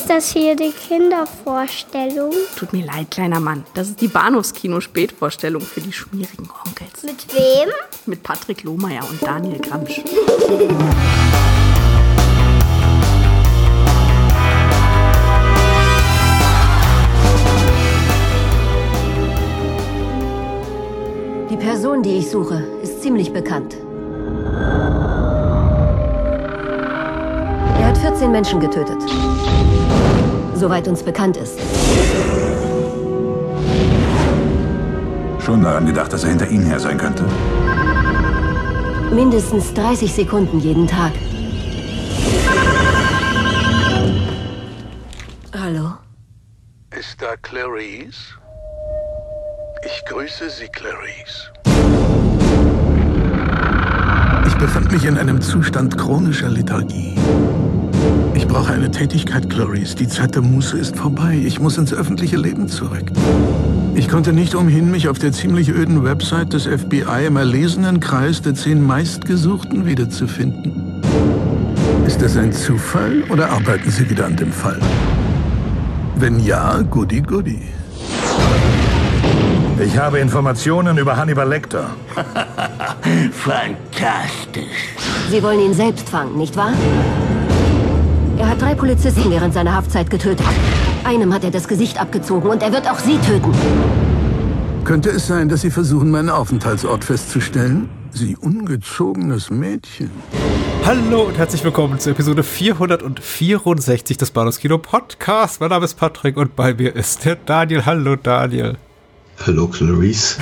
Ist 0.00 0.08
das 0.08 0.32
hier 0.32 0.56
die 0.56 0.72
Kindervorstellung? 0.72 2.32
Tut 2.56 2.72
mir 2.72 2.86
leid, 2.86 3.10
kleiner 3.10 3.38
Mann. 3.38 3.66
Das 3.74 3.90
ist 3.90 4.00
die 4.00 4.08
Bahnhofskino-Spätvorstellung 4.08 5.60
für 5.60 5.82
die 5.82 5.92
schmierigen 5.92 6.48
Onkels. 6.64 7.02
Mit 7.02 7.26
wem? 7.34 7.68
Mit 8.06 8.22
Patrick 8.22 8.62
Lohmeier 8.62 9.06
und 9.06 9.22
Daniel 9.22 9.58
Gramsch. 9.58 10.00
Die 21.50 21.56
Person, 21.56 22.02
die 22.02 22.16
ich 22.16 22.30
suche, 22.30 22.66
ist 22.82 23.02
ziemlich 23.02 23.34
bekannt. 23.34 23.76
Er 27.78 27.86
hat 27.86 27.98
14 27.98 28.32
Menschen 28.32 28.60
getötet. 28.60 28.96
Soweit 30.54 30.88
uns 30.88 31.02
bekannt 31.02 31.36
ist. 31.36 31.58
Schon 35.40 35.62
daran 35.62 35.86
gedacht, 35.86 36.12
dass 36.12 36.24
er 36.24 36.30
hinter 36.30 36.48
Ihnen 36.48 36.66
her 36.66 36.78
sein 36.78 36.98
könnte? 36.98 37.24
Mindestens 39.12 39.72
30 39.74 40.12
Sekunden 40.12 40.60
jeden 40.60 40.86
Tag. 40.86 41.12
Hallo? 45.52 45.94
Ist 46.96 47.20
da 47.20 47.36
Clarice? 47.42 48.38
Ich 49.84 50.04
grüße 50.04 50.50
Sie, 50.50 50.68
Clarice. 50.68 51.50
Ich 54.46 54.54
befand 54.56 54.92
mich 54.92 55.04
in 55.04 55.16
einem 55.16 55.40
Zustand 55.40 55.96
chronischer 55.96 56.50
Lethargie. 56.50 57.16
Ich 58.40 58.48
brauche 58.48 58.72
eine 58.72 58.90
Tätigkeit, 58.90 59.50
Clarice. 59.50 59.94
Die 59.94 60.08
Zeit 60.08 60.34
der 60.34 60.40
Muße 60.40 60.78
ist 60.78 60.96
vorbei. 60.96 61.38
Ich 61.44 61.60
muss 61.60 61.76
ins 61.76 61.92
öffentliche 61.92 62.38
Leben 62.38 62.68
zurück. 62.68 63.04
Ich 63.94 64.08
konnte 64.08 64.32
nicht 64.32 64.54
umhin, 64.54 64.90
mich 64.90 65.10
auf 65.10 65.18
der 65.18 65.32
ziemlich 65.32 65.68
öden 65.68 66.04
Website 66.04 66.54
des 66.54 66.64
FBI 66.64 67.26
im 67.26 67.36
erlesenen 67.36 68.00
Kreis 68.00 68.40
der 68.40 68.54
zehn 68.54 68.82
meistgesuchten 68.82 69.84
wiederzufinden. 69.84 71.02
Ist 72.06 72.22
das 72.22 72.38
ein 72.38 72.50
Zufall 72.50 73.24
oder 73.28 73.50
arbeiten 73.50 73.90
Sie 73.90 74.08
wieder 74.08 74.24
an 74.24 74.36
dem 74.36 74.52
Fall? 74.52 74.80
Wenn 76.16 76.40
ja, 76.40 76.80
goody 76.80 77.20
goody. 77.20 77.60
Ich 79.84 79.98
habe 79.98 80.18
Informationen 80.18 80.96
über 80.96 81.14
Hannibal 81.14 81.46
Lecter. 81.46 81.90
Fantastisch. 83.32 84.96
Sie 85.30 85.42
wollen 85.42 85.60
ihn 85.60 85.74
selbst 85.74 86.08
fangen, 86.08 86.38
nicht 86.38 86.56
wahr? 86.56 86.72
Er 88.40 88.48
hat 88.48 88.62
drei 88.62 88.74
Polizisten 88.74 89.30
während 89.30 89.52
seiner 89.52 89.74
Haftzeit 89.74 90.08
getötet. 90.08 90.46
Einem 91.04 91.34
hat 91.34 91.44
er 91.44 91.50
das 91.50 91.68
Gesicht 91.68 92.00
abgezogen 92.00 92.48
und 92.48 92.62
er 92.62 92.72
wird 92.72 92.88
auch 92.88 92.98
Sie 92.98 93.18
töten. 93.18 93.52
Könnte 94.84 95.10
es 95.10 95.26
sein, 95.26 95.50
dass 95.50 95.60
Sie 95.60 95.70
versuchen, 95.70 96.10
meinen 96.10 96.30
Aufenthaltsort 96.30 97.04
festzustellen? 97.04 97.90
Sie 98.12 98.38
ungezogenes 98.38 99.50
Mädchen. 99.50 100.10
Hallo 100.86 101.24
und 101.24 101.36
herzlich 101.36 101.62
willkommen 101.62 101.98
zur 101.98 102.12
Episode 102.12 102.42
464 102.42 104.16
des 104.16 104.30
Bahnhofskino 104.30 104.78
Podcast. 104.78 105.60
Mein 105.60 105.68
Name 105.68 105.84
ist 105.84 105.98
Patrick 105.98 106.38
und 106.38 106.56
bei 106.56 106.72
mir 106.72 106.96
ist 106.96 107.26
der 107.26 107.36
Daniel. 107.36 107.84
Hallo 107.84 108.16
Daniel. 108.16 108.78
Hallo 109.46 109.68
Clarice. 109.68 110.38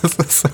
Das 0.00 0.14
ist, 0.14 0.48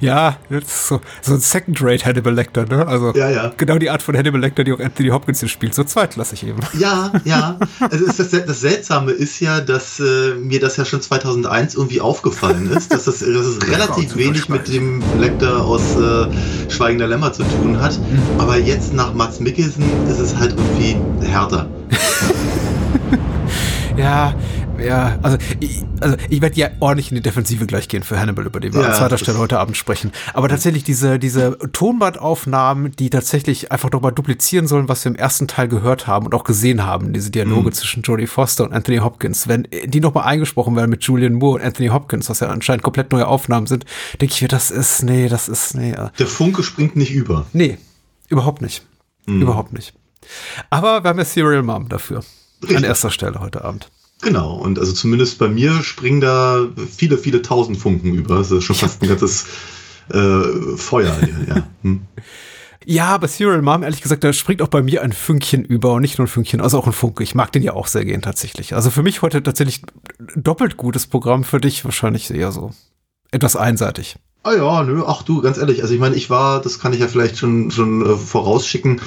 ja, 0.00 0.36
das 0.50 0.64
ist 0.64 0.88
so, 0.88 1.00
so 1.22 1.34
ein 1.34 1.40
Second-Rate 1.40 2.04
Hannibal 2.04 2.34
Lecter, 2.34 2.66
ne? 2.66 2.86
Also 2.86 3.12
Ja, 3.14 3.30
ja. 3.30 3.52
genau 3.56 3.78
die 3.78 3.90
Art 3.90 4.02
von 4.02 4.16
Hannibal 4.16 4.40
Lecter, 4.40 4.64
die 4.64 4.72
auch 4.72 4.80
Anthony 4.80 5.08
Hopkins 5.10 5.40
hier 5.40 5.48
spielt. 5.48 5.74
So 5.74 5.84
zweitklassig 5.84 6.46
eben. 6.46 6.60
Ja, 6.78 7.12
ja. 7.24 7.58
Also 7.80 8.06
das, 8.06 8.16
das 8.16 8.60
Seltsame 8.60 9.12
ist 9.12 9.40
ja, 9.40 9.60
dass 9.60 10.00
äh, 10.00 10.34
mir 10.34 10.60
das 10.60 10.76
ja 10.76 10.84
schon 10.84 11.00
2001 11.00 11.74
irgendwie 11.74 12.00
aufgefallen 12.00 12.70
ist, 12.70 12.92
dass 12.92 13.04
das, 13.04 13.20
dass 13.20 13.26
es 13.28 13.68
relativ 13.68 14.10
zu 14.10 14.18
wenig 14.18 14.48
mit 14.48 14.68
dem 14.68 15.02
Lecter 15.18 15.64
aus 15.64 15.96
äh, 15.96 16.26
Schweigender 16.70 17.06
Lämmer 17.06 17.32
zu 17.32 17.42
tun 17.44 17.80
hat. 17.80 17.98
Aber 18.38 18.58
jetzt 18.58 18.92
nach 18.92 19.14
Mats 19.14 19.40
Mikkelsen 19.40 19.84
ist 20.08 20.18
es 20.18 20.36
halt 20.36 20.54
irgendwie 20.56 20.96
härter. 21.26 21.68
Ja, 23.96 24.34
ja, 24.80 25.18
also 25.22 25.38
ich, 25.60 25.84
also 26.00 26.16
ich 26.28 26.40
werde 26.40 26.56
ja 26.56 26.70
ordentlich 26.80 27.10
in 27.10 27.16
die 27.16 27.22
Defensive 27.22 27.66
gleich 27.66 27.88
gehen 27.88 28.02
für 28.02 28.18
Hannibal, 28.18 28.46
über 28.46 28.60
den 28.60 28.72
wir 28.74 28.82
Ja, 28.82 28.88
an 28.88 28.94
zweiter 28.94 29.18
Stelle 29.18 29.38
heute 29.38 29.58
Abend 29.58 29.76
sprechen. 29.76 30.12
Aber 30.34 30.48
tatsächlich 30.48 30.84
diese, 30.84 31.18
diese 31.18 31.58
Tonbandaufnahmen, 31.72 32.92
die 32.92 33.10
tatsächlich 33.10 33.72
einfach 33.72 33.90
nochmal 33.90 34.12
duplizieren 34.12 34.66
sollen, 34.66 34.88
was 34.88 35.04
wir 35.04 35.10
im 35.10 35.16
ersten 35.16 35.48
Teil 35.48 35.68
gehört 35.68 36.06
haben 36.06 36.26
und 36.26 36.34
auch 36.34 36.44
gesehen 36.44 36.84
haben, 36.84 37.12
diese 37.12 37.30
Dialoge 37.30 37.72
zwischen 37.72 38.02
Jodie 38.02 38.26
Foster 38.26 38.64
und 38.64 38.72
Anthony 38.72 38.98
Hopkins, 38.98 39.48
wenn 39.48 39.66
die 39.84 40.00
nochmal 40.00 40.24
eingesprochen 40.24 40.76
werden 40.76 40.90
mit 40.90 41.02
Julian 41.04 41.34
Moore 41.34 41.60
und 41.60 41.66
Anthony 41.66 41.88
Hopkins, 41.88 42.28
was 42.30 42.40
ja 42.40 42.48
anscheinend 42.48 42.82
komplett 42.82 43.12
neue 43.12 43.26
Aufnahmen 43.26 43.66
sind, 43.66 43.84
denke 44.20 44.34
ich 44.34 44.42
mir, 44.42 44.48
das 44.48 44.70
ist, 44.70 45.02
nee, 45.02 45.28
das 45.28 45.48
ist, 45.48 45.74
nee, 45.74 45.92
äh, 45.92 46.08
Der 46.18 46.26
Funke 46.26 46.62
springt 46.62 46.96
nicht 46.96 47.12
über. 47.12 47.46
nee, 47.52 47.78
überhaupt 48.28 48.62
nicht. 48.62 48.84
Überhaupt 49.28 49.72
nicht. 49.72 49.92
Aber 50.70 51.02
wir 51.02 51.08
haben 51.08 51.18
ja 51.18 51.24
Serial 51.24 51.62
Mom 51.64 51.88
dafür. 51.88 52.18
An 52.18 52.68
Richtig. 52.68 52.84
erster 52.86 53.10
Stelle 53.10 53.40
heute 53.40 53.64
Abend. 53.64 53.90
Genau, 54.26 54.56
und 54.56 54.80
also 54.80 54.92
zumindest 54.92 55.38
bei 55.38 55.46
mir 55.46 55.84
springen 55.84 56.20
da 56.20 56.66
viele, 56.90 57.16
viele 57.16 57.42
tausend 57.42 57.78
Funken 57.78 58.12
über. 58.12 58.38
Das 58.38 58.50
ist 58.50 58.64
schon 58.64 58.74
fast 58.74 59.00
ein 59.00 59.08
ganzes 59.08 59.46
äh, 60.08 60.76
Feuer 60.76 61.16
hier, 61.20 61.46
ja. 61.48 61.68
Hm. 61.82 62.02
Ja, 62.84 63.06
aber 63.06 63.28
Serial 63.28 63.62
Mom, 63.62 63.84
ehrlich 63.84 64.02
gesagt, 64.02 64.24
da 64.24 64.32
springt 64.32 64.62
auch 64.62 64.68
bei 64.68 64.82
mir 64.82 65.02
ein 65.02 65.12
Fünkchen 65.12 65.64
über 65.64 65.92
und 65.92 66.02
nicht 66.02 66.18
nur 66.18 66.26
ein 66.26 66.28
Fünkchen, 66.28 66.60
also 66.60 66.76
auch 66.76 66.88
ein 66.88 66.92
Funke. 66.92 67.22
Ich 67.22 67.36
mag 67.36 67.52
den 67.52 67.62
ja 67.62 67.74
auch 67.74 67.86
sehr 67.86 68.04
gern 68.04 68.20
tatsächlich. 68.20 68.74
Also 68.74 68.90
für 68.90 69.04
mich 69.04 69.22
heute 69.22 69.44
tatsächlich 69.44 69.82
doppelt 70.34 70.76
gutes 70.76 71.06
Programm, 71.06 71.44
für 71.44 71.60
dich 71.60 71.84
wahrscheinlich 71.84 72.28
eher 72.28 72.50
so 72.50 72.72
etwas 73.30 73.54
einseitig. 73.54 74.16
Ah 74.46 74.54
ja, 74.54 74.84
nö, 74.84 75.02
ach 75.04 75.24
du, 75.24 75.42
ganz 75.42 75.58
ehrlich, 75.58 75.82
also 75.82 75.92
ich 75.92 75.98
meine, 75.98 76.14
ich 76.14 76.30
war, 76.30 76.60
das 76.60 76.78
kann 76.78 76.92
ich 76.92 77.00
ja 77.00 77.08
vielleicht 77.08 77.36
schon, 77.36 77.72
schon 77.72 78.06
äh, 78.06 78.16
vorausschicken, 78.16 79.00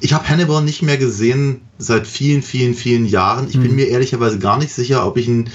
ich 0.00 0.12
habe 0.12 0.28
Hannibal 0.28 0.62
nicht 0.62 0.82
mehr 0.82 0.98
gesehen 0.98 1.62
seit 1.78 2.06
vielen, 2.06 2.42
vielen, 2.42 2.74
vielen 2.74 3.06
Jahren. 3.06 3.48
Ich 3.48 3.58
bin 3.58 3.74
mir 3.74 3.86
ehrlicherweise 3.86 4.38
gar 4.38 4.58
nicht 4.58 4.74
sicher, 4.74 5.06
ob 5.06 5.16
ich 5.16 5.28
ihn 5.28 5.48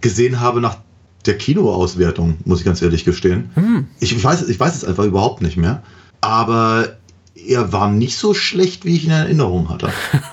gesehen 0.00 0.40
habe 0.40 0.62
nach 0.62 0.78
der 1.26 1.36
Kinoauswertung, 1.36 2.38
muss 2.46 2.60
ich 2.60 2.64
ganz 2.64 2.80
ehrlich 2.80 3.04
gestehen. 3.04 3.50
Ich, 3.98 4.16
ich, 4.16 4.24
weiß, 4.24 4.48
ich 4.48 4.58
weiß 4.58 4.74
es 4.76 4.84
einfach 4.84 5.04
überhaupt 5.04 5.42
nicht 5.42 5.58
mehr. 5.58 5.82
Aber 6.22 6.96
er 7.34 7.72
war 7.72 7.90
nicht 7.90 8.16
so 8.16 8.32
schlecht, 8.32 8.86
wie 8.86 8.96
ich 8.96 9.04
ihn 9.04 9.10
in 9.10 9.16
Erinnerung 9.16 9.68
hatte. 9.68 9.92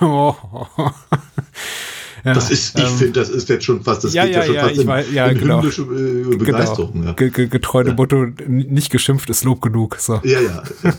ja, 2.28 2.34
Das 2.34 2.50
ist, 2.50 2.78
ich 2.78 2.84
ähm, 2.84 2.96
finde, 2.96 3.12
das 3.20 3.28
ist 3.30 3.48
jetzt 3.48 3.64
schon 3.64 3.82
fast, 3.82 4.04
das 4.04 4.12
ja, 4.14 4.24
geht 4.24 4.34
ja, 4.34 4.40
ja, 4.40 4.46
schon 4.46 4.54
ja, 4.54 4.60
fast 4.62 4.74
ich 4.74 4.80
in, 4.82 4.88
weiß- 4.88 5.12
ja, 5.12 5.26
in 5.26 5.38
genau. 5.38 5.60
hymnische 5.62 5.82
äh, 5.82 6.36
Begeisterung. 6.36 6.92
Genau. 6.92 7.06
Ja. 7.06 7.12
Ge 7.14 7.30
ge 7.30 7.46
getreu 7.48 7.82
dem 7.84 7.96
Motto, 7.96 8.26
nicht 8.46 8.90
geschimpft 8.90 9.28
ist 9.30 9.44
Lob 9.44 9.60
genug. 9.60 9.96
So. 9.98 10.20
Ja, 10.24 10.40
ja. 10.40 10.62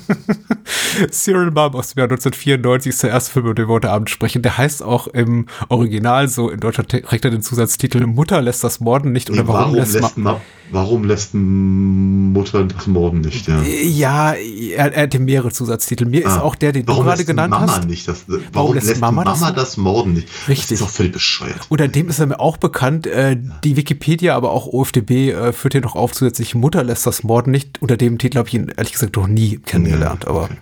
Serial 1.11 1.51
Mom 1.51 1.75
aus 1.75 1.93
dem 1.93 1.99
Jahr 1.99 2.05
1994 2.09 2.89
ist 2.89 3.03
der 3.03 3.09
erste 3.11 3.31
Film, 3.33 3.45
über 3.45 3.55
den 3.55 3.67
wir 3.67 3.73
heute 3.73 3.89
Abend 3.91 4.09
sprechen. 4.09 4.41
Der 4.41 4.57
heißt 4.57 4.83
auch 4.83 5.07
im 5.07 5.45
Original 5.69 6.27
so, 6.27 6.49
in 6.49 6.59
Deutschland 6.59 6.89
trägt 6.89 7.25
er 7.25 7.31
den 7.31 7.41
Zusatztitel 7.41 8.05
Mutter 8.05 8.41
lässt 8.41 8.63
das 8.63 8.79
Morden 8.79 9.11
nicht 9.11 9.29
oder 9.29 9.43
Nee, 9.43 9.47
warum, 9.47 9.61
warum, 9.63 9.75
lässt, 9.75 9.93
lässt, 9.93 10.17
Ma 10.17 10.41
warum 10.71 11.03
lässt 11.03 11.33
Mutter 11.33 12.63
das 12.65 12.87
Morden 12.87 13.21
nicht? 13.21 13.47
Ja. 13.47 13.61
Ja, 13.63 14.33
er, 14.33 14.93
er 14.93 15.03
hatte 15.03 15.19
mehrere 15.19 15.51
Zusatztitel. 15.51 16.05
Mir 16.05 16.21
ist 16.25 16.27
Ah, 16.31 16.41
auch 16.41 16.55
der, 16.55 16.71
den 16.71 16.85
du 16.85 16.89
warum 16.91 17.05
gerade 17.05 17.17
lässt 17.17 17.27
genannt 17.27 17.51
Mama 17.51 17.67
hast. 17.77 17.85
Nicht 17.87 18.07
das, 18.07 18.25
warum, 18.53 18.75
lässt 18.75 18.87
lässt 18.87 19.01
Mama 19.01 19.23
Mama, 19.23 19.51
das- 19.51 19.55
das, 19.55 19.77
Morden 19.77 20.13
nicht? 20.13 20.27
Richtig. 20.47 20.69
Das 20.69 20.71
ist 20.71 20.81
doch 20.81 20.89
völlig 20.89 21.18
bescheuert. 21.19 21.59
Unter 21.67 21.89
dem 21.89 22.07
ist 22.09 22.19
er 22.19 22.27
mir 22.27 22.39
auch 22.39 22.55
bekannt. 22.57 23.05
Äh, 23.05 23.37
die 23.63 23.75
Wikipedia, 23.75 24.35
aber 24.35 24.51
auch 24.51 24.67
OFDB 24.67 25.31
äh, 25.31 25.51
führt 25.51 25.73
hier 25.73 25.81
noch 25.81 25.95
auf 25.95 26.13
zusätzlich 26.13 26.55
Mutter 26.55 26.83
lässt 26.83 27.05
das 27.05 27.23
Morden 27.23 27.51
nicht. 27.51 27.81
Unter 27.81 27.97
dem 27.97 28.17
Titel 28.17 28.37
habe 28.37 28.47
ich 28.47 28.53
ihn 28.53 28.71
ehrlich 28.75 28.93
gesagt 28.93 29.17
noch 29.17 29.27
nie 29.27 29.57
kennengelernt, 29.57 30.23
Ja, 30.23 30.29
aber 30.29 30.43
okay. 30.43 30.57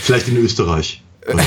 Vielleicht 0.00 0.28
in 0.28 0.38
Österreich. 0.38 1.02
Oder 1.28 1.42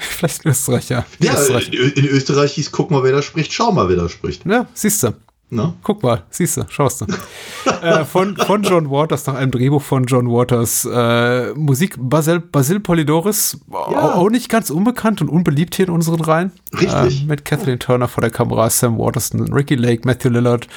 vielleicht 0.00 0.44
in 0.44 0.50
Österreich, 0.50 0.88
ja. 0.90 1.06
In 1.20 1.26
ja, 1.26 1.34
Österreich. 1.34 1.72
in 1.72 2.06
Österreich 2.06 2.52
hieß, 2.52 2.72
guck 2.72 2.90
mal, 2.90 3.02
wer 3.02 3.12
da 3.12 3.22
spricht, 3.22 3.52
schau 3.52 3.72
mal, 3.72 3.88
wer 3.88 3.96
da 3.96 4.08
spricht. 4.08 4.44
Ja, 4.44 4.66
siehst 4.74 5.02
du. 5.02 5.14
Ne? 5.52 5.74
Guck 5.82 6.02
mal, 6.04 6.22
siehst 6.30 6.56
du, 6.56 6.62
schaust 6.68 7.00
du. 7.00 7.06
äh, 7.82 8.04
von, 8.04 8.36
von 8.36 8.62
John 8.62 8.88
Waters, 8.90 9.26
nach 9.26 9.34
einem 9.34 9.50
Drehbuch 9.50 9.82
von 9.82 10.04
John 10.04 10.28
Waters. 10.30 10.84
Äh, 10.84 11.54
Musik 11.54 11.96
Basil, 11.98 12.38
Basil 12.40 12.78
Polidoris, 12.78 13.58
Ja. 13.70 14.14
auch 14.14 14.30
nicht 14.30 14.48
ganz 14.48 14.70
unbekannt 14.70 15.20
und 15.20 15.28
unbeliebt 15.28 15.74
hier 15.74 15.88
in 15.88 15.92
unseren 15.94 16.20
Reihen. 16.20 16.52
Richtig. 16.72 17.22
Äh, 17.22 17.26
mit 17.26 17.44
Kathleen 17.44 17.80
Turner 17.80 18.06
vor 18.06 18.20
der 18.20 18.30
Kamera, 18.30 18.70
Sam 18.70 18.96
Waterston, 18.98 19.52
Ricky 19.52 19.74
Lake, 19.74 20.02
Matthew 20.06 20.28
Lillard. 20.30 20.68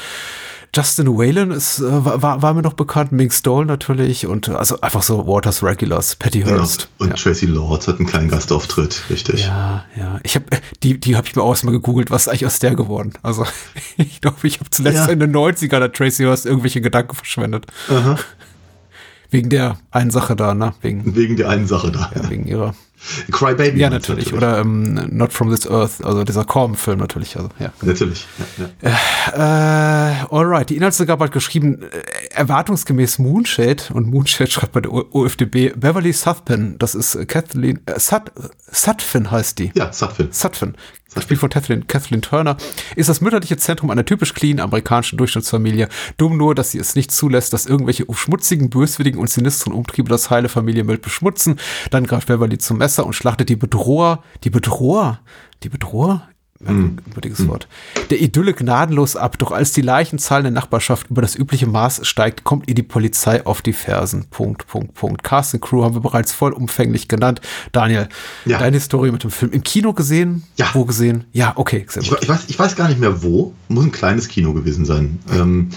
Justin 0.75 1.07
Whalen 1.07 1.51
ist, 1.51 1.79
äh, 1.79 1.83
war, 2.05 2.41
war 2.41 2.53
mir 2.53 2.63
noch 2.63 2.73
bekannt, 2.73 3.11
Mink 3.11 3.31
Stoll 3.33 3.65
natürlich 3.65 4.25
und 4.25 4.47
äh, 4.47 4.53
also 4.53 4.81
einfach 4.81 5.03
so 5.03 5.27
Waters 5.27 5.61
Regulars, 5.61 6.15
Patty. 6.15 6.41
Hearst. 6.41 6.89
Und 6.97 7.09
ja. 7.09 7.13
Tracy 7.15 7.45
Lords 7.45 7.87
hat 7.87 7.99
einen 7.99 8.07
kleinen 8.07 8.29
Gastauftritt, 8.29 9.03
richtig. 9.09 9.45
Ja, 9.45 9.85
ja. 9.95 10.19
Ich 10.23 10.35
habe 10.35 10.45
die, 10.81 10.99
die 10.99 11.15
habe 11.15 11.27
ich 11.27 11.35
mir 11.35 11.43
auch 11.43 11.51
erstmal 11.51 11.73
gegoogelt, 11.73 12.09
was 12.09 12.23
ist 12.23 12.27
eigentlich 12.29 12.45
aus 12.47 12.59
der 12.59 12.75
geworden? 12.75 13.13
Also 13.21 13.45
ich 13.97 14.19
glaube, 14.21 14.37
ich 14.47 14.59
habe 14.59 14.69
zuletzt 14.71 14.97
Ja. 14.97 15.05
in 15.07 15.19
den 15.19 15.31
90ern 15.35 15.79
der 15.79 15.91
Tracy 15.91 16.23
Hurst 16.23 16.45
irgendwelche 16.45 16.81
Gedanken 16.81 17.15
verschwendet. 17.15 17.67
Aha. 17.89 18.17
Wegen 19.29 19.49
der 19.49 19.77
einen 19.91 20.11
Sache 20.11 20.35
da, 20.35 20.53
ne? 20.53 20.73
Wegen, 20.81 21.15
Wegen 21.15 21.35
der 21.37 21.49
einen 21.49 21.67
Sache 21.67 21.91
da. 21.91 22.11
ja, 22.15 22.29
wegen 22.29 22.45
ihrer 22.47 22.75
Cry 23.31 23.53
Baby. 23.55 23.79
Ja, 23.79 23.89
natürlich. 23.89 24.33
Oder 24.33 24.59
ähm, 24.59 24.93
Not 25.11 25.33
From 25.33 25.49
This 25.49 25.69
Earth, 25.69 26.03
also 26.03 26.23
dieser 26.23 26.45
Korben-Film 26.45 26.99
natürlich. 26.99 27.35
Also, 27.35 27.49
ja. 27.59 27.73
Natürlich. 27.81 28.25
Ja, 28.57 28.69
ja. 28.81 30.21
Äh, 30.21 30.25
alright, 30.31 30.69
die 30.69 30.77
Inhaltsangabe 30.77 31.25
hat 31.25 31.31
geschrieben, 31.31 31.81
äh, 31.81 31.87
erwartungsgemäß 32.33 33.19
Moonshade, 33.19 33.83
und 33.93 34.07
Moonshade 34.09 34.51
schreibt 34.51 34.73
bei 34.73 34.81
der 34.81 34.91
OFDB, 34.91 35.73
Beverly 35.75 36.13
Sutphin, 36.13 36.75
das 36.79 36.95
ist 36.95 37.15
äh, 37.15 37.25
Kathleen, 37.25 37.79
äh, 37.85 37.99
Sut, 37.99 38.31
Sutphin 38.71 39.31
heißt 39.31 39.59
die. 39.59 39.71
Ja, 39.75 39.91
Sutphin. 39.91 40.29
Sutphin 40.31 40.75
gespielt 41.13 41.39
von 41.39 41.49
Kathleen, 41.49 41.87
Kathleen 41.87 42.21
Turner, 42.21 42.57
ist 42.95 43.09
das 43.09 43.21
mütterliche 43.21 43.57
Zentrum 43.57 43.89
einer 43.89 44.05
typisch 44.05 44.33
clean 44.33 44.59
amerikanischen 44.59 45.17
Durchschnittsfamilie. 45.17 45.89
Dumm 46.17 46.37
nur, 46.37 46.55
dass 46.55 46.71
sie 46.71 46.79
es 46.79 46.95
nicht 46.95 47.11
zulässt, 47.11 47.53
dass 47.53 47.65
irgendwelche 47.65 48.05
schmutzigen, 48.11 48.69
böswilligen 48.69 49.19
und 49.19 49.29
sinistren 49.29 49.73
Umtriebe 49.73 50.09
das 50.09 50.29
heile 50.29 50.49
Familienbild 50.49 51.01
beschmutzen. 51.01 51.59
Dann 51.91 52.05
greift 52.05 52.27
Beverly 52.27 52.57
zum 52.57 52.77
Messer 52.77 52.92
und 53.01 53.13
schlachtet 53.13 53.49
die 53.49 53.55
Bedroher, 53.55 54.23
die 54.43 54.49
Bedroher, 54.49 55.19
die 55.63 55.69
Bedroher? 55.69 56.27
merkwürdiges 56.63 57.39
hm. 57.39 57.47
Wort, 57.49 57.67
der 58.09 58.21
Idylle 58.21 58.53
gnadenlos 58.53 59.15
ab. 59.15 59.37
Doch 59.37 59.51
als 59.51 59.73
die 59.73 59.81
Leichenzahl 59.81 60.39
in 60.39 60.45
der 60.45 60.51
Nachbarschaft 60.51 61.09
über 61.09 61.21
das 61.21 61.35
übliche 61.35 61.67
Maß 61.67 62.07
steigt, 62.07 62.43
kommt 62.43 62.67
ihr 62.67 62.75
die 62.75 62.83
Polizei 62.83 63.45
auf 63.45 63.61
die 63.61 63.73
Fersen. 63.73 64.25
Punkt, 64.29 64.67
Punkt, 64.67 64.93
Punkt. 64.93 65.23
Cast 65.23 65.53
and 65.53 65.63
Crew 65.63 65.83
haben 65.83 65.95
wir 65.95 66.01
bereits 66.01 66.31
vollumfänglich 66.31 67.07
genannt. 67.07 67.41
Daniel, 67.71 68.07
ja. 68.45 68.59
deine 68.59 68.77
Historie 68.77 69.11
mit 69.11 69.23
dem 69.23 69.31
Film 69.31 69.51
im 69.51 69.63
Kino 69.63 69.93
gesehen? 69.93 70.43
Ja. 70.57 70.69
Wo 70.73 70.85
gesehen? 70.85 71.25
Ja, 71.33 71.53
okay. 71.55 71.85
Gut. 71.93 72.19
Ich, 72.21 72.29
weiß, 72.29 72.45
ich 72.47 72.57
weiß 72.57 72.75
gar 72.75 72.87
nicht 72.87 72.99
mehr 72.99 73.23
wo. 73.23 73.53
Muss 73.67 73.85
ein 73.85 73.91
kleines 73.91 74.27
Kino 74.27 74.53
gewesen 74.53 74.85
sein. 74.85 75.19
Ähm, 75.31 75.69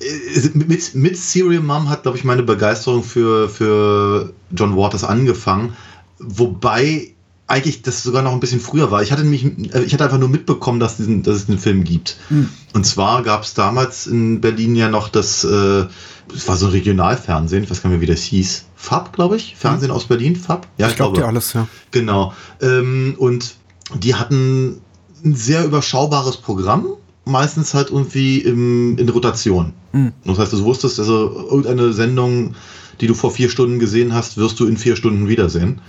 äh, 0.00 0.50
mit, 0.54 0.94
mit 0.94 1.16
Serial 1.16 1.62
Mom 1.62 1.88
hat, 1.88 2.02
glaube 2.02 2.18
ich, 2.18 2.24
meine 2.24 2.42
Begeisterung 2.42 3.02
für, 3.02 3.48
für 3.48 4.32
John 4.50 4.76
Waters 4.76 5.04
angefangen. 5.04 5.76
Wobei 6.22 7.14
eigentlich 7.46 7.82
das 7.82 8.02
sogar 8.02 8.22
noch 8.22 8.32
ein 8.32 8.40
bisschen 8.40 8.60
früher 8.60 8.90
war. 8.90 9.02
Ich 9.02 9.12
hatte 9.12 9.22
nämlich, 9.22 9.44
äh, 9.74 9.82
ich 9.82 9.92
hatte 9.92 10.04
einfach 10.04 10.18
nur 10.18 10.28
mitbekommen, 10.28 10.80
dass, 10.80 10.96
diesen, 10.96 11.22
dass 11.22 11.36
es 11.36 11.46
den 11.46 11.58
Film 11.58 11.84
gibt. 11.84 12.16
Mhm. 12.30 12.48
Und 12.72 12.86
zwar 12.86 13.22
gab 13.22 13.42
es 13.42 13.52
damals 13.54 14.06
in 14.06 14.40
Berlin 14.40 14.74
ja 14.74 14.88
noch 14.88 15.08
das, 15.08 15.44
äh, 15.44 15.84
das 16.28 16.48
war 16.48 16.56
so 16.56 16.66
ein 16.66 16.72
Regionalfernsehen, 16.72 17.64
ich 17.64 17.70
weiß 17.70 17.82
gar 17.82 17.90
nicht 17.90 17.98
mehr, 17.98 18.08
wie 18.08 18.12
das 18.12 18.22
hieß. 18.22 18.66
Fab, 18.74 19.12
glaube 19.12 19.36
ich. 19.36 19.54
Fernsehen 19.56 19.90
mhm. 19.90 19.96
aus 19.96 20.04
Berlin, 20.04 20.36
Fab. 20.36 20.66
Ja, 20.78 20.86
ich, 20.86 20.92
ich 20.92 20.96
glaube. 20.96 21.20
Ja, 21.20 21.26
alles, 21.26 21.52
ja. 21.52 21.68
Genau. 21.90 22.32
Ähm, 22.60 23.16
und 23.18 23.54
die 23.94 24.14
hatten 24.14 24.80
ein 25.24 25.34
sehr 25.34 25.64
überschaubares 25.64 26.38
Programm, 26.38 26.86
meistens 27.24 27.74
halt 27.74 27.90
irgendwie 27.90 28.38
im, 28.38 28.96
in 28.98 29.08
Rotation. 29.10 29.74
Mhm. 29.92 30.12
Das 30.24 30.38
heißt, 30.38 30.52
du 30.54 30.64
wusstest, 30.64 30.98
also 30.98 31.48
irgendeine 31.50 31.92
Sendung, 31.92 32.54
die 33.00 33.06
du 33.06 33.14
vor 33.14 33.30
vier 33.30 33.50
Stunden 33.50 33.78
gesehen 33.78 34.14
hast, 34.14 34.36
wirst 34.38 34.58
du 34.58 34.66
in 34.66 34.76
vier 34.76 34.96
Stunden 34.96 35.28
wiedersehen. 35.28 35.80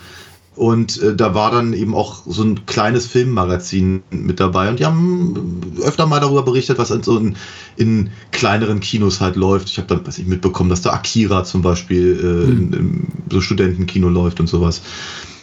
Und 0.55 1.01
äh, 1.01 1.15
da 1.15 1.33
war 1.33 1.51
dann 1.51 1.73
eben 1.73 1.95
auch 1.95 2.23
so 2.27 2.43
ein 2.43 2.65
kleines 2.65 3.07
Filmmagazin 3.07 4.03
mit 4.11 4.39
dabei. 4.39 4.69
Und 4.69 4.79
die 4.79 4.85
haben 4.85 5.61
öfter 5.81 6.05
mal 6.05 6.19
darüber 6.19 6.43
berichtet, 6.43 6.77
was 6.77 6.91
in 6.91 7.01
so 7.01 7.17
in, 7.17 7.35
in 7.75 8.11
kleineren 8.31 8.79
Kinos 8.79 9.19
halt 9.19 9.35
läuft. 9.35 9.69
Ich 9.69 9.77
habe 9.77 9.87
dann 9.87 10.05
was 10.05 10.19
ich 10.19 10.27
mitbekommen, 10.27 10.69
dass 10.69 10.81
da 10.81 10.91
Akira 10.91 11.43
zum 11.43 11.63
Beispiel 11.63 12.19
äh, 12.19 12.51
mhm. 12.51 12.73
im 12.73 13.07
so 13.31 13.41
Studentenkino 13.41 14.09
läuft 14.09 14.39
und 14.39 14.47
sowas. 14.47 14.81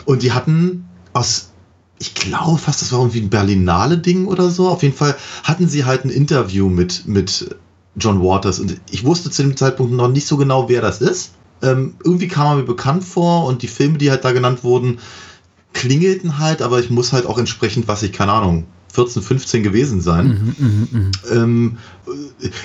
Und 0.05 0.23
die 0.23 0.33
hatten 0.33 0.89
aus, 1.13 1.51
ich 1.99 2.15
glaube 2.15 2.59
fast, 2.59 2.83
das 2.83 2.93
war 2.93 3.01
irgendwie 3.01 3.21
ein 3.21 3.31
Berlinale-Ding 3.31 4.27
oder 4.27 4.49
so. 4.51 4.69
Auf 4.69 4.85
jeden 4.85 4.97
Fall 4.97 5.17
hatten 5.43 5.69
sie 5.69 5.85
halt 5.85 6.05
ein 6.05 6.11
Interview 6.11 6.69
mit, 6.69 7.07
mit 7.07 7.57
John 7.97 8.23
Waters. 8.23 8.61
Und 8.61 8.81
ich 8.91 9.05
wusste 9.05 9.31
zu 9.31 9.43
dem 9.43 9.57
Zeitpunkt 9.57 9.93
noch 9.93 10.09
nicht 10.09 10.27
so 10.27 10.37
genau, 10.37 10.69
wer 10.69 10.83
das 10.83 11.01
ist. 11.01 11.33
Ähm, 11.63 11.95
irgendwie 12.05 12.29
kam 12.29 12.47
er 12.47 12.57
mir 12.57 12.63
bekannt 12.63 13.05
vor 13.05 13.47
und 13.47 13.63
die 13.63 13.69
Filme, 13.69 13.99
die 13.99 14.11
halt 14.11 14.25
da 14.25 14.33
genannt 14.33 14.65
wurden, 14.65 14.99
klingelten 15.73 16.39
halt, 16.39 16.63
aber 16.63 16.81
ich 16.81 16.91
muss 16.91 17.13
halt 17.13 17.27
auch 17.27 17.39
entsprechend, 17.39 17.89
was 17.89 18.03
ich, 18.03 18.13
keine 18.13 18.33
Ahnung, 18.33 18.67
14, 18.93 19.23
15 19.23 19.63
gewesen 19.63 20.01
sein. 20.01 20.55
Mhm, 20.59 20.89
mh, 20.91 20.99
mh. 20.99 21.11
Ähm, 21.33 21.79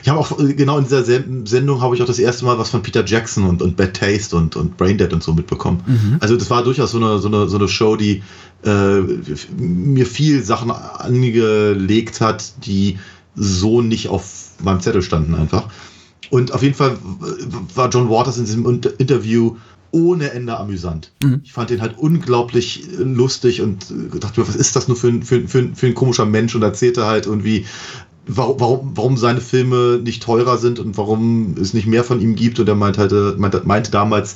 ich 0.01 0.09
habe 0.09 0.19
auch, 0.19 0.37
genau 0.37 0.77
in 0.77 0.85
dieser 0.85 1.03
Sendung 1.03 1.81
habe 1.81 1.95
ich 1.95 2.01
auch 2.01 2.07
das 2.07 2.19
erste 2.19 2.45
Mal 2.45 2.57
was 2.57 2.69
von 2.69 2.81
Peter 2.81 3.05
Jackson 3.05 3.47
und, 3.47 3.61
und 3.61 3.77
Bad 3.77 3.93
Taste 3.93 4.35
und, 4.35 4.55
und 4.55 4.75
Braindead 4.77 5.13
und 5.13 5.21
so 5.21 5.33
mitbekommen. 5.33 5.83
Mhm. 5.85 6.17
Also 6.19 6.35
das 6.35 6.49
war 6.49 6.63
durchaus 6.63 6.91
so 6.91 6.97
eine, 6.97 7.19
so 7.19 7.27
eine, 7.27 7.47
so 7.47 7.57
eine 7.57 7.67
Show, 7.67 7.95
die 7.95 8.23
äh, 8.63 9.01
mir 9.55 10.05
viel 10.05 10.43
Sachen 10.43 10.71
angelegt 10.71 12.21
hat, 12.21 12.65
die 12.65 12.97
so 13.35 13.81
nicht 13.81 14.07
auf 14.07 14.25
meinem 14.63 14.79
Zettel 14.79 15.01
standen 15.01 15.35
einfach. 15.35 15.69
Und 16.29 16.51
auf 16.51 16.63
jeden 16.63 16.75
Fall 16.75 16.97
war 17.75 17.89
John 17.89 18.09
Waters 18.09 18.37
in 18.37 18.45
diesem 18.45 18.65
Interview 18.97 19.55
ohne 19.91 20.31
Ende 20.31 20.57
amüsant. 20.57 21.11
Mhm. 21.23 21.41
Ich 21.43 21.53
fand 21.53 21.69
den 21.69 21.81
halt 21.81 21.97
unglaublich 21.97 22.83
lustig 22.97 23.61
und 23.61 23.85
dachte 24.19 24.41
mir, 24.41 24.47
was 24.47 24.55
ist 24.55 24.75
das 24.75 24.87
nur 24.87 24.97
für 24.97 25.07
ein, 25.07 25.23
für, 25.23 25.47
für, 25.47 25.69
für 25.73 25.87
ein 25.87 25.95
komischer 25.95 26.25
Mensch 26.25 26.53
und 26.53 26.63
erzählte 26.63 27.05
halt 27.05 27.27
irgendwie, 27.27 27.65
warum, 28.27 28.59
warum, 28.59 28.91
warum 28.95 29.17
seine 29.17 29.39
Filme 29.39 30.01
nicht 30.03 30.21
teurer 30.21 30.57
sind 30.57 30.79
und 30.79 30.97
warum 30.97 31.55
es 31.59 31.73
nicht 31.73 31.87
mehr 31.87 32.03
von 32.03 32.19
ihm 32.19 32.35
gibt. 32.35 32.59
Und 32.59 32.67
er 32.67 32.75
meinte, 32.75 32.99
halt, 32.99 33.39
meinte, 33.39 33.61
meinte 33.63 33.91
damals, 33.91 34.35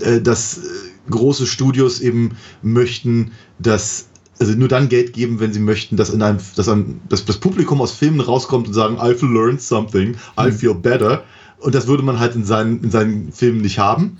äh, 0.00 0.20
dass 0.20 0.60
große 1.08 1.46
Studios 1.46 2.00
eben 2.00 2.36
möchten, 2.62 3.32
dass 3.58 4.09
also 4.40 4.52
nur 4.54 4.68
dann 4.68 4.88
Geld 4.88 5.12
geben, 5.12 5.38
wenn 5.38 5.52
sie 5.52 5.60
möchten, 5.60 5.96
dass 5.96 6.10
in 6.10 6.22
einem, 6.22 6.38
dass, 6.56 6.68
ein, 6.68 7.00
dass 7.08 7.24
das 7.26 7.36
Publikum 7.36 7.80
aus 7.80 7.92
Filmen 7.92 8.20
rauskommt 8.20 8.68
und 8.68 8.74
sagen, 8.74 8.98
I've 8.98 9.22
learned 9.22 9.60
something, 9.60 10.16
I 10.38 10.46
hm. 10.46 10.52
feel 10.52 10.74
better. 10.74 11.22
Und 11.58 11.74
das 11.74 11.86
würde 11.86 12.02
man 12.02 12.18
halt 12.18 12.34
in 12.34 12.44
seinen, 12.44 12.82
in 12.82 12.90
seinen 12.90 13.32
Filmen 13.32 13.60
nicht 13.60 13.78
haben. 13.78 14.16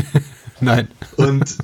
Nein. 0.60 0.88
Und 1.16 1.58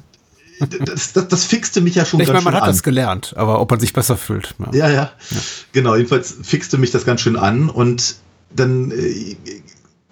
das, 0.84 1.12
das, 1.12 1.28
das 1.28 1.44
fixte 1.44 1.80
mich 1.80 1.94
ja 1.94 2.04
schon 2.04 2.20
ich 2.20 2.26
ganz 2.26 2.44
meine, 2.44 2.44
man 2.44 2.54
hat 2.54 2.62
an. 2.64 2.68
das 2.68 2.82
gelernt, 2.82 3.32
aber 3.36 3.60
ob 3.60 3.70
man 3.70 3.78
sich 3.78 3.92
besser 3.92 4.16
fühlt. 4.16 4.56
Ja. 4.58 4.72
ja, 4.72 4.88
ja. 4.88 4.94
ja. 4.94 5.40
Genau, 5.72 5.94
jedenfalls 5.94 6.36
fixte 6.42 6.78
mich 6.78 6.90
das 6.90 7.04
ganz 7.04 7.20
schön 7.20 7.36
an 7.36 7.70
und 7.70 8.16
dann 8.54 8.90
äh, 8.90 9.36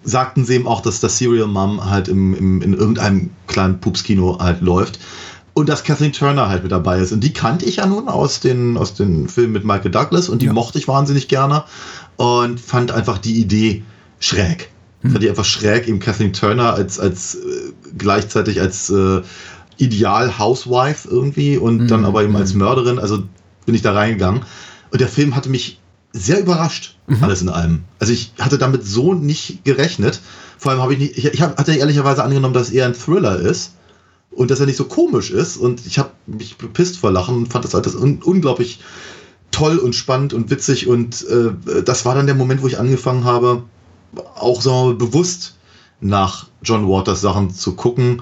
sagten 0.03 0.45
sie 0.45 0.55
eben 0.55 0.67
auch, 0.67 0.81
dass 0.81 1.01
das 1.01 1.17
Serial 1.17 1.47
Mom 1.47 1.83
halt 1.83 2.07
im, 2.07 2.33
im, 2.33 2.61
in 2.61 2.73
irgendeinem 2.73 3.31
kleinen 3.47 3.81
Pupskino 3.81 4.39
halt 4.39 4.61
läuft 4.61 4.99
und 5.53 5.69
dass 5.69 5.83
Kathleen 5.83 6.13
Turner 6.13 6.49
halt 6.49 6.63
mit 6.63 6.71
dabei 6.71 6.99
ist. 6.99 7.11
Und 7.11 7.21
die 7.21 7.33
kannte 7.33 7.65
ich 7.65 7.77
ja 7.77 7.85
nun 7.85 8.07
aus 8.07 8.39
den, 8.39 8.77
aus 8.77 8.93
den 8.93 9.27
Filmen 9.27 9.53
mit 9.53 9.65
Michael 9.65 9.91
Douglas 9.91 10.29
und 10.29 10.41
die 10.41 10.47
ja. 10.47 10.53
mochte 10.53 10.77
ich 10.77 10.87
wahnsinnig 10.87 11.27
gerne 11.27 11.63
und 12.17 12.59
fand 12.59 12.91
einfach 12.91 13.17
die 13.17 13.39
Idee 13.39 13.83
schräg. 14.19 14.69
Hm. 15.01 15.11
Fand 15.11 15.23
die 15.23 15.29
einfach 15.29 15.45
schräg, 15.45 15.87
eben 15.87 15.99
Kathleen 15.99 16.33
Turner 16.33 16.73
als, 16.73 16.99
als 16.99 17.35
äh, 17.35 17.73
gleichzeitig 17.97 18.61
als 18.61 18.89
äh, 18.89 19.21
Ideal-Housewife 19.77 21.07
irgendwie 21.09 21.57
und 21.57 21.79
hm. 21.79 21.87
dann 21.87 22.05
aber 22.05 22.23
eben 22.23 22.35
als 22.35 22.51
hm. 22.51 22.59
Mörderin. 22.59 22.99
Also 22.99 23.23
bin 23.65 23.75
ich 23.75 23.81
da 23.81 23.93
reingegangen. 23.93 24.41
Und 24.91 25.01
der 25.01 25.07
Film 25.07 25.35
hatte 25.35 25.49
mich 25.49 25.79
sehr 26.11 26.39
überrascht, 26.39 26.97
mhm. 27.05 27.23
alles 27.23 27.43
in 27.43 27.49
allem. 27.49 27.83
Also 27.99 28.13
ich 28.13 28.33
hatte 28.39 28.57
damit 28.57 28.83
so 28.83 29.13
nicht 29.13 29.63
gerechnet. 29.63 30.21
Vor 30.57 30.71
allem 30.71 30.81
habe 30.81 30.93
ich 30.93 30.99
nicht, 30.99 31.17
ich, 31.17 31.25
ich 31.25 31.41
hatte 31.41 31.75
ehrlicherweise 31.75 32.23
angenommen, 32.23 32.55
dass 32.55 32.71
eher 32.71 32.85
ein 32.85 32.95
Thriller 32.95 33.39
ist 33.39 33.73
und 34.31 34.51
dass 34.51 34.59
er 34.59 34.65
nicht 34.65 34.77
so 34.77 34.85
komisch 34.85 35.31
ist. 35.31 35.57
Und 35.57 35.85
ich 35.85 35.99
habe 35.99 36.11
mich 36.27 36.57
bepisst 36.57 36.97
vor 36.97 37.11
Lachen 37.11 37.35
und 37.35 37.51
fand 37.51 37.65
das 37.65 37.75
alles 37.75 37.95
un 37.95 38.21
unglaublich 38.23 38.79
toll 39.51 39.77
und 39.77 39.95
spannend 39.95 40.33
und 40.33 40.49
witzig. 40.49 40.87
Und 40.87 41.25
äh, 41.27 41.81
das 41.83 42.05
war 42.05 42.15
dann 42.15 42.27
der 42.27 42.35
Moment, 42.35 42.61
wo 42.61 42.67
ich 42.67 42.79
angefangen 42.79 43.23
habe, 43.23 43.63
auch 44.35 44.61
so 44.61 44.95
bewusst 44.95 45.55
nach 46.01 46.47
John 46.63 46.87
Waters 46.87 47.21
Sachen 47.21 47.51
zu 47.51 47.75
gucken, 47.75 48.21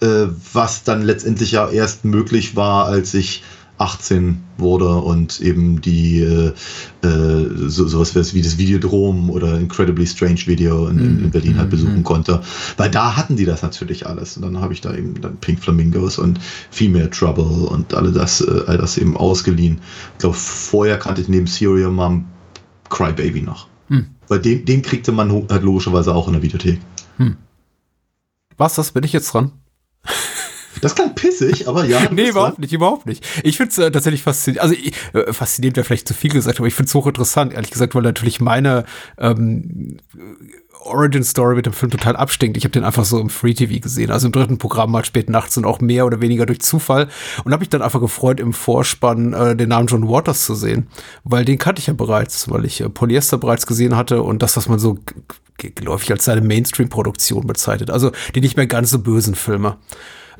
äh, 0.00 0.26
was 0.52 0.84
dann 0.84 1.02
letztendlich 1.02 1.52
ja 1.52 1.68
erst 1.68 2.04
möglich 2.04 2.56
war, 2.56 2.86
als 2.86 3.14
ich 3.14 3.42
18 3.78 4.42
wurde 4.56 4.96
und 4.96 5.40
eben 5.40 5.80
die 5.80 6.20
äh, 6.20 6.52
äh 7.02 7.68
so, 7.68 7.86
sowas 7.86 8.34
wie 8.34 8.42
das 8.42 8.58
Videodrom 8.58 9.30
oder 9.30 9.58
Incredibly 9.58 10.06
Strange 10.06 10.46
Video 10.46 10.88
in, 10.88 10.98
in 10.98 11.30
Berlin 11.30 11.56
halt 11.56 11.68
mhm. 11.68 11.70
besuchen 11.70 12.04
konnte. 12.04 12.42
Weil 12.76 12.90
da 12.90 13.16
hatten 13.16 13.36
die 13.36 13.44
das 13.44 13.62
natürlich 13.62 14.06
alles. 14.06 14.36
Und 14.36 14.42
dann 14.42 14.60
habe 14.60 14.72
ich 14.72 14.80
da 14.80 14.94
eben 14.94 15.20
dann 15.20 15.36
Pink 15.36 15.60
Flamingos 15.60 16.18
und 16.18 16.40
Female 16.70 17.10
Trouble 17.10 17.66
und 17.68 17.94
all 17.94 18.12
das, 18.12 18.40
äh, 18.40 18.62
all 18.66 18.78
das 18.78 18.98
eben 18.98 19.16
ausgeliehen. 19.16 19.80
Ich 20.14 20.18
glaube, 20.18 20.36
vorher 20.36 20.98
kannte 20.98 21.20
ich 21.20 21.28
neben 21.28 21.46
Serial 21.46 21.90
Mom 21.90 22.26
Cry 22.88 23.12
Baby 23.12 23.42
noch. 23.42 23.68
Hm. 23.88 24.06
Weil 24.26 24.40
den, 24.40 24.64
den 24.64 24.82
kriegte 24.82 25.12
man 25.12 25.30
halt 25.48 25.62
logischerweise 25.62 26.14
auch 26.14 26.26
in 26.26 26.34
der 26.34 26.42
Videothek. 26.42 26.80
Hm. 27.16 27.36
Was, 28.56 28.74
das 28.74 28.92
bin 28.92 29.04
ich 29.04 29.12
jetzt 29.12 29.32
dran? 29.32 29.52
Das 30.80 30.94
klang 30.94 31.14
pissig, 31.14 31.68
aber 31.68 31.84
ja. 31.84 32.00
nee, 32.10 32.28
überhaupt 32.28 32.58
nicht, 32.58 32.72
überhaupt 32.72 33.06
nicht. 33.06 33.26
Ich 33.42 33.56
finde 33.56 33.70
es 33.70 33.78
äh, 33.78 33.90
tatsächlich 33.90 34.22
faszinierend. 34.22 34.62
Also 34.62 34.74
äh, 35.18 35.32
faszinierend 35.32 35.76
wäre 35.76 35.84
vielleicht 35.84 36.08
zu 36.08 36.14
viel 36.14 36.30
gesagt, 36.30 36.58
aber 36.58 36.66
ich 36.66 36.74
finde 36.74 36.88
es 36.88 36.94
hochinteressant, 36.94 37.54
ehrlich 37.54 37.70
gesagt, 37.70 37.94
weil 37.94 38.02
natürlich 38.02 38.40
meine 38.40 38.84
ähm, 39.18 39.98
Origin 40.80 41.24
Story 41.24 41.56
mit 41.56 41.66
dem 41.66 41.72
Film 41.72 41.90
total 41.90 42.16
abstinkt. 42.16 42.56
Ich 42.56 42.64
habe 42.64 42.72
den 42.72 42.84
einfach 42.84 43.04
so 43.04 43.20
im 43.20 43.30
Free 43.30 43.54
TV 43.54 43.80
gesehen, 43.80 44.10
also 44.10 44.26
im 44.26 44.32
dritten 44.32 44.58
Programm 44.58 44.90
mal 44.90 45.04
spät 45.04 45.28
nachts 45.28 45.56
und 45.56 45.64
auch 45.64 45.80
mehr 45.80 46.06
oder 46.06 46.20
weniger 46.20 46.46
durch 46.46 46.60
Zufall 46.60 47.08
und 47.44 47.52
habe 47.52 47.60
mich 47.60 47.68
dann 47.68 47.82
einfach 47.82 48.00
gefreut 48.00 48.40
im 48.40 48.52
Vorspann 48.52 49.32
äh, 49.32 49.56
den 49.56 49.68
Namen 49.68 49.86
John 49.86 50.08
Waters 50.08 50.44
zu 50.44 50.54
sehen, 50.54 50.88
weil 51.24 51.44
den 51.44 51.58
kannte 51.58 51.80
ich 51.80 51.86
ja 51.86 51.94
bereits, 51.94 52.50
weil 52.50 52.64
ich 52.64 52.80
äh, 52.80 52.88
Polyester 52.88 53.38
bereits 53.38 53.66
gesehen 53.66 53.96
hatte 53.96 54.22
und 54.22 54.42
das, 54.42 54.56
was 54.56 54.68
man 54.68 54.78
so 54.78 54.98
geläufig 55.58 56.12
als 56.12 56.24
seine 56.24 56.40
Mainstream-Produktion 56.40 57.46
bezeichnet, 57.46 57.90
also 57.90 58.12
die 58.34 58.40
nicht 58.40 58.56
mehr 58.56 58.66
ganz 58.66 58.90
so 58.90 59.00
bösen 59.00 59.34
Filme. 59.34 59.76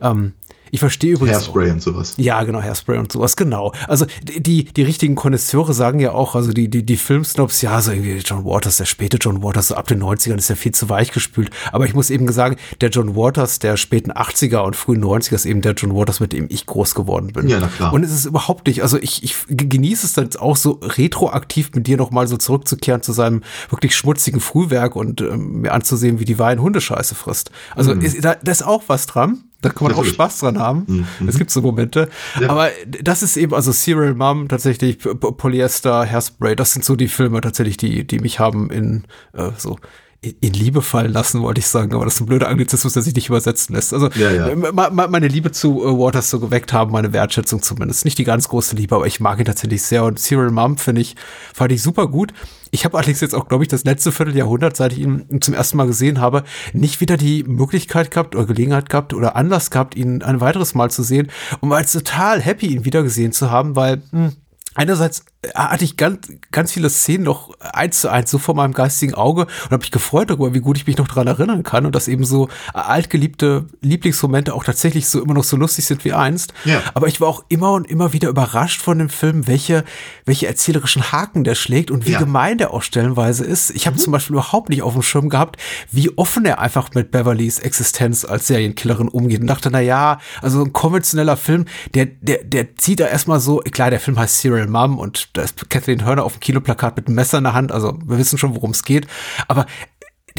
Ähm, 0.03 0.33
Ich 0.71 0.81
verstehe 0.81 1.15
übrigens. 1.15 1.39
Hairspray 1.39 1.71
und 1.71 1.81
sowas. 1.81 2.13
Ja, 2.19 2.43
genau, 2.45 2.61
Hairspray 2.61 2.99
und 2.99 3.11
sowas, 3.11 3.37
genau. 3.37 3.73
Also 3.87 4.05
die, 4.23 4.65
die 4.65 4.83
richtigen 4.83 5.15
Konnoisseure 5.15 5.73
sagen 5.73 5.99
ja 5.99 6.13
auch, 6.13 6.35
also 6.35 6.53
die, 6.53 6.69
die, 6.69 6.85
die 6.85 6.99
Filmsnobs, 6.99 7.63
ja, 7.63 7.81
so 7.81 7.91
irgendwie 7.91 8.19
John 8.19 8.45
Waters, 8.45 8.77
der 8.77 8.85
späte 8.85 9.17
John 9.17 9.43
Waters, 9.43 9.69
so 9.69 9.77
ab 9.77 9.87
den 9.87 10.03
90ern 10.03 10.37
ist 10.37 10.51
ja 10.51 10.57
viel 10.57 10.73
zu 10.73 10.91
weich 10.91 11.11
gespült. 11.13 11.49
Aber 11.73 11.87
ich 11.87 11.95
muss 11.95 12.11
eben 12.11 12.31
sagen, 12.33 12.57
der 12.83 12.91
John 12.91 13.17
Waters 13.17 13.61
der 13.61 13.79
späten 13.79 14.13
80er 14.13 14.59
und 14.59 14.77
frühen 14.77 15.03
90er 15.03 15.37
ist 15.37 15.47
eben 15.47 15.63
der 15.63 15.73
John 15.73 15.95
Waters, 15.97 16.21
mit 16.21 16.35
dem 16.35 16.49
ich 16.51 16.67
groß 16.67 16.95
geworden 16.95 17.33
bin. 17.33 17.49
Ja, 17.49 17.61
na 17.61 17.69
klar. 17.69 17.95
Und 17.95 18.03
es 18.03 18.13
ist 18.13 18.27
überhaupt 18.27 18.67
nicht, 18.67 18.83
also 18.83 18.99
ich, 18.99 19.23
ich 19.25 19.37
genieße 19.49 20.05
es 20.05 20.13
dann 20.13 20.29
auch 20.39 20.57
so 20.57 20.81
retroaktiv 20.83 21.71
mit 21.75 21.87
dir 21.87 21.97
nochmal 21.97 22.29
so 22.29 22.37
zurückzukehren 22.37 23.01
zu 23.01 23.15
seinem 23.15 23.43
wirklich 23.71 23.97
schmutzigen 23.97 24.41
Frühwerk 24.41 24.97
und 24.97 25.23
ähm, 25.23 25.63
mir 25.63 25.73
anzusehen, 25.73 26.21
wie 26.21 26.27
die 26.27 26.39
Wein 26.39 26.61
Hundescheiße 26.61 27.15
frisst. 27.15 27.51
Also 27.75 27.95
Mhm. 27.95 28.03
ist, 28.03 28.23
da, 28.23 28.35
da 28.35 28.53
ist 28.53 28.67
auch 28.67 28.83
was 28.89 29.07
dran. 29.07 29.45
Da 29.61 29.71
kann 29.71 29.89
man 29.89 29.93
Natürlich. 29.93 30.13
auch 30.13 30.15
Spaß 30.15 30.39
dran 30.41 30.59
haben. 30.59 31.07
Mhm. 31.19 31.29
Es 31.29 31.37
gibt 31.37 31.51
so 31.51 31.61
Momente. 31.61 32.09
Ja. 32.41 32.51
Aber 32.51 32.71
das 33.03 33.25
ist 33.25 33.37
eben, 33.37 33.55
also 33.55 33.73
Serial 33.73 34.15
Mom, 34.15 34.49
tatsächlich, 34.49 34.99
Polyester, 34.99 36.09
Hairspray, 36.09 36.55
das 36.55 36.73
sind 36.73 36.85
so 36.85 36.95
die 36.95 37.09
Filme 37.09 37.41
tatsächlich, 37.41 37.77
die, 37.77 38.07
die 38.07 38.21
mich 38.21 38.39
haben 38.39 38.71
in 38.71 39.05
äh, 39.33 39.51
so 39.57 39.77
in 40.21 40.53
Liebe 40.53 40.83
fallen 40.83 41.13
lassen, 41.13 41.43
wollte 41.43 41.61
ich 41.61 41.69
sagen, 41.69 41.95
aber 41.95 42.05
das 42.05 42.15
ist 42.15 42.21
ein 42.21 42.27
blöder 42.27 42.49
Anglizismus, 42.49 42.93
der 42.93 43.03
sich 43.03 43.15
nicht 43.15 43.29
übersetzen 43.29 43.75
lässt. 43.75 43.95
Also 43.95 44.09
Ja, 44.17 44.31
ja. 44.33 44.91
meine 44.91 45.29
Liebe 45.29 45.53
zu 45.53 45.81
äh, 45.85 45.87
Waters 45.87 46.29
so 46.29 46.41
geweckt 46.41 46.73
haben, 46.73 46.91
meine 46.91 47.13
Wertschätzung 47.13 47.63
zumindest. 47.63 48.05
Nicht 48.05 48.19
die 48.19 48.25
ganz 48.25 48.49
große 48.49 48.75
Liebe, 48.75 48.97
aber 48.97 49.07
ich 49.07 49.21
mag 49.21 49.39
ihn 49.39 49.45
tatsächlich 49.45 49.83
sehr. 49.83 50.03
Und 50.03 50.19
Serial 50.19 50.51
Mom 50.51 50.77
finde 50.77 51.03
ich, 51.03 51.15
fand 51.55 51.71
ich 51.71 51.83
super 51.83 52.09
gut. 52.09 52.33
Ich 52.73 52.85
habe 52.85 52.97
allerdings 52.99 53.21
jetzt 53.21 53.35
auch, 53.35 53.49
glaube 53.49 53.63
ich, 53.63 53.69
das 53.69 53.85
letzte 53.85 54.11
Vierteljahrhundert, 54.11 54.77
seit 54.77 54.93
ich 54.93 54.99
ihn 54.99 55.41
zum 55.41 55.55
ersten 55.55 55.77
Mal 55.77 55.87
gesehen 55.87 56.21
habe, 56.21 56.43
nicht 56.73 57.01
wieder 57.01 57.17
die 57.17 57.45
Möglichkeit 57.45 58.11
gehabt 58.11 58.35
oder 58.35 58.47
Gelegenheit 58.47 58.89
gehabt 58.89 59.15
oder 59.15 59.37
Anlass 59.37 59.71
gehabt, 59.71 59.95
ihn 59.95 60.23
ein 60.23 60.41
weiteres 60.41 60.75
Mal 60.75 60.91
zu 60.91 61.05
sehen, 61.05 61.31
um 61.61 61.73
als 61.73 61.93
total 61.93 62.41
happy, 62.43 62.67
ihn 62.67 62.85
wieder 62.85 63.05
gesehen 63.05 63.31
zu 63.31 63.53
haben, 63.53 63.77
weil 63.77 64.03
hm, 64.11 64.33
Einerseits 64.79 65.25
hatte 65.55 65.85
ich 65.85 65.97
ganz, 65.97 66.33
ganz 66.51 66.73
viele 66.73 66.91
Szenen 66.91 67.23
noch 67.23 67.51
eins 67.61 68.01
zu 68.01 68.11
eins 68.11 68.29
so 68.29 68.39
vor 68.39 68.57
meinem 68.57 68.73
geistigen 68.73 69.15
Auge 69.15 69.43
und 69.43 69.71
habe 69.71 69.79
mich 69.79 69.93
gefreut 69.93 70.31
darüber, 70.31 70.53
wie 70.53 70.59
gut 70.61 70.77
ich 70.77 70.87
mich 70.89 70.97
noch 70.97 71.07
dran 71.07 71.29
erinnern 71.29 71.63
kann 71.63 71.87
und 71.87 71.95
dass 71.95 72.09
eben 72.09 72.25
so 72.25 72.49
äh, 72.75 72.79
altgeliebte 72.79 73.67
Lieblingsmomente 73.81 74.53
auch 74.53 74.65
tatsächlich 74.65 75.09
so 75.09 75.23
immer 75.23 75.35
noch 75.35 75.45
so 75.45 75.57
lustig 75.57 75.87
sind 75.87 76.05
wie 76.05 76.13
einst. 76.13 76.55
Ja. 76.65 76.83
Aber 76.95 77.07
ich 77.07 77.21
war 77.21 77.29
auch 77.29 77.45
immer 77.49 77.73
und 77.75 77.89
immer 77.89 78.13
wieder 78.13 78.29
überrascht 78.29 78.83
von 78.83 78.99
dem 78.99 79.09
Film, 79.09 79.47
welche, 79.47 79.85
welche 80.25 80.49
erzählerischen 80.49 81.13
Haken 81.13 81.45
der 81.45 81.55
schlägt 81.55 81.93
und 81.93 82.05
wie 82.07 82.13
Ja. 82.13 82.19
gemein 82.19 82.59
der 82.59 82.73
auch 82.75 82.83
stellenweise 82.83 83.45
ist. 83.45 83.71
Ich 83.71 83.87
habe 83.87 83.97
zum 83.97 84.13
Beispiel 84.13 84.35
überhaupt 84.35 84.71
nicht 84.71 84.83
auf 84.83 84.95
dem 84.95 85.03
Schirm 85.03 85.29
gehabt, 85.29 85.57
wie 85.93 86.11
offen 86.19 86.45
er 86.47 86.59
einfach 86.59 86.95
mit 86.95 87.13
Beverlys 87.13 87.61
Existenz 87.61 88.25
als 88.25 88.49
Serienkillerin 88.49 89.07
umgeht 89.07 89.41
und 89.41 89.47
dachte, 89.47 89.71
na 89.71 89.81
ja, 89.81 90.19
also 90.43 90.65
ein 90.65 90.73
konventioneller 90.73 91.37
Film, 91.37 91.67
der, 91.95 92.07
der, 92.07 92.43
der 92.43 92.75
zieht 92.77 92.99
da 92.99 93.07
erstmal 93.07 93.39
so, 93.39 93.59
klar, 93.59 93.91
der 93.91 94.01
Film 94.01 94.19
heißt 94.19 94.41
Serial 94.41 94.67
Mom 94.67 94.99
und 94.99 95.28
da 95.33 95.43
ist 95.43 95.69
Kathleen 95.71 95.99
Turner 95.99 96.25
auf 96.25 96.35
dem 96.35 96.41
Kinoplakat 96.41 96.97
mit 96.97 97.07
einem 97.07 97.17
Messer 97.17 97.39
in 97.39 97.45
der 97.45 97.55
Hand, 97.55 97.73
also 97.73 97.99
wir 98.05 98.19
wissen 98.19 98.39
schon, 98.39 98.55
worum 98.55 98.71
es 98.71 98.85
geht, 98.85 99.07
aber 99.47 99.67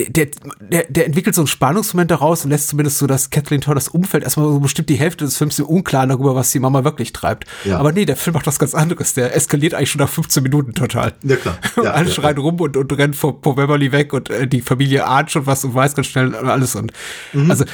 der, 0.08 0.27
der, 0.62 0.84
der, 0.86 1.05
entwickelt 1.05 1.36
so 1.36 1.41
einen 1.41 1.48
Spannungsmoment 1.48 2.12
daraus 2.12 2.43
und 2.43 2.51
lässt 2.51 2.69
zumindest 2.69 3.00
so, 3.00 3.08
dass 3.08 3.29
Kathleen 3.29 3.62
Turner 3.62 3.75
das 3.75 3.89
Umfeld 3.89 4.24
erstmal 4.24 4.48
so 4.48 4.60
bestimmt 4.60 4.89
die 4.89 4.96
Hälfte 4.96 5.25
des 5.25 5.38
Films 5.38 5.60
im 5.60 5.65
Unklaren 5.65 6.10
darüber, 6.10 6.36
was 6.36 6.51
die 6.51 6.60
Mama 6.60 6.84
wirklich 6.84 7.12
treibt. 7.12 7.46
Ja. 7.65 7.79
Aber 7.79 7.91
nee, 7.91 8.05
der 8.05 8.15
Film 8.15 8.36
macht 8.36 8.48
was 8.48 8.60
ganz 8.60 8.74
anderes. 8.74 9.13
Der 9.13 9.36
eskaliert 9.36 9.74
eigentlich 9.74 9.91
schon 9.91 10.00
nach 10.00 10.10
15 10.10 10.43
Minuten 10.43 10.74
total. 10.74 11.13
Ja, 11.24 11.36
klar. 11.36 11.58
Und 11.75 11.84
Ja, 11.84 11.91
alle 11.91 12.08
ja, 12.08 12.13
schreien 12.13 12.38
rum 12.38 12.60
und, 12.62 12.77
und 12.77 12.98
rennen 12.98 13.13
vor, 13.13 13.39
vor 13.41 13.55
Beverly 13.55 13.91
weg 13.91 14.13
und 14.13 14.29
äh, 14.29 14.48
die 14.48 14.62
Familie 14.62 15.05
ahnt 15.05 15.31
schon 15.31 15.46
was 15.46 15.65
und 15.65 15.75
weiß 15.75 15.96
ganz 15.96 16.08
schnell 16.08 16.36
alles. 16.36 16.75
Und 16.75 16.93
Mhm. 17.34 17.51
also 17.51 17.65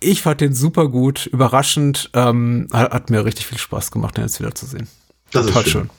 ich 0.00 0.22
fand 0.22 0.40
den 0.40 0.54
super 0.54 0.88
gut, 0.88 1.26
überraschend, 1.26 2.10
ähm, 2.14 2.68
hat, 2.72 2.92
hat 2.92 3.10
mir 3.10 3.24
richtig 3.24 3.46
viel 3.46 3.58
Spaß 3.58 3.90
gemacht, 3.90 4.16
den 4.16 4.24
jetzt 4.24 4.40
wieder 4.40 4.54
zu 4.54 4.66
sehen. 4.66 4.88
Das 5.30 5.46
ist 5.46 5.52
schön. 5.52 5.64
schön. 5.64 5.90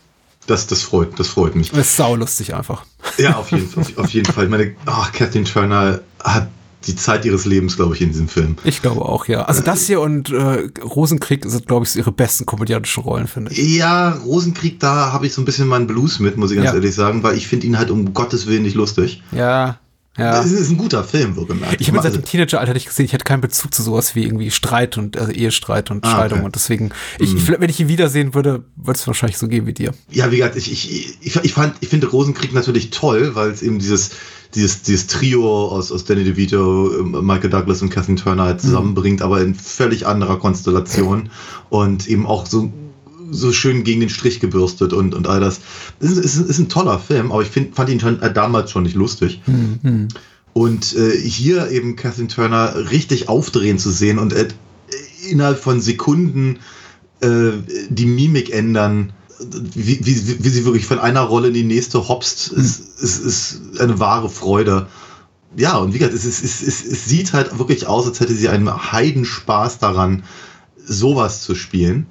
Das, 0.48 0.68
das 0.68 0.82
freut, 0.82 1.20
das 1.20 1.28
freut 1.28 1.56
mich. 1.56 1.70
Das 1.72 1.80
ist 1.80 1.96
saulustig 1.98 2.54
einfach. 2.56 2.84
Ja, 3.18 3.36
auf 3.38 3.52
jeden, 3.52 3.70
auf, 3.80 3.98
auf 3.98 4.10
jeden 4.10 4.32
Fall. 4.32 4.48
Meine, 4.48 4.76
ach, 4.86 5.12
Kathleen 5.12 5.46
Turner 5.46 6.02
hat 6.24 6.50
die 6.88 6.96
Zeit 6.96 7.26
ihres 7.26 7.46
Lebens, 7.46 7.76
glaube 7.76 7.94
ich, 7.96 8.02
in 8.02 8.10
diesem 8.10 8.28
Film. 8.28 8.56
Ich 8.64 8.82
glaube 8.82 9.02
auch, 9.04 9.28
ja. 9.28 9.44
Also 9.44 9.62
das 9.62 9.86
hier 9.86 10.02
und 10.02 10.32
äh, 10.32 10.68
Rosenkrieg 10.84 11.46
sind, 11.46 11.68
glaube 11.68 11.86
ich, 11.86 11.96
ihre 11.96 12.12
besten 12.12 12.48
komödiantischen 12.48 13.04
Rollen, 13.04 13.28
finde 13.28 13.52
ich. 13.52 13.60
Ja, 13.78 14.14
Rosenkrieg, 14.26 14.80
da 14.80 15.12
habe 15.14 15.28
ich 15.28 15.34
so 15.36 15.44
ein 15.44 15.46
bisschen 15.46 15.68
meinen 15.68 15.86
Blues 15.86 16.20
mit, 16.20 16.38
muss 16.38 16.50
ich 16.50 16.58
ganz 16.58 16.70
Ja. 16.70 16.74
ehrlich 16.74 16.96
sagen, 16.96 17.22
weil 17.22 17.38
ich 17.38 17.48
finde 17.48 17.68
ihn 17.68 17.78
halt 17.78 17.92
um 17.92 18.16
Gottes 18.16 18.48
Willen 18.48 18.64
nicht 18.64 18.76
lustig. 18.76 19.22
Ja, 19.32 19.78
ja. 20.18 20.42
Es 20.44 20.52
ist 20.52 20.70
ein 20.70 20.78
guter 20.78 21.04
Film, 21.04 21.36
wohlgemerkt. 21.36 21.80
Ich 21.80 21.88
habe 21.88 21.98
ihn 21.98 22.02
seit 22.04 22.12
Also- 22.12 22.20
dem 22.22 22.26
Teenageralter 22.26 22.74
nicht 22.74 22.88
gesehen. 22.88 23.06
Ich 23.06 23.14
hatte 23.14 23.24
keinen 23.24 23.42
Bezug 23.42 23.74
zu 23.74 23.82
sowas 23.82 24.14
wie 24.16 24.24
irgendwie 24.24 24.52
Streit 24.52 24.98
und 24.98 25.18
also 25.18 25.32
Ehestreit 25.32 25.90
und 25.92 26.06
Ah, 26.06 26.12
Scheidung. 26.12 26.40
okay. 26.40 26.46
Und 26.46 26.56
deswegen, 26.56 26.90
ich, 27.20 27.34
ich, 27.34 27.48
wenn 27.50 27.70
ich 27.70 27.80
ihn 27.80 27.88
wiedersehen 27.88 28.34
würde, 28.34 28.66
würde 28.76 28.98
es 29.00 29.08
wahrscheinlich 29.08 29.38
so 29.38 29.48
gehen 29.48 29.66
wie 29.66 29.74
dir. 29.74 29.94
Ja, 30.10 30.30
wie 30.32 30.38
gesagt, 30.38 30.58
ich, 30.58 30.72
ich, 30.72 31.18
ich, 31.22 31.36
ich, 31.44 31.54
fand, 31.54 31.76
ich 31.80 31.90
finde 31.90 32.08
Rosenkrieg 32.08 32.54
natürlich 32.54 32.90
toll, 32.90 33.36
weil 33.36 33.52
es 33.52 33.62
eben 33.62 33.80
dieses, 33.80 34.12
dieses, 34.54 34.82
dieses 34.82 35.08
Trio 35.08 35.70
aus, 35.70 35.92
aus 35.94 36.04
Danny 36.04 36.26
DeVito, 36.26 36.92
ähm, 37.00 37.26
Michael 37.26 37.50
Douglas 37.50 37.82
und 37.82 37.90
Kathleen 37.90 38.18
Turner 38.18 38.44
halt 38.44 38.60
zusammenbringt, 38.62 39.22
aber 39.22 39.40
in 39.42 39.56
völlig 39.56 40.06
anderer 40.06 40.38
Konstellation 40.40 41.30
und 41.70 42.08
eben 42.10 42.26
auch 42.26 42.46
so, 42.46 42.72
so 43.32 43.52
schön 43.52 43.84
gegen 43.84 44.02
den 44.02 44.10
Strich 44.10 44.40
gebürstet 44.40 44.94
und, 44.94 45.16
und 45.16 45.28
all 45.28 45.40
das. 45.40 45.62
Es 46.00 46.12
ist, 46.12 46.18
ist, 46.18 46.38
ist 46.38 46.60
ein 46.60 46.70
toller 46.70 47.00
Film, 47.00 47.32
aber 47.32 47.42
ich 47.42 47.50
find, 47.50 47.76
fand 47.76 47.90
ihn 47.90 48.00
schon, 48.00 48.22
äh, 48.22 48.32
damals 48.32 48.72
schon 48.72 48.84
nicht 48.84 48.96
lustig. 48.96 49.42
Und 50.54 50.96
äh, 50.96 51.18
hier 51.18 51.72
eben 51.72 51.96
Kathleen 51.96 52.28
Turner 52.28 52.92
richtig 52.92 53.30
aufdrehen 53.30 53.80
zu 53.80 53.90
sehen 53.90 54.20
und 54.20 54.34
äh, 54.34 54.50
innerhalb 55.30 55.60
von 55.60 55.80
Sekunden 55.80 56.60
äh, 57.22 57.52
die 57.90 58.06
Mimik 58.06 58.52
ändern, 58.52 59.14
wie, 59.40 60.06
wie, 60.06 60.44
wie 60.44 60.50
sie 60.50 60.66
wirklich 60.66 60.86
von 60.86 61.00
einer 61.00 61.22
Rolle 61.22 61.48
in 61.48 61.54
die 61.54 61.64
nächste 61.64 62.08
hopst, 62.08 62.52
ist, 62.52 63.02
ist, 63.02 63.26
ist 63.26 63.62
eine 63.80 64.00
wahre 64.00 64.30
Freude. 64.30 64.88
Ja, 65.56 65.78
und 65.78 65.94
wie 65.94 66.00
gesagt, 66.00 66.16
es, 66.16 66.26
es, 66.26 66.42
es, 66.42 66.86
es 66.86 67.06
sieht 67.06 67.34
halt 67.34 67.58
wirklich 67.58 67.88
aus, 67.88 68.08
als 68.08 68.20
hätte 68.20 68.34
sie 68.34 68.50
einen 68.50 68.92
Heidenspaß 68.92 69.80
daran, 69.80 70.24
sowas 70.78 71.42
zu 71.42 71.56
spielen. 71.56 72.08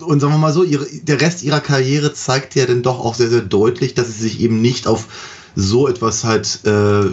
Und 0.00 0.20
sagen 0.20 0.32
wir 0.32 0.38
mal 0.38 0.52
so, 0.52 0.62
ihre, 0.62 0.86
der 1.02 1.20
Rest 1.20 1.42
ihrer 1.42 1.60
Karriere 1.60 2.12
zeigt 2.12 2.54
ja 2.54 2.66
dann 2.66 2.82
doch 2.82 3.00
auch 3.00 3.14
sehr, 3.14 3.28
sehr 3.28 3.42
deutlich, 3.42 3.94
dass 3.94 4.08
sie 4.08 4.22
sich 4.22 4.40
eben 4.40 4.60
nicht 4.60 4.86
auf 4.86 5.08
so 5.54 5.88
etwas 5.88 6.24
halt 6.24 6.60
äh, 6.64 7.04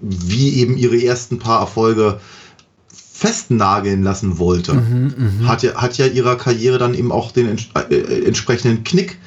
wie 0.00 0.54
eben 0.54 0.76
ihre 0.76 1.02
ersten 1.02 1.38
paar 1.38 1.60
Erfolge 1.60 2.20
festnageln 2.92 4.02
lassen 4.02 4.38
wollte. 4.38 4.72
hat, 5.46 5.62
ja, 5.62 5.74
hat 5.74 5.98
ja 5.98 6.06
ihrer 6.06 6.36
Karriere 6.36 6.78
dann 6.78 6.94
eben 6.94 7.12
auch 7.12 7.32
den 7.32 7.48
ents 7.48 7.68
äh, 7.90 8.24
entsprechenden 8.24 8.82
Knick 8.84 9.18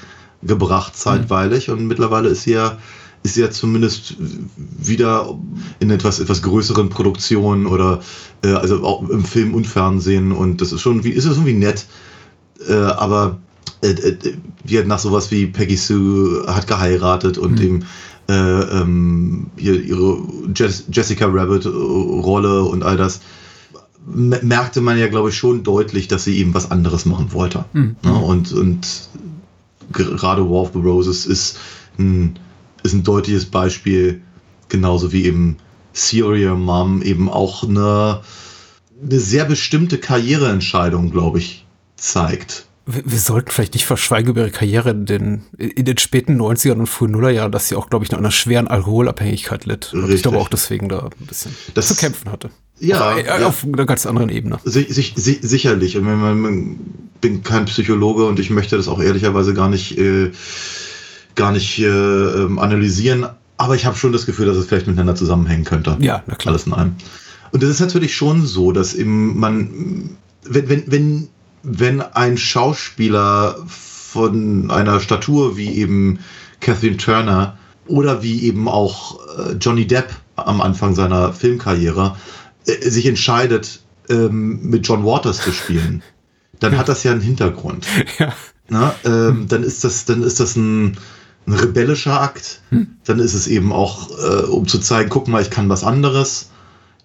gebracht 0.41 0.97
zeitweilig. 0.97 1.69
Und 1.69 1.87
mittlerweile 1.87 2.29
ist 2.29 2.43
sie 2.43 2.53
ja 2.53 2.77
ist 3.21 3.37
ja 3.37 3.49
zumindest 3.51 4.15
wieder 4.57 5.39
in 5.79 5.89
etwas 5.91 6.19
etwas 6.19 6.41
größeren 6.41 6.89
Produktionen 6.89 7.67
oder 7.67 8.01
äh, 8.43 8.49
also 8.49 8.83
auch 8.83 9.07
im 9.07 9.23
Film 9.23 9.53
und 9.53 9.67
Fernsehen. 9.67 10.31
Und 10.31 10.59
das 10.59 10.71
ist 10.71 10.81
schon 10.81 11.03
wie 11.03 11.11
ist 11.11 11.25
es 11.25 11.37
irgendwie 11.37 11.53
nett 11.53 11.85
äh, 12.67 12.73
aber 12.73 13.39
äh, 13.81 13.89
äh, 13.89 14.17
halt 14.71 14.87
nach 14.87 14.99
sowas 14.99 15.31
wie 15.31 15.47
Peggy 15.47 15.75
Sue 15.75 16.45
hat 16.47 16.67
geheiratet 16.67 17.37
und 17.37 17.59
eben 17.59 17.85
äh, 18.29 18.33
ähm, 18.33 19.47
ihr, 19.57 19.81
ihre 19.81 20.17
Jess 20.55 20.85
Jessica 20.91 21.25
Rabbit 21.27 21.65
äh, 21.65 21.69
Rolle 21.69 22.63
und 22.63 22.83
all 22.83 22.97
das 22.97 23.21
merkte 24.05 24.81
man 24.81 24.97
ja 24.97 25.07
glaube 25.07 25.29
ich 25.29 25.37
schon 25.37 25.63
deutlich, 25.63 26.07
dass 26.07 26.25
sie 26.25 26.37
eben 26.37 26.53
was 26.53 26.71
anderes 26.71 27.05
machen 27.05 27.33
wollte. 27.33 27.65
Ja, 28.03 28.11
und 28.11 28.51
und 28.53 29.09
gerade 29.91 30.49
War 30.49 30.61
of 30.61 30.71
the 30.73 30.79
Roses 30.79 31.25
ist 31.25 31.57
ein, 31.97 32.37
ist 32.83 32.93
ein 32.93 33.03
deutliches 33.03 33.45
Beispiel, 33.45 34.21
genauso 34.69 35.11
wie 35.11 35.25
eben 35.25 35.57
Serial 35.93 36.55
Mom 36.55 37.01
eben 37.01 37.29
auch 37.29 37.63
eine, 37.63 38.21
eine 39.01 39.19
sehr 39.19 39.45
bestimmte 39.45 39.97
Karriereentscheidung, 39.99 41.11
glaube 41.11 41.39
ich, 41.39 41.65
zeigt. 42.11 42.65
Wir, 42.85 43.03
wir 43.05 43.17
sollten 43.19 43.49
vielleicht 43.51 43.73
nicht 43.75 43.85
verschweigen 43.85 44.29
über 44.31 44.41
ihre 44.41 44.51
Karriere 44.51 44.89
in 44.91 45.05
den, 45.05 45.43
in 45.57 45.85
den 45.85 45.97
späten 45.97 46.39
90ern 46.39 46.73
und 46.73 46.87
frühen 46.87 47.11
Nullerjahren, 47.11 47.51
dass 47.51 47.69
sie 47.69 47.75
auch, 47.75 47.89
glaube 47.89 48.03
ich, 48.05 48.11
an 48.11 48.19
einer 48.19 48.31
schweren 48.31 48.67
Alkoholabhängigkeit 48.67 49.65
litt. 49.65 49.93
Und 49.93 49.99
ich 50.01 50.05
Richtig. 50.05 50.21
glaube 50.23 50.37
auch 50.39 50.49
deswegen 50.49 50.89
da 50.89 51.09
ein 51.19 51.25
bisschen 51.25 51.55
Das- 51.73 51.87
zu 51.87 51.95
kämpfen 51.95 52.31
hatte. 52.31 52.49
Ja, 52.79 53.11
auf, 53.11 53.17
äh, 53.17 53.25
ja. 53.25 53.47
auf 53.47 53.63
einer 53.63 53.85
ganz 53.85 54.05
anderen 54.05 54.29
Ebene. 54.29 54.59
Si 54.65 54.83
sich, 54.91 55.13
si 55.15 55.39
sicherlich. 55.41 55.95
Man 56.01 56.77
bin 57.21 57.41
kein 57.43 57.65
Psychologe 57.65 58.25
und 58.25 58.39
ich 58.39 58.49
möchte 58.49 58.75
das 58.75 58.89
auch 58.89 59.01
ehrlicherweise 59.01 59.53
gar 59.53 59.69
nicht, 59.69 59.97
äh, 59.97 60.31
gar 61.35 61.51
nicht 61.53 61.79
äh, 61.79 61.87
analysieren. 62.57 63.27
Aber 63.55 63.75
ich 63.75 63.85
habe 63.85 63.95
schon 63.95 64.11
das 64.11 64.25
Gefühl, 64.25 64.47
dass 64.47 64.57
es 64.57 64.65
vielleicht 64.65 64.87
miteinander 64.87 65.15
zusammenhängen 65.15 65.63
könnte. 65.63 65.95
Ja, 66.01 66.23
na 66.27 66.35
klar. 66.35 66.51
Alles 66.53 66.65
in 66.65 66.73
einem. 66.73 66.95
Und 67.51 67.63
es 67.63 67.69
ist 67.69 67.79
natürlich 67.79 68.13
schon 68.15 68.45
so, 68.45 68.71
dass 68.73 68.93
eben 68.95 69.39
man, 69.39 70.09
wenn, 70.43 70.67
wenn, 70.67 70.83
wenn, 70.87 71.27
wenn 71.63 72.01
ein 72.01 72.37
Schauspieler 72.37 73.57
von 73.65 74.69
einer 74.69 74.99
Statur 74.99 75.57
wie 75.57 75.73
eben 75.75 76.19
Kathleen 76.59 76.97
Turner 76.97 77.57
oder 77.87 78.21
wie 78.21 78.43
eben 78.43 78.67
auch 78.67 79.19
äh, 79.37 79.53
Johnny 79.53 79.87
Depp 79.87 80.09
am 80.35 80.61
Anfang 80.61 80.95
seiner 80.95 81.33
Filmkarriere 81.33 82.15
äh, 82.65 82.89
sich 82.89 83.05
entscheidet, 83.05 83.81
ähm, 84.09 84.61
mit 84.69 84.87
John 84.87 85.05
Waters 85.05 85.41
zu 85.41 85.51
spielen, 85.51 86.03
dann 86.59 86.77
hat 86.77 86.89
das 86.89 87.03
ja 87.03 87.11
einen 87.11 87.21
Hintergrund. 87.21 87.85
Ja. 88.19 88.33
Na, 88.69 88.95
ähm, 89.03 89.47
Dann 89.49 89.63
ist 89.63 89.83
das, 89.83 90.05
dann 90.05 90.23
ist 90.23 90.39
das 90.39 90.55
ein, 90.55 90.97
ein 91.47 91.53
rebellischer 91.53 92.21
Akt. 92.21 92.61
Dann 93.03 93.19
ist 93.19 93.33
es 93.33 93.47
eben 93.47 93.73
auch, 93.73 94.09
äh, 94.11 94.45
um 94.45 94.67
zu 94.67 94.79
zeigen, 94.79 95.09
guck 95.09 95.27
mal, 95.27 95.41
ich 95.41 95.49
kann 95.49 95.69
was 95.69 95.83
anderes. 95.83 96.49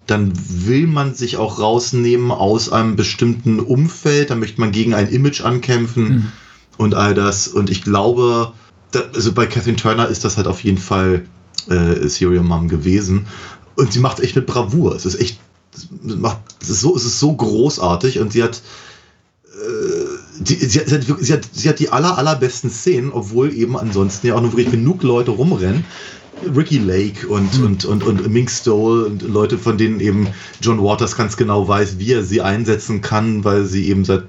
Dann 0.09 0.33
will 0.47 0.87
man 0.87 1.13
sich 1.13 1.37
auch 1.37 1.59
rausnehmen 1.59 2.31
aus 2.31 2.71
einem 2.71 2.95
bestimmten 2.95 3.59
Umfeld. 3.59 4.29
Dann 4.29 4.39
möchte 4.39 4.59
man 4.59 4.71
gegen 4.71 4.93
ein 4.93 5.09
Image 5.09 5.41
ankämpfen 5.41 6.31
und 6.77 6.95
all 6.95 7.13
das. 7.13 7.47
Und 7.47 7.69
ich 7.69 7.83
glaube, 7.83 8.53
da, 8.91 9.01
also 9.13 9.33
bei 9.33 9.45
Catherine 9.45 9.77
Turner 9.77 10.07
ist 10.07 10.25
das 10.25 10.37
halt 10.37 10.47
auf 10.47 10.63
jeden 10.63 10.77
Fall 10.77 11.25
äh, 11.69 12.07
Serial 12.07 12.43
Mom 12.43 12.67
gewesen. 12.67 13.27
Und 13.75 13.93
sie 13.93 13.99
macht 13.99 14.19
echt 14.19 14.35
mit 14.35 14.45
Bravour. 14.45 14.95
Es 14.95 15.05
ist 15.05 15.19
echt, 15.19 15.39
es 15.75 15.87
macht, 16.15 16.39
es 16.61 16.69
ist 16.69 16.81
so, 16.81 16.95
es 16.95 17.05
ist 17.05 17.19
so 17.19 17.33
großartig 17.33 18.19
und 18.19 18.33
sie 18.33 18.43
hat, 18.43 18.61
die, 20.39 20.55
sie, 20.55 20.79
hat, 20.79 21.03
sie, 21.19 21.33
hat, 21.33 21.49
sie 21.51 21.69
hat 21.69 21.79
die 21.79 21.89
aller, 21.89 22.17
allerbesten 22.17 22.69
Szenen, 22.69 23.11
obwohl 23.11 23.53
eben 23.53 23.77
ansonsten 23.77 24.27
ja 24.27 24.35
auch 24.35 24.41
nur 24.41 24.51
wirklich 24.51 24.71
genug 24.71 25.03
Leute 25.03 25.31
rumrennen. 25.31 25.83
Ricky 26.55 26.77
Lake 26.77 27.27
und, 27.27 27.59
und, 27.59 27.85
und, 27.85 28.03
und 28.03 28.29
Mink 28.29 28.49
Stoll 28.49 29.03
und 29.03 29.21
Leute, 29.21 29.57
von 29.57 29.77
denen 29.77 29.99
eben 29.99 30.27
John 30.61 30.81
Waters 30.81 31.15
ganz 31.15 31.37
genau 31.37 31.67
weiß, 31.67 31.99
wie 31.99 32.13
er 32.13 32.23
sie 32.23 32.41
einsetzen 32.41 33.01
kann, 33.01 33.43
weil 33.43 33.65
sie 33.65 33.87
eben 33.89 34.05
seit 34.05 34.23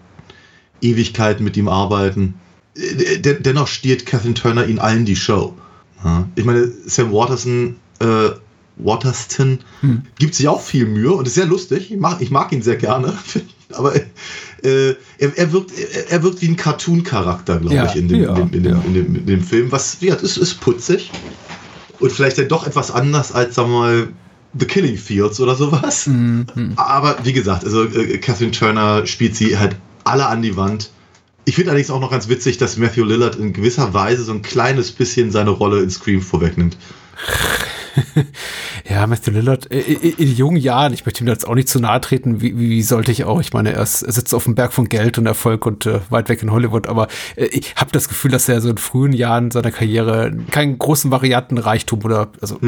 Ewigkeiten 0.80 1.44
mit 1.44 1.56
ihm 1.56 1.68
arbeiten. 1.68 2.34
Äh, 2.76 3.18
Den, 3.18 3.42
dennoch 3.42 3.68
stiehlt 3.68 4.06
Catherine 4.06 4.34
Turner 4.34 4.66
ihn 4.66 4.78
allen 4.78 5.04
die 5.04 5.16
Show. 5.16 5.54
Ich 6.34 6.46
meine, 6.46 6.72
Sam 6.86 7.12
Waterson, 7.12 7.76
äh, 7.98 8.30
Waterston 8.76 9.58
gibt 10.18 10.34
sich 10.34 10.48
auch 10.48 10.62
viel 10.62 10.86
Mühe 10.86 11.12
und 11.12 11.26
ist 11.26 11.34
sehr 11.34 11.44
lustig. 11.44 11.90
Ich 11.90 11.98
mag, 11.98 12.22
ich 12.22 12.30
mag 12.30 12.52
ihn 12.52 12.62
sehr 12.62 12.76
gerne. 12.76 13.12
Aber 13.74 13.94
äh, 13.94 14.02
er, 14.62 14.96
er, 15.18 15.52
wirkt, 15.52 15.72
er, 15.78 16.10
er 16.10 16.22
wirkt 16.22 16.40
wie 16.40 16.48
ein 16.48 16.56
Cartoon-Charakter, 16.56 17.58
glaube 17.58 17.74
Ja, 17.74 17.84
ich, 17.86 17.96
in 17.96 18.08
dem, 18.08 18.22
ja, 18.22 18.34
in, 18.34 18.50
dem, 18.50 18.54
in, 18.54 18.62
dem, 18.62 18.72
ja. 18.72 18.82
in, 18.86 18.94
dem, 18.94 19.14
in 19.16 19.26
dem 19.26 19.42
Film. 19.42 19.70
Was, 19.72 19.98
ja, 20.00 20.14
ist, 20.14 20.38
ist 20.38 20.60
putzig. 20.60 21.10
Und 22.00 22.10
vielleicht 22.10 22.38
dann 22.38 22.48
doch 22.48 22.66
etwas 22.66 22.90
anders 22.90 23.32
als, 23.32 23.54
sagen 23.54 23.70
wir 23.70 23.78
mal, 23.78 24.08
The 24.58 24.66
Killing 24.66 24.96
Fields 24.96 25.38
oder 25.40 25.54
sowas. 25.54 26.06
Mhm. 26.06 26.72
Aber 26.76 27.18
wie 27.22 27.32
gesagt, 27.32 27.64
also 27.64 27.84
äh, 27.84 28.18
Catherine 28.18 28.50
Turner 28.50 29.06
spielt 29.06 29.36
sie 29.36 29.56
halt 29.56 29.76
alle 30.04 30.26
an 30.26 30.42
die 30.42 30.56
Wand. 30.56 30.90
Ich 31.44 31.54
finde 31.54 31.70
allerdings 31.70 31.90
auch 31.90 32.00
noch 32.00 32.10
ganz 32.10 32.28
witzig, 32.28 32.58
dass 32.58 32.76
Matthew 32.76 33.04
Lillard 33.04 33.36
in 33.36 33.52
gewisser 33.52 33.94
Weise 33.94 34.24
so 34.24 34.32
ein 34.32 34.42
kleines 34.42 34.92
bisschen 34.92 35.30
seine 35.30 35.50
Rolle 35.50 35.82
in 35.82 35.90
Scream 35.90 36.20
vorwegnimmt. 36.20 36.76
Ja, 38.88 39.06
Matthew 39.06 39.32
Lillard, 39.32 39.70
äh, 39.70 39.80
in, 39.80 40.12
in 40.16 40.34
jungen 40.34 40.56
Jahren, 40.56 40.92
ich 40.92 41.04
möchte 41.06 41.22
ihm 41.22 41.28
jetzt 41.28 41.46
auch 41.46 41.54
nicht 41.54 41.68
zu 41.68 41.80
nahe 41.80 42.00
treten, 42.00 42.40
wie, 42.40 42.58
wie 42.58 42.82
sollte 42.82 43.12
ich 43.12 43.24
auch? 43.24 43.40
Ich 43.40 43.52
meine, 43.52 43.72
er, 43.72 43.82
ist, 43.82 44.02
er 44.02 44.12
sitzt 44.12 44.34
auf 44.34 44.44
dem 44.44 44.54
Berg 44.54 44.72
von 44.72 44.88
Geld 44.88 45.18
und 45.18 45.26
Erfolg 45.26 45.66
und 45.66 45.86
äh, 45.86 46.00
weit 46.10 46.28
weg 46.28 46.42
in 46.42 46.50
Hollywood, 46.50 46.86
aber 46.86 47.08
äh, 47.36 47.46
ich 47.46 47.74
habe 47.76 47.92
das 47.92 48.08
Gefühl, 48.08 48.30
dass 48.30 48.48
er 48.48 48.60
so 48.60 48.70
in 48.70 48.78
frühen 48.78 49.12
Jahren 49.12 49.50
seiner 49.50 49.70
Karriere 49.70 50.32
keinen 50.50 50.78
großen 50.78 51.10
Variantenreichtum 51.10 52.04
oder 52.04 52.28
also 52.40 52.58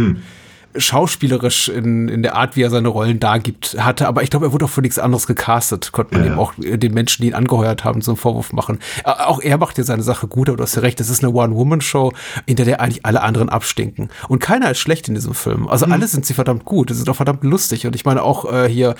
schauspielerisch 0.77 1.69
in, 1.69 2.09
in 2.09 2.23
der 2.23 2.35
Art, 2.37 2.57
wie 2.57 2.63
er 2.63 2.71
seine 2.71 2.89
Rollen 2.89 3.21
dargibt, 3.21 3.77
hatte. 3.79 4.07
Aber 4.09 4.23
ich 4.23 4.31
glaube, 4.31 4.47
er 4.47 4.53
wurde 4.53 4.65
auch 4.65 4.71
für 4.71 4.83
nichts 4.83 4.99
anderes 4.99 5.27
gecastet. 5.27 5.93
Konnte 5.93 6.15
man 6.15 6.25
Ja. 6.25 6.31
eben 6.33 6.39
auch 6.39 6.53
äh, 6.59 6.77
den 6.79 6.95
Menschen, 6.95 7.23
die 7.23 7.29
ihn 7.29 7.35
angeheuert 7.35 7.85
haben, 7.85 8.01
so 8.01 8.13
einen 8.13 8.19
Vorwurf 8.19 8.53
machen. 8.53 8.79
Äh, 9.05 9.11
Auch 9.11 9.41
er 9.41 9.59
macht 9.59 9.79
ja 9.79 9.85
seine 9.85 10.03
Sache 10.03 10.27
gut, 10.29 10.49
aber 10.49 10.57
du 10.59 10.63
hast 10.63 10.75
ja 10.75 10.83
recht, 10.83 11.01
das 11.01 11.09
ist 11.11 11.23
eine 11.25 11.33
One-Woman-Show, 11.33 12.13
in 12.47 12.57
der, 12.57 12.81
eigentlich 12.81 13.05
alle 13.07 13.23
anderen 13.23 13.49
abstinken. 13.49 14.09
Und 14.29 14.39
keiner 14.41 14.71
ist 14.71 14.79
schlecht 14.79 15.09
in 15.09 15.15
diesem 15.15 15.35
Film. 15.35 15.69
Also 15.69 15.87
alle 15.87 16.07
sind 16.09 16.27
sie 16.27 16.35
verdammt 16.35 16.65
gut. 16.65 16.91
Sie 16.91 16.97
sind 16.97 17.09
auch 17.09 17.17
verdammt 17.17 17.45
lustig. 17.45 17.87
Und 17.87 17.95
ich 17.95 18.05
meine 18.05 18.23
auch 18.23 18.51
äh, 18.53 18.69
hier, 18.69 18.95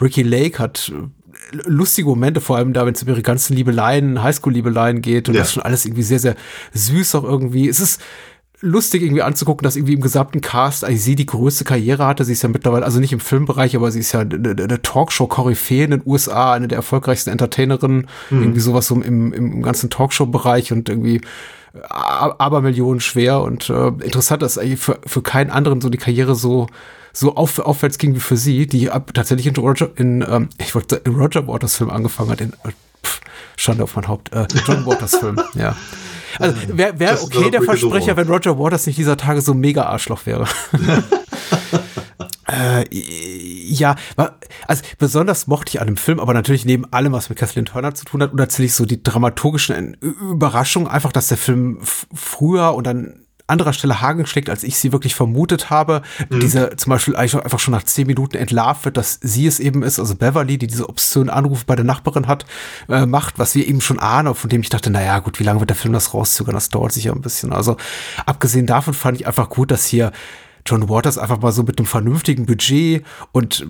Ricky 0.00 0.22
Lake 0.22 0.58
hat 0.58 0.92
äh, 0.94 1.56
lustige 1.66 2.08
Momente, 2.08 2.40
vor 2.40 2.56
allem 2.56 2.72
da, 2.72 2.86
wenn 2.86 2.94
es 2.94 3.02
um 3.02 3.08
ihre 3.08 3.22
ganzen 3.22 3.54
Liebeleien, 3.54 4.22
Highschool-Liebeleien 4.22 5.02
geht 5.02 5.28
und 5.28 5.34
Ja. 5.34 5.40
das 5.40 5.48
ist 5.48 5.54
schon 5.54 5.62
alles 5.62 5.84
irgendwie 5.84 6.02
sehr, 6.02 6.18
sehr 6.18 6.36
süß 6.72 7.14
auch 7.16 7.24
irgendwie. 7.24 7.68
Es 7.68 7.80
ist 7.80 8.00
lustig 8.60 9.02
irgendwie 9.02 9.22
anzugucken, 9.22 9.62
dass 9.64 9.76
irgendwie 9.76 9.94
im 9.94 10.00
gesamten 10.00 10.40
Cast 10.40 10.84
eigentlich 10.84 11.02
sie 11.04 11.14
die 11.14 11.26
größte 11.26 11.64
Karriere 11.64 12.06
hatte. 12.06 12.24
Sie 12.24 12.32
ist 12.32 12.42
ja 12.42 12.48
mittlerweile, 12.48 12.84
also 12.84 12.98
nicht 12.98 13.12
im 13.12 13.20
Filmbereich, 13.20 13.76
aber 13.76 13.90
sie 13.92 14.00
ist 14.00 14.12
ja 14.12 14.20
eine, 14.20 14.34
eine 14.50 14.82
Talkshow-Koryphäe 14.82 15.84
in 15.84 15.90
den 15.92 16.02
USA, 16.04 16.52
eine 16.54 16.66
der 16.68 16.76
erfolgreichsten 16.78 17.30
Entertainerinnen, 17.30 18.08
irgendwie 18.30 18.60
sowas 18.60 18.88
so 18.88 18.96
im, 19.00 19.32
im 19.32 19.62
ganzen 19.62 19.90
Talkshow-Bereich 19.90 20.72
und 20.72 20.88
irgendwie 20.88 21.20
a- 21.88 22.34
aber 22.38 22.60
Millionen 22.60 23.00
schwer 23.00 23.42
und 23.42 23.70
äh, 23.70 23.88
interessant, 23.88 24.42
dass 24.42 24.58
eigentlich 24.58 24.80
für, 24.80 24.98
für 25.06 25.22
keinen 25.22 25.50
anderen 25.50 25.80
so 25.80 25.88
die 25.88 25.98
Karriere 25.98 26.34
so 26.34 26.66
so 27.12 27.34
auf, 27.34 27.58
aufwärts 27.58 27.98
ging 27.98 28.14
wie 28.14 28.20
für 28.20 28.36
sie, 28.36 28.66
die 28.66 28.90
ab, 28.90 29.10
tatsächlich 29.14 29.46
in 29.48 29.56
Roger, 29.56 29.90
in, 29.96 30.24
ähm, 30.28 30.50
ich 30.58 30.74
wollte 30.74 30.96
in 31.04 31.14
Roger 31.16 31.48
Waters 31.48 31.76
Film 31.76 31.90
angefangen 31.90 32.30
hat, 32.30 32.40
in 32.40 32.52
äh, 32.64 32.68
pff, 33.04 33.20
Schande 33.56 33.82
auf 33.82 33.96
mein 33.96 34.06
Haupt, 34.06 34.32
äh, 34.32 34.46
John 34.66 34.84
Waters 34.86 35.16
Film, 35.16 35.40
ja. 35.54 35.74
Also 36.38 36.56
wäre 36.68 36.98
wär 36.98 37.10
Das 37.12 37.22
ist 37.22 37.36
okay 37.36 37.50
der 37.50 37.62
Versprecher, 37.62 38.16
wenn 38.16 38.28
Roger 38.28 38.58
Waters 38.58 38.86
nicht 38.86 38.98
dieser 38.98 39.16
Tage 39.16 39.40
so 39.40 39.54
mega 39.54 39.84
Arschloch 39.84 40.26
wäre. 40.26 40.46
Äh, 42.50 42.86
ja, 42.90 43.94
also 44.66 44.82
besonders 44.96 45.46
mochte 45.48 45.68
ich 45.68 45.80
an 45.82 45.86
dem 45.86 45.98
Film, 45.98 46.18
aber 46.18 46.32
natürlich 46.32 46.64
neben 46.64 46.90
allem, 46.90 47.12
was 47.12 47.28
mit 47.28 47.38
Kathleen 47.38 47.66
Turner 47.66 47.94
zu 47.94 48.06
tun 48.06 48.22
hat, 48.22 48.32
und 48.32 48.38
tatsächlich 48.38 48.72
so 48.72 48.86
die 48.86 49.02
dramaturgischen 49.02 49.94
Überraschungen, 50.00 50.88
einfach, 50.88 51.12
dass 51.12 51.28
der 51.28 51.36
Film 51.36 51.78
früher 51.82 52.74
und 52.74 52.88
an 52.88 53.26
anderer 53.48 53.72
Stelle 53.72 54.00
Haken 54.00 54.26
schlägt, 54.26 54.50
als 54.50 54.62
ich 54.62 54.78
sie 54.78 54.92
wirklich 54.92 55.14
vermutet 55.14 55.70
habe. 55.70 56.02
Diese 56.30 56.76
zum 56.76 56.90
Beispiel 56.90 57.16
einfach 57.16 57.58
schon 57.58 57.72
nach 57.72 57.82
zehn 57.82 58.06
Minuten 58.06 58.36
entlarvt 58.36 58.84
wird, 58.84 58.96
dass 58.96 59.18
sie 59.22 59.46
es 59.46 59.58
eben 59.58 59.82
ist, 59.82 59.98
also 59.98 60.14
Beverly, 60.14 60.58
die 60.58 60.66
diese 60.66 60.88
obszönen 60.88 61.30
Anrufe 61.30 61.64
bei 61.66 61.74
der 61.74 61.84
Nachbarin 61.84 62.26
hat, 62.26 62.44
äh, 62.88 63.06
macht, 63.06 63.38
was 63.38 63.54
wir 63.54 63.66
eben 63.66 63.80
schon 63.80 63.98
ahnen, 63.98 64.34
von 64.34 64.50
dem 64.50 64.60
ich 64.60 64.68
dachte, 64.68 64.90
naja, 64.90 65.18
gut, 65.20 65.40
wie 65.40 65.44
lange 65.44 65.60
wird 65.60 65.70
der 65.70 65.76
Film 65.76 65.94
das 65.94 66.14
rauszögern? 66.14 66.54
Das 66.54 66.68
dauert 66.68 66.92
sicher 66.92 67.12
ein 67.12 67.22
bisschen. 67.22 67.52
Also 67.52 67.76
abgesehen 68.26 68.66
davon 68.66 68.94
fand 68.94 69.20
ich 69.20 69.26
einfach 69.26 69.48
gut, 69.48 69.70
dass 69.70 69.86
hier 69.86 70.12
John 70.68 70.88
Waters 70.88 71.16
einfach 71.16 71.40
mal 71.40 71.52
so 71.52 71.62
mit 71.62 71.78
einem 71.78 71.86
vernünftigen 71.86 72.44
Budget 72.44 73.02
und 73.32 73.66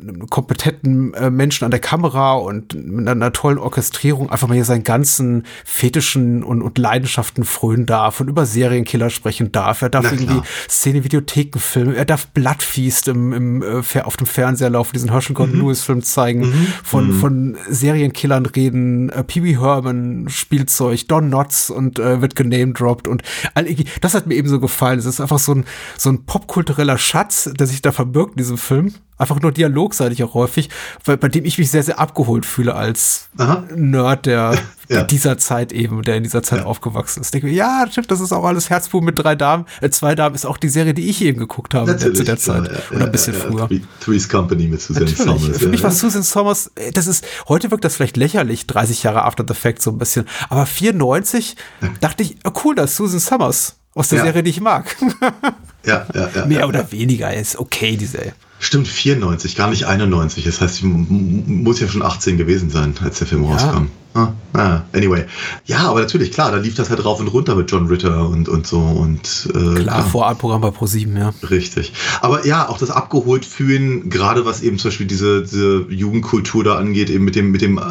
einem 0.00 0.28
kompetenten 0.28 1.12
äh, 1.14 1.30
Menschen 1.30 1.64
an 1.64 1.70
der 1.70 1.80
Kamera 1.80 2.34
und 2.34 2.74
mit 2.74 3.08
einer 3.08 3.32
tollen 3.32 3.58
Orchestrierung 3.58 4.30
einfach 4.30 4.46
mal 4.46 4.54
hier 4.54 4.64
seinen 4.64 4.84
ganzen 4.84 5.44
Fetischen 5.64 6.44
und, 6.44 6.62
und 6.62 6.78
Leidenschaften 6.78 7.44
frönen 7.44 7.86
darf 7.86 8.20
und 8.20 8.28
über 8.28 8.46
Serienkiller 8.46 9.10
sprechen 9.10 9.50
darf. 9.50 9.82
Er 9.82 9.88
darf 9.88 10.04
Na 10.04 10.12
irgendwie. 10.12 10.40
Szene 10.68 11.02
Videotheken 11.02 11.58
filmen. 11.58 11.94
Er 11.94 12.04
darf 12.04 12.28
Bloodfeast 12.28 13.08
im, 13.08 13.32
im, 13.32 13.62
äh, 13.62 14.00
auf 14.02 14.16
dem 14.16 14.26
Fernseher 14.26 14.70
laufen, 14.70 14.92
diesen 14.94 15.10
Herschel 15.10 15.34
Gordon 15.34 15.58
Lewis 15.58 15.82
Film 15.82 16.02
zeigen, 16.02 16.52
von, 16.84 17.12
von 17.12 17.56
Serienkillern 17.68 18.46
reden, 18.46 19.10
äh, 19.10 19.24
Pee 19.24 19.42
Wee 19.42 19.58
Herman, 19.58 20.28
Spielzeug, 20.28 21.08
Don 21.08 21.28
Knotts 21.28 21.70
und 21.70 21.98
äh, 21.98 22.20
wird 22.20 22.36
genamedroppt 22.36 23.08
und 23.08 23.22
all, 23.54 23.66
das 24.00 24.14
hat 24.14 24.26
mir 24.26 24.34
eben 24.34 24.48
so 24.48 24.60
gefallen. 24.60 24.98
Es 24.98 25.06
ist 25.06 25.20
einfach 25.20 25.38
so 25.38 25.52
ein, 25.52 25.64
so 25.96 26.10
ein 26.10 26.24
popkultureller 26.40 26.98
Schatz, 26.98 27.50
der 27.58 27.66
sich 27.66 27.80
da 27.82 27.92
verbirgt 27.92 28.32
in 28.32 28.36
diesem 28.38 28.58
Film. 28.58 28.92
Einfach 29.18 29.40
nur 29.40 29.50
dialogseitig 29.50 30.22
auch 30.24 30.34
häufig, 30.34 30.68
bei, 31.06 31.16
bei 31.16 31.28
dem 31.28 31.46
ich 31.46 31.56
mich 31.56 31.70
sehr, 31.70 31.82
sehr 31.82 31.98
abgeholt 31.98 32.44
fühle 32.44 32.74
als 32.74 33.30
Aha. 33.38 33.64
Nerd 33.74 34.26
der, 34.26 34.58
Ja. 34.88 35.02
dieser 35.04 35.38
Zeit 35.38 35.72
eben, 35.72 36.02
der 36.02 36.16
in 36.16 36.22
dieser 36.22 36.42
Zeit 36.42 36.62
aufgewachsen 36.64 37.20
ist. 37.22 37.28
Ich 37.28 37.30
denke 37.32 37.46
mir, 37.48 37.54
ja, 37.54 37.86
stimmt, 37.90 38.10
das 38.10 38.20
ist 38.20 38.30
auch 38.32 38.44
alles 38.44 38.68
Herzblut 38.70 39.02
mit 39.02 39.18
drei 39.18 39.34
Damen. 39.34 39.64
Äh, 39.80 39.88
zwei 39.90 40.14
Damen 40.14 40.34
ist 40.34 40.44
auch 40.44 40.58
die 40.58 40.68
Serie, 40.68 40.92
die 40.94 41.08
ich 41.08 41.22
eben 41.22 41.38
geguckt 41.38 41.72
habe 41.74 41.96
der, 41.96 42.12
zu 42.14 42.22
der 42.24 42.36
Zeit. 42.36 42.64
ja, 42.66 42.70
Oder 42.90 43.00
ja, 43.00 43.06
ein 43.06 43.12
bisschen 43.12 43.32
ja, 43.34 43.40
früher. 43.40 43.66
Three- 43.68 43.80
Three's 44.04 44.28
Company 44.28 44.68
mit 44.68 44.80
Susan 44.82 45.04
Natürlich. 45.04 45.40
Summers. 45.40 45.58
Für 45.58 45.68
mich 45.68 45.80
ja, 45.80 45.84
war 45.84 45.90
ja. 45.92 45.96
Susan 45.96 46.22
Sommers, 46.22 46.70
äh, 46.76 46.92
das 46.92 47.06
ist, 47.06 47.24
heute 47.48 47.70
wirkt 47.70 47.84
das 47.84 47.96
vielleicht 47.96 48.16
lächerlich, 48.18 48.66
30 48.66 49.02
Jahre 49.02 49.24
After 49.24 49.44
the 49.48 49.54
Fact 49.54 49.80
so 49.82 49.90
ein 49.90 49.98
bisschen. 49.98 50.26
Aber 50.50 50.66
94 50.66 51.56
dachte 52.02 52.22
ich, 52.22 52.36
oh, 52.44 52.50
cool, 52.64 52.74
das 52.74 52.90
ist 52.90 52.96
Susan 52.98 53.18
Summers 53.20 53.76
aus 53.94 54.08
der 54.08 54.18
Ja. 54.18 54.24
Serie, 54.26 54.42
die 54.42 54.50
ich 54.50 54.60
mag. 54.60 54.94
Ja, 55.86 56.06
ja, 56.14 56.28
ja, 56.34 56.46
Mehr 56.46 56.60
ja. 56.60 56.66
oder 56.66 56.90
weniger 56.92 57.32
ist 57.34 57.58
okay, 57.58 57.96
die 57.96 58.06
Serie. 58.06 58.32
Stimmt, 58.58 58.88
94, 58.88 59.54
gar 59.54 59.68
nicht 59.70 59.84
91. 59.84 60.44
Das 60.44 60.60
heißt, 60.60 60.78
ich 60.78 60.82
muss 60.84 61.78
ja 61.80 61.88
schon 61.88 62.02
18 62.02 62.38
gewesen 62.38 62.70
sein, 62.70 62.94
als 63.02 63.18
der 63.18 63.26
Film 63.26 63.44
rauskam. 63.44 63.88
Ah, 64.14 64.32
ah, 64.54 64.80
anyway. 64.94 65.24
Ja, 65.66 65.90
aber 65.90 66.00
natürlich, 66.00 66.32
klar, 66.32 66.50
da 66.50 66.56
lief 66.56 66.74
das 66.74 66.88
halt 66.88 67.04
rauf 67.04 67.20
und 67.20 67.28
runter 67.28 67.54
mit 67.54 67.70
John 67.70 67.86
Ritter 67.86 68.26
und, 68.26 68.48
und 68.48 68.66
so. 68.66 68.78
Und, 68.78 69.50
äh, 69.54 69.82
Klar, 69.82 70.06
Vorabprogramm 70.06 70.62
bei 70.62 70.68
Pro7, 70.68 71.18
ja. 71.18 71.34
Richtig. 71.50 71.92
Aber 72.22 72.46
ja, 72.46 72.66
auch 72.66 72.78
das 72.78 72.90
abgeholt 72.90 73.44
fühlen, 73.44 74.08
gerade 74.08 74.46
was 74.46 74.62
eben 74.62 74.78
zum 74.78 74.88
Beispiel 74.88 75.06
diese, 75.06 75.42
diese 75.42 75.84
Jugendkultur 75.90 76.64
da 76.64 76.76
angeht, 76.78 77.10
eben 77.10 77.26
mit 77.26 77.36
dem, 77.36 77.50
mit 77.50 77.60
dem 77.60 77.76
äh, 77.76 77.82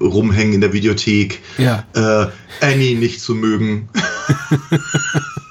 Rumhängen 0.00 0.54
in 0.54 0.60
der 0.60 0.72
Videothek, 0.72 1.40
Ja. 1.58 1.82
äh, 1.94 2.28
Annie 2.64 2.94
nicht 2.96 3.20
zu 3.20 3.34
mögen. 3.34 3.88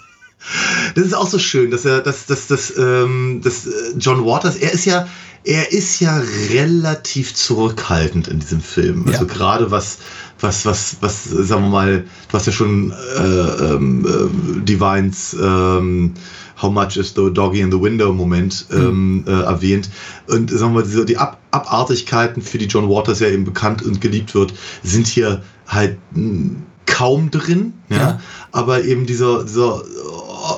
das 0.95 1.05
ist 1.05 1.13
auch 1.13 1.27
so 1.27 1.39
schön, 1.39 1.71
dass 1.71 1.85
er, 1.85 2.01
dass, 2.01 2.25
dass, 2.25 2.47
dass, 2.47 2.73
ähm, 2.77 3.41
dass 3.43 3.65
äh, 3.65 3.71
John 3.97 4.25
Waters, 4.25 4.55
er 4.57 4.71
ist 4.73 4.85
ja, 4.85 5.07
er 5.45 5.71
ist 5.71 5.99
ja 5.99 6.21
relativ 6.51 7.33
zurückhaltend 7.33 8.27
in 8.27 8.39
diesem 8.39 8.61
Film. 8.61 9.05
Also 9.07 9.25
Ja. 9.25 9.33
gerade 9.33 9.71
was, 9.71 9.97
was, 10.39 10.65
was, 10.65 10.97
was, 11.01 11.23
sagen 11.25 11.63
wir 11.63 11.69
mal, 11.69 12.05
du 12.29 12.33
hast 12.33 12.45
ja 12.45 12.53
schon 12.53 12.91
äh, 13.17 13.21
ähm, 13.21 14.05
äh, 14.05 14.61
Divines 14.61 15.35
ähm, 15.41 16.13
How 16.61 16.71
much 16.71 16.97
is 16.97 17.13
the 17.15 17.33
doggy 17.33 17.61
in 17.61 17.71
the 17.71 17.81
window 17.81 18.13
Moment 18.13 18.67
ähm, 18.71 19.25
äh, 19.27 19.31
erwähnt. 19.31 19.89
Und 20.27 20.49
sagen 20.51 20.73
wir 20.75 20.83
mal, 20.85 21.05
die 21.05 21.17
Ab 21.17 21.39
Abartigkeiten, 21.51 22.41
für 22.41 22.57
die 22.57 22.67
John 22.67 22.87
Waters 22.87 23.19
ja 23.19 23.27
eben 23.27 23.43
bekannt 23.43 23.81
und 23.81 23.99
geliebt 24.01 24.33
wird, 24.35 24.53
sind 24.83 25.07
hier 25.07 25.41
halt 25.67 25.97
mh, 26.11 26.55
kaum 26.93 27.31
drin. 27.31 27.73
Ja? 27.89 27.97
Ja. 27.97 28.21
Aber 28.51 28.83
eben 28.83 29.05
dieser, 29.07 29.43
dieser 29.43 29.81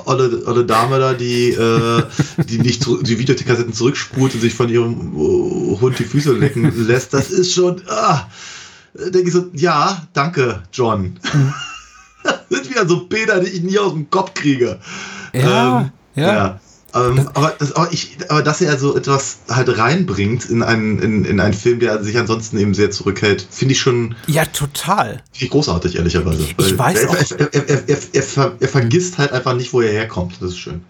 olle, 0.05 0.43
olle 0.45 0.65
Dame 0.65 0.99
da, 0.99 1.13
die, 1.13 1.49
äh, 1.51 2.03
die 2.49 2.59
nicht 2.59 2.83
zurück- 2.83 3.03
die 3.05 3.17
Videokassetten 3.17 3.73
zurückspult 3.73 4.33
und 4.35 4.41
sich 4.41 4.53
von 4.53 4.67
ihrem 4.69 5.13
äh, 5.15 5.79
Hund 5.79 5.97
die 5.97 6.03
Füße 6.03 6.33
lecken 6.33 6.73
lässt, 6.87 7.13
das 7.13 7.31
ist 7.31 7.53
schon. 7.53 7.81
Ah, 7.87 8.27
denke 8.93 9.27
ich 9.27 9.33
so, 9.33 9.45
ja, 9.53 10.05
danke, 10.13 10.63
John. 10.73 11.17
Das 12.23 12.39
sind 12.49 12.71
wieder 12.71 12.87
so 12.87 13.05
Bilder, 13.05 13.39
die 13.39 13.49
ich 13.51 13.61
nie 13.61 13.77
aus 13.77 13.93
dem 13.93 14.09
Kopf 14.09 14.33
kriege. 14.33 14.79
Ja, 15.31 15.91
ja. 16.15 16.33
ja. 16.33 16.59
Ähm, 16.95 17.29
aber, 17.33 17.53
das, 17.59 17.73
aber, 17.73 17.91
ich, 17.91 18.17
aber 18.29 18.41
dass 18.41 18.61
er 18.61 18.77
so 18.79 18.95
etwas 18.95 19.39
halt 19.49 19.77
reinbringt 19.77 20.45
in 20.49 20.63
einen, 20.63 20.99
in, 20.99 21.25
in 21.25 21.39
einen 21.41 21.53
Film, 21.53 21.79
der 21.79 22.01
sich 22.03 22.17
ansonsten 22.17 22.57
eben 22.57 22.73
sehr 22.73 22.89
zurückhält, 22.89 23.45
finde 23.51 23.73
ich 23.73 23.79
schon 23.81 24.15
Ja, 24.27 24.45
total. 24.45 25.21
finde 25.33 25.45
ich 25.45 25.49
großartig, 25.49 25.95
ehrlicherweise. 25.97 26.43
Ich 26.57 26.77
weiß 26.77 27.03
er, 27.03 27.09
auch- 27.09 27.15
Er, 27.53 27.89
er, 27.89 28.57
er 28.59 28.67
vergisst 28.69 29.17
halt 29.17 29.33
einfach 29.33 29.53
nicht, 29.55 29.73
wo 29.73 29.81
er 29.81 29.91
herkommt. 29.91 30.35
Das 30.39 30.51
ist 30.51 30.59
schön. 30.59 30.81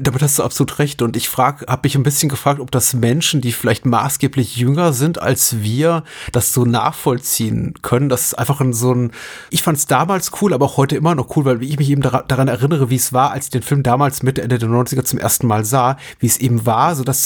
Damit 0.00 0.22
hast 0.22 0.38
du 0.38 0.42
absolut 0.42 0.78
recht. 0.78 1.02
Und 1.02 1.16
ich 1.16 1.28
frag, 1.28 1.64
habe 1.68 1.82
mich 1.84 1.94
ein 1.94 2.02
bisschen 2.02 2.28
gefragt, 2.28 2.60
ob 2.60 2.70
das 2.70 2.94
Menschen, 2.94 3.40
die 3.40 3.52
vielleicht 3.52 3.86
maßgeblich 3.86 4.56
jünger 4.56 4.92
sind 4.92 5.20
als 5.20 5.62
wir, 5.62 6.04
das 6.32 6.52
so 6.52 6.64
nachvollziehen 6.64 7.74
können. 7.82 8.08
Das 8.08 8.26
ist 8.26 8.34
einfach 8.38 8.60
in 8.60 8.72
so 8.72 8.92
ein. 8.92 9.12
Ich 9.50 9.62
fand 9.62 9.78
es 9.78 9.86
damals 9.86 10.30
cool, 10.40 10.52
aber 10.52 10.66
auch 10.66 10.76
heute 10.76 10.96
immer 10.96 11.14
noch 11.14 11.36
cool, 11.36 11.44
weil 11.44 11.62
ich 11.62 11.78
mich 11.78 11.90
eben 11.90 12.02
dara- 12.02 12.24
daran 12.26 12.48
erinnere, 12.48 12.90
wie 12.90 12.96
es 12.96 13.12
war, 13.12 13.30
als 13.32 13.46
ich 13.46 13.50
den 13.50 13.62
Film 13.62 13.82
damals 13.82 14.22
Mitte 14.22 14.42
Ende 14.42 14.58
der 14.58 14.68
90er 14.68 15.04
zum 15.04 15.18
ersten 15.18 15.46
Mal 15.46 15.64
sah, 15.64 15.96
wie 16.20 16.26
es 16.26 16.38
eben 16.38 16.66
war, 16.66 16.94
so 16.94 17.04
das 17.04 17.24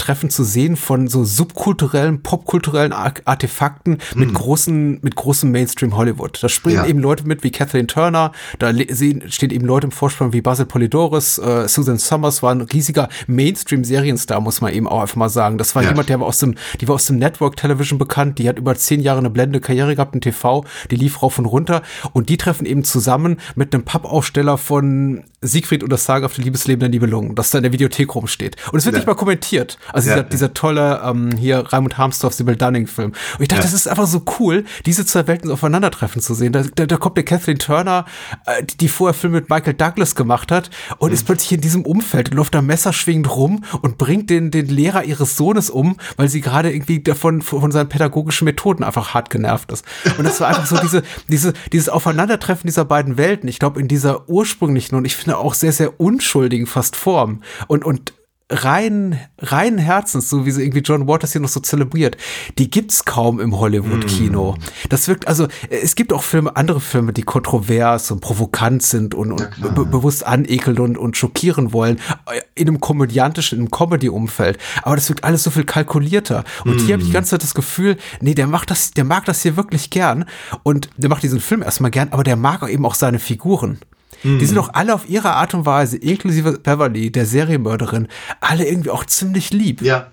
Zusammentreffen 0.00 0.30
zu 0.30 0.44
sehen 0.44 0.76
von 0.76 1.08
so 1.08 1.24
subkulturellen, 1.24 2.22
popkulturellen 2.22 2.92
Ar- 2.92 3.12
Artefakten 3.26 3.98
mit 4.14 4.32
großen, 4.32 4.98
mit 5.02 5.14
großem 5.14 5.50
Mainstream 5.50 5.94
Hollywood. 5.96 6.42
Da 6.42 6.48
springen 6.48 6.76
Ja. 6.78 6.86
eben 6.86 7.00
Leute 7.00 7.26
mit 7.26 7.42
wie 7.44 7.50
Kathleen 7.50 7.86
Turner, 7.86 8.32
da 8.58 8.72
sehen, 8.88 9.24
stehen 9.30 9.50
eben 9.50 9.66
Leute 9.66 9.86
im 9.88 9.90
Vorspann 9.92 10.32
wie 10.32 10.40
Basil 10.40 10.64
Polidoris, 10.64 11.36
äh, 11.38 11.68
Susan 11.68 11.98
Summers 11.98 12.42
war 12.42 12.52
ein 12.52 12.62
riesiger 12.62 13.08
Mainstream-Serienstar, 13.26 14.40
muss 14.40 14.60
man 14.62 14.72
eben 14.72 14.88
auch 14.88 15.02
einfach 15.02 15.16
mal 15.16 15.28
sagen. 15.28 15.58
Das 15.58 15.74
war 15.74 15.82
Ja. 15.82 15.90
jemand, 15.90 16.08
der 16.08 16.18
war 16.20 16.26
aus 16.26 16.38
dem, 16.38 16.54
die 16.80 16.88
war 16.88 16.94
aus 16.94 17.04
dem 17.04 17.18
Network 17.18 17.56
Television 17.56 17.98
bekannt, 17.98 18.38
die 18.38 18.48
hat 18.48 18.58
über 18.58 18.74
zehn 18.76 19.00
Jahre 19.00 19.18
eine 19.18 19.30
blende 19.30 19.60
Karriere 19.60 19.94
gehabt 19.94 20.14
im 20.14 20.20
TV, 20.22 20.64
die 20.90 20.96
lief 20.96 21.22
rauf 21.22 21.38
und 21.38 21.44
runter 21.46 21.82
und 22.14 22.28
die 22.30 22.38
treffen 22.38 22.64
eben 22.66 22.84
zusammen 22.84 23.36
mit 23.54 23.74
einem 23.74 23.84
Pappaufsteller 23.84 24.56
von 24.56 25.24
Siegfried 25.42 25.82
und 25.82 25.90
das 25.90 26.04
sagenhafte 26.04 26.42
Liebesleben 26.42 26.80
der 26.80 26.88
Nibelungen, 26.88 27.34
das 27.34 27.50
da 27.50 27.58
in 27.58 27.62
der 27.64 27.72
Videothek 27.72 28.14
rumsteht. 28.14 28.56
Und 28.72 28.78
es 28.78 28.84
wird 28.84 28.94
Ja. 28.94 28.98
nicht 29.00 29.06
mal 29.06 29.14
kommentiert. 29.14 29.78
Also 29.92 30.08
Ja, 30.10 30.16
dieser, 30.16 30.24
ja. 30.24 30.30
dieser 30.30 30.54
tolle 30.54 31.00
ähm, 31.04 31.30
hier 31.36 31.58
Raimund 31.60 31.98
Harmsdorf, 31.98 32.34
Sibyl 32.34 32.56
Dunning-Film. 32.56 33.10
Und 33.12 33.40
ich 33.40 33.48
dachte, 33.48 33.60
Ja. 33.60 33.64
das 33.64 33.72
ist 33.72 33.88
einfach 33.88 34.06
so 34.06 34.22
cool, 34.38 34.64
diese 34.86 35.04
zwei 35.06 35.26
Welten 35.26 35.50
aufeinandertreffen 35.50 36.20
zu 36.22 36.34
sehen. 36.34 36.52
Da, 36.52 36.62
da, 36.74 36.86
da 36.86 36.96
kommt 36.96 37.16
der 37.16 37.24
Kathleen 37.24 37.58
Turner, 37.58 38.04
äh, 38.46 38.62
die, 38.64 38.76
die 38.76 38.88
vorher 38.88 39.14
Filme 39.14 39.36
mit 39.40 39.50
Michael 39.50 39.74
Douglas 39.74 40.14
gemacht 40.14 40.50
hat 40.52 40.70
und 40.98 41.08
Mhm. 41.10 41.14
ist 41.14 41.26
plötzlich 41.26 41.52
in 41.52 41.60
diesem 41.60 41.82
Umfeld 41.84 42.30
und 42.30 42.36
läuft 42.36 42.54
da 42.54 42.62
messerschwingend 42.62 43.34
rum 43.34 43.64
und 43.82 43.98
bringt 43.98 44.30
den, 44.30 44.50
den 44.50 44.66
Lehrer 44.66 45.04
ihres 45.04 45.36
Sohnes 45.36 45.70
um, 45.70 45.96
weil 46.16 46.28
sie 46.28 46.40
gerade 46.40 46.72
irgendwie 46.72 47.02
davon 47.02 47.42
von 47.42 47.70
seinen 47.72 47.88
pädagogischen 47.88 48.44
Methoden 48.44 48.84
einfach 48.84 49.14
hart 49.14 49.30
genervt 49.30 49.72
ist. 49.72 49.84
Und 50.18 50.24
das 50.24 50.40
war 50.40 50.48
einfach 50.48 50.66
so 50.66 50.76
diese, 50.78 51.02
diese, 51.28 51.52
dieses 51.72 51.88
Aufeinandertreffen 51.88 52.66
dieser 52.66 52.84
beiden 52.84 53.16
Welten. 53.16 53.48
Ich 53.48 53.58
glaube, 53.58 53.80
in 53.80 53.88
dieser 53.88 54.28
ursprünglichen 54.28 54.94
und 54.94 55.04
ich 55.04 55.16
finde 55.16 55.36
auch 55.38 55.54
sehr, 55.54 55.72
sehr 55.72 56.00
unschuldigen 56.00 56.66
fast 56.66 56.96
Form 56.96 57.42
und, 57.66 57.84
und 57.84 58.12
rein, 58.50 59.18
rein 59.38 59.78
Herzens, 59.78 60.28
so 60.28 60.44
wie 60.44 60.50
sie 60.50 60.62
irgendwie 60.62 60.80
John 60.80 61.06
Waters 61.06 61.32
hier 61.32 61.40
noch 61.40 61.48
so 61.48 61.60
zelebriert, 61.60 62.16
die 62.58 62.70
gibt's 62.70 63.04
kaum 63.04 63.40
im 63.40 63.58
Hollywood-Kino. 63.58 64.56
Das 64.88 65.08
wirkt, 65.08 65.28
also 65.28 65.46
es 65.70 65.94
gibt 65.94 66.12
auch 66.12 66.22
Filme, 66.22 66.56
andere 66.56 66.80
Filme, 66.80 67.12
die 67.12 67.22
kontrovers 67.22 68.10
und 68.10 68.20
provokant 68.20 68.82
sind 68.82 69.14
und, 69.14 69.32
und 69.32 69.74
be 69.74 69.84
bewusst 69.84 70.26
anekeln 70.26 70.78
und, 70.78 70.98
und 70.98 71.16
schockieren 71.16 71.72
wollen, 71.72 71.98
äh, 72.26 72.40
in 72.54 72.68
einem 72.68 72.80
komödiantischen, 72.80 73.58
in 73.58 73.64
einem 73.64 73.70
Comedy-Umfeld. 73.70 74.58
Aber 74.82 74.96
das 74.96 75.08
wirkt 75.08 75.24
alles 75.24 75.44
so 75.44 75.50
viel 75.50 75.64
kalkulierter. 75.64 76.44
Und 76.64 76.80
hier 76.80 76.94
habe 76.94 77.02
ich 77.02 77.08
die 77.08 77.14
ganze 77.14 77.30
Zeit 77.30 77.42
das 77.42 77.54
Gefühl, 77.54 77.96
nee, 78.20 78.34
der 78.34 78.46
macht 78.46 78.70
das, 78.70 78.90
der 78.90 79.04
mag 79.04 79.24
das 79.24 79.42
hier 79.42 79.56
wirklich 79.56 79.90
gern 79.90 80.24
und 80.64 80.90
der 80.96 81.08
macht 81.08 81.22
diesen 81.22 81.40
Film 81.40 81.62
erstmal 81.62 81.90
gern, 81.90 82.08
aber 82.10 82.24
der 82.24 82.36
mag 82.36 82.62
auch 82.62 82.68
eben 82.68 82.84
auch 82.84 82.94
seine 82.94 83.18
Figuren. 83.18 83.78
Die 84.22 84.44
sind 84.44 84.56
doch 84.56 84.74
alle 84.74 84.94
auf 84.94 85.08
ihre 85.08 85.32
Art 85.32 85.54
und 85.54 85.66
Weise, 85.66 85.96
inklusive 85.96 86.58
Beverly, 86.58 87.10
der 87.10 87.26
Serienmörderin, 87.26 88.08
alle 88.40 88.68
irgendwie 88.68 88.90
auch 88.90 89.04
ziemlich 89.04 89.50
lieb. 89.50 89.82
Ja. 89.82 90.08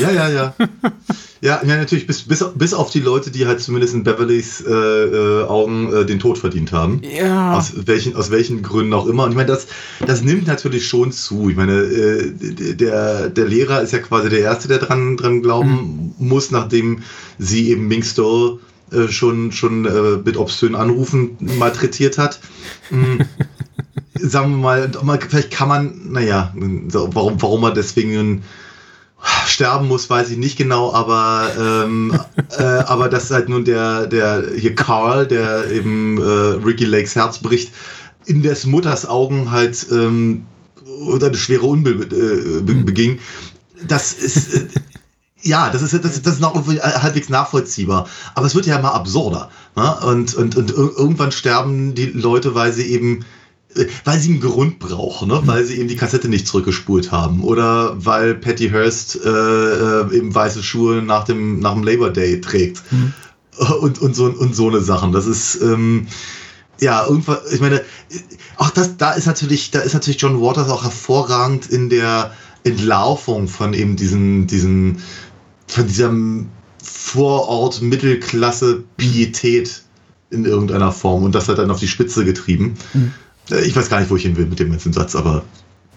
Ja, 0.00 0.10
ja, 0.10 0.28
ja. 0.30 0.54
ja, 1.42 1.60
ja, 1.62 1.76
natürlich, 1.76 2.06
bis, 2.06 2.22
bis, 2.22 2.42
bis 2.54 2.72
auf 2.72 2.90
die 2.90 3.00
Leute, 3.00 3.30
die 3.30 3.46
halt 3.46 3.60
zumindest 3.60 3.92
in 3.92 4.04
Beverlys 4.04 4.62
äh, 4.62 4.72
äh, 4.72 5.44
Augen 5.44 5.92
äh, 5.92 6.06
den 6.06 6.18
Tod 6.18 6.38
verdient 6.38 6.72
haben. 6.72 7.02
Ja. 7.02 7.52
Aus 7.52 7.72
welchen, 7.86 8.16
aus 8.16 8.30
welchen 8.30 8.62
Gründen 8.62 8.94
auch 8.94 9.06
immer. 9.06 9.24
Und 9.24 9.30
ich 9.30 9.36
meine, 9.36 9.48
das, 9.48 9.66
das 10.06 10.22
nimmt 10.22 10.46
natürlich 10.46 10.88
schon 10.88 11.12
zu. 11.12 11.50
Ich 11.50 11.56
meine, 11.56 11.74
äh, 11.74 12.32
der, 12.74 13.28
der 13.28 13.44
Lehrer 13.44 13.82
ist 13.82 13.92
ja 13.92 13.98
quasi 13.98 14.30
der 14.30 14.40
Erste, 14.40 14.68
der 14.68 14.78
dran, 14.78 15.18
dran 15.18 15.42
glauben 15.42 16.14
muss, 16.18 16.50
nachdem 16.50 17.02
sie 17.38 17.70
eben 17.70 17.86
Ming 17.86 18.02
Stoll 18.02 18.60
äh, 18.92 19.08
schon, 19.08 19.52
schon 19.52 19.84
äh, 19.86 20.18
mit 20.24 20.36
obszönen 20.36 20.76
Anrufen 20.76 21.36
malträtiert 21.40 22.18
hat. 22.18 22.40
Mm. 22.90 23.22
Sagen 24.18 24.62
wir 24.62 24.90
mal, 25.02 25.20
vielleicht 25.28 25.50
kann 25.50 25.68
man, 25.68 26.12
naja, 26.12 26.54
warum, 26.56 27.40
warum 27.42 27.64
er 27.64 27.72
deswegen 27.72 28.42
sterben 29.46 29.88
muss, 29.88 30.08
weiß 30.08 30.30
ich 30.30 30.38
nicht 30.38 30.56
genau, 30.56 30.92
aber 30.92 31.50
ähm, 31.58 32.18
äh, 32.58 32.62
aber 32.62 33.08
das 33.08 33.24
ist 33.24 33.30
halt 33.30 33.48
nun 33.48 33.64
der 33.64 34.06
der 34.06 34.44
hier 34.56 34.74
Carl, 34.74 35.26
der 35.26 35.70
eben 35.70 36.18
äh, 36.18 36.64
Ricky 36.64 36.84
Lakes 36.84 37.16
Herz 37.16 37.38
bricht, 37.38 37.72
in 38.26 38.42
des 38.42 38.66
Mutters 38.66 39.06
Augen 39.06 39.50
halt 39.50 39.86
ähm, 39.90 40.46
oder 41.06 41.28
eine 41.28 41.36
schwere 41.36 41.66
Unbill 41.66 42.02
äh, 42.02 42.62
be 42.62 42.74
beging. 42.74 43.18
Das 43.86 44.12
ist 44.12 44.54
äh, 44.54 44.66
ja, 45.42 45.70
das 45.70 45.82
ist, 45.82 45.92
das, 45.92 46.14
ist- 46.16 46.26
das 46.26 46.34
ist 46.34 46.40
noch 46.40 46.54
irgendwie 46.54 46.80
halbwegs 46.80 47.28
nachvollziehbar. 47.28 48.08
Aber 48.34 48.46
es 48.46 48.54
wird 48.54 48.66
ja 48.66 48.78
immer 48.78 48.94
absurder. 48.94 49.50
Ne? 49.76 49.96
Und, 50.06 50.34
und, 50.34 50.56
und 50.56 50.70
ir- 50.72 50.96
irgendwann 50.98 51.32
sterben 51.32 51.94
die 51.94 52.06
Leute, 52.06 52.54
weil 52.54 52.72
sie 52.72 52.84
eben, 52.86 53.24
äh, 53.74 53.86
weil 54.04 54.18
sie 54.18 54.30
einen 54.30 54.40
Grund 54.40 54.78
brauchen, 54.78 55.28
ne? 55.28 55.40
weil 55.44 55.64
sie 55.64 55.76
eben 55.76 55.88
die 55.88 55.96
Kassette 55.96 56.28
nicht 56.28 56.46
zurückgespult 56.48 57.12
haben. 57.12 57.44
Oder 57.44 57.94
weil 58.04 58.34
Patty 58.34 58.70
Hearst 58.70 59.20
äh, 59.24 59.28
äh, 59.28 60.16
eben 60.16 60.34
weiße 60.34 60.62
Schuhe 60.62 61.02
nach 61.02 61.24
dem, 61.24 61.60
nach 61.60 61.74
dem 61.74 61.84
Labor 61.84 62.10
Day 62.10 62.40
trägt. 62.40 62.82
Und, 63.80 64.00
und, 64.00 64.14
so, 64.16 64.24
und 64.26 64.54
so 64.56 64.68
eine 64.68 64.80
Sachen. 64.80 65.12
Das 65.12 65.26
ist, 65.26 65.60
ähm, 65.62 66.08
ja, 66.80 67.06
irgendwann, 67.06 67.38
ich 67.52 67.60
meine, 67.60 67.82
auch 68.56 68.70
das, 68.70 68.96
da 68.98 69.12
ist 69.12 69.26
natürlich, 69.26 69.70
da 69.70 69.80
ist 69.80 69.94
natürlich 69.94 70.20
John 70.20 70.40
Waters 70.42 70.68
auch 70.68 70.82
hervorragend 70.84 71.66
in 71.66 71.88
der 71.88 72.32
Entlarvung 72.64 73.48
von 73.48 73.72
eben 73.72 73.96
diesen, 73.96 74.46
diesen, 74.46 74.98
von 75.66 75.86
diesem 75.86 76.48
Vorort 76.82 77.82
Mittelklasse 77.82 78.84
Pietät 78.96 79.82
in 80.30 80.44
irgendeiner 80.44 80.92
Form 80.92 81.24
und 81.24 81.34
das 81.34 81.48
hat 81.48 81.58
dann 81.58 81.70
auf 81.70 81.80
die 81.80 81.88
Spitze 81.88 82.24
getrieben. 82.24 82.74
Äh, 83.50 83.62
Ich 83.62 83.76
weiß 83.76 83.88
gar 83.88 84.00
nicht, 84.00 84.10
wo 84.10 84.16
ich 84.16 84.22
hin 84.22 84.36
will 84.36 84.46
mit 84.46 84.58
dem 84.58 84.70
ganzen 84.70 84.92
Satz, 84.92 85.14
aber 85.14 85.42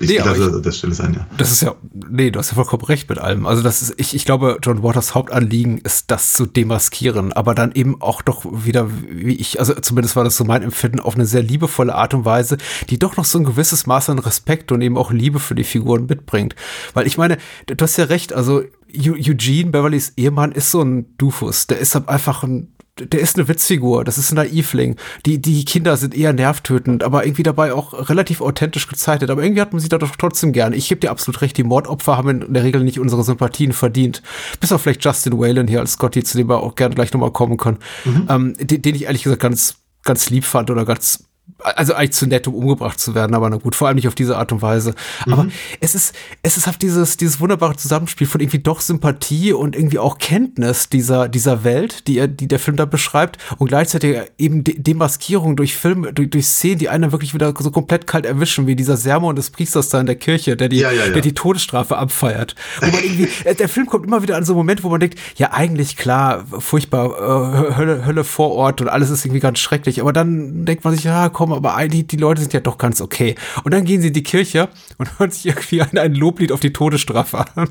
ich 0.01 0.09
Nee, 0.09 0.17
lasse 0.17 0.61
das 0.61 0.77
Stelle 0.77 0.93
sein, 0.93 1.13
ja. 1.13 1.27
Das 1.37 1.51
ist 1.51 1.61
ja, 1.61 1.75
nee, 2.09 2.31
du 2.31 2.39
hast 2.39 2.51
ja 2.51 2.55
vollkommen 2.55 2.85
recht 2.85 3.09
mit 3.09 3.19
allem. 3.19 3.45
Also 3.45 3.61
das 3.61 3.81
ist, 3.81 3.95
ich, 3.97 4.15
ich 4.15 4.23
glaube, 4.23 4.57
John 4.63 4.81
Waters 4.81 5.13
Hauptanliegen 5.13 5.77
ist, 5.79 6.09
das 6.09 6.31
zu 6.33 6.45
demaskieren, 6.45 7.33
aber 7.33 7.53
dann 7.53 7.73
eben 7.73 8.01
auch 8.01 8.21
doch 8.21 8.45
wieder, 8.65 8.89
wie 9.09 9.35
ich, 9.35 9.59
also 9.59 9.73
zumindest 9.73 10.15
war 10.15 10.23
das 10.23 10.37
so 10.37 10.45
mein 10.45 10.63
Empfinden, 10.63 11.01
auf 11.01 11.15
eine 11.15 11.25
sehr 11.25 11.43
liebevolle 11.43 11.93
Art 11.93 12.13
und 12.13 12.23
Weise, 12.23 12.57
die 12.89 12.97
doch 12.97 13.17
noch 13.17 13.25
so 13.25 13.39
ein 13.39 13.43
gewisses 13.43 13.87
Maß 13.87 14.09
an 14.09 14.19
Respekt 14.19 14.71
und 14.71 14.81
eben 14.81 14.97
auch 14.97 15.11
Liebe 15.11 15.39
für 15.39 15.55
die 15.55 15.65
Figuren 15.65 16.05
mitbringt. 16.05 16.55
Weil 16.93 17.05
ich 17.05 17.17
meine, 17.17 17.37
du 17.65 17.75
hast 17.83 17.97
ja 17.97 18.05
recht, 18.05 18.31
also 18.31 18.63
Eugene, 18.95 19.71
Beverlys 19.71 20.13
Ehemann, 20.17 20.51
ist 20.51 20.71
so 20.71 20.81
ein 20.81 21.17
Dufus. 21.17 21.67
Der 21.67 21.79
ist 21.79 21.95
halt 21.95 22.09
einfach 22.09 22.43
ein 22.43 22.73
der 22.99 23.19
ist 23.19 23.37
eine 23.37 23.47
Witzfigur, 23.47 24.03
das 24.03 24.17
ist 24.17 24.31
ein 24.31 24.35
Naivling. 24.35 24.95
Die, 25.25 25.41
die 25.41 25.65
Kinder 25.65 25.97
sind 25.97 26.15
eher 26.15 26.33
nervtötend, 26.33 27.03
aber 27.03 27.25
irgendwie 27.25 27.43
dabei 27.43 27.73
auch 27.73 28.09
relativ 28.09 28.41
authentisch 28.41 28.87
gezeichnet. 28.87 29.29
Aber 29.29 29.43
irgendwie 29.43 29.61
hat 29.61 29.73
man 29.73 29.79
sie 29.79 29.89
da 29.89 29.97
doch 29.97 30.15
trotzdem 30.15 30.51
gern. 30.51 30.73
Ich 30.73 30.89
gebe 30.89 31.01
dir 31.01 31.11
absolut 31.11 31.41
recht, 31.41 31.57
die 31.57 31.63
Mordopfer 31.63 32.17
haben 32.17 32.41
in 32.41 32.53
der 32.53 32.63
Regel 32.63 32.83
nicht 32.83 32.99
unsere 32.99 33.23
Sympathien 33.23 33.73
verdient. 33.73 34.21
Bis 34.59 34.71
auf 34.71 34.81
vielleicht 34.81 35.03
Justin 35.03 35.39
Whalen 35.39 35.67
hier 35.67 35.79
als 35.79 35.93
Scotty, 35.93 36.23
zu 36.23 36.37
dem 36.37 36.49
wir 36.49 36.61
auch 36.61 36.75
gerne 36.75 36.95
gleich 36.95 37.13
nochmal 37.13 37.31
kommen 37.31 37.57
können. 37.57 37.77
Ähm, 38.29 38.55
den, 38.59 38.81
den 38.81 38.95
ich 38.95 39.03
ehrlich 39.03 39.23
gesagt 39.23 39.41
ganz, 39.41 39.75
ganz 40.03 40.29
lieb 40.29 40.43
fand 40.43 40.69
oder 40.69 40.85
ganz 40.85 41.25
also 41.63 41.93
eigentlich 41.93 42.11
zu 42.13 42.25
nett, 42.27 42.47
um 42.47 42.55
umgebracht 42.55 42.99
zu 42.99 43.15
werden, 43.15 43.35
aber 43.35 43.49
na 43.49 43.57
gut, 43.57 43.75
vor 43.75 43.87
allem 43.87 43.95
nicht 43.95 44.07
auf 44.07 44.15
diese 44.15 44.37
Art 44.37 44.51
und 44.51 44.61
Weise. 44.61 44.95
Aber 45.29 45.43
Mhm. 45.43 45.51
es 45.81 45.95
ist, 45.95 46.15
es 46.41 46.57
ist 46.57 46.67
halt 46.67 46.81
dieses, 46.81 47.17
dieses 47.17 47.39
wunderbare 47.39 47.75
Zusammenspiel 47.75 48.27
von 48.27 48.41
irgendwie 48.41 48.59
doch 48.59 48.81
Sympathie 48.81 49.53
und 49.53 49.75
irgendwie 49.75 49.99
auch 49.99 50.17
Kenntnis 50.17 50.89
dieser, 50.89 51.27
dieser 51.29 51.63
Welt, 51.63 52.07
die 52.07 52.17
er, 52.17 52.27
die 52.27 52.47
der 52.47 52.59
Film 52.59 52.77
da 52.77 52.85
beschreibt 52.85 53.37
und 53.57 53.67
gleichzeitig 53.67 54.17
eben 54.37 54.63
De 54.63 54.79
Demaskierung 54.79 55.55
durch 55.55 55.75
Filme, 55.75 56.13
durch, 56.13 56.29
durch 56.29 56.45
Szenen, 56.47 56.79
die 56.79 56.89
einen 56.89 57.11
wirklich 57.11 57.33
wieder 57.33 57.53
so 57.59 57.71
komplett 57.71 58.07
kalt 58.07 58.25
erwischen, 58.25 58.67
wie 58.67 58.75
dieser 58.75 58.97
Sermon 58.97 59.35
des 59.35 59.49
Priesters 59.49 59.89
da 59.89 59.99
in 59.99 60.05
der 60.05 60.15
Kirche, 60.15 60.55
der 60.55 60.69
die, 60.69 60.77
Ja, 60.79 60.91
ja, 60.91 61.05
ja. 61.05 61.11
der 61.13 61.21
die 61.21 61.33
Todesstrafe 61.33 61.97
abfeiert. 61.97 62.55
Wo 62.81 62.87
man 62.87 63.03
irgendwie, 63.03 63.27
der 63.59 63.69
Film 63.69 63.85
kommt 63.87 64.05
immer 64.05 64.21
wieder 64.23 64.37
an 64.37 64.45
so 64.45 64.53
einen 64.53 64.57
Moment, 64.57 64.83
wo 64.83 64.89
man 64.89 64.99
denkt, 64.99 65.19
ja, 65.35 65.51
eigentlich 65.51 65.97
klar, 65.97 66.45
furchtbar, 66.59 67.69
äh, 67.71 67.75
Hölle, 67.75 68.05
Hölle 68.05 68.23
vor 68.23 68.51
Ort 68.51 68.81
und 68.81 68.87
alles 68.87 69.09
ist 69.09 69.25
irgendwie 69.25 69.39
ganz 69.41 69.59
schrecklich. 69.59 70.01
Aber 70.01 70.13
dann 70.13 70.65
denkt 70.65 70.83
man 70.83 70.93
sich, 70.95 71.03
ja, 71.03 71.29
komm, 71.29 71.48
aber 71.53 71.75
eigentlich, 71.75 72.07
die 72.07 72.17
Leute 72.17 72.41
sind 72.41 72.53
ja 72.53 72.59
doch 72.59 72.77
ganz 72.77 73.01
okay. 73.01 73.35
Und 73.63 73.73
dann 73.73 73.85
gehen 73.85 74.01
sie 74.01 74.07
in 74.07 74.13
die 74.13 74.23
Kirche 74.23 74.69
und 74.97 75.09
hören 75.19 75.31
sich 75.31 75.45
irgendwie 75.45 75.81
ein, 75.81 75.97
ein 75.97 76.15
Loblied 76.15 76.51
auf 76.51 76.59
die 76.59 76.73
Todesstrafe 76.73 77.45
an. 77.55 77.69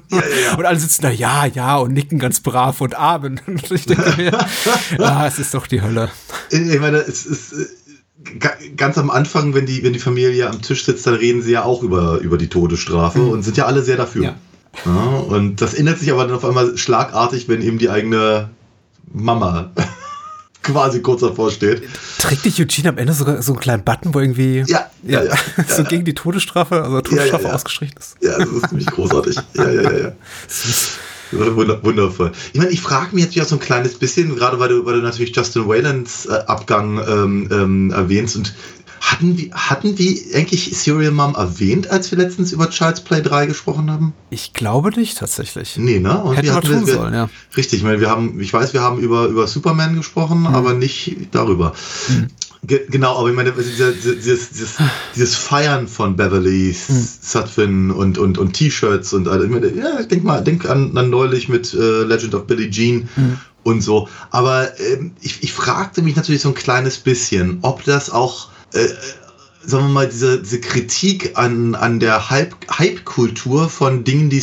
Und 0.56 0.64
alle 0.66 0.78
sitzen 0.78 1.02
da, 1.02 1.10
ja, 1.10 1.46
ja, 1.46 1.76
und 1.76 1.92
nicken 1.92 2.18
ganz 2.18 2.40
brav 2.40 2.80
und 2.80 2.94
amen. 2.96 3.40
Und 3.46 3.70
ich 3.70 3.86
denke 3.86 4.14
mir, 4.16 4.38
ah, 4.98 5.26
es 5.26 5.38
ist 5.38 5.54
doch 5.54 5.66
die 5.66 5.82
Hölle. 5.82 6.10
Ich 6.50 6.80
meine, 6.80 6.98
es 6.98 7.26
ist 7.26 7.52
äh, 7.52 7.66
ga- 8.38 8.56
ganz 8.76 8.98
am 8.98 9.10
Anfang, 9.10 9.54
wenn 9.54 9.66
die, 9.66 9.82
wenn 9.82 9.92
die 9.92 9.98
Familie 9.98 10.48
am 10.48 10.62
Tisch 10.62 10.84
sitzt, 10.84 11.06
dann 11.06 11.14
reden 11.14 11.42
sie 11.42 11.52
ja 11.52 11.64
auch 11.64 11.82
über, 11.82 12.18
über 12.18 12.38
die 12.38 12.48
Todesstrafe 12.48 13.22
und 13.22 13.42
sind 13.42 13.56
ja 13.56 13.66
alle 13.66 13.82
sehr 13.82 13.96
dafür. 13.96 14.24
Ja. 14.24 14.34
Ja, 14.84 14.92
und 14.92 15.60
das 15.60 15.74
ändert 15.74 15.98
sich 15.98 16.12
aber 16.12 16.24
dann 16.24 16.36
auf 16.36 16.44
einmal 16.44 16.76
schlagartig, 16.76 17.48
wenn 17.48 17.62
eben 17.62 17.78
die 17.78 17.90
eigene 17.90 18.50
Mama 19.12 19.70
quasi 20.72 21.00
kurz 21.00 21.20
davor 21.20 21.50
steht. 21.50 21.82
Trägt 22.18 22.44
nicht 22.44 22.60
Eugene 22.60 22.90
am 22.90 22.98
Ende 22.98 23.12
sogar 23.12 23.42
so 23.42 23.52
einen 23.52 23.60
kleinen 23.60 23.84
Button, 23.84 24.14
wo 24.14 24.20
irgendwie 24.20 24.64
Ja, 24.66 24.90
ja, 25.02 25.24
ja. 25.24 25.34
so 25.68 25.84
gegen 25.84 26.04
die 26.04 26.14
Todesstrafe, 26.14 26.82
also 26.82 27.00
Todesstrafe 27.00 27.44
ja. 27.44 27.52
ausgestrichen 27.52 27.96
ist? 27.98 28.16
Ja, 28.20 28.38
das 28.38 28.48
ist 28.48 28.68
ziemlich 28.68 28.86
großartig. 28.86 29.36
Ja, 29.54 29.70
ja, 29.70 29.82
ja, 29.82 29.98
ja. 29.98 30.12
Wunder, 31.30 31.82
wundervoll. 31.84 32.32
Ich 32.52 32.58
meine, 32.58 32.70
ich 32.70 32.80
frage 32.80 33.14
mich 33.14 33.24
jetzt 33.24 33.34
ja 33.34 33.44
so 33.44 33.56
ein 33.56 33.60
kleines 33.60 33.94
bisschen, 33.98 34.34
gerade 34.34 34.58
weil 34.60 34.70
du, 34.70 34.86
weil 34.86 34.94
du 34.94 35.02
natürlich 35.02 35.36
Justin 35.36 35.68
Whalens 35.68 36.24
äh, 36.26 36.32
Abgang 36.46 36.98
ähm, 37.06 37.48
ähm, 37.50 37.90
erwähnst 37.90 38.36
und 38.36 38.54
hatten 39.00 39.36
wir, 39.38 39.50
hatten 39.52 39.98
wir 39.98 40.16
eigentlich 40.34 40.70
Serial 40.76 41.10
Mom 41.12 41.34
erwähnt, 41.34 41.90
als 41.90 42.10
wir 42.10 42.18
letztens 42.18 42.52
über 42.52 42.68
Child's 42.70 43.00
Play 43.00 43.22
3 43.22 43.46
gesprochen 43.46 43.90
haben? 43.90 44.12
Ich 44.30 44.52
glaube 44.52 44.90
nicht 44.90 45.18
tatsächlich. 45.18 45.76
Nee, 45.76 45.98
ne? 46.00 46.18
Und 46.22 46.36
Hätten 46.36 46.46
wir 46.46 46.50
wir 46.52 46.56
hatten- 46.56 46.66
tun 46.68 46.86
wir- 46.86 46.94
sollen, 46.94 47.14
ja. 47.14 47.28
Richtig, 47.56 47.78
ich 47.80 47.84
meine, 47.84 48.00
wir 48.00 48.10
haben, 48.10 48.40
ich 48.40 48.52
weiß, 48.52 48.72
wir 48.72 48.82
haben 48.82 48.98
über, 49.00 49.26
über 49.26 49.46
Superman 49.46 49.96
gesprochen, 49.96 50.46
aber 50.46 50.74
nicht 50.74 51.16
darüber. 51.32 51.72
Ge 52.64 52.80
genau, 52.90 53.16
aber 53.18 53.30
ich 53.30 53.36
meine, 53.36 53.52
dieses, 53.52 54.02
dieses, 54.02 54.76
dieses 55.14 55.34
Feiern 55.36 55.86
von 55.86 56.16
Beverly 56.16 56.74
Sutphin 56.74 57.90
und, 57.92 58.18
und, 58.18 58.36
und 58.38 58.52
T-Shirts 58.52 59.12
und 59.12 59.28
all- 59.28 59.44
ich 59.44 59.50
meine, 59.50 59.72
ja, 59.74 60.02
denk 60.02 60.24
mal, 60.24 60.42
denk 60.42 60.68
an, 60.68 60.96
an 60.96 61.08
neulich 61.10 61.48
mit 61.48 61.72
äh, 61.74 62.02
Legend 62.02 62.34
of 62.34 62.46
Billie 62.46 62.68
Jean 62.70 63.08
und 63.62 63.80
so. 63.82 64.08
Aber 64.30 64.78
ähm, 64.80 65.12
ich, 65.20 65.42
ich 65.42 65.52
fragte 65.52 66.02
mich 66.02 66.16
natürlich 66.16 66.42
so 66.42 66.48
ein 66.48 66.54
kleines 66.54 66.98
bisschen, 66.98 67.58
ob 67.62 67.84
das 67.84 68.10
auch 68.10 68.48
äh, 68.72 68.88
sagen 69.62 69.86
wir 69.86 69.92
mal, 69.92 70.08
diese, 70.08 70.40
diese 70.40 70.60
Kritik 70.60 71.36
an, 71.36 71.74
an 71.74 72.00
der 72.00 72.30
Hype- 72.30 72.56
Hype-Kultur 72.70 73.68
von 73.68 74.04
Dingen, 74.04 74.30
die, 74.30 74.42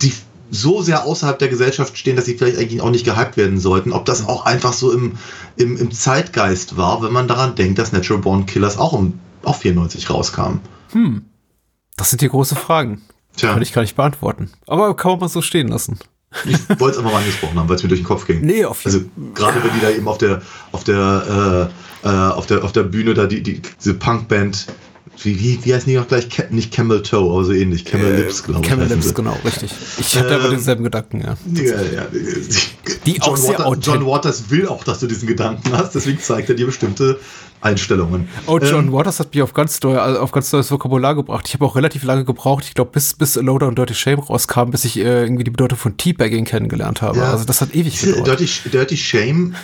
die 0.00 0.12
so 0.50 0.82
sehr 0.82 1.04
außerhalb 1.04 1.38
der 1.38 1.48
Gesellschaft 1.48 1.98
stehen, 1.98 2.16
dass 2.16 2.26
sie 2.26 2.36
vielleicht 2.36 2.58
eigentlich 2.58 2.80
auch 2.80 2.90
nicht 2.90 3.04
gehypt 3.04 3.36
werden 3.36 3.58
sollten, 3.58 3.92
ob 3.92 4.04
das 4.04 4.26
auch 4.26 4.46
einfach 4.46 4.72
so 4.72 4.92
im, 4.92 5.18
im, 5.56 5.76
im 5.76 5.90
Zeitgeist 5.90 6.76
war, 6.76 7.02
wenn 7.02 7.12
man 7.12 7.28
daran 7.28 7.54
denkt, 7.56 7.78
dass 7.78 7.92
Natural 7.92 8.22
Born 8.22 8.46
Killers 8.46 8.78
auch 8.78 8.92
um 8.92 9.18
auch 9.42 9.56
94 9.56 10.08
rauskam. 10.08 10.60
Das 11.96 12.10
sind 12.10 12.22
die 12.22 12.28
große 12.28 12.56
Fragen. 12.56 13.02
Tja. 13.36 13.52
Kann 13.52 13.62
ich 13.62 13.72
gar 13.72 13.82
nicht 13.82 13.96
beantworten. 13.96 14.50
Aber 14.66 14.96
kann 14.96 15.12
man 15.12 15.20
mal 15.20 15.28
so 15.28 15.42
stehen 15.42 15.68
lassen. 15.68 15.98
Ich 16.44 16.58
wollte 16.80 16.92
es 16.92 16.98
einfach 16.98 17.12
mal 17.12 17.18
angesprochen 17.18 17.58
haben, 17.58 17.68
weil 17.68 17.76
es 17.76 17.82
mir 17.82 17.88
durch 17.88 18.00
den 18.00 18.06
Kopf 18.06 18.26
ging. 18.26 18.40
Nee, 18.40 18.64
auf 18.64 18.84
Also 18.84 18.98
jeden 18.98 19.34
gerade 19.34 19.62
wenn 19.62 19.72
die 19.72 19.80
da 19.80 19.90
eben 19.90 20.08
auf 20.08 20.18
der 20.18 20.42
auf 20.72 20.84
der 20.84 21.70
äh, 22.04 22.08
äh, 22.08 22.10
auf 22.10 22.46
der 22.46 22.64
auf 22.64 22.72
der 22.72 22.82
Bühne 22.82 23.14
da 23.14 23.26
die, 23.26 23.42
die 23.42 23.62
diese 23.62 23.94
Punkband 23.94 24.66
wie, 25.22 25.38
wie, 25.38 25.64
wie 25.64 25.74
heißen 25.74 25.88
die 25.90 25.96
noch 25.96 26.08
gleich? 26.08 26.28
Nicht 26.50 26.72
Camel 26.72 27.02
Toe, 27.02 27.30
aber 27.30 27.44
so 27.44 27.52
ähnlich. 27.52 27.84
Camel 27.84 28.14
Lips, 28.14 28.42
glaube 28.42 28.60
ich. 28.62 28.68
Camel 28.68 28.88
Lips, 28.88 29.08
sie. 29.08 29.14
genau, 29.14 29.36
richtig. 29.44 29.70
Ich 29.98 30.16
hatte 30.16 30.34
aber 30.34 30.44
Ähm, 30.46 30.50
denselben 30.52 30.84
Gedanken, 30.84 31.20
ja. 31.22 31.36
Ja, 31.54 31.82
ja. 31.82 32.06
Die 33.06 33.20
auch 33.22 33.28
John, 33.28 33.36
sehr 33.36 33.58
Water, 33.58 33.80
John 33.80 34.06
Waters 34.06 34.50
will 34.50 34.68
auch, 34.68 34.84
dass 34.84 35.00
du 35.00 35.06
diesen 35.06 35.26
Gedanken 35.28 35.72
hast, 35.72 35.94
deswegen 35.94 36.18
zeigt 36.20 36.48
er 36.48 36.54
dir 36.54 36.66
bestimmte 36.66 37.18
Einstellungen. 37.60 38.28
Oh, 38.46 38.58
John 38.58 38.88
Ähm, 38.88 38.92
Waters 38.92 39.20
hat 39.20 39.32
mich 39.34 39.42
auf 39.42 39.54
ganz, 39.54 39.80
neu, 39.82 39.98
also 39.98 40.20
auf 40.20 40.32
ganz 40.32 40.52
neues 40.52 40.70
Vokabular 40.70 41.14
gebracht. 41.14 41.46
Ich 41.48 41.54
habe 41.54 41.64
auch 41.64 41.76
relativ 41.76 42.02
lange 42.04 42.24
gebraucht, 42.26 42.64
ich 42.66 42.74
glaube, 42.74 42.90
bis, 42.92 43.14
bis 43.14 43.36
Loader 43.36 43.68
und 43.68 43.78
Dirty 43.78 43.94
Shame 43.94 44.18
rauskam, 44.18 44.70
bis 44.70 44.84
ich 44.84 44.98
äh, 44.98 45.22
irgendwie 45.22 45.44
die 45.44 45.50
Bedeutung 45.50 45.78
von 45.78 45.96
Teabagging 45.96 46.44
kennengelernt 46.44 47.00
habe. 47.00 47.18
Ja. 47.18 47.32
Also 47.32 47.44
das 47.46 47.62
hat 47.62 47.74
ewig 47.74 47.98
gedauert. 47.98 48.26
Dirty, 48.26 48.48
Dirty 48.70 48.96
Shame 48.98 49.54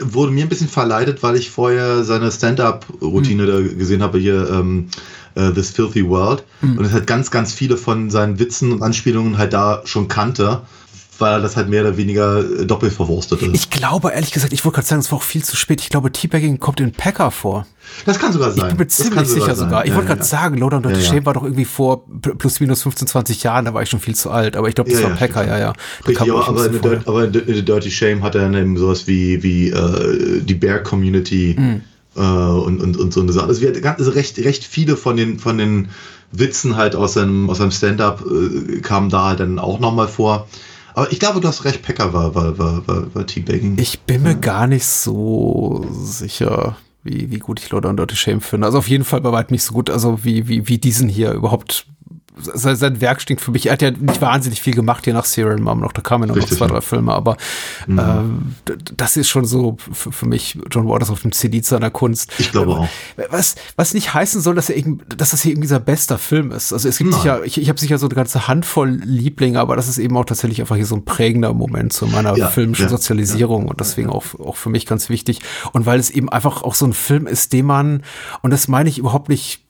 wurde 0.00 0.32
mir 0.32 0.44
ein 0.44 0.48
bisschen 0.48 0.68
verleidet, 0.68 1.22
weil 1.22 1.36
ich 1.36 1.50
vorher 1.50 2.04
seine 2.04 2.30
Stand-up-Routine 2.30 3.46
da 3.46 3.60
gesehen 3.60 4.02
habe, 4.02 4.18
hier 4.18 4.48
ähm, 4.50 4.88
äh, 5.34 5.50
This 5.52 5.70
Filthy 5.70 6.08
World. 6.08 6.44
Und 6.78 6.84
es 6.84 6.92
hat 6.92 7.06
ganz, 7.06 7.30
ganz 7.30 7.52
viele 7.52 7.76
von 7.76 8.10
seinen 8.10 8.38
Witzen 8.38 8.72
und 8.72 8.82
Anspielungen 8.82 9.38
halt 9.38 9.52
da 9.52 9.82
schon 9.84 10.08
kannte, 10.08 10.62
weil 11.22 11.32
er 11.32 11.40
das 11.40 11.56
halt 11.56 11.70
mehr 11.70 11.80
oder 11.80 11.96
weniger 11.96 12.40
äh, 12.40 12.66
doppelt 12.66 12.92
verwurstete. 12.92 13.46
Ich 13.54 13.70
glaube, 13.70 14.10
ehrlich 14.10 14.30
gesagt, 14.32 14.52
ich 14.52 14.62
wollte 14.66 14.74
gerade 14.76 14.86
sagen, 14.88 15.00
es 15.00 15.10
war 15.10 15.16
auch 15.18 15.22
viel 15.22 15.42
zu 15.42 15.56
spät. 15.56 15.80
Ich 15.80 15.88
glaube, 15.88 16.12
Teabagging 16.12 16.60
kommt 16.60 16.80
in 16.80 16.92
Packer 16.92 17.30
vor. 17.30 17.66
das 18.04 18.18
kann 18.18 18.32
sogar 18.34 18.50
sein. 18.50 18.58
Ich 18.64 18.68
bin 18.68 18.76
mir 18.78 18.88
ziemlich 18.88 19.28
sicher 19.28 19.46
sein. 19.54 19.56
sogar. 19.56 19.84
Ich 19.84 19.90
Ja, 19.90 19.96
wollte 19.96 20.08
gerade 20.08 20.20
ja. 20.20 20.26
sagen, 20.26 20.62
und 20.62 20.84
Dirty 20.84 21.00
Ja. 21.00 21.06
Shame 21.08 21.24
war 21.24 21.32
doch 21.32 21.44
irgendwie 21.44 21.64
vor 21.64 22.04
pl- 22.20 22.34
plus 22.34 22.60
minus 22.60 22.82
15, 22.82 23.06
20 23.08 23.42
Jahren, 23.42 23.64
da 23.64 23.72
war 23.72 23.82
ich 23.82 23.88
schon 23.88 24.00
viel 24.00 24.14
zu 24.14 24.30
alt. 24.30 24.56
Aber 24.56 24.68
ich 24.68 24.74
glaube, 24.74 24.90
das 24.90 25.02
war 25.02 25.10
ja, 25.10 25.16
Packer, 25.16 25.46
ja, 25.46 25.58
ja. 25.58 25.72
Richtig, 26.06 26.20
aber, 26.30 26.46
aber, 26.48 26.66
in. 26.66 26.80
Dirt- 26.82 27.08
aber 27.08 27.24
in 27.24 27.64
Dirty 27.64 27.90
Shame 27.90 28.22
hat 28.22 28.34
er 28.34 28.42
dann 28.42 28.54
eben 28.54 28.76
sowas 28.76 29.06
wie, 29.06 29.42
wie 29.42 29.70
äh, 29.70 30.40
die 30.42 30.54
Bear 30.54 30.80
Community 30.80 31.54
Hm. 31.56 31.80
äh, 32.16 32.20
und, 32.20 32.82
und, 32.82 32.96
und 32.98 33.12
so 33.12 33.20
eine 33.20 33.32
Sache. 33.32 33.46
Also, 33.46 33.66
also 33.66 34.10
recht, 34.10 34.38
recht 34.38 34.64
viele 34.64 34.96
von 34.96 35.16
den, 35.16 35.38
von 35.38 35.56
den 35.58 35.88
Witzen 36.34 36.76
halt 36.76 36.96
aus 36.96 37.12
seinem, 37.14 37.50
aus 37.50 37.58
seinem 37.58 37.70
Stand-up 37.72 38.24
äh, 38.26 38.80
kamen 38.80 39.10
da 39.10 39.26
halt 39.28 39.40
dann 39.40 39.58
auch 39.58 39.80
nochmal 39.80 40.08
vor. 40.08 40.48
Aber 40.94 41.10
ich 41.12 41.18
glaube, 41.18 41.40
du 41.40 41.48
hast 41.48 41.64
recht, 41.64 41.82
Packer 41.82 42.12
war, 42.12 42.34
war, 42.34 42.58
war, 42.58 42.86
war, 42.86 43.14
war 43.14 43.26
Teabagging. 43.26 43.78
Ich 43.78 44.00
bin 44.00 44.22
mir 44.22 44.34
gar 44.34 44.66
nicht 44.66 44.84
so 44.84 45.86
sicher, 45.90 46.76
wie, 47.02 47.30
wie 47.30 47.38
gut 47.38 47.60
ich 47.60 47.70
Loader 47.70 47.88
und 47.88 47.96
Dirty 47.96 48.16
Shame 48.16 48.40
finde. 48.40 48.66
Also 48.66 48.78
auf 48.78 48.88
jeden 48.88 49.04
Fall 49.04 49.20
bei 49.20 49.32
weitem 49.32 49.54
nicht 49.54 49.64
so 49.64 49.72
gut, 49.72 49.90
also 49.90 50.24
wie, 50.24 50.48
wie, 50.48 50.68
wie 50.68 50.78
diesen 50.78 51.08
hier 51.08 51.32
überhaupt. 51.32 51.86
Sein, 52.36 52.76
sein 52.76 53.00
Werk 53.02 53.20
stinkt 53.20 53.42
für 53.42 53.50
mich. 53.50 53.66
Er 53.66 53.72
hat 53.74 53.82
ja 53.82 53.90
nicht 53.90 54.22
wahnsinnig 54.22 54.62
viel 54.62 54.74
gemacht 54.74 55.04
hier 55.04 55.12
nach 55.12 55.26
Serial 55.26 55.58
Mom 55.58 55.80
noch. 55.80 55.92
Da 55.92 56.00
kamen 56.00 56.24
ja 56.24 56.28
noch, 56.28 56.36
Richtig, 56.36 56.56
zwei, 56.56 56.64
ja. 56.66 56.72
drei 56.72 56.80
Filme, 56.80 57.12
aber 57.12 57.36
ähm, 57.88 58.54
d- 58.66 58.76
das 58.96 59.16
ist 59.16 59.28
schon 59.28 59.44
so 59.44 59.76
für, 59.92 60.12
für 60.12 60.26
mich 60.26 60.58
John 60.70 60.88
Waters 60.88 61.10
auf 61.10 61.20
dem 61.22 61.32
Zenit 61.32 61.66
seiner 61.66 61.90
Kunst. 61.90 62.32
Ich 62.38 62.50
glaube 62.52 62.72
auch. 62.72 62.88
Was, 63.30 63.56
was 63.76 63.92
nicht 63.92 64.14
heißen 64.14 64.40
soll, 64.40 64.54
dass, 64.54 64.70
er 64.70 64.76
irgend, 64.78 65.20
dass 65.20 65.30
das 65.30 65.42
hier 65.42 65.52
irgendwie 65.52 65.66
dieser 65.66 65.80
bester 65.80 66.16
Film 66.18 66.52
ist. 66.52 66.72
Also 66.72 66.88
es 66.88 66.96
gibt 66.98 67.10
Nein. 67.10 67.20
sicher, 67.20 67.44
ich, 67.44 67.60
ich 67.60 67.68
habe 67.68 67.78
sicher 67.78 67.98
so 67.98 68.06
eine 68.06 68.14
ganze 68.14 68.48
Handvoll 68.48 68.88
Lieblinge, 68.90 69.60
aber 69.60 69.76
das 69.76 69.88
ist 69.88 69.98
eben 69.98 70.16
auch 70.16 70.24
tatsächlich 70.24 70.60
einfach 70.60 70.76
hier 70.76 70.86
so 70.86 70.94
ein 70.96 71.04
prägender 71.04 71.52
Moment 71.52 71.92
zu 71.92 72.06
meiner 72.06 72.36
Ja, 72.36 72.48
filmischen 72.48 72.86
ja, 72.86 72.90
Sozialisierung 72.90 73.68
und 73.68 73.78
deswegen 73.80 74.08
Auch, 74.08 74.24
auch 74.40 74.56
für 74.56 74.70
mich 74.70 74.86
ganz 74.86 75.08
wichtig. 75.08 75.40
Und 75.72 75.84
weil 75.86 76.00
es 76.00 76.10
eben 76.10 76.28
einfach 76.30 76.62
auch 76.62 76.74
so 76.74 76.86
ein 76.86 76.92
Film 76.94 77.26
ist, 77.26 77.52
den 77.52 77.66
man, 77.66 78.02
und 78.40 78.50
das 78.52 78.68
meine 78.68 78.88
ich 78.88 78.98
überhaupt 78.98 79.28
nicht, 79.28 79.61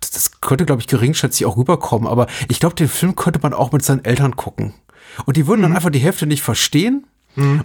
das 0.00 0.40
könnte, 0.40 0.64
glaube 0.66 0.80
ich, 0.80 0.86
geringschätzig 0.86 1.46
auch 1.46 1.56
rüberkommen, 1.56 2.08
aber 2.08 2.26
ich 2.48 2.60
glaube, 2.60 2.74
den 2.74 2.88
Film 2.88 3.16
könnte 3.16 3.40
man 3.42 3.54
auch 3.54 3.72
mit 3.72 3.84
seinen 3.84 4.04
Eltern 4.04 4.36
gucken. 4.36 4.74
Und 5.26 5.36
die 5.36 5.46
würden 5.46 5.62
dann 5.62 5.76
einfach 5.76 5.90
die 5.90 5.98
Hälfte 5.98 6.26
nicht 6.26 6.42
verstehen. 6.42 7.06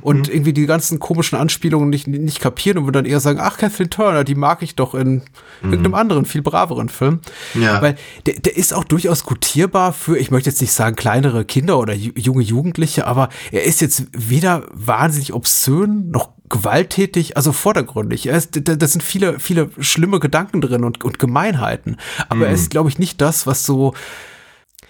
Und 0.01 0.29
irgendwie 0.29 0.51
die 0.51 0.65
ganzen 0.65 0.97
komischen 0.97 1.37
Anspielungen 1.37 1.91
nicht, 1.91 2.07
nicht 2.07 2.39
kapieren 2.39 2.79
und 2.79 2.85
würden 2.85 3.03
dann 3.03 3.05
eher 3.05 3.19
sagen, 3.19 3.37
ach, 3.39 3.59
Kathleen 3.59 3.91
Turner, 3.91 4.23
die 4.23 4.33
mag 4.33 4.63
ich 4.63 4.75
doch 4.75 4.95
in 4.95 5.21
irgendeinem 5.61 5.93
anderen, 5.93 6.25
viel 6.25 6.41
braveren 6.41 6.89
Film. 6.89 7.19
Ja. 7.53 7.79
Weil 7.79 7.95
der, 8.25 8.39
der 8.39 8.57
ist 8.57 8.73
auch 8.73 8.83
durchaus 8.83 9.25
gutierbar 9.25 9.93
für, 9.93 10.17
ich 10.17 10.31
möchte 10.31 10.49
jetzt 10.49 10.61
nicht 10.61 10.73
sagen 10.73 10.95
kleinere 10.95 11.45
Kinder 11.45 11.77
oder 11.77 11.93
ju- 11.93 12.17
junge 12.17 12.41
Jugendliche, 12.41 13.05
aber 13.05 13.29
er 13.51 13.63
ist 13.63 13.79
jetzt 13.79 14.07
weder 14.11 14.65
wahnsinnig 14.73 15.33
obszön 15.33 16.09
noch 16.09 16.31
gewalttätig, 16.49 17.37
also 17.37 17.51
vordergründig. 17.51 18.27
Er 18.27 18.37
ist, 18.37 18.67
da, 18.67 18.75
da 18.75 18.87
sind 18.87 19.03
viele, 19.03 19.39
viele 19.39 19.69
schlimme 19.79 20.19
Gedanken 20.19 20.61
drin 20.61 20.83
und, 20.83 21.03
und 21.03 21.19
Gemeinheiten. 21.19 21.97
Aber 22.27 22.47
er 22.47 22.53
ist, 22.53 22.69
glaube 22.69 22.89
ich, 22.89 22.99
nicht 22.99 23.21
das, 23.21 23.47
was 23.47 23.65
so, 23.65 23.93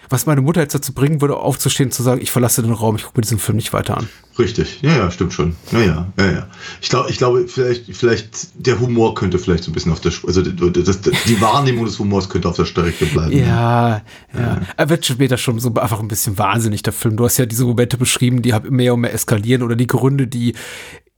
was 0.08 0.26
meine 0.26 0.40
Mutter 0.40 0.60
jetzt 0.60 0.74
dazu 0.74 0.92
bringen 0.92 1.20
würde, 1.20 1.36
aufzustehen 1.36 1.88
und 1.88 1.92
zu 1.92 2.02
sagen, 2.02 2.20
ich 2.20 2.30
verlasse 2.30 2.62
den 2.62 2.72
Raum, 2.72 2.96
ich 2.96 3.04
gucke 3.04 3.18
mir 3.18 3.22
diesen 3.22 3.38
Film 3.38 3.56
nicht 3.56 3.72
weiter 3.72 3.96
an. 3.96 4.08
Richtig, 4.40 4.78
ja, 4.80 4.96
ja, 4.96 5.10
stimmt 5.10 5.34
schon. 5.34 5.54
Ja, 5.70 5.80
ja, 5.80 6.12
ja, 6.18 6.32
ja. 6.32 6.46
Ich 6.80 6.88
glaube, 6.88 7.10
ich 7.10 7.18
glaube, 7.18 7.46
vielleicht, 7.46 7.94
vielleicht 7.94 8.48
der 8.54 8.80
Humor 8.80 9.14
könnte 9.14 9.38
vielleicht 9.38 9.64
so 9.64 9.70
ein 9.70 9.74
bisschen 9.74 9.92
auf 9.92 10.00
der, 10.00 10.12
also 10.26 10.40
das, 10.40 11.00
die 11.00 11.40
Wahrnehmung 11.40 11.84
des 11.84 11.98
Humors 11.98 12.28
könnte 12.30 12.48
auf 12.48 12.56
der 12.56 12.64
Strecke 12.64 13.04
bleiben. 13.06 13.36
Ja, 13.36 14.02
ja. 14.34 14.60
Er 14.76 14.88
wird 14.88 15.04
später 15.04 15.36
schon 15.36 15.60
so 15.60 15.74
einfach 15.74 16.00
ein 16.00 16.08
bisschen 16.08 16.38
wahnsinnig, 16.38 16.82
der 16.82 16.94
Film. 16.94 17.16
Du 17.16 17.24
hast 17.24 17.36
ja 17.36 17.44
diese 17.44 17.66
Momente 17.66 17.98
beschrieben, 17.98 18.40
die 18.40 18.54
mehr 18.70 18.94
und 18.94 19.00
mehr 19.00 19.12
eskalieren 19.12 19.62
oder 19.62 19.76
die 19.76 19.86
Gründe, 19.86 20.26
die 20.26 20.54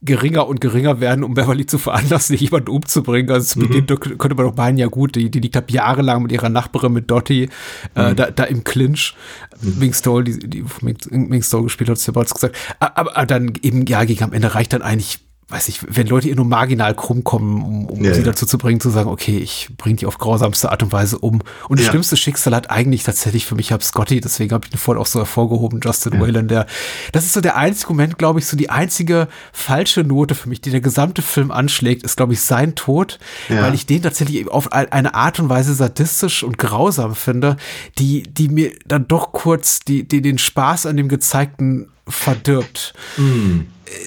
geringer 0.05 0.49
und 0.49 0.61
geringer 0.61 1.01
werden, 1.01 1.23
um 1.23 1.35
Beverly 1.35 1.65
zu 1.65 1.79
veranlassen, 1.79 2.37
jemanden 2.37 2.71
umzubringen. 2.71 3.31
Also 3.31 3.55
zu 3.55 3.59
Beginn 3.61 3.87
mhm. 3.89 4.19
könnte 4.19 4.35
man 4.35 4.47
doch 4.47 4.57
meinen, 4.57 4.77
ja 4.77 4.89
gut, 4.89 5.15
die, 5.15 5.31
die 5.31 5.39
liegt 5.39 5.57
ab 5.57 5.71
jahrelang 5.71 6.23
mit 6.23 6.33
ihrer 6.33 6.49
Nachbarin, 6.49 6.93
mit 6.93 7.11
Dottie, 7.11 7.49
äh, 7.95 8.11
mhm. 8.11 8.17
da, 8.17 8.31
da 8.31 8.45
im 8.45 8.65
Clinch. 8.65 9.15
Mhm. 9.62 9.79
Ming 9.79 9.94
Stoll, 9.94 10.25
die, 10.25 10.38
die 10.38 10.64
Ming 11.11 11.42
Stoll 11.42 11.64
gespielt 11.64 11.90
hat, 11.90 11.96
es 11.98 12.07
ja 12.07 12.12
bereits 12.12 12.35
gesagt. 12.35 12.57
Aber, 12.81 13.16
aber 13.16 13.27
dann 13.27 13.53
eben, 13.62 13.87
ja, 13.87 14.05
gegen 14.05 14.25
am 14.25 14.33
Ende 14.33 14.55
reicht 14.55 14.72
dann 14.72 14.83
eigentlich 14.83 15.20
weiß 15.53 15.69
ich, 15.69 15.81
wenn 15.87 16.07
Leute 16.07 16.29
ihr 16.29 16.35
nur 16.35 16.47
marginal 16.47 16.95
krumm 16.95 17.25
kommen, 17.25 17.62
um, 17.62 17.87
um 17.87 18.03
ja, 18.03 18.15
sie 18.15 18.21
ja. 18.21 18.27
dazu 18.27 18.47
zu 18.47 18.57
bringen, 18.57 18.81
zu 18.81 18.88
sagen, 18.88 19.11
okay, 19.11 19.37
ich 19.37 19.69
bringe 19.77 19.97
die 19.97 20.07
auf 20.07 20.17
grausamste 20.17 20.71
Art 20.71 20.83
und 20.83 20.93
Weise 20.93 21.19
um. 21.19 21.43
Und 21.69 21.79
das 21.79 21.87
ja. 21.87 21.93
schlimmste 21.93 22.17
Schicksal 22.17 22.55
hat 22.55 22.71
eigentlich 22.71 23.03
tatsächlich 23.03 23.45
für 23.45 23.55
mich 23.55 23.71
hab 23.71 23.83
Scotty, 23.83 24.23
deswegen 24.23 24.55
habe 24.55 24.67
ich 24.67 24.73
ihn 24.73 24.79
vorhin 24.79 25.01
auch 25.01 25.07
so 25.07 25.19
hervorgehoben, 25.19 25.81
Justin. 25.85 26.21
Whalen, 26.21 26.49
der, 26.49 26.67
das 27.12 27.25
ist 27.25 27.35
so 27.35 27.43
der 27.43 27.57
einzige 27.57 27.93
Moment, 27.93 28.17
glaube 28.17 28.38
ich, 28.38 28.47
so 28.47 28.57
die 28.57 28.71
einzige 28.71 29.29
falsche 29.53 30.05
Note 30.05 30.35
für 30.35 30.49
mich, 30.49 30.62
die 30.62 30.71
der 30.71 30.81
gesamte 30.81 31.21
Film 31.21 31.51
anschlägt, 31.51 32.03
ist, 32.03 32.17
glaube 32.17 32.33
ich, 32.33 32.41
sein 32.41 32.75
Tod, 32.75 33.19
weil 33.49 33.75
ich 33.75 33.85
den 33.85 34.03
tatsächlich 34.03 34.49
auf 34.49 34.73
eine 34.73 35.15
Art 35.15 35.38
und 35.38 35.51
Weise 35.51 35.75
sadistisch 35.75 36.43
und 36.43 36.57
grausam 36.57 37.15
finde, 37.15 37.59
die, 37.99 38.23
die 38.23 38.49
mir 38.49 38.73
dann 38.87 39.07
doch 39.07 39.33
kurz 39.33 39.81
die, 39.81 40.09
die 40.09 40.23
den 40.23 40.38
Spaß 40.38 40.87
an 40.87 40.97
dem 40.97 41.09
Gezeigten 41.09 41.88
verdirbt. 42.09 42.95
Mm. 43.17 43.61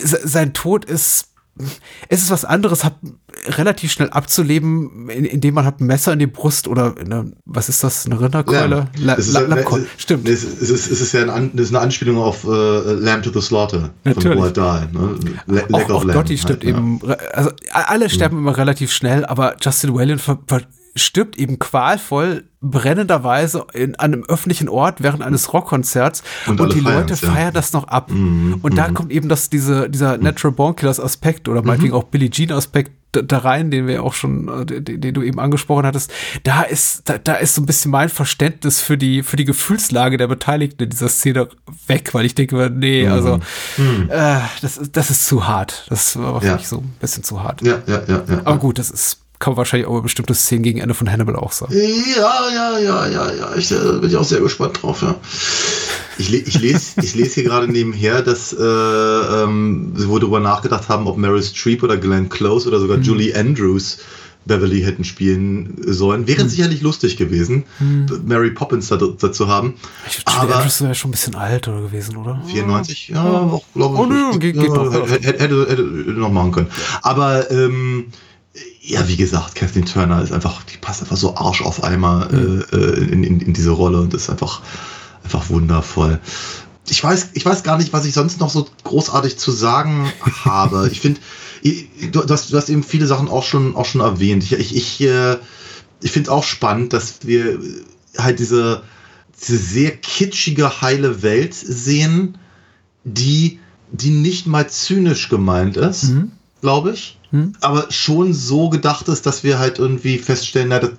Sein 0.04 0.54
Tod 0.54 0.86
ist 0.86 1.35
es 2.10 2.22
ist 2.22 2.32
was 2.32 2.44
anderes, 2.44 2.84
hat 2.84 2.96
relativ 3.48 3.92
schnell 3.92 4.10
abzuleben, 4.10 5.10
indem 5.10 5.54
man 5.54 5.66
hat 5.66 5.80
ein 5.80 5.86
Messer 5.86 6.12
in 6.14 6.20
die 6.20 6.28
Brust 6.28 6.68
oder 6.68 6.96
eine, 7.00 7.32
was 7.46 7.70
ist 7.70 7.84
das, 7.84 8.06
eine 8.06 8.20
Rinderkeule? 8.20 8.88
La, 8.98 9.14
ist 9.14 9.34
La, 9.34 9.40
La, 9.42 9.56
La, 9.56 9.78
stimmt. 9.98 10.28
Es 10.28 10.44
ist, 10.44 10.92
es 10.92 11.02
ist, 11.02 11.14
ja 11.14 11.34
ein, 11.34 11.52
das 11.54 11.68
ist 11.68 11.76
eine 11.76 11.80
Anspielung 11.80 12.18
auf 12.18 12.44
uh, 12.44 12.52
Lamb 12.52 13.24
to 13.24 13.32
the 13.32 13.42
Slaughter 13.42 13.92
Natürlich. 14.04 14.38
von 14.38 14.54
Die. 14.54 15.52
Ne? 15.52 15.64
auch 15.72 15.90
auch 15.90 16.06
Dottie 16.06 16.38
stirbt 16.38 16.64
halt, 16.64 16.76
eben, 16.76 17.00
ja. 17.06 17.16
also 17.34 17.52
alle 17.72 18.10
sterben 18.10 18.38
mhm. 18.38 18.48
immer 18.48 18.58
relativ 18.58 18.92
schnell, 18.92 19.26
aber 19.26 19.56
Justin 19.62 19.96
Whalen 19.96 20.20
ver, 20.20 20.40
ver, 20.48 20.62
stirbt 20.96 21.38
eben 21.38 21.60
qualvoll 21.60 22.46
brennenderweise 22.62 23.66
in 23.74 23.96
einem 23.96 24.24
öffentlichen 24.24 24.70
Ort 24.70 25.04
während 25.04 25.22
eines 25.22 25.54
Rockkonzerts 25.54 26.24
und, 26.48 26.60
und 26.60 26.74
die 26.74 26.80
Leute 26.80 27.16
feiern 27.16 27.38
ja. 27.48 27.52
das 27.52 27.74
noch 27.74 27.88
ab. 27.88 28.10
Mhm, 28.10 28.60
und 28.62 28.78
da 28.78 28.88
mhm. 28.88 28.94
kommt 28.94 29.12
eben 29.12 29.30
das, 29.30 29.50
diese, 29.50 29.90
dieser 29.90 30.18
Natural 30.18 30.56
Born 30.56 30.76
Killers 30.76 31.00
Aspekt 31.00 31.48
oder 31.48 31.62
meinetwegen 31.62 31.94
mhm. 31.94 32.00
auch 32.00 32.06
Billie 32.06 32.30
Jean 32.30 32.52
Aspekt 32.52 32.92
da 33.12 33.38
rein, 33.38 33.72
den 33.72 33.88
wir 33.88 34.04
auch 34.04 34.14
schon, 34.14 34.48
äh, 34.48 34.66
den, 34.66 35.02
den, 35.02 35.14
du 35.14 35.22
eben 35.22 35.40
angesprochen 35.40 35.86
hattest, 35.86 36.12
da 36.44 36.64
ist, 36.64 37.04
da, 37.06 37.18
da 37.18 37.36
ist 37.36 37.56
so 37.56 37.62
ein 37.62 37.66
bisschen 37.66 37.92
mein 37.92 38.10
Verständnis 38.10 38.82
für 38.82 38.98
die, 38.98 39.24
für 39.24 39.38
die 39.38 39.46
Gefühlslage 39.46 40.18
der 40.18 40.28
Beteiligten 40.28 40.84
in 40.84 40.90
dieser 40.90 41.08
Szene 41.08 41.48
weg, 41.88 42.14
weil 42.14 42.26
ich 42.26 42.36
denke, 42.36 42.72
nee, 42.74 43.06
mhm. 43.06 43.12
also 43.12 43.40
mhm. 43.78 44.10
Äh, 44.10 44.40
das, 44.62 44.80
das 44.92 45.10
ist 45.10 45.28
zu 45.28 45.48
hart. 45.48 45.86
Das 45.90 46.18
war 46.18 46.42
für 46.42 46.48
ja. 46.48 46.56
mich 46.56 46.68
so 46.68 46.80
ein 46.80 46.94
bisschen 47.00 47.24
zu 47.24 47.42
hart. 47.42 47.62
Ja, 47.62 47.80
ja, 47.88 48.02
ja, 48.08 48.24
ja. 48.28 48.42
Aber 48.44 48.58
gut, 48.58 48.80
das 48.80 48.90
ist 48.90 49.25
kann 49.46 49.52
man 49.52 49.58
wahrscheinlich 49.58 49.88
auch 49.88 50.02
bestimmte 50.02 50.34
Szenen 50.34 50.64
gegen 50.64 50.80
Ende 50.80 50.96
von 50.96 51.12
Hannibal 51.12 51.36
auch 51.36 51.52
sagen. 51.52 51.72
Ja, 51.72 52.50
ja, 52.50 52.80
ja, 52.80 53.08
ja, 53.08 53.32
ja. 53.32 53.56
Ich 53.56 53.72
äh, 53.72 53.76
bin 53.76 54.10
ich 54.10 54.18
auch 54.18 54.24
sehr 54.24 54.40
gespannt 54.40 54.82
drauf, 54.82 55.04
ja. 55.04 55.14
Ich, 56.18 56.30
le 56.30 56.38
ich 56.38 56.60
lese 56.60 57.00
ich 57.00 57.14
les 57.14 57.36
hier 57.36 57.44
gerade 57.44 57.68
nebenher, 57.68 58.24
dass 58.24 58.54
äh, 58.54 58.64
ähm, 58.64 59.94
sie 59.96 60.08
wohl 60.08 60.20
darüber 60.20 60.40
nachgedacht 60.40 60.90
haben, 60.90 61.06
ob 61.06 61.18
Meryl 61.18 61.44
Streep 61.44 61.84
oder 61.84 61.96
Glenn 61.96 62.28
Close 62.28 62.68
oder 62.68 62.80
sogar 62.80 62.98
mhm. 62.98 63.04
Julie 63.04 63.36
Andrews 63.36 64.00
Beverly 64.46 64.82
hätten 64.82 65.04
spielen 65.04 65.76
sollen. 65.86 66.26
Wäre 66.26 66.44
mhm. 66.44 66.50
sicherlich 66.50 66.82
lustig 66.82 67.16
gewesen, 67.16 67.66
mhm. 67.80 68.08
Mary 68.26 68.50
Poppins 68.50 68.88
da, 68.88 68.98
dazu 68.98 69.48
haben. 69.48 69.76
Ich 70.08 70.16
Julie 70.16 70.40
aber 70.40 70.56
Andrews 70.56 70.82
wäre 70.82 70.96
schon 70.96 71.10
ein 71.10 71.12
bisschen 71.12 71.36
alt 71.36 71.68
oder 71.68 71.82
gewesen, 71.82 72.18
oder? 72.18 72.42
94? 72.48 73.10
Ja, 73.10 73.24
auch, 73.24 73.64
glaube 73.76 73.94
ich. 73.94 74.02
Oh, 74.02 74.06
nö, 74.08 74.40
geht, 74.40 74.56
geht 74.60 74.74
noch. 74.74 74.92
Hätte, 74.92 75.40
hätte, 75.40 75.70
hätte 75.70 75.84
noch 75.84 76.32
machen 76.32 76.52
können. 76.52 76.68
Aber 77.04 77.52
ähm, 77.52 78.06
ja, 78.88 79.08
wie 79.08 79.18
gesagt, 79.18 79.56
Kathleen 79.56 79.86
Turner 79.86 80.22
ist 80.22 80.32
einfach, 80.32 80.64
die 80.64 80.78
passt 80.78 81.02
einfach 81.02 81.18
so 81.18 81.36
Arsch 81.36 81.62
auf 81.64 81.84
Eimer 81.84 82.30
mhm. 82.32 82.64
äh, 82.72 82.76
in, 82.76 83.24
in, 83.24 83.42
in, 83.42 83.54
diese 83.54 83.72
Rolle 83.72 84.00
und 84.00 84.14
ist 84.14 84.30
einfach, 84.30 84.62
einfach 85.24 85.50
wundervoll. 85.50 86.20
Ich 86.88 87.04
weiß, 87.04 87.30
ich 87.34 87.44
weiß 87.44 87.64
gar 87.64 87.80
nicht, 87.80 87.94
was 87.94 88.06
ich 88.06 88.14
sonst 88.14 88.40
noch 88.40 88.52
so 88.52 88.68
großartig 88.84 89.38
zu 89.38 89.52
sagen 89.52 90.12
habe. 90.46 90.88
Ich 90.92 91.02
finde, 91.02 91.20
du, 91.64 92.22
du, 92.22 92.30
hast, 92.30 92.52
du 92.52 92.58
hast 92.58 92.70
eben 92.70 92.84
viele 92.84 93.08
Sachen 93.08 93.28
auch 93.28 93.44
schon, 93.44 93.76
auch 93.76 93.86
schon 93.86 94.02
erwähnt. 94.02 94.44
Ich, 94.44 94.54
ich, 94.54 94.76
ich, 94.76 95.02
äh, 95.02 95.38
ich 96.02 96.12
finde 96.12 96.32
auch 96.32 96.44
spannend, 96.44 96.94
dass 96.94 97.20
wir 97.24 97.60
halt 98.20 98.38
diese, 98.38 98.84
diese 99.42 99.58
sehr 99.58 99.98
kitschige, 99.98 100.82
heile 100.82 101.24
Welt 101.24 101.56
sehen, 101.56 102.38
die, 103.04 103.60
die 103.92 104.12
nicht 104.12 104.46
mal 104.46 104.70
zynisch 104.70 105.30
gemeint 105.30 105.76
ist, 105.76 106.04
mhm. 106.04 106.32
Glaube 106.66 106.92
ich 106.92 107.20
hm? 107.36 107.54
aber 107.62 107.92
schon 107.92 108.34
so 108.34 108.70
gedacht 108.70 109.08
ist, 109.08 109.26
dass 109.26 109.44
wir 109.44 109.60
halt 109.60 109.78
irgendwie 109.78 110.18
feststellen, 110.18 110.70
na, 110.70 110.80
das 110.80 110.92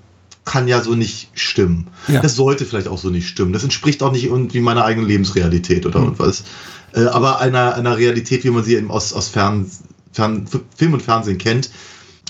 kann 0.45 0.69
ja 0.69 0.81
so 0.81 0.95
nicht 0.95 1.31
stimmen. 1.35 1.89
Ja. 2.07 2.21
Das 2.21 2.37
sollte 2.37 2.67
vielleicht 2.67 2.87
auch 2.87 2.99
so 2.99 3.11
nicht 3.11 3.29
stimmen. 3.29 3.53
Das 3.53 3.65
entspricht 3.65 4.03
auch 4.03 4.13
nicht 4.13 4.25
irgendwie 4.25 4.61
meiner 4.61 4.85
eigenen 4.85 5.09
Lebensrealität 5.09 5.87
oder 5.87 5.97
hm. 5.97 6.05
irgendwas. 6.05 6.45
Äh, 6.93 7.07
aber 7.07 7.41
einer, 7.41 7.75
einer 7.75 7.97
Realität, 7.97 8.45
wie 8.45 8.51
man 8.51 8.63
sie 8.63 8.77
eben 8.77 8.91
aus, 8.91 9.13
aus 9.13 9.29
Fern, 9.29 9.69
Fern, 10.13 10.47
Film 10.77 10.93
und 10.93 11.03
Fernsehen 11.03 11.39
kennt. 11.39 11.71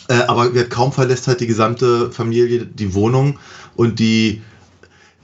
Äh, 0.09 0.23
aber 0.29 0.49
kaum 0.65 0.93
verlässt 0.93 1.27
halt 1.27 1.41
die 1.41 1.47
gesamte 1.47 2.11
Familie 2.13 2.65
die 2.65 2.95
Wohnung 2.95 3.39
und 3.75 3.99
die 3.99 4.41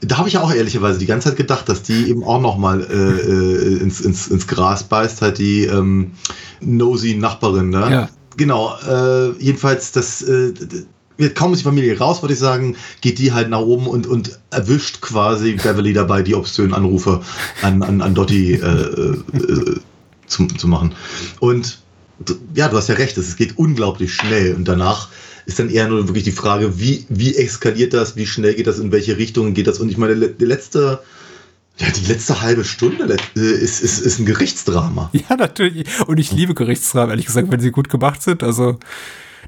da 0.02 0.18
habe 0.18 0.28
ich 0.28 0.34
ja 0.34 0.42
auch 0.42 0.52
ehrlicherweise 0.52 0.98
die 0.98 1.06
ganze 1.06 1.30
Zeit 1.30 1.38
gedacht, 1.38 1.68
dass 1.68 1.82
die 1.82 2.10
eben 2.10 2.24
auch 2.24 2.40
noch 2.40 2.58
mal 2.58 2.80
äh, 2.80 2.94
äh 2.94 3.78
ins, 3.78 4.00
ins, 4.00 4.28
ins 4.28 4.46
Gras 4.46 4.82
beißt, 4.84 5.22
halt 5.22 5.38
die 5.38 5.64
ähm, 5.64 6.12
nosy 6.60 7.14
Nachbarin, 7.14 7.70
ne? 7.70 7.90
Ja 7.90 8.08
genau, 8.36 8.76
äh, 8.88 9.32
jedenfalls, 9.38 9.92
das 9.92 10.22
äh, 10.22 10.52
wird 11.16 11.36
kaum 11.36 11.52
ist 11.52 11.60
die 11.60 11.64
Familie 11.64 11.98
raus, 11.98 12.22
würde 12.22 12.34
ich 12.34 12.40
sagen, 12.40 12.76
geht 13.00 13.18
die 13.18 13.32
halt 13.32 13.50
nach 13.50 13.60
oben 13.60 13.86
und, 13.86 14.06
und 14.06 14.38
erwischt 14.50 15.00
quasi 15.00 15.52
Beverly 15.52 15.92
dabei, 15.92 16.22
die 16.22 16.34
obszönen 16.34 16.74
Anrufe 16.74 17.20
an, 17.62 17.82
an, 17.82 18.00
an 18.00 18.14
Dottie 18.14 18.54
äh, 18.54 18.56
äh, 18.56 19.76
zu, 20.26 20.46
zu 20.46 20.68
machen. 20.68 20.94
Und 21.40 21.78
ja, 22.54 22.68
du 22.68 22.76
hast 22.76 22.88
ja 22.88 22.94
recht, 22.94 23.16
es 23.18 23.36
geht 23.36 23.58
unglaublich 23.58 24.14
schnell 24.14 24.54
und 24.54 24.66
danach 24.66 25.08
ist 25.46 25.58
dann 25.58 25.70
eher 25.70 25.88
nur 25.88 26.06
wirklich 26.08 26.24
die 26.24 26.32
Frage, 26.32 26.78
wie, 26.78 27.04
wie 27.08 27.36
eskaliert 27.36 27.92
das, 27.92 28.16
wie 28.16 28.26
schnell 28.26 28.54
geht 28.54 28.66
das, 28.66 28.78
in 28.78 28.92
welche 28.92 29.16
Richtung 29.16 29.54
geht 29.54 29.66
das 29.66 29.80
und 29.80 29.88
ich 29.88 29.98
meine, 29.98 30.16
der 30.16 30.48
letzte 30.48 31.00
ja, 31.78 31.86
die 31.90 32.06
letzte 32.06 32.42
halbe 32.42 32.64
Stunde 32.64 33.16
äh, 33.36 33.40
ist, 33.40 33.80
ist, 33.80 33.98
ist 33.98 34.18
ein 34.18 34.26
Gerichtsdrama. 34.26 35.10
Ja, 35.28 35.36
natürlich. 35.36 35.86
Und 36.06 36.18
ich 36.18 36.32
liebe 36.32 36.54
Gerichtsdrama, 36.54 37.10
ehrlich 37.10 37.26
gesagt, 37.26 37.50
wenn 37.50 37.60
sie 37.60 37.70
gut 37.70 37.88
gemacht 37.88 38.22
sind. 38.22 38.42
Also, 38.42 38.78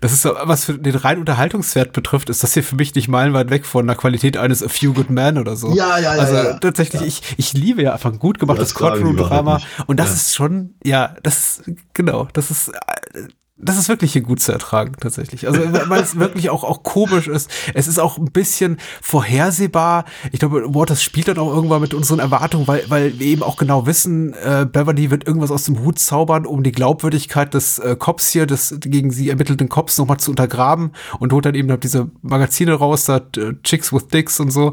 das 0.01 0.13
ist 0.13 0.23
so, 0.23 0.35
was 0.43 0.65
für 0.65 0.79
den 0.79 0.95
reinen 0.95 1.21
Unterhaltungswert 1.21 1.93
betrifft, 1.93 2.31
ist 2.31 2.43
das 2.43 2.55
hier 2.55 2.63
für 2.63 2.77
mich 2.77 2.95
nicht 2.95 3.09
meilenweit 3.09 3.51
weg 3.51 3.67
von 3.67 3.87
der 3.87 3.97
Qualität 3.97 4.37
eines 4.37 4.63
A 4.63 4.69
Few 4.69 4.93
Good 4.93 5.11
Men 5.11 5.39
oder 5.39 5.57
so. 5.57 5.75
Ja, 5.75 5.99
ja, 5.99 6.15
ja. 6.15 6.21
Also 6.21 6.35
ja, 6.35 6.59
tatsächlich, 6.59 7.01
ja. 7.01 7.07
Ich, 7.07 7.23
ich 7.37 7.53
liebe 7.53 7.83
ja 7.83 7.93
einfach 7.93 8.13
ein 8.13 8.19
gut 8.19 8.39
gemachtes 8.39 8.75
Courtroom-Drama. 8.75 9.61
Und 9.87 9.99
das 9.99 10.09
ja. 10.09 10.15
ist 10.15 10.35
schon, 10.35 10.75
ja, 10.85 11.17
das, 11.23 11.63
genau, 11.93 12.29
das 12.33 12.51
ist 12.51 12.69
äh, 12.69 13.29
das 13.57 13.79
ist 13.79 13.89
wirklich 13.89 14.13
hier 14.13 14.23
gut 14.23 14.41
zu 14.41 14.51
ertragen, 14.51 14.95
tatsächlich. 15.01 15.47
Also, 15.47 15.61
weil 15.89 16.03
es 16.03 16.19
wirklich 16.19 16.51
auch, 16.51 16.65
auch 16.65 16.83
komisch 16.83 17.29
ist. 17.29 17.49
Es 17.73 17.87
ist 17.87 18.01
auch 18.01 18.19
ein 18.19 18.33
bisschen 18.33 18.79
vorhersehbar. 19.01 20.07
Ich 20.33 20.41
glaube, 20.41 20.75
Waters 20.75 21.05
spielt 21.05 21.29
dann 21.29 21.39
auch 21.39 21.55
irgendwann 21.55 21.81
mit 21.81 21.95
unseren 21.95 22.19
Erwartungen, 22.19 22.67
weil, 22.67 22.83
weil 22.89 23.17
wir 23.19 23.27
eben 23.27 23.45
auch 23.45 23.57
genau 23.57 23.87
wissen, 23.87 24.35
äh, 24.35 24.67
Beverly 24.71 25.13
wird 25.13 25.27
irgendwas 25.27 25.53
aus 25.53 25.65
dem 25.65 25.81
Hut 25.85 26.01
zaubern, 26.01 26.47
um 26.47 26.65
die 26.65 26.73
Glaubwürdigkeit 26.73 27.55
des 27.55 27.79
äh, 27.79 27.95
Cops 27.97 28.31
hier, 28.31 28.47
des 28.47 28.75
gegen 28.81 29.13
sie 29.13 29.31
ermittelten 29.31 29.69
Cops 29.69 29.99
nochmal 29.99 30.19
zu 30.19 30.33
untergraben 30.33 30.91
und 31.21 31.33
holt 31.33 31.47
dann 31.47 31.55
eben 31.55 31.71
halt 31.71 31.85
diese 31.85 32.11
Magazine 32.23 32.75
raus, 32.75 33.05
da 33.05 33.19
äh, 33.37 33.55
Chicks 33.63 33.93
with 33.93 34.09
Dicks 34.09 34.41
und 34.41 34.51
so. 34.51 34.73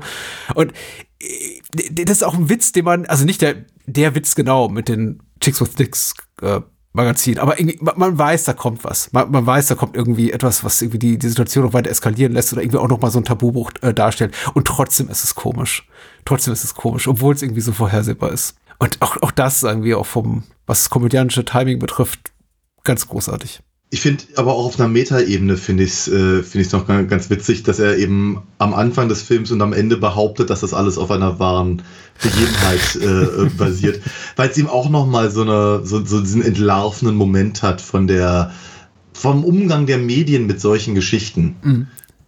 Und 0.55 0.73
äh, 1.21 2.03
das 2.03 2.17
ist 2.17 2.23
auch 2.23 2.33
ein 2.33 2.49
Witz, 2.49 2.71
den 2.71 2.85
man, 2.85 3.05
also 3.05 3.25
nicht 3.25 3.43
der, 3.43 3.57
der 3.85 4.15
Witz 4.15 4.33
genau 4.33 4.69
mit 4.69 4.89
den 4.89 5.21
Chicks 5.39 5.61
with 5.61 5.75
Dicks, 5.75 6.15
äh, 6.41 6.61
Magazin. 6.93 7.39
Aber 7.39 7.55
man 7.95 8.17
weiß, 8.17 8.43
da 8.43 8.53
kommt 8.53 8.83
was. 8.83 9.11
Man, 9.13 9.31
man, 9.31 9.45
weiß, 9.45 9.67
da 9.67 9.75
kommt 9.75 9.95
irgendwie 9.95 10.31
etwas, 10.31 10.63
was 10.63 10.81
irgendwie 10.81 10.99
die, 10.99 11.17
die 11.17 11.29
Situation 11.29 11.63
noch 11.65 11.73
weiter 11.73 11.89
eskalieren 11.89 12.33
lässt 12.33 12.51
oder 12.51 12.61
irgendwie 12.61 12.79
auch 12.79 12.87
noch 12.87 13.01
mal 13.01 13.11
so 13.11 13.19
ein 13.19 13.25
Tabubruch 13.25 13.71
äh, 13.81 13.93
darstellt. 13.93 14.33
Und 14.53 14.67
trotzdem 14.67 15.09
ist 15.09 15.23
es 15.23 15.35
komisch. 15.35 15.87
Trotzdem 16.25 16.53
ist 16.53 16.63
es 16.63 16.75
komisch, 16.75 17.07
obwohl 17.07 17.33
es 17.33 17.41
irgendwie 17.41 17.61
so 17.61 17.71
vorhersehbar 17.71 18.31
ist. 18.31 18.55
Und 18.79 19.01
auch, 19.01 19.21
auch 19.21 19.31
das 19.31 19.59
sagen 19.59 19.83
wir 19.83 19.99
auch 19.99 20.05
vom, 20.05 20.43
was 20.65 20.83
das 20.83 20.89
komödiantische 20.89 21.45
Timing 21.45 21.79
betrifft, 21.79 22.31
ganz 22.83 23.07
großartig. 23.07 23.61
Ich 23.93 23.99
finde 23.99 24.23
aber 24.37 24.53
auch 24.53 24.65
auf 24.65 24.79
einer 24.79 24.87
Metaebene 24.87 25.57
finde 25.57 25.83
ich 25.83 25.91
es 25.91 26.07
äh, 26.07 26.65
noch 26.71 26.87
ganz 26.87 27.29
witzig, 27.29 27.63
dass 27.63 27.77
er 27.77 27.97
eben 27.97 28.41
am 28.57 28.73
Anfang 28.73 29.09
des 29.09 29.21
Films 29.21 29.51
und 29.51 29.61
am 29.61 29.73
Ende 29.73 29.97
behauptet, 29.97 30.49
dass 30.49 30.61
das 30.61 30.73
alles 30.73 30.97
auf 30.97 31.11
einer 31.11 31.39
wahren 31.39 31.81
Begebenheit 32.21 32.95
äh, 32.95 33.49
basiert, 33.57 34.01
weil 34.35 34.49
es 34.49 34.57
ihm 34.57 34.67
auch 34.67 34.89
noch 34.89 35.05
mal 35.05 35.31
so, 35.31 35.41
eine, 35.41 35.81
so, 35.85 36.05
so 36.05 36.21
diesen 36.21 36.41
entlarvenden 36.43 37.15
Moment 37.15 37.63
hat 37.63 37.81
von 37.81 38.07
der 38.07 38.51
vom 39.13 39.43
Umgang 39.43 39.85
der 39.85 39.97
Medien 39.97 40.47
mit 40.47 40.61
solchen 40.61 40.95
Geschichten. 40.95 41.55
Mhm. 41.61 41.87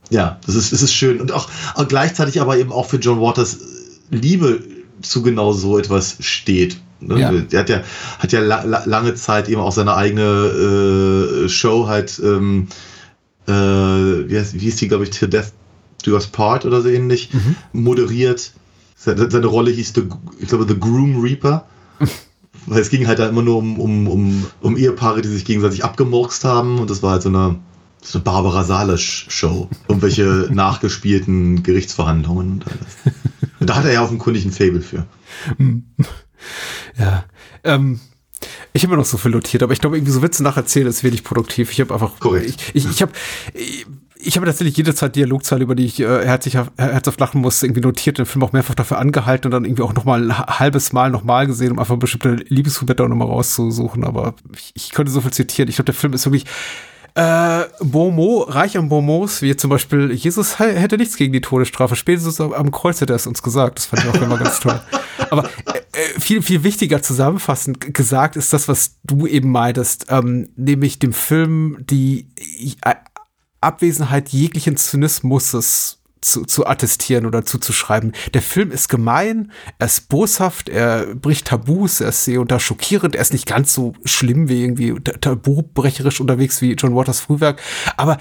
Ja, 0.09 0.39
das 0.45 0.55
ist, 0.55 0.73
das 0.73 0.83
ist 0.83 0.93
schön 0.93 1.21
und 1.21 1.31
auch, 1.31 1.49
auch 1.75 1.87
gleichzeitig 1.87 2.41
aber 2.41 2.57
eben 2.57 2.71
auch 2.71 2.87
für 2.87 2.97
John 2.97 3.19
Waters 3.19 3.59
Liebe 4.11 4.59
zu 5.01 5.23
genau 5.23 5.53
so 5.53 5.77
etwas 5.77 6.17
steht. 6.19 6.77
Ne? 6.99 7.19
Ja. 7.19 7.31
Der 7.31 7.59
hat 7.59 7.69
ja, 7.69 7.81
hat 8.19 8.31
ja 8.31 8.39
la 8.41 8.63
la 8.63 8.83
lange 8.85 9.15
Zeit 9.15 9.49
eben 9.49 9.61
auch 9.61 9.71
seine 9.71 9.95
eigene 9.95 11.45
äh, 11.45 11.49
Show 11.49 11.87
halt, 11.87 12.21
ähm, 12.23 12.67
äh, 13.47 13.51
wie, 13.51 14.37
heißt, 14.37 14.53
wie 14.53 14.59
hieß 14.59 14.75
die, 14.77 14.87
glaube 14.87 15.05
ich, 15.05 15.09
To 15.11 15.27
Death 15.27 15.51
Do 16.03 16.13
Us 16.13 16.27
Part 16.27 16.65
oder 16.65 16.81
so 16.81 16.89
ähnlich, 16.89 17.29
moderiert. 17.71 18.51
Seine, 19.03 19.29
seine 19.29 19.47
Rolle 19.47 19.69
hieß, 19.69 19.93
the, 19.95 20.03
ich 20.39 20.47
glaube, 20.47 20.65
The 20.65 20.79
Groom 20.79 21.19
Reaper. 21.19 21.65
Weil 22.67 22.79
es 22.79 22.89
ging 22.89 23.05
halt 23.07 23.19
da 23.19 23.27
immer 23.27 23.41
nur 23.41 23.57
um, 23.57 23.77
um, 23.77 24.07
um, 24.07 24.45
um 24.61 24.77
Ehepaare, 24.77 25.21
die 25.21 25.27
sich 25.27 25.43
gegenseitig 25.43 25.83
abgemurkst 25.83 26.45
haben. 26.45 26.79
Und 26.79 26.89
das 26.89 27.03
war 27.03 27.11
halt 27.11 27.21
so 27.21 27.27
eine, 27.27 27.59
so 28.01 28.17
eine 28.17 28.23
Barbara 28.23 28.63
Salisch-Show. 28.63 29.67
Irgendwelche 29.89 30.47
nachgespielten 30.53 31.63
Gerichtsverhandlungen 31.63 32.53
und 32.53 32.65
alles. 32.65 33.15
Und 33.59 33.69
da 33.69 33.75
hat 33.75 33.83
er 33.85 33.91
ja 33.91 34.03
offenkundig 34.03 34.45
ein 34.45 34.51
Fable 34.51 34.81
für. 34.81 35.05
Ja. 36.99 37.23
Ähm, 37.63 38.01
ich 38.73 38.83
habe 38.83 38.93
immer 38.93 39.01
noch 39.01 39.07
so 39.07 39.17
viel 39.17 39.31
notiert, 39.31 39.63
aber 39.63 39.71
ich 39.71 39.79
glaube, 39.79 39.95
irgendwie 39.95 40.11
so 40.11 40.21
Witze 40.21 40.43
nacherzählen 40.43 40.87
ist 40.87 41.03
wenig 41.03 41.23
produktiv. 41.23 41.71
Ich 41.71 41.79
habe 41.79 41.93
einfach. 41.93 42.19
Korrekt. 42.19 42.71
Ich, 42.73 42.85
ich, 42.85 42.91
ich 42.91 43.01
habe. 43.01 43.13
Ich, 44.25 44.37
habe 44.37 44.45
tatsächlich 44.45 44.77
jede 44.77 44.95
Zeit 44.95 45.15
Dialogzeile, 45.15 45.63
über 45.63 45.75
die 45.75 45.85
ich 45.85 45.99
äh, 45.99 46.25
herzlich, 46.25 46.57
herzhaft 46.77 47.19
lachen 47.19 47.41
musste, 47.41 47.65
irgendwie 47.65 47.81
notiert, 47.81 48.17
den 48.17 48.25
Film 48.25 48.43
auch 48.43 48.53
mehrfach 48.53 48.75
dafür 48.75 48.99
angehalten 48.99 49.47
und 49.47 49.51
dann 49.51 49.65
irgendwie 49.65 49.83
auch 49.83 49.93
nochmal 49.93 50.23
ein 50.23 50.37
ha- 50.37 50.59
halbes 50.59 50.93
Mal 50.93 51.11
nochmal 51.11 51.47
gesehen, 51.47 51.71
um 51.71 51.79
einfach 51.79 51.97
bestimmte 51.97 52.43
auch 53.03 53.07
nochmal 53.07 53.27
rauszusuchen. 53.27 54.03
Aber 54.03 54.35
ich, 54.53 54.71
ich 54.75 54.91
könnte 54.91 55.11
so 55.11 55.21
viel 55.21 55.31
zitieren. 55.31 55.69
Ich 55.69 55.75
glaube, 55.75 55.87
der 55.87 55.93
Film 55.93 56.13
ist 56.13 56.25
wirklich 56.25 56.45
äh, 57.15 57.65
Bonmot, 57.81 58.53
reich 58.55 58.77
an 58.77 58.89
Bonmots, 58.89 59.41
wie 59.41 59.55
zum 59.55 59.69
Beispiel, 59.69 60.11
Jesus 60.11 60.57
hätte 60.57 60.97
nichts 60.97 61.15
gegen 61.15 61.33
die 61.33 61.41
Todesstrafe. 61.41 61.95
Spätestens 61.95 62.41
am, 62.41 62.71
Kreuz 62.71 63.01
hätte 63.01 63.13
er 63.13 63.17
es 63.17 63.27
uns 63.27 63.43
gesagt. 63.43 63.77
Das 63.77 63.85
fand 63.85 64.03
ich 64.03 64.09
auch 64.09 64.21
immer 64.21 64.37
ganz 64.37 64.59
toll. 64.59 64.81
Aber 65.29 65.45
äh, 65.45 65.79
äh, 65.93 66.19
viel, 66.19 66.41
viel 66.41 66.63
wichtiger 66.63 67.01
zusammenfassend 67.01 67.93
gesagt 67.93 68.35
ist 68.35 68.51
das, 68.51 68.67
was 68.67 68.95
du 69.03 69.27
eben 69.27 69.51
meintest, 69.51 70.07
ähm, 70.09 70.49
nämlich 70.55 70.97
dem 70.97 71.13
Film 71.13 71.77
die 71.87 72.27
äh, 72.83 72.95
Abwesenheit 73.63 74.29
jeglichen 74.29 74.77
Zynismus 74.77 75.99
zu, 76.23 76.45
zu 76.45 76.65
attestieren 76.65 77.25
oder 77.25 77.45
zuzuschreiben. 77.45 78.13
Der 78.33 78.41
Film 78.41 78.71
ist 78.71 78.89
gemein, 78.89 79.51
er 79.79 79.87
ist 79.87 80.09
boshaft, 80.09 80.69
er 80.69 81.15
bricht 81.15 81.45
Tabus, 81.45 82.01
er 82.01 82.09
ist 82.09 82.27
und 82.27 82.51
da 82.51 82.59
schockierend, 82.59 83.15
er 83.15 83.21
ist 83.21 83.33
nicht 83.33 83.45
ganz 83.45 83.73
so 83.73 83.93
schlimm 84.05 84.47
wie 84.49 84.61
irgendwie 84.63 84.93
ta- 84.93 85.13
tabubrecherisch 85.13 86.21
unterwegs 86.21 86.61
wie 86.61 86.73
John 86.73 86.95
Waters 86.95 87.19
Frühwerk, 87.19 87.61
aber 87.97 88.17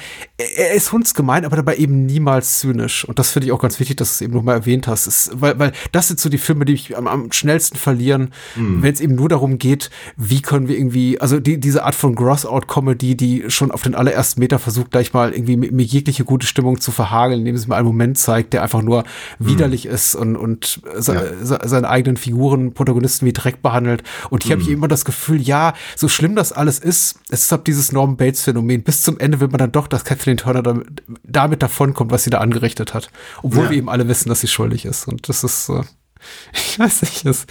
er, 0.57 0.73
ist 0.75 0.93
hundsgemein, 0.93 1.45
aber 1.45 1.57
dabei 1.57 1.77
eben 1.77 2.07
niemals 2.07 2.59
zynisch. 2.59 3.05
Und 3.05 3.19
das 3.19 3.31
finde 3.31 3.47
ich 3.47 3.53
auch 3.53 3.61
ganz 3.61 3.79
wichtig, 3.79 3.97
dass 3.97 4.09
du 4.09 4.13
es 4.15 4.21
eben 4.23 4.35
nochmal 4.35 4.57
erwähnt 4.57 4.87
hast, 4.89 5.07
ist, 5.07 5.31
weil, 5.35 5.59
weil 5.59 5.73
das 5.93 6.09
sind 6.09 6.19
so 6.19 6.29
die 6.29 6.39
Filme, 6.39 6.65
die 6.65 6.73
mich 6.73 6.97
am, 6.97 7.07
am 7.07 7.33
schnellsten 7.33 7.77
verlieren, 7.79 8.31
wenn 8.57 8.93
es 8.93 9.01
eben 9.01 9.15
nur 9.15 9.29
darum 9.29 9.59
geht, 9.59 9.91
wie 10.17 10.43
können 10.43 10.69
wir 10.69 10.77
irgendwie, 10.77 11.21
also 11.21 11.39
die, 11.39 11.61
diese 11.61 11.85
Art 11.85 11.95
von 11.95 12.15
Gross-Out-Comedy, 12.15 13.17
die 13.17 13.45
schon 13.49 13.71
auf 13.71 13.83
den 13.83 13.95
allerersten 13.95 14.41
Meter 14.41 14.59
versucht, 14.59 14.91
gleich 14.91 15.13
mal 15.13 15.33
irgendwie 15.33 15.57
mir, 15.57 15.85
jegliche 15.85 16.25
gute 16.25 16.47
Stimmung 16.47 16.81
zu 16.81 16.91
verhageln, 16.91 17.41
indem 17.41 17.55
es 17.55 17.67
mir 17.67 17.77
einen 17.77 17.92
Moment 17.93 18.19
zeigt, 18.19 18.53
der 18.53 18.63
einfach 18.63 18.83
nur 18.83 19.05
widerlich 19.39 19.87
ist 19.87 20.15
und, 20.15 20.37
und 20.37 20.81
se, 20.97 21.37
se, 21.43 21.59
seine 21.65 21.89
eigenen 21.89 22.17
Figuren, 22.17 22.75
Protagonisten 22.75 23.27
wie 23.27 23.33
Dreck 23.33 23.63
behandelt. 23.63 24.03
Und 24.31 24.45
hier 24.45 24.53
habe 24.53 24.63
ich 24.63 24.69
immer 24.69 24.89
das 24.89 25.05
Gefühl, 25.05 25.41
ja, 25.41 25.75
so 25.97 26.09
schlimm 26.09 26.35
das 26.37 26.53
alles 26.53 26.79
ist, 26.79 27.21
es 27.31 27.43
ist 27.45 27.53
halt 27.53 27.67
dieses 27.67 27.93
Norman 27.93 28.17
Bates-Phänomen. 28.17 28.83
Bis 28.83 29.03
zum 29.03 29.19
Ende 29.19 29.41
will 29.41 29.49
man 29.49 29.59
dann 29.59 29.73
doch, 29.73 29.87
dass 29.89 30.05
Kathleen 30.05 30.37
Turner 30.37 30.63
damit, 30.63 31.03
damit 31.23 31.63
davonkommt, 31.63 32.11
was 32.11 32.25
sie 32.25 32.31
da 32.31 32.39
angerichtet 32.39 32.95
hat. 32.95 33.11
Obwohl 33.43 33.65
Ja. 33.65 33.71
wir 33.71 33.77
eben 33.79 33.89
alle 33.89 34.09
wissen, 34.09 34.29
dass 34.29 34.41
sie 34.41 34.49
schuldig 34.49 34.85
ist. 34.85 35.07
Und 35.09 35.29
das 35.29 35.45
ist, 35.45 35.69
äh, 35.69 35.83
ich 36.53 36.79
weiß 36.79 37.03
nicht, 37.03 37.25
es, 37.27 37.47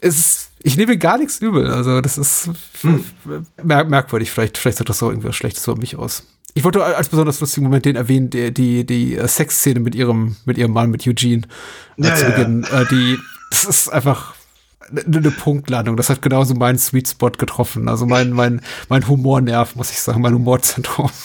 es 0.00 0.18
ist, 0.18 0.50
ich 0.62 0.76
nehme 0.76 0.96
gar 0.98 1.18
nichts 1.18 1.38
übel. 1.40 1.70
Also 1.70 2.00
das 2.00 2.18
ist 2.18 2.50
mer 3.62 3.84
merkwürdig. 3.84 4.30
Vielleicht, 4.30 4.58
vielleicht 4.58 4.78
sagt 4.78 4.90
das 4.90 5.02
auch 5.02 5.08
irgendwas 5.08 5.36
Schlechtes 5.36 5.66
über 5.66 5.76
mich 5.76 5.96
aus. 5.96 6.24
Ich 6.54 6.64
wollte 6.64 6.84
als 6.84 7.08
besonders 7.08 7.40
lustigen 7.40 7.64
Moment 7.64 7.84
den 7.84 7.96
erwähnen, 7.96 8.30
die, 8.30 8.52
die, 8.52 8.84
die 8.84 9.16
äh, 9.16 9.28
Sexszene 9.28 9.80
mit 9.80 9.94
ihrem, 9.94 10.36
mit 10.44 10.58
ihrem 10.58 10.72
Mann, 10.72 10.90
mit 10.90 11.06
Eugene, 11.06 11.42
äh, 11.98 12.06
Ja, 12.06 12.14
zu 12.14 12.24
ja, 12.24 12.30
ja. 12.30 12.36
Beginn. 12.36 12.64
Äh, 12.64 12.86
die, 12.90 13.18
das 13.50 13.64
ist 13.64 13.88
einfach 13.88 14.34
eine, 14.90 15.18
eine 15.18 15.30
Punktlandung. 15.30 15.96
Das 15.96 16.10
hat 16.10 16.22
genauso 16.22 16.54
meinen 16.54 16.78
Sweet 16.78 17.08
Spot 17.08 17.30
getroffen. 17.30 17.88
Also 17.88 18.06
mein, 18.06 18.30
mein, 18.30 18.60
mein 18.88 19.06
Humornerv, 19.06 19.76
muss 19.76 19.90
ich 19.90 20.00
sagen, 20.00 20.20
mein 20.22 20.34
Humorzentrum. 20.34 21.10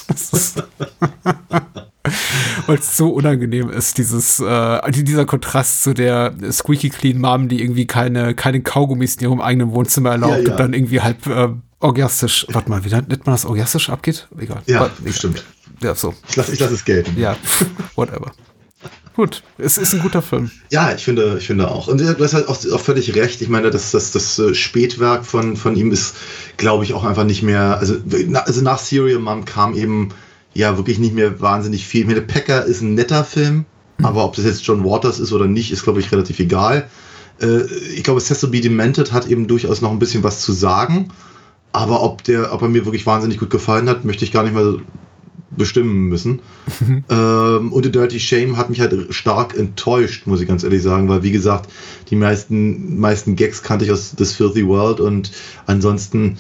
Weil 2.68 2.78
es 2.78 2.98
so 2.98 3.10
unangenehm 3.10 3.70
ist, 3.70 3.98
dieses, 3.98 4.40
äh, 4.40 4.92
dieser 4.92 5.26
Kontrast 5.26 5.84
zu 5.84 5.94
der 5.94 6.34
squeaky 6.52 6.90
clean 6.90 7.20
Mom, 7.20 7.48
die 7.48 7.62
irgendwie 7.62 7.88
keine, 7.88 8.36
keine 8.36 8.62
Kaugummis 8.62 9.16
in 9.16 9.24
ihrem 9.24 9.42
eigenen 9.42 9.72
Wohnzimmer 9.72 10.12
erlaubt 10.12 10.38
Ja, 10.38 10.44
ja. 10.44 10.52
und 10.52 10.60
dann 10.60 10.74
irgendwie 10.74 11.02
halb 11.02 11.26
äh, 11.28 11.50
orgiastisch, 11.86 12.46
warte 12.50 12.70
mal, 12.70 12.84
wie 12.84 12.90
nennt 12.90 13.10
man 13.26 13.36
das 13.36 13.46
orgiastisch 13.46 13.90
abgeht? 13.90 14.28
Egal. 14.38 14.62
Ja, 14.66 14.78
egal. 14.78 14.92
bestimmt. 15.00 15.44
Ja, 15.82 15.96
so. 15.96 16.14
Ich 16.28 16.36
lasse 16.36 16.54
ich 16.54 16.60
lass 16.60 16.72
es 16.72 16.86
gelten. 16.86 17.18
Ja, 17.20 17.36
whatever. 17.96 18.32
Gut, 19.16 19.44
es 19.58 19.78
ist 19.78 19.94
ein 19.94 20.02
guter 20.02 20.22
Film. 20.22 20.52
Ja, 20.72 20.94
ich 20.94 21.06
finde, 21.06 21.38
ich 21.40 21.48
finde 21.48 21.72
auch. 21.72 21.88
Und 21.88 22.02
du 22.02 22.20
hast 22.20 22.34
halt 22.34 22.50
auch, 22.50 22.58
auch 22.74 22.80
völlig 22.82 23.16
recht. 23.16 23.42
Ich 23.42 23.48
meine, 23.48 23.70
das, 23.70 23.92
das, 23.92 24.12
das 24.12 24.38
äh, 24.40 24.54
Spätwerk 24.54 25.26
von, 25.26 25.56
von 25.56 25.78
ihm 25.78 25.92
ist, 25.92 26.16
glaube 26.58 26.84
ich, 26.84 26.94
auch 26.94 27.06
einfach 27.06 27.24
nicht 27.24 27.42
mehr. 27.42 27.78
Also, 27.80 27.96
also 28.34 28.62
nach 28.62 28.78
Serial 28.78 29.20
Mom 29.20 29.46
kam 29.46 29.74
eben 29.74 30.10
ja 30.54 30.76
wirklich 30.76 31.00
nicht 31.00 31.14
mehr 31.14 31.40
wahnsinnig 31.40 31.88
viel. 31.88 32.02
Ich 32.02 32.08
meine, 32.08 32.22
Packer 32.22 32.66
ist 32.66 32.82
ein 32.82 32.96
netter 32.96 33.24
Film, 33.24 33.66
aber 34.04 34.26
ob 34.26 34.36
das 34.36 34.44
jetzt 34.44 34.66
John 34.66 34.84
Waters 34.84 35.20
ist 35.20 35.32
oder 35.32 35.48
nicht, 35.48 35.72
ist, 35.72 35.84
glaube 35.84 36.02
ich, 36.02 36.12
relativ 36.12 36.40
egal. 36.40 36.90
Äh, 37.42 37.64
ich 37.96 38.04
glaube, 38.04 38.20
Cecil 38.20 38.50
B. 38.50 38.60
Demented 38.60 39.14
hat 39.14 39.28
eben 39.28 39.48
durchaus 39.48 39.82
noch 39.82 39.92
ein 39.92 40.00
bisschen 40.00 40.24
was 40.24 40.42
zu 40.42 40.52
sagen. 40.52 41.10
Aber 41.76 42.04
ob, 42.04 42.24
der, 42.24 42.54
ob 42.54 42.62
er 42.62 42.70
mir 42.70 42.86
wirklich 42.86 43.06
wahnsinnig 43.06 43.38
gut 43.38 43.50
gefallen 43.50 43.90
hat, 43.90 44.06
möchte 44.06 44.24
ich 44.24 44.32
gar 44.32 44.44
nicht 44.44 44.56
mehr 44.56 44.78
bestimmen 45.58 46.08
müssen. 46.08 46.40
ähm, 47.10 47.74
und 47.74 47.84
The 47.84 47.92
Dirty 47.92 48.18
Shame 48.18 48.56
hat 48.56 48.70
mich 48.70 48.80
halt 48.80 48.96
stark 49.14 49.58
enttäuscht, 49.58 50.26
muss 50.26 50.40
ich 50.40 50.48
ganz 50.48 50.64
ehrlich 50.64 50.82
sagen, 50.82 51.10
weil 51.10 51.24
wie 51.24 51.34
gesagt, 51.34 51.70
die 52.10 52.16
meisten, 52.16 52.98
meisten 52.98 53.36
Gags 53.36 53.62
kannte 53.62 53.84
ich 53.84 53.92
aus 53.92 54.16
This 54.16 54.32
Filthy 54.32 54.66
World 54.66 55.02
und 55.02 55.34
ansonsten 55.66 56.38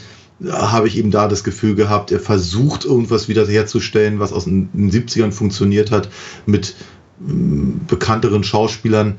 habe 0.49 0.87
ich 0.87 0.97
eben 0.97 1.11
da 1.11 1.27
das 1.27 1.43
Gefühl 1.43 1.75
gehabt, 1.75 2.13
er 2.13 2.21
versucht 2.21 2.85
irgendwas 2.85 3.27
wieder 3.27 3.45
herzustellen, 3.45 4.19
was 4.19 4.31
aus 4.31 4.45
den 4.45 4.69
den 4.71 4.89
70ern 4.89 5.33
funktioniert 5.33 5.91
hat, 5.91 6.07
mit 6.45 6.75
mm, 7.19 7.87
bekannteren 7.87 8.45
Schauspielern 8.45 9.17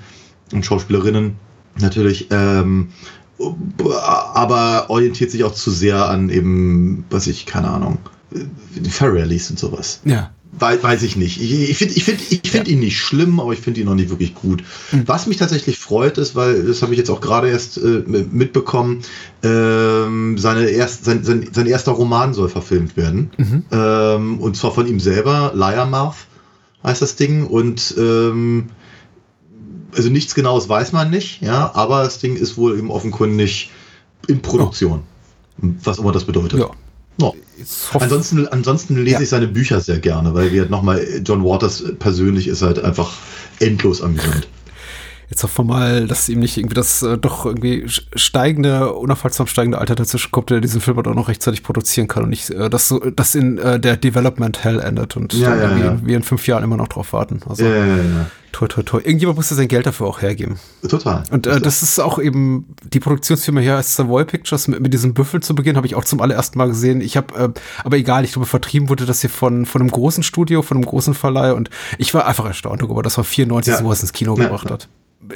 und 0.52 0.64
Schauspielerinnen 0.64 1.36
natürlich. 1.78 2.28
Ähm, 2.30 2.88
aber 4.34 4.86
orientiert 4.88 5.30
sich 5.30 5.44
auch 5.44 5.54
zu 5.54 5.70
sehr 5.70 6.08
an 6.08 6.30
eben, 6.30 7.04
was 7.10 7.26
ich, 7.26 7.46
keine 7.46 7.70
Ahnung, 7.70 7.98
Ferralis 8.88 9.50
und 9.50 9.58
sowas. 9.58 10.00
Ja. 10.04 10.30
Weiß, 10.58 10.82
weiß 10.82 11.02
ich 11.02 11.16
nicht. 11.16 11.40
Ich, 11.42 11.52
ich 11.70 11.76
finde 11.76 11.94
ich 11.94 12.04
find, 12.04 12.20
ich 12.30 12.50
find 12.50 12.66
ihn 12.66 12.78
nicht 12.78 12.98
schlimm, 12.98 13.40
aber 13.40 13.52
ich 13.52 13.58
finde 13.58 13.80
ihn 13.80 13.86
noch 13.86 13.94
nicht 13.94 14.08
wirklich 14.08 14.34
gut. 14.34 14.64
Was 15.04 15.26
mich 15.26 15.36
tatsächlich 15.36 15.78
freut, 15.78 16.16
ist, 16.16 16.34
weil 16.34 16.62
das 16.62 16.80
habe 16.80 16.92
ich 16.92 16.98
jetzt 16.98 17.10
auch 17.10 17.20
gerade 17.20 17.50
erst 17.50 17.76
äh, 17.76 18.02
mitbekommen, 18.30 19.02
ähm, 19.42 20.38
seine 20.38 20.66
erst, 20.68 21.04
sein, 21.04 21.24
sein, 21.24 21.46
sein 21.52 21.66
erster 21.66 21.92
Roman 21.92 22.32
soll 22.32 22.48
verfilmt 22.48 22.96
werden. 22.96 23.30
Ähm, 23.70 24.38
und 24.38 24.56
zwar 24.56 24.72
von 24.72 24.86
ihm 24.86 24.98
selber, 24.98 25.52
Liarmouth 25.54 26.26
heißt 26.82 27.02
das 27.02 27.16
Ding. 27.16 27.46
Und 27.46 27.94
ähm, 27.98 28.70
also 29.96 30.08
nichts 30.10 30.34
Genaues 30.34 30.68
weiß 30.68 30.92
man 30.92 31.10
nicht, 31.10 31.42
ja, 31.42 31.70
aber 31.74 32.02
das 32.04 32.18
Ding 32.18 32.36
ist 32.36 32.56
wohl 32.56 32.78
eben 32.78 32.90
offenkundig 32.90 33.70
in 34.28 34.40
Produktion. 34.42 35.02
Was 35.58 35.98
immer 35.98 36.12
das 36.12 36.24
bedeutet. 36.24 36.58
Ja. 36.60 36.70
Ja. 37.18 37.32
Hoff- 37.94 38.02
Ansonsten, 38.02 38.46
ansonsten 38.48 38.96
lese 38.96 39.14
Ja. 39.16 39.20
ich 39.22 39.28
seine 39.30 39.48
Bücher 39.48 39.80
sehr 39.80 39.98
gerne, 40.00 40.34
weil 40.34 40.52
wir 40.52 40.66
nochmal, 40.68 41.02
John 41.24 41.42
Waters 41.42 41.82
persönlich 41.98 42.46
ist 42.46 42.60
halt 42.60 42.78
einfach 42.84 43.10
endlos 43.60 44.02
amüsant. 44.02 44.46
Jetzt 45.30 45.42
hoffen 45.42 45.66
wir 45.66 45.74
mal, 45.74 46.06
dass 46.06 46.28
ihm 46.28 46.38
nicht 46.40 46.56
irgendwie 46.58 46.74
das 46.74 47.02
äh, 47.02 47.16
doch 47.18 47.46
irgendwie 47.46 47.84
steigende, 48.14 48.92
unaufhaltsam 48.92 49.46
steigende 49.48 49.78
Alter 49.78 49.94
dazwischen 49.96 50.30
kommt, 50.30 50.50
der 50.50 50.60
diesen 50.60 50.80
Film 50.80 50.98
halt 50.98 51.08
auch 51.08 51.14
noch 51.14 51.28
rechtzeitig 51.28 51.62
produzieren 51.64 52.06
kann 52.06 52.24
und 52.24 52.30
nicht, 52.30 52.50
äh, 52.50 52.68
dass 52.70 52.86
so, 52.88 52.98
dass 53.00 53.34
in 53.34 53.58
äh, 53.58 53.80
der 53.80 53.96
Development 53.96 54.62
Hell 54.62 54.78
endet 54.78 55.16
und 55.16 55.32
Ja, 55.32 55.56
dann 55.56 55.78
ja, 55.80 55.84
ja. 55.86 55.98
wir 56.04 56.16
in 56.18 56.22
fünf 56.22 56.46
Jahren 56.46 56.62
immer 56.62 56.76
noch 56.76 56.88
drauf 56.88 57.12
warten. 57.12 57.40
Also 57.48 57.64
Ja, 57.64 57.70
ja, 57.74 57.86
ja, 57.96 58.30
toi, 58.52 58.66
toi, 58.68 58.82
toi. 58.82 58.98
Irgendjemand 59.00 59.36
muss 59.36 59.50
ja 59.50 59.56
sein 59.56 59.68
Geld 59.68 59.86
dafür 59.86 60.06
auch 60.06 60.22
hergeben. 60.22 60.58
Total. 60.88 61.24
Und 61.30 61.46
äh, 61.46 61.60
das 61.60 61.82
ist 61.82 61.98
auch 62.00 62.18
eben 62.18 62.74
die 62.92 63.00
Produktionsfirma 63.00 63.60
hier 63.60 63.76
als 63.76 63.94
Savoy 63.96 64.24
Pictures 64.24 64.68
mit, 64.68 64.80
mit 64.80 64.92
diesem 64.94 65.14
Büffel 65.14 65.42
zu 65.42 65.54
Beginn 65.54 65.76
habe 65.76 65.86
ich 65.86 65.94
auch 65.94 66.04
zum 66.04 66.20
allerersten 66.20 66.58
Mal 66.58 66.68
gesehen. 66.68 67.00
Ich 67.00 67.16
habe, 67.16 67.34
äh, 67.34 67.48
aber 67.84 67.96
egal, 67.96 68.24
ich 68.24 68.32
glaube, 68.32 68.46
vertrieben 68.46 68.88
wurde 68.88 69.06
das 69.06 69.20
hier 69.20 69.30
von 69.30 69.66
von 69.66 69.80
einem 69.82 69.90
großen 69.90 70.22
Studio, 70.22 70.62
von 70.62 70.76
einem 70.76 70.86
großen 70.86 71.14
Verleih 71.14 71.52
und 71.54 71.70
ich 71.98 72.14
war 72.14 72.26
einfach 72.26 72.46
erstaunt 72.46 72.82
darüber, 72.82 73.02
dass 73.02 73.16
man 73.16 73.24
94 73.24 73.72
Ja. 73.72 73.78
sowas 73.78 74.00
ins 74.02 74.12
Kino 74.12 74.36
Ja, 74.36 74.44
gebracht 74.44 74.66
ja. 74.66 74.72
hat. 74.74 74.88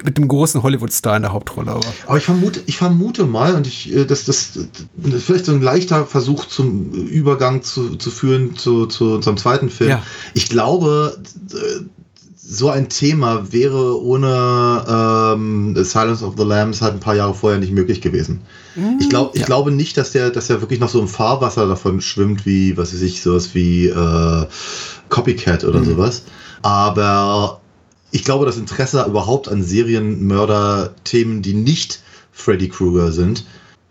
Mit 0.05 0.19
dem 0.19 0.29
großen 0.29 0.63
Hollywood-Star 0.63 1.17
in 1.17 1.23
der 1.23 1.33
Hauptrolle, 1.33 1.73
aber 1.73 1.81
Aber 2.07 2.17
ich 2.19 2.25
vermute, 2.25 2.63
ich 2.67 2.77
vermute 2.77 3.25
mal, 3.25 3.55
und 3.57 3.67
ich, 3.67 3.93
äh, 3.93 4.05
dass 4.05 4.25
das, 4.25 4.53
das 4.97 5.15
ist 5.15 5.25
vielleicht 5.25 5.47
so 5.47 5.53
ein 5.53 5.63
leichter 5.63 6.07
Versuch 6.07 6.45
zum 6.47 6.91
Übergang 6.93 7.63
zu, 7.63 7.97
zu 7.97 8.11
führen 8.11 8.57
zu, 8.57 8.87
zu 8.87 9.15
unserem 9.15 9.37
zweiten 9.37 9.69
Film. 9.69 9.91
Ja. 9.91 10.03
Ich 10.35 10.49
glaube, 10.49 11.21
äh, 11.53 11.81
so 12.53 12.69
ein 12.69 12.89
Thema 12.89 13.53
wäre 13.53 14.03
ohne 14.03 14.85
ähm, 14.89 15.77
Silence 15.85 16.25
of 16.25 16.35
the 16.37 16.43
Lambs 16.43 16.83
halt 16.83 16.95
ein 16.95 17.01
paar 17.01 17.15
Jahre 17.15 17.33
vorher 17.33 17.61
nicht 17.61 17.73
möglich 17.73 18.01
gewesen. 18.01 18.41
ich, 18.99 19.09
glaub, 19.09 19.35
ich 19.35 19.43
ja. 19.43 19.47
glaube 19.47 19.71
nicht, 19.71 19.97
dass 19.97 20.11
der, 20.11 20.31
dass 20.31 20.51
er 20.51 20.61
wirklich 20.61 20.81
noch 20.81 20.89
so 20.89 21.01
im 21.01 21.07
Fahrwasser 21.07 21.69
davon 21.69 22.01
schwimmt, 22.01 22.45
wie, 22.47 22.77
was 22.77 22.93
weiß 22.93 23.03
ich, 23.03 23.23
sowas 23.23 23.55
wie 23.55 23.87
äh, 23.87 24.47
Copycat 25.11 25.63
oder 25.63 25.85
sowas. 25.85 26.25
Aber 26.63 27.61
ich 28.11 28.25
glaube, 28.25 28.47
das 28.47 28.57
Interesse 28.57 29.05
überhaupt 29.07 29.49
an 29.49 29.63
Serienmörder-Themen, 29.63 31.43
die 31.43 31.55
nicht 31.55 32.01
Freddy 32.33 32.69
Krueger 32.69 33.13
sind, 33.13 33.45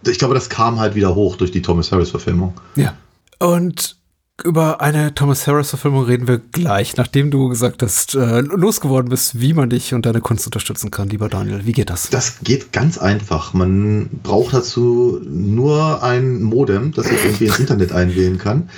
ich 0.05 0.19
glaube, 0.19 0.33
das 0.33 0.49
kam 0.49 0.79
halt 0.79 0.95
wieder 0.95 1.15
hoch 1.15 1.37
durch 1.37 1.51
die 1.51 1.61
Thomas 1.61 1.93
Harris-Verfilmung. 1.93 2.53
Ja. 2.75 2.93
Und 3.39 3.98
über 4.43 4.81
eine 4.81 5.13
Thomas 5.13 5.47
Harris-Verfilmung 5.47 6.05
reden 6.05 6.27
wir 6.27 6.39
gleich, 6.39 6.97
nachdem 6.97 7.31
du 7.31 7.49
gesagt 7.49 7.81
hast, 7.81 8.15
äh, 8.15 8.41
losgeworden 8.41 9.09
bist, 9.09 9.39
wie 9.39 9.53
man 9.53 9.69
dich 9.69 9.93
und 9.93 10.05
deine 10.05 10.21
Kunst 10.21 10.45
unterstützen 10.45 10.91
kann, 10.91 11.09
lieber 11.09 11.29
Daniel. 11.29 11.65
Wie 11.65 11.71
geht 11.71 11.89
das? 11.89 12.09
Das 12.09 12.39
geht 12.43 12.71
ganz 12.71 12.97
einfach. 12.97 13.53
Man 13.53 14.09
braucht 14.23 14.53
dazu 14.53 15.19
nur 15.23 16.03
ein 16.03 16.41
Modem, 16.41 16.91
das 16.91 17.11
ich 17.11 17.23
irgendwie 17.23 17.45
ins 17.45 17.59
Internet 17.59 17.91
einwählen 17.91 18.37
kann. 18.37 18.69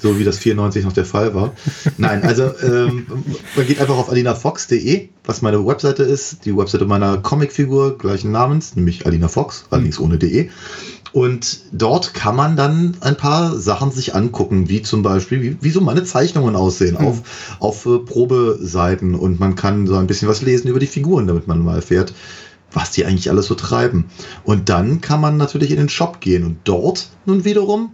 So 0.00 0.18
wie 0.18 0.24
das 0.24 0.38
94 0.38 0.84
noch 0.84 0.92
der 0.92 1.04
Fall 1.04 1.34
war. 1.34 1.54
Nein, 1.96 2.22
also 2.22 2.52
ähm, 2.62 3.06
man 3.56 3.66
geht 3.66 3.80
einfach 3.80 3.96
auf 3.96 4.10
alinafox.de, 4.10 5.08
was 5.24 5.42
meine 5.42 5.66
Webseite 5.66 6.04
ist, 6.04 6.44
die 6.44 6.56
Webseite 6.56 6.86
meiner 6.86 7.18
Comicfigur 7.18 7.98
gleichen 7.98 8.30
Namens, 8.30 8.76
nämlich 8.76 9.06
Alina 9.06 9.26
Fox, 9.26 9.64
allerdings 9.70 9.98
ohne 9.98 10.18
de. 10.18 10.50
Und 11.12 11.60
dort 11.72 12.14
kann 12.14 12.36
man 12.36 12.56
dann 12.56 12.96
ein 13.00 13.16
paar 13.16 13.56
Sachen 13.56 13.90
sich 13.90 14.14
angucken, 14.14 14.68
wie 14.68 14.82
zum 14.82 15.02
Beispiel, 15.02 15.42
wie, 15.42 15.56
wie 15.60 15.70
so 15.70 15.80
meine 15.80 16.04
Zeichnungen 16.04 16.56
aussehen 16.56 16.96
auf, 16.96 17.22
auf 17.60 17.86
äh, 17.86 17.98
Probeseiten. 17.98 19.14
Und 19.14 19.40
man 19.40 19.54
kann 19.54 19.86
so 19.86 19.96
ein 19.96 20.06
bisschen 20.06 20.28
was 20.28 20.42
lesen 20.42 20.68
über 20.68 20.80
die 20.80 20.86
Figuren, 20.86 21.26
damit 21.26 21.46
man 21.46 21.64
mal 21.64 21.76
erfährt, 21.76 22.12
was 22.72 22.90
die 22.90 23.04
eigentlich 23.04 23.30
alles 23.30 23.46
so 23.46 23.54
treiben. 23.54 24.06
Und 24.44 24.68
dann 24.68 25.00
kann 25.00 25.20
man 25.20 25.36
natürlich 25.36 25.70
in 25.70 25.78
den 25.78 25.88
Shop 25.88 26.20
gehen 26.20 26.44
und 26.44 26.58
dort 26.64 27.08
nun 27.24 27.44
wiederum, 27.44 27.92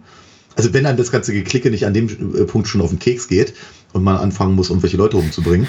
also 0.55 0.73
wenn 0.73 0.85
einem 0.85 0.97
das 0.97 1.11
ganze 1.11 1.33
Geklicke 1.33 1.69
nicht 1.69 1.85
an 1.85 1.93
dem 1.93 2.09
äh, 2.35 2.43
Punkt 2.43 2.67
schon 2.67 2.81
auf 2.81 2.89
den 2.89 2.99
Keks 2.99 3.27
geht 3.27 3.53
und 3.93 4.03
man 4.03 4.17
anfangen 4.17 4.55
muss, 4.55 4.69
irgendwelche 4.69 4.97
Leute 4.97 5.17
umzubringen, 5.17 5.67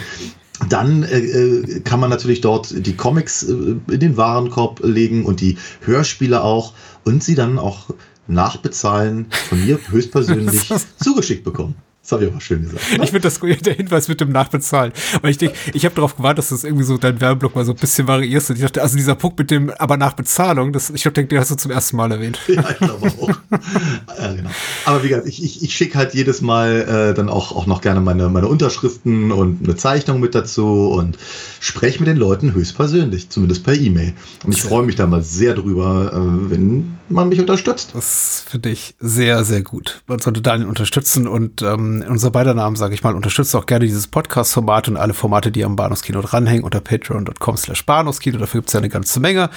dann 0.68 1.02
äh, 1.02 1.18
äh, 1.18 1.80
kann 1.80 2.00
man 2.00 2.10
natürlich 2.10 2.40
dort 2.40 2.86
die 2.86 2.96
Comics 2.96 3.42
äh, 3.42 3.52
in 3.52 4.00
den 4.00 4.16
Warenkorb 4.16 4.80
legen 4.82 5.24
und 5.24 5.40
die 5.40 5.58
Hörspiele 5.82 6.42
auch 6.42 6.72
und 7.06 7.22
sie 7.22 7.36
dann 7.36 7.58
auch 7.58 7.88
nachbezahlen 8.26 9.26
von 9.48 9.64
mir 9.64 9.78
höchstpersönlich 9.88 10.68
zugeschickt 11.02 11.44
bekommen. 11.44 11.76
Das 12.06 12.12
habe 12.12 12.24
ich 12.24 12.30
aber 12.30 12.40
schön 12.40 12.62
gesagt. 12.62 12.80
Ich 12.92 13.10
finde 13.10 13.20
das 13.20 13.40
der 13.40 13.74
Hinweis 13.74 14.06
mit 14.06 14.20
dem 14.20 14.30
Nachbezahlen. 14.30 14.92
Weil 15.22 15.32
ich 15.32 15.38
denke, 15.38 15.56
ich 15.72 15.84
habe 15.84 15.96
darauf 15.96 16.16
gewartet, 16.16 16.38
dass 16.38 16.50
du 16.50 16.54
das 16.54 16.62
irgendwie 16.62 16.84
so 16.84 16.98
dein 16.98 17.20
Werbeblock 17.20 17.56
mal 17.56 17.64
so 17.64 17.72
ein 17.72 17.78
bisschen 17.78 18.06
variierst. 18.06 18.50
Und 18.50 18.56
ich 18.56 18.62
dachte, 18.62 18.80
also 18.80 18.96
dieser 18.96 19.16
Punkt 19.16 19.40
mit 19.40 19.50
dem 19.50 19.70
aber 19.70 19.96
nach 19.96 20.12
Bezahlung, 20.12 20.72
das, 20.72 20.90
ich 20.90 21.02
glaube, 21.02 21.24
den 21.24 21.38
hast 21.40 21.50
du 21.50 21.56
zum 21.56 21.72
ersten 21.72 21.96
Mal 21.96 22.12
erwähnt. 22.12 22.38
Ja, 22.46 22.64
ich 22.70 22.78
glaube 22.78 23.08
auch. 23.08 23.28
ja, 24.20 24.34
genau. 24.34 24.50
Aber 24.84 25.02
wie 25.02 25.08
gesagt, 25.08 25.26
ich, 25.26 25.42
ich, 25.42 25.64
ich 25.64 25.74
schicke 25.74 25.98
halt 25.98 26.14
jedes 26.14 26.42
Mal 26.42 27.10
äh, 27.10 27.14
dann 27.14 27.28
auch, 27.28 27.50
auch 27.50 27.66
noch 27.66 27.80
gerne 27.80 28.00
meine, 28.00 28.28
meine 28.28 28.46
Unterschriften 28.46 29.32
und 29.32 29.64
eine 29.64 29.74
Zeichnung 29.74 30.20
mit 30.20 30.36
dazu 30.36 30.90
und 30.90 31.18
spreche 31.58 31.98
mit 31.98 32.06
den 32.06 32.18
Leuten 32.18 32.54
höchstpersönlich, 32.54 33.30
zumindest 33.30 33.64
per 33.64 33.74
E-Mail. 33.74 34.12
Und 34.44 34.54
ich 34.54 34.62
freue 34.62 34.86
mich 34.86 34.94
da 34.94 35.08
mal 35.08 35.22
sehr 35.22 35.54
drüber, 35.54 36.12
äh, 36.12 36.50
wenn 36.52 36.98
man 37.08 37.28
mich 37.28 37.40
unterstützt. 37.40 37.90
Das 37.94 38.44
finde 38.48 38.70
ich 38.70 38.94
sehr, 39.00 39.44
sehr 39.44 39.62
gut. 39.62 40.02
Man 40.06 40.20
sollte 40.20 40.40
Daniel 40.40 40.68
unterstützen 40.68 41.26
und 41.26 41.62
ähm, 41.62 41.95
in 42.02 42.08
unser 42.08 42.30
beider 42.30 42.54
Namen, 42.54 42.76
sage 42.76 42.94
ich 42.94 43.02
mal, 43.02 43.14
unterstützt 43.14 43.54
auch 43.54 43.66
gerne 43.66 43.84
dieses 43.84 44.06
Podcast-Format 44.06 44.88
und 44.88 44.96
alle 44.96 45.14
Formate, 45.14 45.50
die 45.50 45.64
am 45.64 45.76
Bahnhofskino 45.76 46.20
dranhängen 46.22 46.64
unter 46.64 46.80
patreon.com 46.80 47.56
slash 47.56 47.84
Bahnhofskino. 47.84 48.38
Dafür 48.38 48.60
gibt 48.60 48.68
es 48.68 48.74
ja 48.74 48.78
eine 48.78 48.88
ganze 48.88 49.20
Menge. 49.20 49.50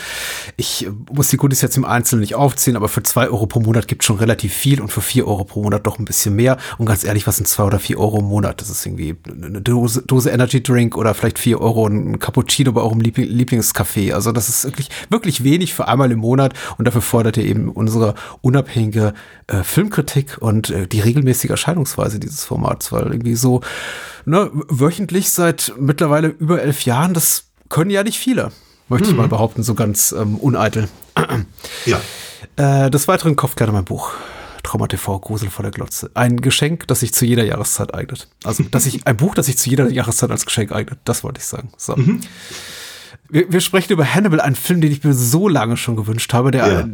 Ich 0.57 0.85
äh, 0.85 0.91
muss 1.11 1.29
die 1.29 1.37
Goodies 1.37 1.61
jetzt 1.61 1.77
im 1.77 1.85
Einzelnen 1.85 2.21
nicht 2.21 2.35
aufziehen, 2.35 2.75
aber 2.75 2.87
für 2.87 3.03
zwei 3.03 3.27
Euro 3.27 3.45
pro 3.47 3.59
Monat 3.59 3.87
gibt 3.87 4.01
es 4.01 4.07
schon 4.07 4.17
relativ 4.17 4.53
viel 4.53 4.81
und 4.81 4.91
für 4.91 5.01
vier 5.01 5.27
Euro 5.27 5.43
pro 5.43 5.61
Monat 5.61 5.85
doch 5.85 5.99
ein 5.99 6.05
bisschen 6.05 6.35
mehr. 6.35 6.57
Und 6.77 6.85
ganz 6.85 7.03
ehrlich, 7.03 7.27
was 7.27 7.37
sind 7.37 7.47
zwei 7.47 7.63
oder 7.63 7.79
vier 7.79 7.99
Euro 7.99 8.19
im 8.19 8.25
Monat? 8.25 8.61
Das 8.61 8.69
ist 8.69 8.85
irgendwie 8.85 9.15
eine 9.27 9.61
Dose, 9.61 10.03
Dose 10.05 10.29
Energy 10.29 10.61
Drink 10.61 10.97
oder 10.97 11.13
vielleicht 11.13 11.39
vier 11.39 11.61
Euro 11.61 11.87
ein 11.87 12.19
Cappuccino 12.19 12.71
bei 12.71 12.81
eurem 12.81 13.01
Liebling 13.01 13.27
Lieblingscafé. 13.29 14.13
Also 14.13 14.31
das 14.31 14.49
ist 14.49 14.65
wirklich, 14.65 14.89
wirklich 15.09 15.43
wenig 15.43 15.73
für 15.73 15.87
einmal 15.87 16.11
im 16.11 16.19
Monat 16.19 16.53
und 16.77 16.85
dafür 16.85 17.01
fordert 17.01 17.37
ihr 17.37 17.45
eben 17.45 17.69
unsere 17.69 18.15
unabhängige 18.41 19.13
äh, 19.49 19.63
Filmkritik 19.63 20.37
und 20.39 20.69
äh, 20.69 20.87
die 20.87 20.99
regelmäßige 20.99 21.49
Erscheinungsweise 21.49 22.19
dieses 22.19 22.43
Formats, 22.43 22.91
weil 22.91 23.07
irgendwie 23.07 23.35
so 23.35 23.61
ne, 24.25 24.49
wöchentlich 24.53 25.31
seit 25.31 25.73
mittlerweile 25.77 26.27
über 26.27 26.61
elf 26.61 26.85
Jahren, 26.85 27.13
das 27.13 27.45
können 27.69 27.89
ja 27.91 28.03
nicht 28.03 28.19
viele, 28.19 28.51
möchte 28.87 29.09
ich 29.09 29.15
mal 29.15 29.27
behaupten, 29.27 29.63
so 29.63 29.75
ganz 29.75 30.11
ähm, 30.11 30.37
uneitel. 30.37 30.87
Ja. 31.85 31.99
Äh, 32.55 32.89
des 32.89 33.07
Weiteren 33.07 33.35
kauft 33.35 33.57
gerne 33.57 33.73
mein 33.73 33.85
Buch. 33.85 34.11
Trauma 34.63 34.87
TV, 34.87 35.19
Grusel 35.19 35.49
vor 35.49 35.63
der 35.63 35.71
Glotze. 35.71 36.11
Ein 36.13 36.41
Geschenk, 36.41 36.87
das 36.87 36.99
sich 36.99 37.13
zu 37.13 37.25
jeder 37.25 37.43
Jahreszeit 37.43 37.93
eignet. 37.93 38.27
Also, 38.43 38.63
dass 38.63 38.85
ich, 38.85 39.07
ein 39.07 39.17
Buch, 39.17 39.33
das 39.33 39.47
sich 39.47 39.57
zu 39.57 39.69
jeder 39.69 39.89
Jahreszeit 39.89 40.29
als 40.31 40.45
Geschenk 40.45 40.71
eignet. 40.71 40.99
Das 41.05 41.23
wollte 41.23 41.39
ich 41.39 41.45
sagen. 41.45 41.69
So. 41.77 41.95
Wir, 43.29 43.51
wir 43.51 43.61
sprechen 43.61 43.93
über 43.93 44.13
Hannibal, 44.13 44.41
einen 44.41 44.55
Film, 44.55 44.81
den 44.81 44.91
ich 44.91 45.03
mir 45.03 45.13
so 45.13 45.47
lange 45.47 45.77
schon 45.77 45.95
gewünscht 45.95 46.33
habe, 46.33 46.51
der 46.51 46.67
Ja. 46.67 46.87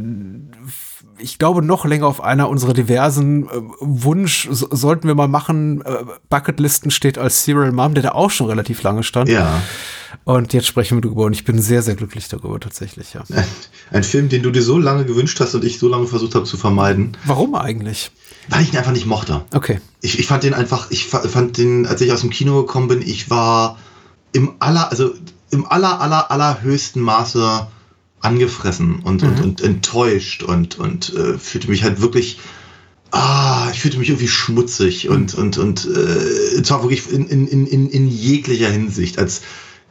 Ich 1.18 1.40
glaube, 1.40 1.62
noch 1.62 1.86
länger 1.86 2.08
auf 2.08 2.22
einer 2.22 2.50
unserer 2.50 2.74
diversen 2.74 3.46
äh, 3.46 3.50
Wunsch 3.80 4.48
so, 4.52 4.68
sollten 4.72 5.08
wir 5.08 5.16
mal 5.16 5.28
machen. 5.28 5.82
Äh, 5.82 6.04
Bucketlisten 6.30 6.92
steht 6.92 7.18
als 7.18 7.44
Serial 7.46 7.72
Mom, 7.72 7.94
der 7.94 8.04
da 8.04 8.12
auch 8.12 8.32
schon 8.32 8.48
relativ 8.48 8.84
lange 8.84 9.04
stand. 9.04 9.30
Ja. 9.30 9.62
Und 10.24 10.54
jetzt 10.54 10.68
sprechen 10.68 10.98
wir 10.98 11.02
darüber 11.02 11.26
und 11.26 11.34
ich 11.34 11.44
bin 11.44 11.62
sehr, 11.62 11.82
sehr 11.82 11.96
glücklich 11.96 12.28
darüber 12.30 12.60
tatsächlich, 12.60 13.14
ja. 13.14 13.24
Ein, 13.92 14.04
Film, 14.04 14.30
den 14.30 14.44
du 14.44 14.52
dir 14.52 14.62
so 14.64 14.78
lange 14.80 15.06
gewünscht 15.06 15.40
hast 15.40 15.54
und 15.56 15.64
ich 15.66 15.78
so 15.78 15.88
lange 15.90 16.08
versucht 16.08 16.36
habe 16.36 16.46
zu 16.46 16.58
vermeiden, 16.58 17.18
Warum 17.26 17.54
eigentlich? 17.56 18.12
weil 18.48 18.62
ich 18.62 18.72
ihn 18.72 18.78
einfach 18.78 18.92
nicht 18.92 19.08
mochte. 19.08 19.42
Okay. 19.54 19.82
Ich, 20.02 20.20
ich 20.20 20.28
fand 20.28 20.44
den 20.44 20.54
einfach, 20.54 20.90
ich 20.92 21.06
fa- 21.08 21.28
fand 21.28 21.58
den, 21.58 21.86
als 21.86 22.00
ich 22.02 22.12
aus 22.14 22.22
dem 22.22 22.30
Kino 22.30 22.62
gekommen 22.62 22.88
bin, 22.88 23.02
ich 23.02 23.30
war 23.30 23.78
im 24.32 24.54
aller, 24.60 24.90
also 24.92 25.14
im 25.52 25.66
aller, 25.66 26.00
aller, 26.00 26.32
allerhöchsten 26.32 27.02
Maße 27.02 27.68
angefressen 28.26 29.00
und, 29.04 29.24
und, 29.24 29.42
und 29.42 29.62
enttäuscht 29.62 30.44
und, 30.44 30.80
und 30.80 31.14
äh, 31.14 31.38
fühlte 31.38 31.70
mich 31.70 31.84
halt 31.84 32.02
wirklich, 32.02 32.40
ah, 33.12 33.70
ich 33.72 33.80
fühlte 33.80 34.00
mich 34.00 34.10
irgendwie 34.10 34.28
schmutzig 34.28 35.10
und, 35.10 35.36
und, 35.36 35.58
und 35.58 35.86
äh, 35.86 36.64
zwar 36.64 36.82
wirklich 36.82 37.10
in, 37.12 37.28
in, 37.28 37.48
in, 37.48 37.90
in, 37.90 38.08
jeglicher 38.08 38.70
Hinsicht. 38.70 39.20
Als 39.20 39.42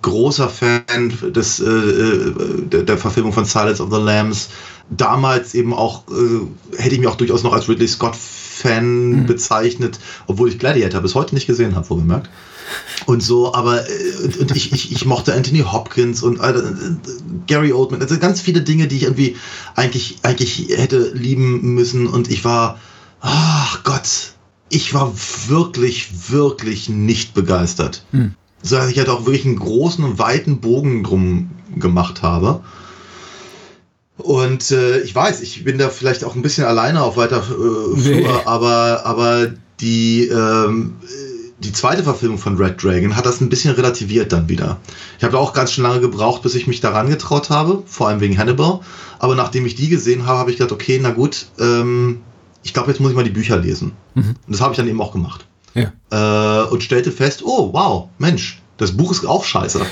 großer 0.03 0.49
Fan 0.49 1.13
des, 1.35 1.61
äh, 1.61 1.65
äh, 1.65 2.33
der, 2.67 2.83
der 2.83 2.99
Verfilmung 2.99 3.33
von 3.33 3.45
Silence 3.45 3.83
of 3.83 3.91
the 3.93 4.01
Lambs, 4.01 4.51
damals 4.91 5.55
eben 5.55 5.73
auch, 5.73 6.05
äh, 6.09 6.77
hätte 6.77 6.95
ich 6.95 7.01
mich 7.01 7.09
auch 7.09 7.17
durchaus 7.17 7.43
noch 7.43 7.53
als 7.53 7.69
Ridley 7.69 7.89
Scott-Fan 7.89 9.27
bezeichnet, 9.27 9.99
obwohl 10.27 10.49
ich 10.49 10.59
Gladiator 10.59 11.01
bis 11.01 11.15
heute 11.15 11.35
nicht 11.35 11.47
gesehen 11.47 11.75
habe, 11.75 11.89
wohlgemerkt. 11.89 12.29
Und 13.07 13.23
so, 13.23 13.55
aber 13.55 13.89
äh, 13.89 14.39
und, 14.41 14.57
ich, 14.57 14.73
ich, 14.73 14.93
ich 14.93 15.05
mochte 15.05 15.35
Anthony 15.35 15.61
Hopkins 15.61 16.23
und 16.23 16.41
äh, 16.41 16.55
Gary 17.47 17.73
Oldman, 17.73 18.01
also 18.01 18.19
ganz 18.19 18.41
viele 18.41 18.63
Dinge, 18.63 18.89
die 18.89 18.97
ich 18.97 19.03
irgendwie 19.03 19.37
eigentlich, 19.75 20.19
eigentlich 20.23 20.69
hätte 20.71 21.11
lieben 21.15 21.75
müssen 21.75 22.07
und 22.07 22.31
ich 22.31 22.45
war, 22.45 22.79
ach 23.21 23.85
Gott, 23.85 24.35
ich 24.71 24.95
war 24.95 25.13
wirklich, 25.49 26.31
wirklich 26.31 26.89
nicht 26.89 27.35
begeistert. 27.35 28.05
So 28.63 28.77
dass 28.77 28.91
ich 28.91 28.99
halt 28.99 29.11
auch 29.11 29.27
wirklich 29.27 29.45
einen 29.45 29.59
großen 29.59 30.19
weiten 30.19 30.61
Bogen 30.61 31.05
drum 31.05 31.51
gemacht 31.77 32.23
habe. 32.23 32.63
Und 34.17 34.71
äh, 34.71 35.01
ich 35.01 35.15
weiß, 35.15 35.41
ich 35.43 35.65
bin 35.65 35.77
da 35.77 35.91
vielleicht 35.91 36.25
auch 36.25 36.35
ein 36.35 36.43
bisschen 36.43 36.65
alleine 36.65 37.03
auf 37.03 37.17
weiter 37.17 37.45
äh, 37.49 37.99
Nee. 37.99 38.23
Flur, 38.23 38.47
aber, 38.47 39.05
aber 39.05 39.53
die, 39.81 40.29
ähm, 40.29 40.95
die 41.59 41.73
zweite 41.73 42.03
Verfilmung 42.03 42.39
von 42.39 42.57
Red 42.57 42.83
Dragon 42.83 43.17
hat 43.17 43.27
das 43.27 43.41
ein 43.41 43.49
bisschen 43.49 43.75
relativiert 43.75 44.33
dann 44.33 44.49
wieder. 44.49 44.79
Ich 45.19 45.25
habe 45.25 45.33
da 45.33 45.39
auch 45.39 45.53
ganz 45.53 45.73
schön 45.73 45.85
lange 45.85 46.01
gebraucht, 46.01 46.43
bis 46.43 46.55
ich 46.55 46.67
mich 46.67 46.81
daran 46.81 47.09
getraut 47.09 47.51
habe, 47.51 47.83
vor 47.87 48.09
allem 48.09 48.21
wegen 48.21 48.39
Hannibal. 48.39 48.81
Aber 49.19 49.35
nachdem 49.35 49.65
ich 49.65 49.75
die 49.75 49.89
gesehen 49.89 50.27
habe, 50.27 50.39
habe 50.39 50.51
ich 50.51 50.57
gedacht, 50.59 50.73
okay, 50.73 50.99
na 51.01 51.11
gut, 51.11 51.47
ähm, 51.59 52.21
ich 52.63 52.75
glaube, 52.75 52.91
jetzt 52.91 53.01
muss 53.01 53.11
ich 53.11 53.17
mal 53.17 53.25
die 53.25 53.31
Bücher 53.31 53.57
lesen. 53.57 53.93
Und 54.47 54.53
das 54.53 54.61
habe 54.61 54.73
ich 54.73 54.77
dann 54.77 54.89
eben 54.89 55.01
auch 55.01 55.13
gemacht. 55.13 55.47
Ja. 55.75 55.93
Äh, 56.11 56.69
und 56.69 56.83
stellte 56.83 57.13
fest, 57.13 57.43
oh, 57.45 57.73
wow, 57.73 58.09
Mensch, 58.19 58.61
das 58.77 58.97
Buch 58.97 59.13
ist 59.13 59.25
auch 59.27 59.45
scheiße. 59.45 59.81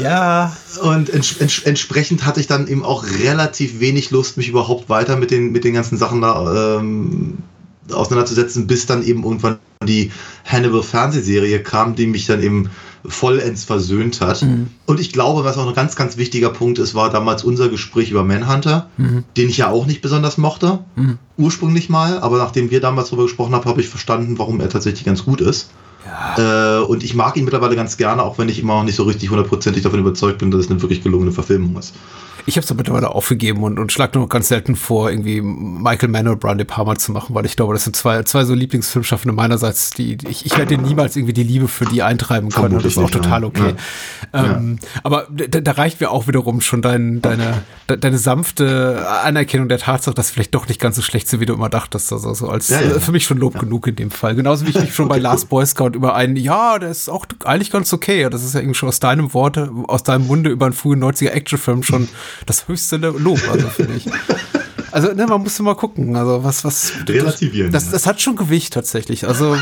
Ja. 0.00 0.56
Und 0.82 1.08
ents 1.10 1.36
ents 1.36 1.60
entsprechend 1.60 2.26
hatte 2.26 2.40
ich 2.40 2.46
dann 2.46 2.66
eben 2.66 2.84
auch 2.84 3.04
relativ 3.04 3.78
wenig 3.80 4.10
Lust, 4.10 4.36
mich 4.36 4.48
überhaupt 4.48 4.88
weiter 4.88 5.16
mit 5.16 5.30
den, 5.30 5.52
mit 5.52 5.64
den 5.64 5.74
ganzen 5.74 5.96
Sachen 5.98 6.20
da 6.20 6.78
ähm, 6.78 7.38
auseinanderzusetzen, 7.92 8.66
bis 8.66 8.86
dann 8.86 9.02
eben 9.02 9.24
irgendwann 9.24 9.58
die 9.86 10.10
Hannibal-Fernsehserie 10.46 11.62
kam, 11.62 11.94
die 11.94 12.06
mich 12.06 12.26
dann 12.26 12.42
eben 12.42 12.70
vollends 13.06 13.64
versöhnt 13.64 14.20
hat. 14.22 14.40
Und 14.86 14.98
ich 14.98 15.12
glaube, 15.12 15.44
was 15.44 15.58
auch 15.58 15.68
ein 15.68 15.74
ganz, 15.74 15.94
ganz 15.94 16.16
wichtiger 16.16 16.48
Punkt 16.48 16.78
ist, 16.78 16.94
war 16.94 17.10
damals 17.10 17.44
unser 17.44 17.68
Gespräch 17.68 18.10
über 18.10 18.24
Manhunter, 18.24 18.88
den 19.36 19.48
ich 19.50 19.58
ja 19.58 19.68
auch 19.68 19.84
nicht 19.86 20.00
besonders 20.00 20.38
mochte, 20.38 20.78
ursprünglich 21.36 21.90
mal, 21.90 22.18
aber 22.20 22.38
nachdem 22.38 22.70
wir 22.70 22.80
damals 22.80 23.08
darüber 23.08 23.24
gesprochen 23.24 23.54
haben, 23.54 23.68
habe 23.68 23.80
ich 23.82 23.88
verstanden, 23.88 24.38
warum 24.38 24.60
er 24.60 24.70
tatsächlich 24.70 25.04
ganz 25.04 25.24
gut 25.24 25.42
ist. 25.42 25.68
Äh, 26.36 26.84
und 26.84 27.02
ich 27.02 27.14
mag 27.14 27.36
ihn 27.36 27.44
mittlerweile 27.44 27.76
ganz 27.76 27.96
gerne, 27.96 28.22
auch 28.22 28.38
wenn 28.38 28.48
ich 28.48 28.58
immer 28.58 28.76
noch 28.76 28.84
nicht 28.84 28.96
so 28.96 29.04
richtig 29.04 29.30
hundertprozentig 29.30 29.82
davon 29.82 30.00
überzeugt 30.00 30.38
bin, 30.38 30.50
dass 30.50 30.62
es 30.62 30.70
eine 30.70 30.82
wirklich 30.82 31.02
gelungene 31.02 31.32
Verfilmung 31.32 31.76
ist. 31.78 31.94
Ich 32.46 32.56
habe 32.56 32.64
es 32.64 32.74
mittlerweile 32.74 33.10
aufgegeben 33.10 33.62
und, 33.62 33.78
und 33.78 33.90
schlage 33.90 34.18
nur 34.18 34.24
noch 34.24 34.28
ganz 34.28 34.48
selten 34.48 34.76
vor, 34.76 35.10
irgendwie 35.10 35.40
Michael 35.40 36.10
Mann 36.10 36.28
oder 36.28 36.36
Brian 36.36 36.58
De 36.58 36.66
Palma 36.66 36.96
zu 36.96 37.12
machen, 37.12 37.34
weil 37.34 37.46
ich 37.46 37.56
glaube, 37.56 37.72
das 37.72 37.84
sind 37.84 37.96
zwei, 37.96 38.22
zwei 38.24 38.44
so 38.44 38.54
Lieblingsfilmschaffende 38.54 39.34
meinerseits, 39.34 39.90
die 39.90 40.18
ich, 40.28 40.44
ich 40.44 40.58
werde 40.58 40.76
niemals 40.76 41.16
irgendwie 41.16 41.32
die 41.32 41.42
Liebe 41.42 41.68
für 41.68 41.86
die 41.86 42.02
eintreiben 42.02 42.50
können. 42.50 42.76
Und 42.76 42.84
das 42.84 42.92
ist 42.92 42.98
auch 42.98 43.10
total 43.10 43.44
okay. 43.44 43.74
Ja. 44.32 44.44
Ähm, 44.44 44.78
ja. 44.80 44.88
Aber 45.02 45.26
da, 45.30 45.60
da, 45.60 45.72
reicht 45.72 46.00
mir 46.00 46.10
auch 46.10 46.26
wiederum 46.26 46.60
schon 46.60 46.82
dein, 46.82 47.22
deine, 47.22 47.62
deine 47.86 48.18
sanfte 48.18 49.06
Anerkennung 49.22 49.68
der 49.68 49.78
Tatsache, 49.78 50.14
dass 50.14 50.30
vielleicht 50.30 50.54
doch 50.54 50.68
nicht 50.68 50.80
ganz 50.80 50.96
so 50.96 51.02
schlecht 51.02 51.28
sind, 51.28 51.40
wie 51.40 51.46
du 51.46 51.54
immer 51.54 51.68
dachtest. 51.68 52.12
Also 52.12 52.34
so 52.34 52.48
als 52.48 52.68
ja, 52.68 52.78
für 53.00 53.12
mich 53.12 53.24
schon 53.24 53.38
Lob 53.38 53.58
genug 53.58 53.86
in 53.86 53.96
dem 53.96 54.10
Fall. 54.10 54.34
Genauso 54.34 54.66
wie 54.66 54.70
ich 54.70 54.80
mich 54.80 54.94
schon 54.94 55.08
bei 55.08 55.18
Last 55.18 55.48
Boy 55.48 55.64
Scout 55.64 55.90
über 55.94 56.14
einen, 56.14 56.36
ja, 56.36 56.78
der 56.78 56.90
ist 56.90 57.08
auch 57.08 57.26
eigentlich 57.44 57.70
ganz 57.70 57.92
okay. 57.92 58.28
Das 58.30 58.44
ist 58.44 58.54
ja 58.54 58.60
irgendwie 58.60 58.74
schon 58.74 58.88
aus 58.88 59.00
deinem 59.00 59.32
Worte, 59.32 59.70
aus 59.88 60.02
deinem 60.02 60.26
Munde 60.26 60.50
über 60.50 60.66
einen 60.66 60.74
frühen 60.74 61.02
90er 61.02 61.30
Actionfilm 61.30 61.82
schon 61.82 62.08
das 62.46 62.68
höchste 62.68 62.96
Lob, 62.96 63.40
also 63.50 63.68
finde 63.68 63.94
ich. 63.96 64.06
Also, 64.92 65.12
ne, 65.12 65.26
man 65.26 65.40
muss 65.42 65.58
immer 65.58 65.74
gucken. 65.74 66.14
Also, 66.14 66.44
was, 66.44 66.64
was. 66.64 66.92
Relativieren. 67.08 67.72
Das, 67.72 67.90
das 67.90 68.06
hat 68.06 68.20
schon 68.20 68.36
Gewicht 68.36 68.72
tatsächlich. 68.72 69.26
Also, 69.26 69.56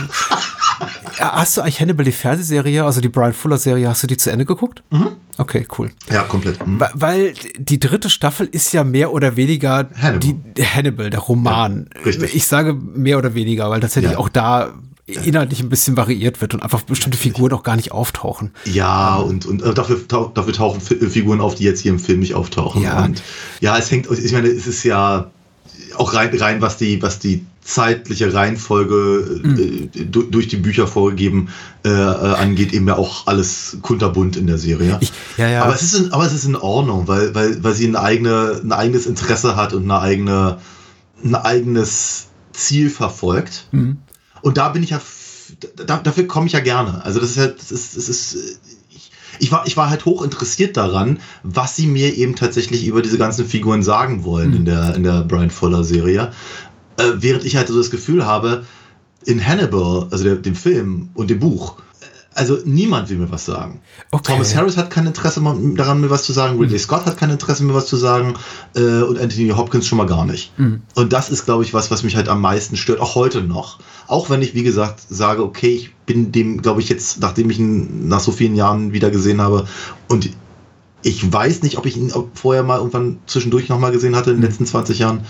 hast 1.19 1.57
du 1.57 1.63
eigentlich 1.63 1.81
Hannibal 1.81 2.05
die 2.05 2.13
Fernsehserie, 2.13 2.85
also 2.85 3.01
die 3.01 3.09
Brian 3.09 3.33
Fuller 3.33 3.59
Serie, 3.59 3.89
hast 3.89 4.03
du 4.03 4.07
die 4.07 4.17
zu 4.17 4.31
Ende 4.31 4.45
geguckt? 4.45 4.83
Mhm. 4.91 5.09
Okay, 5.39 5.67
cool. 5.79 5.91
Ja, 6.11 6.23
komplett. 6.25 6.65
Mhm. 6.67 6.83
Weil 6.93 7.35
die 7.59 7.81
dritte 7.81 8.11
Staffel 8.11 8.47
ist 8.47 8.73
ja 8.73 8.85
mehr 8.85 9.13
oder 9.13 9.37
weniger 9.37 9.89
Hannibal, 10.01 10.19
die, 10.19 10.65
Hannibal 10.65 11.11
der 11.11 11.21
Roman. 11.21 11.89
Ja, 11.95 12.03
richtig. 12.03 12.35
Ich 12.35 12.47
sage 12.47 12.75
mehr 12.75 13.19
oder 13.19 13.35
weniger, 13.35 13.71
weil 13.71 13.81
tatsächlich 13.81 14.13
Ja. 14.13 14.19
auch 14.19 14.29
da 14.29 14.75
inhaltlich 15.07 15.61
ein 15.61 15.69
bisschen 15.69 15.97
variiert 15.97 16.41
wird 16.41 16.55
und 16.55 16.63
einfach 16.63 16.83
bestimmte 16.83 17.19
Figuren 17.19 17.53
auch 17.53 17.65
gar 17.65 17.77
nicht 17.77 17.93
auftauchen. 17.93 18.53
Ja, 18.65 19.17
und, 19.17 19.47
und 19.47 19.63
äh, 19.63 19.75
dafür, 19.75 20.01
dafür 20.07 20.53
tauchen 20.53 20.81
äh, 20.81 21.07
Figuren 21.09 21.41
auf, 21.41 21.57
die 21.57 21.65
jetzt 21.65 21.81
hier 21.81 21.91
im 21.91 21.99
Film 21.99 22.21
nicht 22.21 22.35
auftauchen. 22.35 22.83
Ja. 22.83 23.05
Und 23.05 23.23
ja, 23.61 23.77
es 23.77 23.91
hängt, 23.91 24.09
ich 24.11 24.33
meine, 24.33 24.49
es 24.49 24.67
ist 24.67 24.85
ja 24.85 25.31
auch 25.97 26.15
rein, 26.15 26.35
rein 26.37 26.61
was 26.63 26.77
die, 26.77 27.03
was 27.03 27.19
die 27.19 27.45
zeitliche 27.65 28.33
Reihenfolge 28.33 29.41
Mhm. 29.43 29.91
äh, 29.95 30.05
du, 30.05 30.23
durch 30.23 30.49
die 30.49 30.57
Bücher 30.57 30.87
vorgegeben 30.87 31.49
äh, 31.85 31.89
äh, 31.91 31.93
angeht, 31.93 32.73
eben 32.73 32.89
ja 32.89 32.97
auch 32.97 33.27
alles 33.27 33.79
kunterbunt 33.83 34.37
in 34.37 34.47
der 34.47 34.59
Serie. 34.59 34.99
Ich, 35.01 35.13
ja, 35.37 35.49
ja. 35.49 35.63
Aber 35.63 35.75
es 35.75 35.83
ist 35.83 35.95
in, 35.95 36.13
aber 36.13 36.27
es 36.27 36.33
ist 36.33 36.45
in 36.45 36.57
Ordnung, 36.57 37.07
weil, 37.09 37.35
weil, 37.35 37.63
weil 37.63 37.75
sie 37.75 37.87
ein, 37.87 37.97
eigene, 37.97 38.61
ein 38.63 38.73
eigenes 38.73 39.07
Interesse 39.07 39.57
hat 39.57 39.75
und 39.75 39.85
eine 39.85 40.01
eigene, 40.01 40.59
ein 41.25 41.35
eigenes 41.35 42.27
Ziel 42.53 42.91
verfolgt. 42.91 43.67
Mhm. 43.73 43.99
Und 44.43 44.57
da 44.59 44.69
bin 44.69 44.83
ich 44.83 44.91
ja, 44.91 45.01
da, 45.87 45.99
dafür 45.99 46.27
komme 46.27 46.47
ich 46.47 46.53
ja 46.53 46.61
gerne. 46.61 47.05
Also 47.05 47.21
das 47.21 47.31
ist 47.31 47.39
halt, 47.39 47.59
das 47.59 47.73
ist, 47.73 47.97
das 47.97 48.09
ist, 48.09 48.61
ich, 48.91 49.11
ich 49.39 49.53
war, 49.53 49.67
ich 49.67 49.77
war 49.77 49.89
halt 49.91 50.05
hoch 50.05 50.23
interessiert 50.23 50.77
daran, 50.77 51.21
was 51.43 51.77
sie 51.77 51.87
mir 51.87 52.15
eben 52.15 52.37
tatsächlich 52.37 52.87
über 52.87 53.03
diese 53.03 53.19
ganzen 53.19 53.47
Figuren 53.47 53.83
sagen 53.83 54.25
wollen 54.25 54.51
Mhm. 54.51 54.57
in 54.57 54.65
der, 54.65 54.95
in 54.95 55.03
der 55.03 55.23
Brian 55.23 55.51
Fuller 55.51 55.85
Serie. 55.85 56.33
Äh, 56.97 57.13
während 57.17 57.45
ich 57.45 57.57
halt 57.57 57.69
so 57.69 57.77
das 57.79 57.91
Gefühl 57.91 58.27
habe, 58.27 58.65
in 59.25 59.45
Hannibal, 59.47 60.09
also 60.11 60.25
der, 60.25 60.37
dem 60.37 60.55
Film 60.55 61.11
und 61.15 61.31
dem 61.31 61.39
Buch, 61.39 61.77
also 62.35 62.59
niemand 62.65 63.11
will 63.11 63.19
mir 63.19 63.31
was 63.31 63.45
sagen. 63.45 63.81
Okay. 64.11 64.33
Thomas 64.33 64.55
Harris 64.55 64.77
hat 64.77 64.91
kein 64.91 65.07
Interesse 65.07 65.41
daran, 65.77 66.01
mir 66.01 66.11
was 66.11 66.25
zu 66.25 66.33
sagen. 66.33 66.59
Ridley 66.59 66.79
Scott 66.79 67.07
hat 67.07 67.17
kein 67.17 67.31
Interesse, 67.31 67.65
mir 67.65 67.75
was 67.75 67.87
zu 67.87 67.97
sagen. 67.97 68.35
Äh, 68.75 69.03
und 69.03 69.19
Anthony 69.19 69.51
Hopkins 69.51 69.87
schon 69.87 69.99
mal 69.99 70.07
gar 70.07 70.25
nicht. 70.25 70.53
Und 70.95 71.13
das 71.13 71.31
ist, 71.31 71.45
glaube 71.45 71.65
ich, 71.65 71.75
was, 71.75 71.91
was 71.91 72.03
mich 72.03 72.17
halt 72.17 72.29
am 72.29 72.41
meisten 72.41 72.77
stört, 72.77 73.01
auch 73.01 73.15
heute 73.15 73.43
noch. 73.43 73.79
Auch 74.07 74.31
wenn 74.31 74.43
ich, 74.43 74.55
wie 74.55 74.63
gesagt, 74.63 75.01
sage, 75.09 75.43
okay, 75.43 75.75
ich 75.75 75.95
bin 76.07 76.33
dem, 76.33 76.63
glaube 76.63 76.81
ich, 76.81 76.89
jetzt, 76.89 77.21
nachdem 77.21 77.51
ich 77.51 77.59
ihn 77.59 78.09
nach 78.09 78.21
so 78.21 78.33
vielen 78.33 78.55
Jahren 78.55 78.93
wieder 78.93 79.11
gesehen 79.11 79.41
habe 79.41 79.67
und 80.09 80.31
ich 81.03 81.33
weiß 81.33 81.63
nicht, 81.63 81.79
ob 81.79 81.87
ich 81.87 81.97
ihn 81.97 82.13
vorher 82.35 82.63
mal 82.63 82.79
irgendwann 82.79 83.19
zwischendurch 83.27 83.69
nochmal 83.69 83.93
gesehen 83.93 84.15
hatte 84.15 84.31
in 84.31 84.37
den 84.37 84.49
letzten 84.49 84.67
20 84.67 84.99
Jahren. 84.99 85.23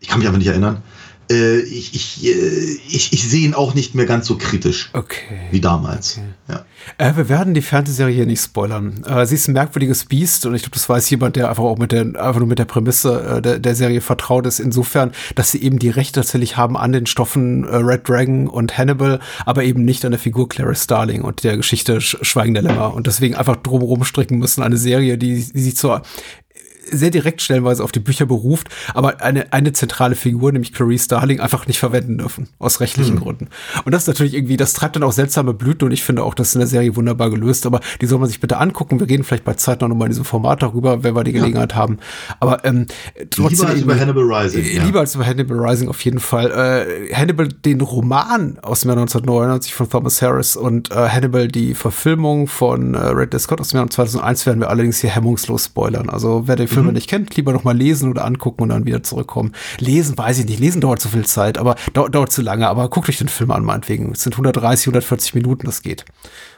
Ich 0.00 0.08
kann 0.08 0.18
mich 0.18 0.28
aber 0.28 0.38
nicht 0.38 0.46
erinnern. 0.46 0.82
Äh, 1.30 1.58
ich, 1.60 1.94
ich, 1.94 2.24
äh, 2.24 2.78
ich, 2.88 3.12
ich 3.12 3.28
sehe 3.28 3.44
ihn 3.44 3.54
auch 3.54 3.74
nicht 3.74 3.94
mehr 3.94 4.06
ganz 4.06 4.26
so 4.26 4.38
kritisch 4.38 4.90
Okay. 4.92 5.38
wie 5.50 5.60
damals. 5.60 6.20
Ja. 6.48 6.64
Äh, 6.96 7.16
wir 7.16 7.28
werden 7.28 7.54
die 7.54 7.60
Fernsehserie 7.62 8.14
hier 8.14 8.26
nicht 8.26 8.40
spoilern. 8.42 9.04
Äh, 9.04 9.26
sie 9.26 9.34
ist 9.34 9.48
ein 9.48 9.52
merkwürdiges 9.52 10.06
Biest 10.06 10.46
und 10.46 10.54
ich 10.54 10.62
glaube, 10.62 10.74
das 10.74 10.88
weiß 10.88 11.10
jemand, 11.10 11.36
der 11.36 11.50
einfach 11.50 11.64
auch 11.64 11.78
mit 11.78 11.92
der, 11.92 12.02
einfach 12.02 12.38
nur 12.38 12.46
mit 12.48 12.58
der 12.58 12.64
Prämisse 12.64 13.36
äh, 13.38 13.42
der, 13.42 13.58
der 13.58 13.74
Serie 13.74 14.00
vertraut 14.00 14.46
ist, 14.46 14.58
insofern, 14.58 15.12
dass 15.34 15.50
sie 15.50 15.62
eben 15.62 15.78
die 15.78 15.90
Rechte 15.90 16.20
tatsächlich 16.20 16.56
haben 16.56 16.76
an 16.76 16.92
den 16.92 17.06
Stoffen 17.06 17.64
Red 17.64 18.08
Dragon 18.08 18.48
und 18.48 18.78
Hannibal, 18.78 19.20
aber 19.44 19.64
eben 19.64 19.84
nicht 19.84 20.04
an 20.04 20.12
der 20.12 20.20
Figur 20.20 20.48
Clarice 20.48 20.84
Starling 20.84 21.22
und 21.22 21.44
der 21.44 21.56
Geschichte 21.56 22.00
Sch 22.00 22.16
Schweigen 22.22 22.54
der 22.54 22.62
Lämmer 22.62 22.94
und 22.94 23.06
deswegen 23.06 23.34
einfach 23.34 23.56
drumherum 23.56 24.04
stricken 24.04 24.38
müssen, 24.38 24.62
eine 24.62 24.76
Serie, 24.78 25.18
die, 25.18 25.34
die 25.34 25.60
sich 25.60 25.76
zur 25.76 26.02
sehr 26.90 27.10
direkt 27.10 27.42
stellenweise 27.42 27.84
auf 27.84 27.92
die 27.92 28.00
Bücher 28.00 28.26
beruft, 28.26 28.68
aber 28.94 29.20
eine, 29.22 29.52
eine 29.52 29.72
zentrale 29.72 30.14
Figur, 30.14 30.52
nämlich 30.52 30.72
Clarice 30.72 31.04
Starling, 31.04 31.40
einfach 31.40 31.66
nicht 31.66 31.78
verwenden 31.78 32.18
dürfen, 32.18 32.48
aus 32.58 32.80
rechtlichen 32.80 33.16
Gründen. 33.20 33.48
Und 33.84 33.92
das 33.92 34.02
ist 34.02 34.08
natürlich 34.08 34.34
irgendwie, 34.34 34.56
das 34.56 34.72
treibt 34.72 34.96
dann 34.96 35.02
auch 35.02 35.12
seltsame 35.12 35.54
Blüten 35.54 35.86
und 35.86 35.92
ich 35.92 36.02
finde 36.02 36.22
auch, 36.22 36.34
das 36.34 36.48
ist 36.48 36.54
in 36.54 36.60
der 36.60 36.68
Serie 36.68 36.96
wunderbar 36.96 37.30
gelöst, 37.30 37.66
aber 37.66 37.80
die 38.00 38.06
soll 38.06 38.18
man 38.18 38.28
sich 38.28 38.40
bitte 38.40 38.58
angucken. 38.58 39.00
Wir 39.00 39.08
reden 39.08 39.24
vielleicht 39.24 39.44
bei 39.44 39.54
Zeit 39.54 39.80
noch 39.80 39.88
mal 39.88 40.06
in 40.06 40.10
diesem 40.10 40.24
Format 40.24 40.62
darüber, 40.62 41.02
wenn 41.02 41.14
wir 41.14 41.24
die 41.24 41.32
Gelegenheit 41.32 41.74
haben. 41.74 41.98
Aber 42.40 42.64
ähm, 42.64 42.86
trotzdem 43.30 43.48
Lieber 43.48 43.68
als 43.68 43.80
über 43.80 43.98
Hannibal 43.98 44.24
Rising. 44.24 44.64
äh, 44.64 44.76
ja. 44.76 44.84
Lieber 44.84 45.00
als 45.00 45.14
über 45.14 45.26
Hannibal 45.26 45.58
Rising 45.58 45.88
auf 45.88 46.04
jeden 46.04 46.20
Fall. 46.20 46.50
Äh, 46.50 47.14
Hannibal, 47.14 47.48
den 47.48 47.80
Roman 47.80 48.58
aus 48.62 48.80
dem 48.80 48.88
Jahr 48.88 48.98
1999 48.98 49.74
von 49.74 49.88
Thomas 49.88 50.22
Harris 50.22 50.56
und 50.56 50.90
äh, 50.90 50.94
Hannibal, 50.94 51.48
die 51.48 51.74
Verfilmung 51.74 52.46
von 52.46 52.94
äh, 52.94 52.98
Ridley 52.98 53.38
Scott 53.40 53.60
aus 53.60 53.70
dem 53.70 53.78
Jahr 53.78 53.90
2001 53.90 54.46
werden 54.46 54.60
wir 54.60 54.70
allerdings 54.70 55.00
hier 55.00 55.10
hemmungslos 55.10 55.66
spoilern. 55.66 56.08
Also 56.10 56.42
wer 56.46 56.56
den 56.56 56.68
Mhm. 56.82 56.86
Film 56.86 56.94
nicht 56.94 57.08
kennt, 57.08 57.36
lieber 57.36 57.52
noch 57.52 57.64
mal 57.64 57.76
lesen 57.76 58.10
oder 58.10 58.24
angucken 58.24 58.62
und 58.62 58.68
dann 58.70 58.86
wieder 58.86 59.02
zurückkommen. 59.02 59.52
Lesen 59.78 60.16
weiß 60.16 60.38
ich 60.40 60.46
nicht. 60.46 60.60
Lesen 60.60 60.80
dauert 60.80 61.00
zu 61.00 61.08
viel 61.08 61.26
Zeit, 61.26 61.58
aber 61.58 61.76
dauert, 61.92 62.14
dauert 62.14 62.32
zu 62.32 62.42
lange. 62.42 62.68
Aber 62.68 62.88
guckt 62.88 63.08
euch 63.08 63.18
den 63.18 63.28
Film 63.28 63.50
an, 63.50 63.64
meinetwegen. 63.64 64.12
Es 64.12 64.22
sind 64.22 64.34
130, 64.34 64.86
140 64.86 65.34
Minuten, 65.34 65.66
das 65.66 65.82
geht. 65.82 66.04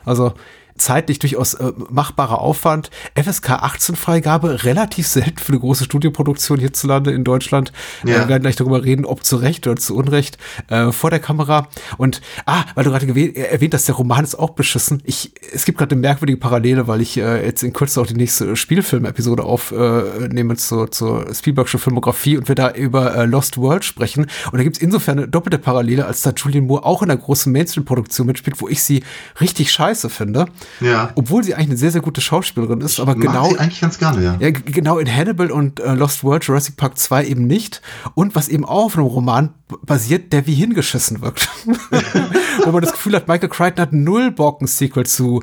Also 0.05 0.35
zeitlich 0.81 1.18
durchaus 1.18 1.55
äh, 1.55 1.72
machbarer 1.91 2.41
Aufwand. 2.41 2.91
FSK 3.14 3.51
18 3.51 3.97
Freigabe, 3.97 4.64
relativ 4.64 5.07
selten 5.07 5.39
für 5.39 5.53
eine 5.53 5.61
große 5.61 5.85
Studioproduktion 5.85 6.59
hierzulande 6.59 7.12
in 7.12 7.24
Deutschland. 7.24 7.72
Ja. 8.05 8.16
Äh, 8.16 8.18
wir 8.20 8.28
werden 8.28 8.43
gleich 8.43 8.57
darüber 8.57 8.85
reden, 8.85 9.05
ob 9.05 9.24
zu 9.24 9.37
Recht 9.37 9.66
oder 9.66 9.76
zu 9.76 9.97
Unrecht 9.97 10.39
äh, 10.68 10.93
vor 10.93 11.11
der 11.11 11.20
Kamera. 11.20 11.68
Und, 11.99 12.20
ah, 12.47 12.64
weil 12.74 12.85
du 12.85 12.91
gerade 12.91 13.07
äh, 13.07 13.41
erwähnt 13.41 13.74
hast, 13.74 13.89
der 13.89 13.95
Roman 13.95 14.24
ist 14.24 14.35
auch 14.35 14.51
beschissen. 14.51 15.03
Ich, 15.05 15.33
es 15.53 15.64
gibt 15.64 15.78
gerade 15.78 15.93
eine 15.93 16.01
merkwürdige 16.01 16.39
Parallele, 16.39 16.87
weil 16.87 17.01
ich 17.01 17.16
äh, 17.16 17.45
jetzt 17.45 17.62
in 17.62 17.72
Kürze 17.72 18.01
auch 18.01 18.07
die 18.07 18.14
nächste 18.14 18.57
Spielfilm-Episode 18.57 19.45
aufnehme 19.45 20.57
zur, 20.57 20.91
zur 20.91 21.33
Spielbergsche 21.35 21.78
Filmografie 21.78 22.37
und 22.37 22.49
wir 22.49 22.55
da 22.55 22.70
über 22.70 23.14
äh, 23.14 23.24
Lost 23.26 23.59
World 23.59 23.85
sprechen. 23.85 24.26
Und 24.51 24.59
da 24.59 24.62
gibt 24.62 24.76
es 24.76 24.83
insofern 24.83 25.18
eine 25.18 25.28
doppelte 25.28 25.59
Parallele, 25.59 26.07
als 26.07 26.22
da 26.22 26.31
Julian 26.31 26.66
Moore 26.66 26.85
auch 26.85 27.03
in 27.03 27.11
einer 27.11 27.20
großen 27.20 27.53
Mainstream-Produktion 27.53 28.26
mitspielt, 28.26 28.61
wo 28.61 28.68
ich 28.68 28.83
sie 28.83 29.03
richtig 29.41 29.72
scheiße 29.72 30.09
finde. 30.11 30.47
Ja. 30.81 31.11
Obwohl 31.14 31.45
sie 31.45 31.55
eigentlich 31.55 31.68
eine 31.68 31.77
sehr, 31.77 31.91
sehr 31.91 32.01
gute 32.01 32.21
Schauspielerin 32.21 32.81
ist, 32.81 33.01
aber 33.01 33.14
Mag 33.14 33.23
genau, 33.23 33.51
sie 33.51 33.59
eigentlich 33.59 33.81
ganz 33.81 33.99
gerne, 33.99 34.23
ja. 34.23 34.37
ja, 34.39 34.51
genau 34.51 34.99
in 34.99 35.14
Hannibal 35.14 35.51
und 35.51 35.81
äh, 35.81 35.95
Lost 35.95 36.25
World 36.25 36.45
Jurassic 36.45 36.77
Park 36.77 36.99
2 36.99 37.27
eben 37.27 37.47
nicht. 37.47 37.83
Und 38.14 38.35
was 38.35 38.49
eben 38.49 38.64
auch 38.64 38.87
auf 38.87 38.97
einem 38.97 39.07
Roman 39.07 39.55
basiert, 39.85 40.33
der 40.33 40.47
wie 40.47 40.55
hingeschissen 40.55 41.21
wirkt. 41.21 41.49
Wo 42.64 42.73
man 42.73 42.83
das 42.83 42.93
Gefühl 42.93 43.14
hat, 43.14 43.29
Michael 43.29 43.49
Crichton 43.49 43.83
hat 43.83 43.93
null 43.93 44.31
Bock, 44.31 44.61
ein 44.61 44.66
Sequel 44.66 45.07
zu, 45.07 45.43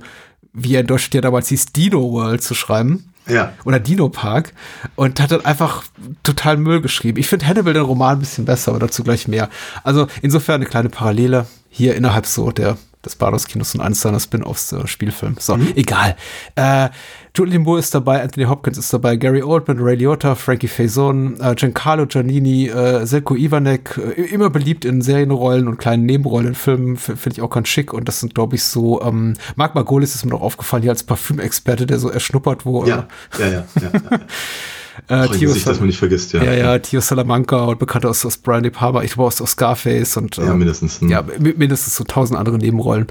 wie 0.54 0.76
er 0.76 0.82
in 0.82 0.88
Deutschland 0.88 1.14
ja 1.16 1.22
damals 1.22 1.50
hieß, 1.50 1.68
Dino 1.68 2.12
World 2.12 2.42
zu 2.42 2.56
schreiben. 2.56 3.14
Ja. 3.28 3.54
Oder 3.66 3.80
Dino 3.80 4.10
Park. 4.10 4.54
Und 4.96 5.20
hat 5.20 5.32
dann 5.32 5.46
einfach 5.46 5.84
total 6.24 6.58
Müll 6.58 6.82
geschrieben. 6.82 7.20
Ich 7.20 7.28
finde 7.28 7.48
Hannibal 7.48 7.74
den 7.74 7.84
Roman 7.84 8.18
ein 8.18 8.20
bisschen 8.20 8.46
besser, 8.46 8.72
aber 8.72 8.80
dazu 8.80 9.04
gleich 9.04 9.28
mehr. 9.28 9.50
Also 9.84 10.08
insofern 10.22 10.56
eine 10.56 10.66
kleine 10.66 10.90
Parallele 10.90 11.46
hier 11.70 11.96
innerhalb 11.96 12.26
so 12.26 12.52
der 12.52 12.78
des 13.08 13.16
Bados-Kinos 13.16 13.76
und 13.76 13.82
eines 13.82 14.02
seiner 14.02 14.20
Spin-offs 14.20 14.72
äh, 14.72 14.88
Spielfilm. 14.88 15.36
So, 15.40 15.58
egal. 15.76 16.16
Äh, 16.56 16.90
Julian 17.36 17.62
Moore 17.62 17.80
ist 17.80 17.94
dabei, 17.94 18.24
Anthony 18.24 18.48
Hopkins 18.48 18.78
ist 18.78 18.92
dabei, 18.92 19.16
Gary 19.16 19.44
Oldman, 19.44 19.78
Ray 19.80 19.96
Liotta, 19.96 20.34
Frankie 20.34 20.68
Faison, 20.68 21.40
äh, 21.40 21.54
Giancarlo 21.54 22.08
Giannini, 22.08 22.68
äh, 22.68 23.06
Selko 23.06 23.36
Ivanek, 23.36 23.98
äh, 23.98 24.22
immer 24.24 24.50
beliebt 24.50 24.86
in 24.86 25.02
Serienrollen 25.02 25.68
und 25.68 25.78
kleinen 25.78 26.06
Nebenrollen 26.06 26.48
in 26.48 26.56
Filmen, 26.56 26.98
finde 26.98 27.30
ich 27.32 27.42
auch 27.42 27.52
ganz 27.52 27.68
schick. 27.68 27.94
Und 27.94 28.08
das 28.08 28.22
sind, 28.22 28.34
glaube 28.34 28.56
ich, 28.56 28.64
so, 28.64 29.02
ähm, 29.04 29.36
Marc 29.56 29.76
Margolis 29.76 30.16
ist 30.16 30.26
mir 30.26 30.32
noch 30.32 30.42
aufgefallen, 30.42 30.82
hier 30.82 30.92
als 30.92 31.04
Parfümexperte, 31.04 31.86
der 31.86 32.00
so 32.00 32.10
erschnuppert, 32.10 32.66
wo 32.66 32.86
Ja, 32.86 33.08
ja, 33.38 33.48
ja. 33.48 33.66
ja, 33.82 33.92
ja. 33.94 34.20
äh, 35.08 35.28
Theo 35.28 35.50
Gesicht, 35.50 35.68
das 35.68 35.80
man 35.80 35.88
nicht 35.88 36.00
vergisst, 36.00 36.34
ja. 36.34 36.44
ja, 36.44 36.54
ja, 36.54 36.80
Tio 36.80 37.02
Salamanca 37.02 37.64
und 37.66 37.80
bekannt 37.80 38.06
aus, 38.06 38.26
aus 38.26 38.38
Brian 38.38 38.64
De 38.64 38.72
Palma, 38.72 39.04
ich 39.04 39.14
glaube 39.14 39.28
aus, 39.28 39.42
aus 39.42 39.52
Scarface 39.52 40.18
und 40.18 40.38
Ja, 40.38 40.52
ähm, 40.52 40.58
mindestens, 40.60 41.02
hm. 41.02 41.10
Ja, 41.10 41.24
mi- 41.40 41.54
mindestens 41.58 41.96
so 41.96 42.04
tausend 42.04 42.40
andere 42.40 42.58
Nebenrollen. 42.58 43.08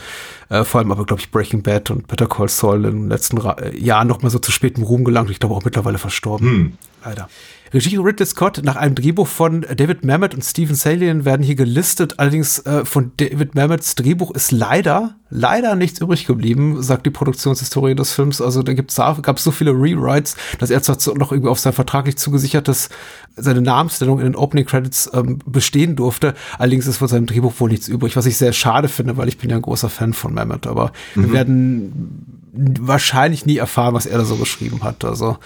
Äh, 0.48 0.64
vor 0.64 0.80
allem 0.80 0.92
aber, 0.92 1.04
glaube 1.04 1.20
ich, 1.20 1.30
Breaking 1.30 1.62
Bad 1.62 1.90
und 1.90 2.06
Better 2.08 2.26
Call 2.26 2.48
Saul 2.48 2.84
in 2.84 2.92
den 3.02 3.08
letzten 3.08 3.38
Ra 3.38 3.52
äh, 3.60 3.76
Jahren 3.78 4.08
noch 4.08 4.22
mal 4.22 4.30
so 4.30 4.38
zu 4.38 4.52
spätem 4.52 4.82
Ruhm 4.84 5.04
gelangt. 5.04 5.30
Ich 5.30 5.40
glaube 5.40 5.54
auch 5.54 5.64
mittlerweile 5.64 5.98
verstorben. 5.98 6.48
Hm. 6.48 6.72
Leider. 7.04 7.28
Regie 7.76 7.98
Ridley 7.98 8.24
Scott 8.24 8.62
nach 8.64 8.76
einem 8.76 8.94
Drehbuch 8.94 9.26
von 9.26 9.60
David 9.60 10.02
Mamet 10.02 10.34
und 10.34 10.42
Steven 10.42 10.74
Salian 10.74 11.26
werden 11.26 11.42
hier 11.42 11.56
gelistet. 11.56 12.18
Allerdings 12.18 12.60
äh, 12.60 12.86
von 12.86 13.12
David 13.18 13.54
Mamets 13.54 13.94
Drehbuch 13.96 14.30
ist 14.30 14.50
leider, 14.50 15.16
leider 15.28 15.76
nichts 15.76 16.00
übrig 16.00 16.26
geblieben, 16.26 16.82
sagt 16.82 17.04
die 17.04 17.10
Produktionshistorie 17.10 17.94
des 17.94 18.14
Films. 18.14 18.40
Also 18.40 18.62
da 18.62 18.72
gibt's 18.72 18.96
gab 18.96 19.36
es 19.36 19.44
so 19.44 19.50
viele 19.50 19.72
Rewrites, 19.72 20.36
dass 20.58 20.70
er 20.70 20.82
zwar 20.82 20.96
noch 21.18 21.32
irgendwie 21.32 21.50
auf 21.50 21.58
sein 21.58 21.74
vertraglich 21.74 22.16
zugesichertes 22.16 22.88
seine 23.36 23.60
Namensstellung 23.60 24.20
in 24.20 24.24
den 24.24 24.36
Opening 24.36 24.64
Credits 24.64 25.10
ähm, 25.12 25.40
bestehen 25.44 25.96
durfte. 25.96 26.34
Allerdings 26.58 26.86
ist 26.86 26.96
von 26.96 27.08
seinem 27.08 27.26
Drehbuch 27.26 27.52
wohl 27.58 27.68
nichts 27.68 27.88
übrig, 27.88 28.16
was 28.16 28.24
ich 28.24 28.38
sehr 28.38 28.54
schade 28.54 28.88
finde, 28.88 29.18
weil 29.18 29.28
ich 29.28 29.36
bin 29.36 29.50
ja 29.50 29.56
ein 29.56 29.62
großer 29.62 29.90
Fan 29.90 30.14
von 30.14 30.32
Mamet. 30.32 30.66
Aber 30.66 30.92
mhm. 31.14 31.22
wir 31.24 31.32
werden 31.32 32.72
wahrscheinlich 32.80 33.44
nie 33.44 33.58
erfahren, 33.58 33.92
was 33.92 34.06
er 34.06 34.16
da 34.16 34.24
so 34.24 34.36
geschrieben 34.36 34.82
hat. 34.82 35.04
Also. 35.04 35.36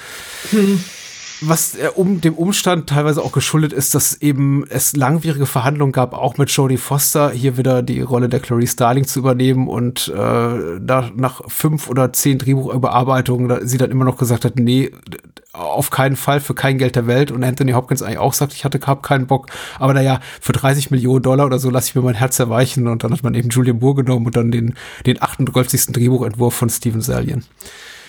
Hm 0.53 0.79
was 1.41 1.75
äh, 1.75 1.89
um 1.95 2.21
dem 2.21 2.35
Umstand 2.35 2.89
teilweise 2.89 3.23
auch 3.23 3.33
geschuldet 3.33 3.73
ist, 3.73 3.95
dass 3.95 4.21
eben 4.21 4.65
es 4.69 4.95
langwierige 4.97 5.47
Verhandlungen 5.47 5.93
gab, 5.93 6.15
auch 6.15 6.39
mit 6.39 6.51
Jodie 6.51 6.77
Foster 6.77 7.31
hier 7.31 7.57
wieder 7.57 7.83
die 7.83 8.01
Rolle 8.01 8.29
der 8.29 8.41
Clarice 8.41 8.73
Starling 8.73 9.07
zu 9.07 9.21
übernehmen 9.21 9.69
und 9.69 10.09
äh, 10.09 10.13
da 10.15 11.11
nach 11.15 11.43
fünf 11.49 11.89
oder 11.89 12.13
zehn 12.13 12.39
Drehbuchüberarbeitungen 12.39 13.49
da, 13.49 13.59
sie 13.63 13.79
dann 13.79 13.91
immer 13.91 14.05
noch 14.05 14.19
gesagt 14.19 14.45
hat, 14.45 14.57
nee, 14.57 14.91
auf 15.53 15.91
keinen 15.91 16.17
Fall 16.17 16.41
für 16.41 16.55
kein 16.55 16.79
Geld 16.79 16.95
der 16.97 17.07
Welt 17.07 17.31
und 17.33 17.43
Anthony 17.43 17.73
Hopkins 17.73 18.03
eigentlich 18.03 18.19
auch 18.19 18.35
sagt, 18.35 18.53
ich 18.53 18.65
hatte 18.65 18.79
hab 18.87 19.03
keinen 19.03 19.27
Bock, 19.27 19.49
aber 19.79 19.95
naja, 19.95 20.21
für 20.41 20.53
30 20.53 20.91
Millionen 20.91 21.23
Dollar 21.23 21.47
oder 21.47 21.59
so 21.59 21.71
lasse 21.71 21.89
ich 21.89 21.95
mir 21.95 22.03
mein 22.03 22.15
Herz 22.15 22.39
erweichen 22.39 22.87
und 22.87 23.03
dann 23.03 23.13
hat 23.13 23.23
man 23.23 23.35
eben 23.35 23.49
Julian 23.49 23.79
Moore 23.79 23.97
genommen 23.97 24.27
und 24.27 24.37
dann 24.37 24.51
den, 24.51 24.75
den 25.07 25.21
38. 25.21 25.87
Drehbuchentwurf 25.87 26.55
von 26.55 26.71
Steven 26.71 27.01
Salian. 27.01 27.45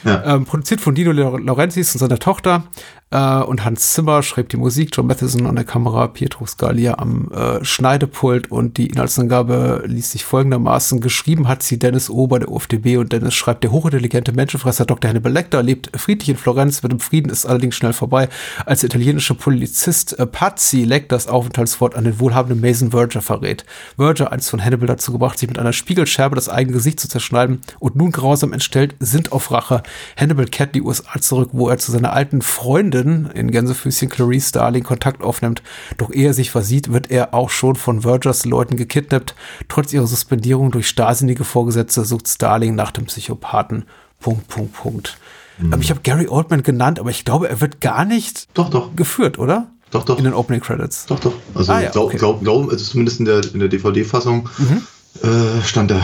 Ja. 0.03 0.35
Ähm, 0.35 0.45
produziert 0.45 0.81
von 0.81 0.95
Dino 0.95 1.11
Laurentiis 1.11 1.93
und 1.93 1.99
seiner 1.99 2.19
Tochter. 2.19 2.63
Äh, 3.11 3.41
und 3.43 3.63
Hans 3.65 3.93
Zimmer 3.93 4.23
schreibt 4.23 4.53
die 4.53 4.57
Musik, 4.57 4.91
John 4.93 5.07
Matheson 5.07 5.45
an 5.45 5.55
der 5.55 5.65
Kamera, 5.65 6.07
Pietro 6.07 6.45
Scalia 6.45 6.97
am 6.97 7.29
äh, 7.31 7.63
Schneidepult 7.63 8.49
und 8.51 8.77
die 8.77 8.87
Inhaltsangabe 8.87 9.83
ließ 9.85 10.11
sich 10.11 10.23
folgendermaßen. 10.23 11.01
Geschrieben 11.01 11.47
hat 11.47 11.61
sie 11.61 11.77
Dennis 11.77 12.09
Ober, 12.09 12.39
der 12.39 12.49
UFDB 12.49 12.97
und 12.97 13.11
Dennis 13.11 13.33
schreibt, 13.33 13.63
der 13.63 13.71
hochintelligente 13.71 14.31
Menschenfresser 14.31 14.85
Dr. 14.85 15.09
Hannibal 15.09 15.31
Lecter 15.31 15.61
lebt 15.61 15.91
friedlich 15.99 16.29
in 16.29 16.37
Florenz, 16.37 16.83
wird 16.83 16.93
im 16.93 16.99
Frieden, 16.99 17.29
ist 17.29 17.45
allerdings 17.45 17.75
schnell 17.75 17.93
vorbei, 17.93 18.29
als 18.65 18.79
der 18.79 18.89
italienische 18.89 19.35
Polizist 19.35 20.17
äh, 20.17 20.25
Pazzi 20.25 20.83
Lecters 20.83 21.27
Aufenthaltswort 21.27 21.95
an 21.95 22.05
den 22.05 22.19
wohlhabenden 22.19 22.61
Mason 22.61 22.91
Verger 22.91 23.21
verrät. 23.21 23.65
Verger, 23.97 24.31
eins 24.31 24.49
von 24.49 24.63
Hannibal 24.63 24.87
dazu 24.87 25.11
gebracht, 25.11 25.37
sich 25.37 25.49
mit 25.49 25.59
einer 25.59 25.73
Spiegelscherbe 25.73 26.35
das 26.35 26.47
eigene 26.47 26.77
Gesicht 26.77 26.99
zu 26.99 27.09
zerschneiden 27.09 27.59
und 27.79 27.97
nun 27.97 28.11
grausam 28.11 28.53
entstellt, 28.53 28.95
sind 28.99 29.33
auf 29.33 29.51
Rache. 29.51 29.83
Hannibal 30.17 30.45
kehrt 30.45 30.69
in 30.69 30.81
die 30.81 30.87
USA 30.87 31.19
zurück, 31.19 31.49
wo 31.53 31.69
er 31.69 31.77
zu 31.77 31.91
seiner 31.91 32.13
alten 32.13 32.41
Freundin 32.41 33.29
in 33.33 33.51
Gänsefüßchen 33.51 34.09
Clarice 34.09 34.49
Starling 34.49 34.83
Kontakt 34.83 35.21
aufnimmt. 35.21 35.61
Doch 35.97 36.11
ehe 36.11 36.27
er 36.27 36.33
sich 36.33 36.51
versieht, 36.51 36.91
wird 36.91 37.11
er 37.11 37.33
auch 37.33 37.49
schon 37.49 37.75
von 37.75 38.01
Vergers 38.01 38.45
Leuten 38.45 38.77
gekidnappt. 38.77 39.35
Trotz 39.67 39.93
ihrer 39.93 40.07
Suspendierung 40.07 40.71
durch 40.71 40.87
starrsinnige 40.87 41.43
Vorgesetzte 41.43 42.05
sucht 42.05 42.27
Starling 42.27 42.75
nach 42.75 42.91
dem 42.91 43.05
Psychopathen. 43.05 43.85
Punkt, 44.19 44.47
Punkt, 44.47 44.73
Punkt. 44.73 45.17
Mhm. 45.57 45.81
Ich 45.81 45.89
habe 45.89 46.01
Gary 46.01 46.27
Oldman 46.27 46.63
genannt, 46.63 46.99
aber 46.99 47.09
ich 47.09 47.25
glaube, 47.25 47.49
er 47.49 47.61
wird 47.61 47.81
gar 47.81 48.05
nicht 48.05 48.47
doch, 48.53 48.69
doch. 48.69 48.95
geführt, 48.95 49.39
oder? 49.39 49.71
Doch, 49.91 50.05
doch. 50.05 50.17
In 50.17 50.23
den 50.23 50.33
Opening 50.33 50.61
Credits. 50.61 51.05
Doch, 51.05 51.19
doch. 51.19 51.33
Also, 51.53 51.73
ah, 51.73 51.81
ja, 51.81 51.89
glaub, 51.91 52.05
okay. 52.05 52.17
glaub, 52.17 52.41
glaub, 52.41 52.69
also 52.69 52.83
zumindest 52.83 53.19
in 53.19 53.25
der, 53.25 53.41
in 53.53 53.59
der 53.59 53.67
DVD-Fassung 53.67 54.47
mhm. 54.57 54.81
äh, 55.21 55.63
stand 55.63 55.91
er. 55.91 56.01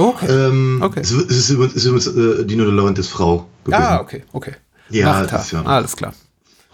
Okay. 0.00 0.26
Ähm, 0.26 0.80
okay. 0.82 1.00
Es 1.00 1.10
ist 1.10 1.50
übrigens, 1.50 2.06
äh, 2.06 2.44
Dino 2.44 2.64
De 2.64 2.72
Laurentiis 2.72 3.08
Frau. 3.08 3.46
Gewesen. 3.64 3.82
Ah, 3.82 4.00
okay, 4.00 4.24
okay. 4.32 4.54
Ja, 4.88 5.24
das 5.24 5.46
ist 5.46 5.52
ja. 5.52 5.62
Alles 5.62 5.96
klar. 5.96 6.14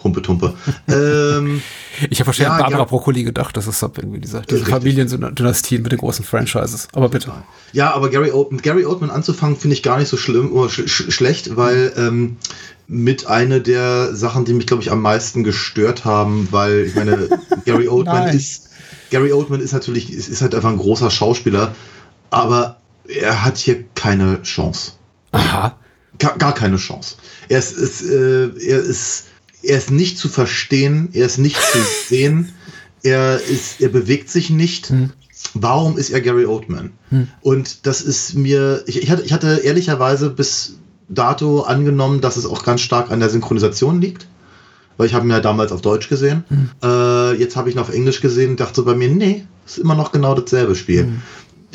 Humpe-Tumpe. 0.05 0.55
ähm, 0.89 1.62
ich 2.11 2.20
habe 2.20 2.29
wahrscheinlich 2.29 2.53
ja, 2.53 2.59
Barbara 2.59 2.83
ja. 2.83 2.85
Broccoli 2.85 3.24
gedacht, 3.24 3.57
das 3.57 3.66
ist 3.66 3.83
irgendwie 3.83 4.20
diese, 4.20 4.43
diese 4.43 4.64
Familiendynastien 4.64 5.83
mit 5.83 5.91
den 5.91 5.99
großen 5.99 6.24
Franchises. 6.24 6.89
Aber 6.93 7.09
bitte. 7.09 7.33
Ja, 7.72 7.93
aber 7.95 8.11
Gary 8.11 8.31
Oldman, 8.31 8.62
Gary 8.62 8.85
Oldman 8.85 9.11
anzufangen, 9.11 9.57
finde 9.57 9.74
ich 9.74 9.83
gar 9.83 9.99
nicht 9.99 10.09
so 10.09 10.16
schlimm 10.16 10.53
oder 10.53 10.68
sch 10.70 10.87
sch 10.87 11.11
schlecht, 11.12 11.57
weil 11.57 11.93
ähm, 11.97 12.37
mit 12.87 13.27
einer 13.27 13.59
der 13.59 14.14
Sachen, 14.14 14.45
die 14.45 14.53
mich, 14.53 14.66
glaube 14.66 14.83
ich, 14.83 14.93
am 14.93 15.01
meisten 15.01 15.43
gestört 15.43 16.05
haben, 16.05 16.49
weil 16.53 16.85
ich 16.85 16.95
meine, 16.95 17.29
Gary 17.64 17.89
Oldman 17.89 18.29
ist 18.29 18.66
Gary 19.11 19.33
Oldman 19.33 19.61
ist 19.61 19.72
natürlich, 19.72 20.12
ist, 20.12 20.29
ist 20.29 20.43
halt 20.43 20.55
einfach 20.55 20.70
ein 20.70 20.79
großer 20.79 21.11
Schauspieler, 21.11 21.74
aber 22.31 22.81
er 23.09 23.44
hat 23.44 23.57
hier 23.59 23.84
keine 23.94 24.42
Chance. 24.42 24.92
Aha. 25.32 25.78
Gar, 26.18 26.38
gar 26.38 26.54
keine 26.54 26.76
Chance. 26.76 27.16
Er 27.48 27.59
ist, 27.59 27.72
ist 27.72 28.02
äh, 28.02 28.48
er 28.48 28.78
ist 28.78 29.26
er 29.62 29.78
ist 29.78 29.90
nicht 29.90 30.18
zu 30.18 30.28
verstehen, 30.28 31.09
er 31.12 31.26
ist 31.26 31.38
nicht 31.38 31.61
zu 31.61 31.78
sehen, 32.09 32.52
er 33.02 33.40
ist, 33.40 33.80
er 33.80 33.88
bewegt 33.88 34.30
sich 34.30 34.50
nicht. 34.50 34.90
Hm. 34.90 35.11
Warum 35.54 35.98
ist 35.98 36.11
er 36.11 36.20
Gary 36.20 36.46
Oldman? 36.46 36.92
Hm. 37.11 37.28
Und 37.40 37.86
das 37.86 38.00
ist 38.00 38.34
mir, 38.34 38.82
ich, 38.86 39.02
ich, 39.02 39.11
hatte, 39.11 39.22
ich 39.22 39.32
hatte 39.32 39.61
ehrlicherweise 39.62 40.30
bis 40.30 40.78
dato 41.09 41.62
angenommen, 41.62 42.20
dass 42.20 42.36
es 42.36 42.46
auch 42.46 42.64
ganz 42.64 42.80
stark 42.80 43.11
an 43.11 43.20
der 43.20 43.28
Synchronisation 43.28 44.00
liegt. 44.00 44.26
Weil 44.96 45.07
ich 45.07 45.14
habe 45.14 45.26
ihn 45.26 45.30
ja 45.30 45.40
damals 45.40 45.72
auf 45.72 45.82
Deutsch 45.82 46.09
gesehen. 46.09 46.44
Hm. 46.48 46.70
Äh, 46.82 47.32
jetzt 47.34 47.54
habe 47.57 47.68
ich 47.68 47.76
ihn 47.76 47.80
auf 47.80 47.92
Englisch 47.92 48.22
gesehen 48.22 48.52
und 48.52 48.61
dachte 48.61 48.76
so 48.76 48.84
bei 48.84 48.94
mir, 48.94 49.11
nee, 49.11 49.44
ist 49.66 49.78
immer 49.78 49.94
noch 49.94 50.11
genau 50.11 50.34
dasselbe 50.34 50.74
Spiel. 50.74 51.02
Hm. 51.02 51.22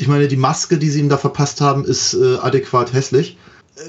Ich 0.02 0.08
meine, 0.08 0.26
die 0.26 0.36
Maske, 0.36 0.78
die 0.78 0.90
sie 0.90 0.98
ihm 0.98 1.08
da 1.08 1.16
verpasst 1.16 1.60
haben, 1.60 1.84
ist 1.84 2.14
äh, 2.14 2.34
adäquat 2.38 2.92
hässlich. 2.92 3.36
Äh, 3.76 3.80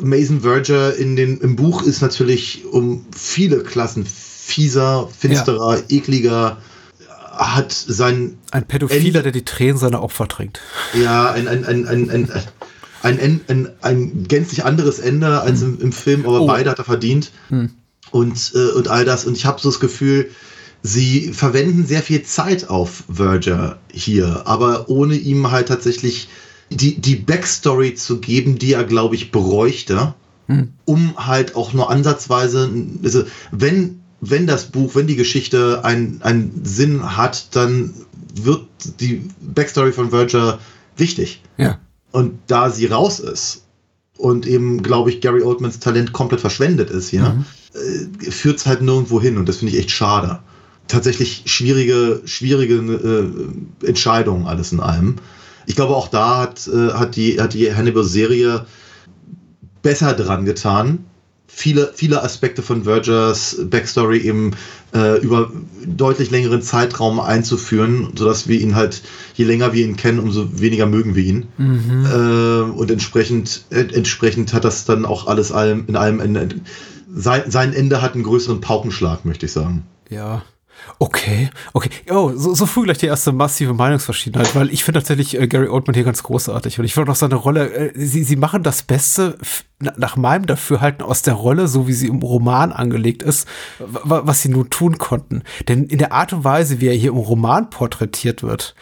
Mason 0.00 0.42
Verger 0.42 0.94
in 0.94 1.16
den, 1.16 1.40
im 1.40 1.56
Buch 1.56 1.82
ist 1.82 2.00
natürlich 2.00 2.64
um 2.70 3.04
viele 3.10 3.64
Klassen 3.64 4.06
fieser, 4.06 5.08
finsterer, 5.18 5.78
ja. 5.78 5.82
ekliger, 5.88 6.58
hat 7.32 7.72
sein. 7.72 8.38
Ein 8.52 8.68
Pädophiler, 8.68 9.24
der 9.24 9.32
die 9.32 9.44
Tränen 9.44 9.78
seiner 9.78 10.00
Opfer 10.00 10.28
trinkt. 10.28 10.60
Ja, 10.94 11.32
ein, 11.32 11.48
ein, 11.48 11.64
ein, 11.64 11.88
ein, 11.88 12.08
ein, 12.08 12.30
ein, 13.02 13.18
ein, 13.18 13.40
ein, 13.48 13.68
ein 13.82 14.28
gänzlich 14.28 14.64
anderes 14.64 15.00
Ende 15.00 15.40
als 15.40 15.60
im, 15.60 15.80
im 15.80 15.90
Film, 15.90 16.24
aber 16.24 16.42
oh. 16.42 16.46
beide 16.46 16.70
hat 16.70 16.78
er 16.78 16.84
verdient. 16.84 17.32
Hm. 17.48 17.70
Und, 18.12 18.52
äh, 18.54 18.70
und 18.76 18.86
all 18.86 19.04
das. 19.04 19.24
Und 19.24 19.36
ich 19.36 19.44
habe 19.44 19.60
so 19.60 19.70
das 19.70 19.80
Gefühl, 19.80 20.30
sie 20.86 21.32
verwenden 21.32 21.84
sehr 21.86 22.02
viel 22.02 22.22
Zeit 22.22 22.70
auf 22.70 23.04
Verger 23.12 23.78
hier, 23.92 24.42
aber 24.46 24.88
ohne 24.88 25.16
ihm 25.16 25.50
halt 25.50 25.68
tatsächlich 25.68 26.28
die, 26.70 27.00
die 27.00 27.16
Backstory 27.16 27.94
zu 27.94 28.20
geben, 28.20 28.58
die 28.58 28.72
er, 28.72 28.84
glaube 28.84 29.14
ich, 29.16 29.32
bräuchte, 29.32 30.14
hm. 30.46 30.72
um 30.84 31.26
halt 31.26 31.56
auch 31.56 31.72
nur 31.72 31.90
ansatzweise, 31.90 32.70
also 33.02 33.24
wenn, 33.50 34.00
wenn 34.20 34.46
das 34.46 34.66
Buch, 34.66 34.94
wenn 34.94 35.06
die 35.06 35.16
Geschichte 35.16 35.84
einen, 35.84 36.20
einen 36.22 36.60
Sinn 36.64 37.16
hat, 37.16 37.54
dann 37.56 37.94
wird 38.34 38.66
die 39.00 39.28
Backstory 39.40 39.92
von 39.92 40.10
Verger 40.10 40.58
wichtig. 40.96 41.42
Ja. 41.56 41.78
Und 42.12 42.38
da 42.46 42.70
sie 42.70 42.86
raus 42.86 43.18
ist 43.18 43.64
und 44.18 44.46
eben, 44.46 44.82
glaube 44.82 45.10
ich, 45.10 45.20
Gary 45.20 45.42
Oldmans 45.42 45.80
Talent 45.80 46.12
komplett 46.12 46.40
verschwendet 46.40 46.90
ist 46.90 47.08
hier, 47.08 47.30
mhm. 47.30 47.44
äh, 48.24 48.30
führt 48.30 48.58
es 48.58 48.66
halt 48.66 48.82
nirgendwo 48.82 49.20
hin 49.20 49.36
und 49.36 49.48
das 49.48 49.58
finde 49.58 49.74
ich 49.74 49.80
echt 49.80 49.90
schade. 49.90 50.40
Tatsächlich 50.88 51.42
schwierige, 51.46 52.22
schwierige 52.24 52.74
äh, 52.76 53.86
Entscheidungen 53.86 54.46
alles 54.46 54.72
in 54.72 54.80
allem. 54.80 55.16
Ich 55.66 55.74
glaube, 55.74 55.96
auch 55.96 56.08
da 56.08 56.38
hat, 56.38 56.68
äh, 56.68 56.92
hat 56.92 57.16
die, 57.16 57.40
hat 57.40 57.54
die 57.54 57.74
Hannibal-Serie 57.74 58.66
besser 59.82 60.14
dran 60.14 60.44
getan, 60.44 61.04
viele, 61.56 61.92
viele 61.94 62.22
Aspekte 62.22 62.62
von 62.62 62.84
Vergers 62.84 63.56
Backstory 63.70 64.18
eben 64.18 64.52
äh, 64.94 65.18
über 65.20 65.50
deutlich 65.86 66.30
längeren 66.30 66.60
Zeitraum 66.60 67.18
einzuführen, 67.18 68.12
sodass 68.14 68.46
wir 68.46 68.60
ihn 68.60 68.74
halt, 68.74 69.02
je 69.34 69.46
länger 69.46 69.72
wir 69.72 69.84
ihn 69.84 69.96
kennen, 69.96 70.18
umso 70.18 70.60
weniger 70.60 70.86
mögen 70.86 71.14
wir 71.14 71.24
ihn. 71.24 71.46
Mhm. 71.56 72.06
Äh, 72.06 72.78
und 72.78 72.90
entsprechend, 72.90 73.64
äh, 73.70 73.86
entsprechend 73.92 74.52
hat 74.52 74.64
das 74.64 74.84
dann 74.84 75.06
auch 75.06 75.26
alles 75.26 75.50
allem, 75.50 75.84
in 75.86 75.96
allem 75.96 76.20
Ende. 76.20 76.48
Sein, 77.14 77.50
sein 77.50 77.72
Ende 77.72 78.02
hat 78.02 78.14
einen 78.14 78.24
größeren 78.24 78.60
Paukenschlag, 78.60 79.24
möchte 79.24 79.46
ich 79.46 79.52
sagen. 79.52 79.86
Ja. 80.10 80.42
Okay, 80.98 81.50
okay. 81.72 81.90
Oh, 82.10 82.32
so, 82.34 82.54
so 82.54 82.66
früh 82.66 82.84
gleich 82.84 82.98
die 82.98 83.06
erste 83.06 83.32
massive 83.32 83.74
Meinungsverschiedenheit, 83.74 84.54
weil 84.54 84.70
ich 84.72 84.84
finde 84.84 85.00
tatsächlich 85.00 85.38
äh, 85.38 85.46
Gary 85.46 85.68
Oldman 85.68 85.94
hier 85.94 86.04
ganz 86.04 86.22
großartig 86.22 86.78
und 86.78 86.84
ich 86.84 86.94
finde 86.94 87.12
auch 87.12 87.16
seine 87.16 87.34
Rolle, 87.34 87.70
äh, 87.72 87.92
sie, 87.94 88.24
sie 88.24 88.36
machen 88.36 88.62
das 88.62 88.82
Beste 88.82 89.38
nach 89.78 90.16
meinem 90.16 90.46
Dafürhalten 90.46 91.04
aus 91.04 91.22
der 91.22 91.34
Rolle, 91.34 91.68
so 91.68 91.86
wie 91.86 91.92
sie 91.92 92.06
im 92.06 92.20
Roman 92.20 92.72
angelegt 92.72 93.22
ist, 93.22 93.46
was 93.78 94.40
sie 94.40 94.48
nun 94.48 94.70
tun 94.70 94.96
konnten. 94.96 95.42
Denn 95.68 95.84
in 95.84 95.98
der 95.98 96.12
Art 96.12 96.32
und 96.32 96.44
Weise, 96.44 96.80
wie 96.80 96.88
er 96.88 96.94
hier 96.94 97.10
im 97.10 97.18
Roman 97.18 97.68
porträtiert 97.68 98.42
wird, 98.42 98.74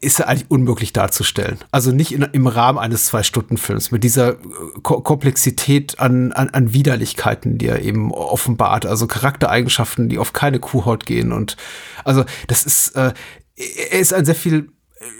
ist 0.00 0.20
er 0.20 0.28
eigentlich 0.28 0.50
unmöglich 0.50 0.92
darzustellen. 0.92 1.58
Also 1.70 1.92
nicht 1.92 2.12
in, 2.12 2.22
im 2.22 2.46
Rahmen 2.46 2.78
eines 2.78 3.06
Zwei-Stunden-Films 3.06 3.90
mit 3.90 4.04
dieser 4.04 4.30
äh, 4.30 4.36
Ko 4.82 5.00
Komplexität 5.00 6.00
an, 6.00 6.32
an, 6.32 6.48
an 6.50 6.72
Widerlichkeiten, 6.72 7.58
die 7.58 7.66
er 7.66 7.82
eben 7.82 8.12
offenbart. 8.12 8.86
Also 8.86 9.06
Charaktereigenschaften, 9.06 10.08
die 10.08 10.18
auf 10.18 10.32
keine 10.32 10.60
Kuhhaut 10.60 11.04
gehen. 11.04 11.32
Und 11.32 11.56
also 12.04 12.24
das 12.46 12.64
ist, 12.64 12.96
äh, 12.96 13.12
er 13.54 13.98
ist 13.98 14.14
ein 14.14 14.24
sehr 14.24 14.34
viel 14.34 14.70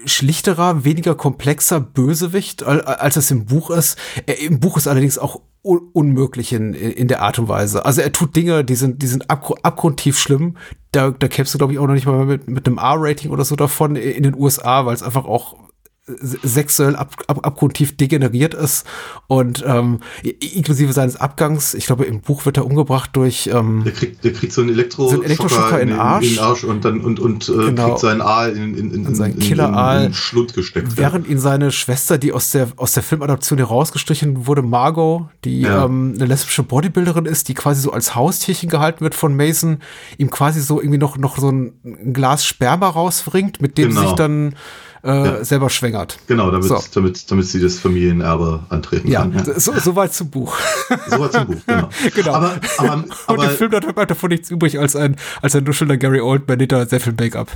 schlichterer, 0.05 0.85
weniger 0.85 1.15
komplexer 1.15 1.81
Bösewicht, 1.81 2.63
als 2.63 3.17
es 3.17 3.31
im 3.31 3.47
Buch 3.47 3.71
ist. 3.71 3.99
Er, 4.27 4.41
Im 4.41 4.61
Buch 4.61 4.77
ist 4.77 4.89
allerdings 4.89 5.19
auch 5.19 5.41
un 5.63 5.81
unmöglich 5.93 6.53
in, 6.53 6.75
in 6.75 7.09
der 7.09 7.23
Art 7.23 7.39
und 7.39 7.49
Weise. 7.49 7.85
Also 7.85 8.01
er 8.01 8.13
tut 8.13 8.37
Dinge, 8.37 8.65
die 8.65 8.77
sind, 8.77 9.03
die 9.03 9.07
sind 9.07 9.31
abgr 9.31 9.55
abgrundtief 9.63 10.19
schlimm. 10.19 10.57
Da, 10.97 11.11
da 11.11 11.28
kämpfst 11.28 11.53
du, 11.53 11.59
glaube 11.59 11.74
ich, 11.74 11.78
auch 11.78 11.86
noch 11.86 11.92
nicht 11.92 12.07
mal 12.07 12.24
mit, 12.24 12.49
mit 12.49 12.66
einem 12.66 12.78
R-Rating 12.78 13.30
oder 13.30 13.44
so 13.44 13.55
davon 13.55 13.97
in 13.97 14.22
den 14.22 14.34
USA, 14.34 14.86
weil 14.86 14.94
es 14.94 15.03
einfach 15.03 15.26
auch 15.26 15.66
sexuell 16.07 16.95
ab, 16.95 17.15
ab, 17.27 17.45
abgrundtief 17.45 17.97
degeneriert 17.97 18.55
ist 18.55 18.87
und 19.27 19.65
ähm, 19.67 19.99
inklusive 20.23 20.93
seines 20.93 21.17
Abgangs, 21.17 21.75
ich 21.75 21.87
glaube 21.87 22.05
im 22.05 22.21
Buch 22.21 22.47
wird 22.47 22.57
er 22.59 22.65
umgebracht 22.65 23.11
durch 23.15 23.49
ähm, 23.53 23.83
der 23.85 23.93
kriegt, 23.93 24.25
der 24.25 24.33
kriegt 24.33 24.53
so 24.53 24.61
einen 24.61 24.71
Elektro 24.71 25.09
so 25.09 25.15
einen 25.15 25.25
Elektroschocker 25.25 25.81
in, 25.81 25.89
in, 25.89 25.95
den 25.95 25.99
Arsch. 25.99 26.25
in 26.27 26.35
den 26.35 26.39
Arsch 26.45 26.65
und 26.65 26.85
dann 26.85 27.01
und, 27.01 27.19
und 27.19 27.49
äh, 27.49 27.53
Genau. 27.67 27.87
kriegt 27.89 27.99
seinen 28.01 28.21
Aal 28.21 28.53
in, 28.57 28.77
in, 28.79 28.91
in, 28.95 29.05
in, 29.07 29.15
seinen 29.17 29.35
in, 29.35 29.41
Killer-Aal. 29.41 29.97
in, 29.99 30.03
in 30.05 30.09
den 30.11 30.15
Schlund 30.15 30.55
gesteckt. 30.55 30.97
Während 30.97 31.27
ihn 31.27 31.41
seine 31.41 31.73
Schwester, 31.73 32.19
die 32.19 32.33
aus 32.33 32.51
der, 32.53 32.69
aus 32.77 32.93
der 32.93 33.03
Filmadaption 33.03 33.59
herausgestrichen 33.59 34.47
wurde, 34.47 34.63
Margot, 34.63 35.27
die 35.45 35.63
Ja. 35.63 35.85
ähm, 35.87 36.15
eine 36.17 36.27
lesbische 36.27 36.63
Bodybuilderin 36.63 37.25
ist, 37.27 37.49
die 37.49 37.55
quasi 37.55 37.81
so 37.81 37.91
als 37.93 38.15
Haustierchen 38.15 38.69
gehalten 38.71 39.01
wird 39.01 39.15
von 39.17 39.35
Mason, 39.35 39.79
ihm 40.19 40.31
quasi 40.31 40.61
so 40.61 40.81
irgendwie 40.81 40.99
noch, 40.99 41.17
noch 41.19 41.37
so 41.39 41.51
ein, 41.51 42.13
Glas 42.13 42.47
Sperma 42.47 42.89
rausbringt, 42.89 43.61
mit 43.61 43.77
dem 43.77 43.89
Genau. 43.89 44.03
sich 44.03 44.13
dann 44.13 44.55
äh, 45.05 45.09
Ja. 45.09 45.44
selber 45.44 45.70
schwängert. 45.70 46.18
Genau, 46.26 46.51
damit, 46.51 46.68
So. 46.68 46.82
damit, 46.94 47.30
damit 47.30 47.47
sie 47.47 47.61
das 47.61 47.78
Familienerbe 47.78 48.61
antreten 48.68 49.09
Ja, 49.09 49.20
kann. 49.22 49.34
Ja. 49.47 49.59
so, 49.61 49.72
so 49.78 49.97
weit 49.97 50.12
zum 50.14 50.30
Buch. 50.30 50.57
So 51.11 51.18
war 51.20 51.30
zum 51.30 51.47
Buch, 51.47 51.61
genau. 51.66 51.88
genau. 52.14 52.32
Aber, 52.34 52.61
aber, 52.78 52.94
Und 52.94 53.12
aber 53.26 53.44
im 53.44 53.51
Film 53.57 53.72
hat 53.72 53.94
bleibt 53.94 54.11
davon 54.11 54.30
nichts 54.30 54.51
übrig 54.51 54.78
als 54.78 54.97
ein, 54.97 55.16
als 55.42 55.55
ein 55.57 55.64
nuschelnder 55.64 55.97
Gary 55.97 56.20
Oldman 56.20 56.59
hinter 56.61 56.86
sehr 56.86 57.01
viel 57.01 57.14
Make-up. 57.18 57.49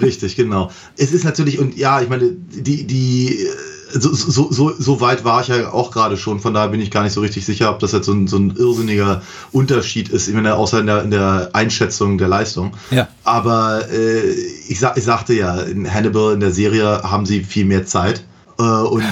Richtig, 0.00 0.36
genau. 0.36 0.70
Es 0.96 1.12
ist 1.12 1.24
natürlich, 1.24 1.58
und 1.58 1.76
ja, 1.76 2.00
ich 2.00 2.08
meine, 2.08 2.30
die, 2.32 2.86
die, 2.86 3.46
so, 3.92 4.14
so, 4.14 4.52
so, 4.52 4.72
so 4.78 5.00
weit 5.00 5.24
war 5.24 5.42
ich 5.42 5.48
ja 5.48 5.72
auch 5.72 5.90
gerade 5.90 6.16
schon, 6.16 6.40
von 6.40 6.54
daher 6.54 6.68
bin 6.68 6.80
ich 6.80 6.90
gar 6.90 7.02
nicht 7.02 7.12
so 7.12 7.20
richtig 7.20 7.44
sicher, 7.44 7.70
ob 7.70 7.78
das 7.78 7.92
jetzt 7.92 8.06
so 8.06 8.12
ein, 8.12 8.26
so 8.26 8.36
ein 8.36 8.56
irrsinniger 8.56 9.22
Unterschied 9.52 10.08
ist, 10.08 10.28
ich 10.28 10.34
meine, 10.34 10.54
außer 10.54 10.80
in 10.80 10.86
der, 10.86 11.02
in 11.02 11.10
der 11.10 11.50
Einschätzung 11.52 12.18
der 12.18 12.28
Leistung. 12.28 12.76
Ja. 12.90 13.08
Aber 13.24 13.88
äh, 13.90 14.30
ich, 14.68 14.78
sag, 14.80 14.96
ich 14.96 15.04
sagte 15.04 15.34
ja, 15.34 15.60
in 15.60 15.92
Hannibal 15.92 16.34
in 16.34 16.40
der 16.40 16.52
Serie 16.52 17.02
haben 17.02 17.26
sie 17.26 17.42
viel 17.42 17.64
mehr 17.64 17.86
Zeit. 17.86 18.24
Äh, 18.58 18.62
und, 18.62 19.04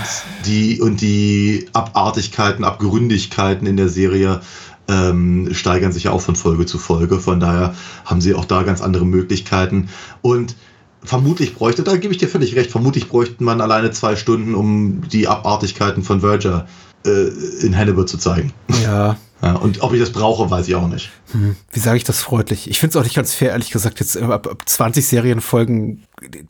die, 0.47 0.81
und 0.81 1.01
die 1.01 1.69
Abartigkeiten, 1.73 2.65
Abgründigkeiten 2.65 3.67
in 3.67 3.77
der 3.77 3.89
Serie 3.89 4.41
ähm, 4.89 5.49
steigern 5.53 5.93
sich 5.93 6.05
ja 6.05 6.13
auch 6.13 6.21
von 6.21 6.37
Folge 6.37 6.67
zu 6.67 6.79
Folge. 6.79 7.21
Von 7.21 7.41
daher 7.41 7.75
haben 8.05 8.21
sie 8.21 8.35
auch 8.35 8.45
da 8.45 8.63
ganz 8.63 8.81
andere 8.81 9.05
Möglichkeiten. 9.05 9.89
Und 10.23 10.55
vermutlich 11.03 11.55
bräuchte, 11.55 11.83
da 11.83 11.97
gebe 11.97 12.13
ich 12.13 12.19
dir 12.19 12.29
völlig 12.29 12.57
recht, 12.57 12.71
vermutlich 12.71 13.09
bräuchte 13.09 13.43
man 13.43 13.61
alleine 13.61 13.91
zwei 13.91 14.17
Stunden, 14.17 14.55
um 14.55 15.03
die 15.09 15.29
Abartigkeiten 15.29 16.03
von 16.03 16.21
Verger 16.21 16.67
äh, 17.07 17.29
in 17.61 17.77
Hannibal 17.77 18.07
zu 18.07 18.19
zeigen. 18.19 18.53
Ja. 18.83 19.17
Ja, 19.41 19.55
und 19.55 19.83
ob 19.83 19.93
ich 19.93 20.01
das 20.01 20.11
brauche, 20.11 20.51
weiß 20.51 20.67
ich 20.67 20.75
auch 20.75 20.89
nicht. 20.89 21.11
Hm, 21.31 21.55
Wie 21.71 21.79
sage 21.79 21.97
ich 21.97 22.03
das 22.03 22.21
freundlich? 22.21 22.69
Ich 22.69 22.81
finde 22.81 22.91
es 22.91 22.97
auch 22.97 23.05
nicht 23.05 23.15
ganz 23.15 23.35
fair, 23.35 23.51
ehrlich 23.51 23.71
gesagt, 23.71 24.01
jetzt 24.01 24.17
äh, 24.17 24.23
ab, 24.23 24.49
ab 24.49 24.63
20 24.67 25.07
Serienfolgen, 25.07 26.03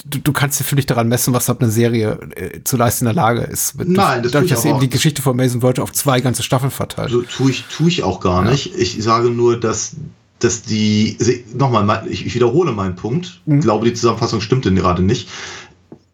du, 0.07 0.19
du 0.21 0.33
kannst 0.33 0.59
dir 0.59 0.65
für 0.65 0.77
dich 0.77 0.87
daran 0.87 1.07
messen, 1.07 1.35
was 1.35 1.51
ab 1.51 1.61
eine 1.61 1.71
Serie 1.71 2.19
äh, 2.35 2.65
zu 2.65 2.79
leisten 2.79 3.05
in 3.05 3.15
der 3.15 3.23
Lage 3.23 3.43
ist. 3.43 3.77
Mit, 3.77 3.91
Nein, 3.91 4.23
das 4.23 4.33
Dadurch, 4.33 4.51
dass 4.51 4.65
eben 4.65 4.81
die. 4.81 4.89
Geschichte 4.89 5.21
von 5.21 5.37
Mason 5.37 5.61
Verger 5.61 5.83
auf 5.83 5.93
zwei 5.93 6.23
ganze 6.23 6.43
Staffeln 6.43 6.71
verteilt. 6.71 7.11
So 7.11 7.21
tue 7.21 7.51
ich, 7.51 7.65
tue 7.65 7.89
ich 7.89 8.05
auch 8.05 8.21
gar 8.21 8.43
nicht. 8.43 8.75
Ich 8.75 9.03
sage 9.03 9.29
nur, 9.29 9.61
dass, 9.61 9.97
dass 10.39 10.63
die, 10.63 11.17
nochmal, 11.55 12.07
ich, 12.09 12.35
wiederhole 12.35 12.73
meinen 12.73 12.97
Punkt. 12.97 13.41
Ich 13.47 13.61
glaube, 13.61 13.87
die 13.87 13.95
Zusammenfassung 13.95 14.41
stimmt 14.41 14.65
denn 14.65 14.77
gerade 14.77 15.03
nicht. 15.03 15.29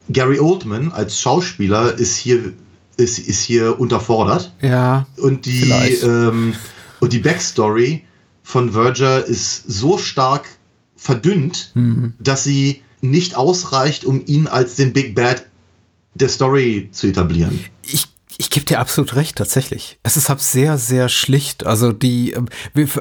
Gary 0.09 0.39
Oldman 0.39 0.93
als 0.93 1.21
Schauspieler 1.21 1.95
ist 1.99 2.17
hier, 2.17 2.53
ist, 2.97 3.19
ist 3.19 3.43
hier 3.43 3.79
unterfordert. 3.81 4.53
Ja. 4.61 5.07
Und 5.17 5.47
die, 5.47 5.71
ähm, 6.03 6.55
und 7.01 7.13
die 7.13 7.19
Backstory 7.19 8.05
von 8.43 8.73
Verger 8.73 9.25
ist 9.25 9.65
so 9.67 9.99
stark 9.99 10.45
verdünnt, 10.97 11.73
Mhm. 11.75 12.15
dass 12.19 12.45
sie 12.45 12.83
nicht 13.01 13.37
ausreicht, 13.37 14.05
um 14.05 14.23
ihn 14.27 14.47
als 14.47 14.77
den 14.77 14.93
Big 14.93 15.15
Bad 15.15 15.47
der 16.15 16.29
Story 16.29 16.89
zu 16.93 17.09
etablieren. 17.09 17.61
Ich, 17.83 18.07
ich 18.39 18.51
gebe 18.51 18.67
dir 18.67 18.81
absolut 18.81 19.15
recht, 19.17 19.37
tatsächlich. 19.37 19.99
Es 20.03 20.17
ist 20.17 20.29
halt 20.29 20.41
sehr, 20.41 20.79
sehr 20.79 21.09
schlicht. 21.09 21.67
Also 21.67 21.93
die, 21.93 22.33
ähm, 22.33 22.49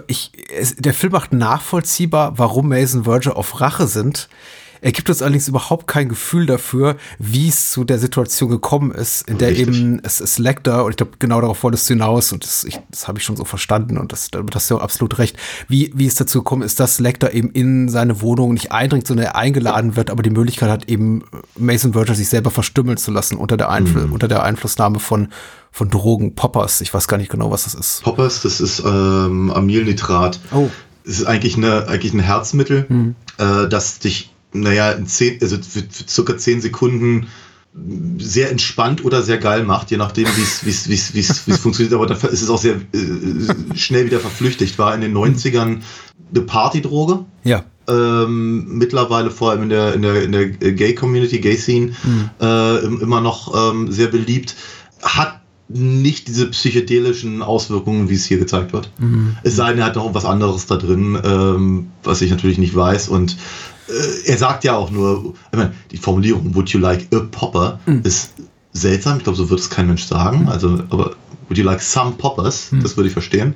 ich, 0.08 0.32
der 0.78 0.94
Film 0.94 1.14
macht 1.14 1.34
nachvollziehbar, 1.34 2.38
warum 2.38 2.70
Mason 2.70 3.04
Verger 3.06 3.36
auf 3.36 3.60
Rache 3.60 3.88
sind. 3.88 4.30
Er 4.84 4.92
gibt 4.92 5.08
uns 5.10 5.22
allerdings 5.22 5.48
überhaupt 5.48 5.88
kein 5.88 6.10
Gefühl 6.10 6.46
dafür, 6.46 6.98
wie 7.18 7.48
es 7.48 7.72
zu 7.72 7.86
der 7.86 7.98
Situation 8.00 8.50
gekommen 8.50 8.92
ist, 8.92 9.28
in 9.30 9.38
der 9.38 9.52
Richtig. 9.52 9.70
eben 9.70 10.02
es 10.04 10.20
ist 10.20 10.40
Lecter 10.40 10.84
und 10.84 10.92
ich 10.92 10.98
glaube, 10.98 11.14
genau 11.20 11.40
darauf 11.40 11.64
wolltest 11.64 11.90
du 11.90 11.94
hinaus 11.94 12.34
und 12.34 12.44
das, 12.44 12.66
ich- 12.66 12.80
das 12.92 13.08
habe 13.08 13.18
ich 13.18 13.24
schon 13.24 13.38
so 13.38 13.46
verstanden 13.46 13.98
und 13.98 14.12
das, 14.12 14.30
damit 14.30 14.54
hast 14.56 14.70
du 14.70 14.76
auch 14.78 14.82
absolut 14.82 15.18
recht, 15.20 15.38
wie, 15.70 15.94
wie 15.96 16.06
es 16.06 16.16
dazu 16.16 16.40
gekommen 16.40 16.64
ist, 16.64 16.82
dass 16.82 17.00
Lecter 17.00 17.34
eben 17.34 17.50
in 17.52 17.88
seine 17.88 18.20
Wohnung 18.22 18.54
nicht 18.54 18.74
eindringt, 18.74 19.08
sondern 19.08 19.28
er 19.28 19.36
eingeladen 19.38 19.96
wird, 19.96 20.10
aber 20.10 20.22
die 20.22 20.30
Möglichkeit 20.30 20.70
hat, 20.70 20.90
eben 20.90 21.24
Mason 21.58 21.94
Verger 21.94 22.14
sich 22.14 22.28
selber 22.28 22.52
verstümmeln 22.52 22.98
zu 22.98 23.12
lassen 23.12 23.38
unter 23.38 23.56
der, 23.56 23.70
Einfl 23.70 24.10
unter 24.12 24.28
der 24.28 24.44
Einflussnahme 24.44 25.00
von, 25.00 25.30
von 25.72 25.90
Drogen, 25.90 26.36
Poppers. 26.36 26.82
Ich 26.82 26.94
weiß 26.94 27.08
gar 27.08 27.16
nicht 27.18 27.32
genau, 27.32 27.50
was 27.52 27.64
das 27.64 27.74
ist. 27.74 28.04
Poppers, 28.04 28.42
das 28.42 28.60
ist 28.60 28.80
ähm, 28.86 29.50
Amylnitrat. 29.50 30.42
Oh. 30.54 30.70
Es 31.06 31.20
ist 31.20 31.26
eigentlich, 31.26 31.56
eine, 31.56 31.88
eigentlich 31.88 32.14
ein 32.14 32.20
Herzmittel, 32.20 33.14
äh, 33.38 33.68
das 33.70 34.00
dich, 34.00 34.33
naja, 34.54 34.92
in 34.92 35.08
zehn, 35.08 35.40
also 35.42 35.58
für, 35.58 35.84
für 35.90 36.08
circa 36.08 36.38
10 36.38 36.62
Sekunden 36.62 37.28
sehr 38.20 38.52
entspannt 38.52 39.04
oder 39.04 39.24
sehr 39.24 39.40
geil 39.40 39.64
macht, 39.64 39.90
je 39.90 39.98
nachdem, 39.98 40.28
wie 40.28 40.42
es- 41.20 41.40
funktioniert. 41.60 41.94
Aber 41.94 42.06
dann 42.06 42.18
ist 42.32 42.42
es 42.44 42.50
auch 42.50 42.60
sehr 42.60 42.76
äh, 42.76 43.76
schnell 43.76 44.06
wieder 44.06 44.20
verflüchtigt. 44.20 44.78
War 44.78 44.94
in 44.94 45.02
den 45.02 45.14
90ern 45.18 45.78
eine 46.34 46.42
Partydroge. 46.46 47.26
Ja. 47.44 47.64
Ähm, 47.88 48.78
mittlerweile 48.78 49.32
vor 49.32 49.52
allem 49.52 49.64
in 49.64 49.70
der, 49.70 49.94
in 49.96 50.04
der, 50.04 50.24
in 50.24 50.32
der 50.32 50.50
Gay-Community, 50.50 51.40
Gay-Scene, 51.40 51.94
äh, 52.40 52.86
im- 52.86 53.02
immer 53.02 53.22
noch 53.22 53.72
ähm, 53.72 53.92
sehr 53.92 54.08
beliebt. 54.08 54.56
Hat 55.02 55.42
nicht 55.68 56.28
diese 56.28 56.48
psychedelischen 56.52 57.42
Auswirkungen, 57.42 58.08
wie 58.10 58.14
es 58.16 58.26
hier 58.26 58.38
gezeigt 58.38 58.74
wird. 58.74 58.92
Es 59.44 59.56
sei 59.56 59.72
denn, 59.72 59.80
er 59.80 59.86
hat 59.86 59.96
noch 59.96 60.14
was 60.14 60.26
anderes 60.26 60.68
da 60.68 60.76
drin, 60.78 61.18
ähm, 61.24 61.88
was 62.04 62.22
ich 62.22 62.30
natürlich 62.30 62.60
nicht 62.60 62.76
weiß. 62.76 63.08
Und 63.10 63.32
äh, 63.32 63.36
er 64.26 64.38
sagt 64.38 64.64
ja 64.64 64.76
auch 64.76 64.92
nur, 64.92 65.34
ich 65.52 65.58
meine, 65.58 65.74
die 65.92 65.98
Formulierung 65.98 66.56
Would 66.56 66.70
you 66.70 66.80
like 66.80 67.08
a 67.14 67.20
popper 67.32 67.80
ist 68.04 68.32
seltsam. 68.72 69.18
Ich 69.18 69.24
glaube, 69.24 69.38
so 69.38 69.50
wird 69.50 69.60
es 69.60 69.70
kein 69.70 69.88
Mensch 69.88 70.04
sagen. 70.06 70.48
Also, 70.50 70.80
aber 70.90 71.16
Would 71.50 71.58
you 71.58 71.64
like 71.66 71.82
some 71.82 72.12
poppers? 72.14 72.70
Das 72.82 72.96
würde 72.96 73.08
ich 73.08 73.14
verstehen. 73.14 73.54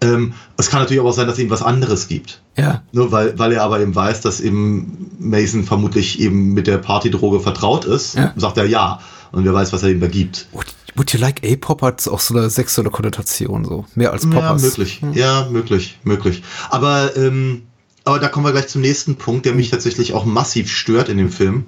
Ähm, 0.00 0.32
es 0.56 0.68
kann 0.70 0.80
natürlich 0.80 1.00
aber 1.00 1.10
auch 1.10 1.14
sein, 1.14 1.26
dass 1.26 1.36
es 1.36 1.42
ihm 1.44 1.50
was 1.50 1.62
anderes 1.62 2.08
gibt. 2.08 2.40
Ja. 2.56 2.82
Nur 2.92 3.12
weil, 3.12 3.38
weil 3.38 3.52
er 3.52 3.62
aber 3.62 3.80
eben 3.80 3.94
weiß, 3.94 4.22
dass 4.22 4.40
eben 4.40 5.08
Mason 5.18 5.62
vermutlich 5.64 6.18
eben 6.20 6.54
mit 6.54 6.66
der 6.66 6.78
Partydroge 6.78 7.40
vertraut 7.40 7.84
ist, 7.84 8.14
Ja. 8.14 8.32
sagt 8.36 8.56
er 8.58 8.64
ja. 8.66 9.00
Und 9.32 9.44
wer 9.44 9.52
weiß, 9.54 9.72
was 9.72 9.82
er 9.82 9.90
ihm 9.90 10.00
da 10.00 10.06
gibt. 10.08 10.46
Would, 10.52 10.66
would 10.96 11.12
you 11.12 11.20
like 11.20 11.42
A-Pop 11.44 11.82
hat 11.82 12.08
auch 12.08 12.20
so 12.20 12.34
eine 12.36 12.48
sexuelle 12.50 12.90
Konnotation, 12.90 13.64
so. 13.64 13.84
Mehr 13.94 14.12
als 14.12 14.24
Ja, 14.24 14.30
Poppers. 14.30 14.62
möglich. 14.62 15.00
Ja, 15.14 15.46
möglich, 15.50 15.98
möglich. 16.04 16.42
Aber, 16.70 17.14
ähm, 17.16 17.62
aber 18.06 18.20
da 18.20 18.28
kommen 18.28 18.46
wir 18.46 18.52
gleich 18.52 18.68
zum 18.68 18.82
nächsten 18.82 19.16
Punkt, 19.16 19.46
der 19.46 19.52
mich 19.52 19.70
tatsächlich 19.70 20.14
auch 20.14 20.24
massiv 20.24 20.70
stört 20.70 21.08
in 21.08 21.18
dem 21.18 21.30
Film. 21.30 21.64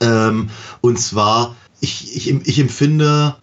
Ähm, 0.00 0.50
und 0.80 0.98
zwar, 0.98 1.54
ich, 1.80 2.16
ich, 2.16 2.28
ich 2.28 2.58
empfinde 2.58 3.36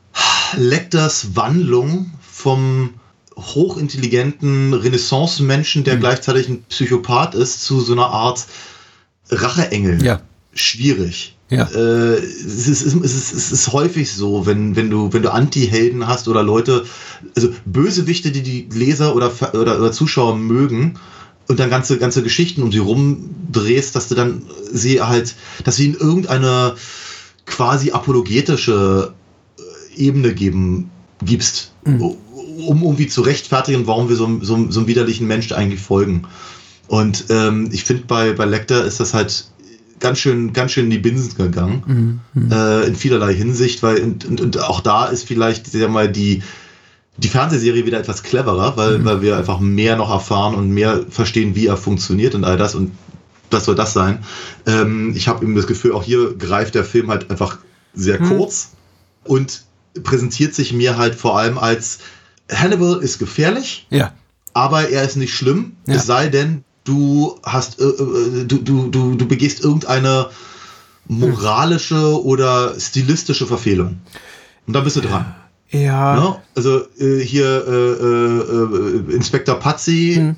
Lecters 0.57 1.35
Wandlung 1.35 2.11
vom 2.21 2.95
hochintelligenten 3.37 4.73
Renaissance-Menschen, 4.73 5.85
der 5.85 5.95
gleichzeitig 5.95 6.49
ein 6.49 6.63
Psychopath 6.63 7.33
ist, 7.33 7.63
zu 7.63 7.79
so 7.79 7.93
einer 7.93 8.07
Art 8.07 8.45
Racheengel. 9.31 10.03
Ja. 10.03 10.21
Schwierig. 10.53 11.37
Ja. 11.49 11.63
Äh, 11.73 12.17
es, 12.17 12.67
ist, 12.67 12.81
es, 12.83 12.93
ist, 12.93 13.33
es 13.33 13.51
ist 13.53 13.71
häufig 13.71 14.11
so, 14.11 14.45
wenn, 14.45 14.75
wenn 14.75 14.89
du, 14.89 15.13
wenn 15.13 15.23
du 15.23 15.31
Anti-Helden 15.31 16.07
hast 16.07 16.27
oder 16.27 16.43
Leute, 16.43 16.85
also 17.37 17.53
Bösewichte, 17.65 18.31
die 18.31 18.43
die 18.43 18.67
Leser 18.77 19.15
oder, 19.15 19.31
oder, 19.53 19.79
oder 19.79 19.91
Zuschauer 19.93 20.35
mögen 20.35 20.99
und 21.54 21.60
dann 21.60 21.70
ganze, 21.70 21.99
ganze 21.99 22.24
Geschichten 22.24 22.64
um 22.64 22.72
sie 22.72 22.80
rumdrehst, 22.80 23.95
dass 23.95 24.08
du 24.08 24.16
dann 24.16 24.41
sie 24.72 25.01
halt, 25.01 25.36
dass 25.64 25.76
sie 25.76 25.86
in 25.86 25.93
irgendeine 25.93 26.74
quasi 27.45 27.91
apologetische 27.91 29.14
äh, 29.60 30.01
Ebene 30.01 30.34
geben, 30.34 30.89
gibst, 31.24 31.72
um 32.66 32.82
irgendwie 32.82 33.06
zu 33.06 33.22
rechtfertigen, 33.22 33.86
warum 33.86 34.10
wir 34.10 34.16
so, 34.16 34.39
so, 34.41 34.72
so 34.72 34.80
einem 34.80 34.88
widerlichen 34.88 35.28
Menschen 35.28 35.56
eigentlich 35.56 35.80
folgen. 35.80 36.24
Und 36.88 37.26
ähm, 37.30 37.70
ich 37.72 37.84
finde, 37.84 38.06
bei, 38.08 38.34
bei 38.34 38.45
Lecter 38.45 38.84
ist 38.84 38.99
das 38.99 39.14
halt 39.14 39.45
ganz 39.99 40.18
schön, 40.18 40.54
ganz 40.54 40.72
schön 40.72 40.86
in 40.86 40.89
die 40.89 40.97
Binsen 40.97 41.38
gegangen. 41.38 41.84
Äh, 42.51 42.88
in 42.88 42.95
vielerlei 42.95 43.36
Hinsicht, 43.36 43.84
weil 43.84 44.01
und, 44.01 44.26
und, 44.26 44.41
und 44.41 44.60
auch 44.60 44.82
da 44.82 45.06
ist 45.06 45.28
vielleicht, 45.28 45.68
sag 45.68 45.91
mal, 45.91 46.12
die, 46.12 46.41
die 47.18 47.28
Fernsehserie 47.28 47.86
wieder 47.86 47.99
etwas 47.99 48.24
cleverer, 48.24 48.76
weil, 48.76 49.05
weil 49.05 49.22
wir 49.22 49.38
einfach 49.38 49.59
mehr 49.59 49.95
noch 49.95 50.09
erfahren 50.09 50.55
und 50.55 50.70
mehr 50.72 51.05
verstehen, 51.09 51.55
wie 51.55 51.68
er 51.68 51.78
funktioniert 51.78 52.34
und 52.36 52.43
all 52.43 52.57
das. 52.57 52.74
Und 52.76 52.91
das 53.49 53.66
soll 53.66 53.76
das 53.76 53.93
sein. 53.93 54.24
Ähm, 54.66 55.14
ich 55.16 55.28
habe 55.28 55.43
eben 55.45 55.55
das 55.55 55.68
Gefühl, 55.68 55.93
auch 55.93 56.03
hier 56.03 56.34
greift 56.36 56.74
der 56.74 56.84
Film 56.84 57.09
halt 57.11 57.30
einfach 57.30 57.59
sehr 57.93 58.18
kurz 58.18 58.72
und 59.24 59.64
präsentiert 60.03 60.55
sich 60.55 60.74
mir 60.74 60.97
halt 60.97 61.14
vor 61.14 61.38
allem 61.38 61.59
als 61.59 61.99
Hannibal 62.51 62.99
ist 63.03 63.20
gefährlich, 63.20 63.86
Ja. 63.91 64.11
aber 64.55 64.89
er 64.89 65.03
ist 65.03 65.16
nicht 65.16 65.36
schlimm, 65.36 65.74
Ja. 65.86 65.95
es 65.95 66.07
sei 66.07 66.30
denn, 66.30 66.64
du 66.84 67.39
hast, 67.43 67.80
äh, 67.80 67.84
äh, 67.84 68.45
du, 68.45 68.57
du, 68.57 68.88
du, 68.89 69.14
du 69.16 69.28
begehst 69.28 69.64
irgendeine 69.64 70.30
moralische 71.07 72.22
oder 72.24 72.80
stilistische 72.80 73.45
Verfehlung. 73.45 74.01
Und 74.66 74.74
dann 74.74 74.84
bist 74.84 74.95
du 74.95 75.01
dran. 75.01 75.36
Ja. 75.74 76.15
Ne? 76.15 76.36
Also 76.55 76.82
äh, 76.99 77.19
hier 77.19 77.65
äh, 77.67 77.71
äh, 77.71 79.11
äh, 79.11 79.15
Inspektor 79.15 79.55
Pazzi 79.55 80.13
Hm. 80.15 80.36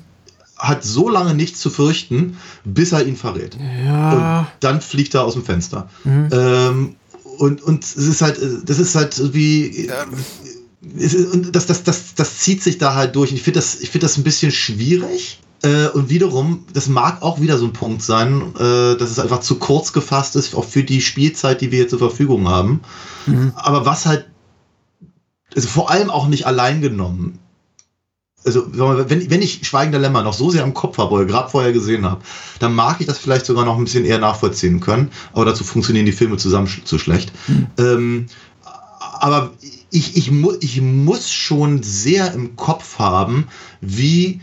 hat 0.56 0.82
so 0.82 1.08
lange 1.08 1.34
nichts 1.34 1.60
zu 1.60 1.70
fürchten, 1.70 2.38
bis 2.64 2.92
er 2.92 3.06
ihn 3.06 3.16
verrät. 3.16 3.56
Ja. 3.84 4.10
Mhm. 4.10 4.38
Und 4.38 4.46
dann 4.60 4.80
fliegt 4.80 5.14
er 5.14 5.24
aus 5.24 5.34
dem 5.34 5.44
Fenster. 5.44 5.88
Ähm, 6.04 6.96
und, 7.38 7.62
und 7.62 7.84
es 7.84 7.96
ist 7.96 8.22
halt, 8.22 8.38
äh, 8.38 8.48
das 8.64 8.78
ist 8.78 8.94
halt 8.94 9.34
wie. 9.34 9.88
Es 10.98 11.14
ist, 11.14 11.34
und 11.34 11.54
das, 11.54 11.66
das, 11.66 11.84
das, 11.84 12.14
das 12.14 12.38
zieht 12.38 12.62
sich 12.62 12.78
da 12.78 12.94
halt 12.94 13.14
durch. 13.14 13.32
Ich 13.32 13.42
finde 13.42 13.58
das, 13.60 13.80
ich 13.80 13.90
finde 13.90 14.06
das 14.06 14.16
ein 14.16 14.24
bisschen 14.24 14.50
schwierig. 14.50 15.40
Äh, 15.62 15.88
und 15.88 16.10
wiederum, 16.10 16.64
das 16.74 16.86
mag 16.86 17.22
auch 17.22 17.40
wieder 17.40 17.58
so 17.58 17.64
ein 17.64 17.72
Punkt 17.72 18.02
sein, 18.02 18.54
äh, 18.56 18.96
dass 18.96 19.10
es 19.10 19.18
einfach 19.18 19.40
zu 19.40 19.56
kurz 19.56 19.92
gefasst 19.92 20.36
ist, 20.36 20.54
auch 20.54 20.64
für 20.64 20.84
die 20.84 21.00
Spielzeit, 21.00 21.60
die 21.60 21.72
wir 21.72 21.80
jetzt 21.80 21.90
zur 21.90 21.98
Verfügung 21.98 22.48
haben. 22.48 22.80
Aber 23.56 23.84
was 23.86 24.06
halt, 24.06 24.26
also 25.56 25.68
vor 25.68 25.90
allem 25.90 26.10
auch 26.10 26.28
nicht 26.28 26.46
allein 26.46 26.80
genommen. 26.80 27.38
Also, 28.44 28.64
wenn, 28.72 29.28
wenn 29.28 29.42
ich 29.42 29.66
Schweigender 29.66 29.98
Lämmer 29.98 30.22
noch 30.22 30.34
so 30.34 30.50
sehr 30.50 30.62
im 30.62 30.74
Kopf 30.74 30.98
habe, 30.98 31.12
oder 31.12 31.24
gerade 31.24 31.50
vorher 31.50 31.72
gesehen 31.72 32.04
habe, 32.08 32.22
dann 32.60 32.74
mag 32.74 33.00
ich 33.00 33.06
das 33.06 33.18
vielleicht 33.18 33.44
sogar 33.44 33.64
noch 33.64 33.76
ein 33.76 33.84
bisschen 33.84 34.04
eher 34.04 34.20
nachvollziehen 34.20 34.78
können. 34.78 35.10
Aber 35.32 35.44
dazu 35.44 35.64
funktionieren 35.64 36.06
die 36.06 36.12
Filme 36.12 36.36
zusammen 36.36 36.68
zu 36.84 36.98
schlecht. 36.98 37.32
Ähm, 37.76 38.26
aber 39.18 39.50
ich, 39.90 40.16
ich, 40.16 40.30
mu 40.30 40.52
ich 40.60 40.80
muss 40.80 41.32
schon 41.32 41.82
sehr 41.82 42.32
im 42.34 42.54
Kopf 42.54 42.98
haben, 43.00 43.48
wie 43.80 44.40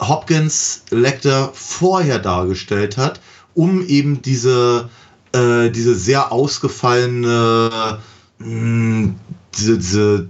Hopkins 0.00 0.84
Lecter 0.90 1.50
vorher 1.54 2.18
dargestellt 2.18 2.96
hat, 2.96 3.20
um 3.54 3.86
eben 3.86 4.22
diese, 4.22 4.88
äh, 5.32 5.70
diese 5.70 5.94
sehr 5.94 6.32
ausgefallene, 6.32 7.98
mh, 8.38 9.14
diese, 9.56 9.78
diese, 9.78 10.28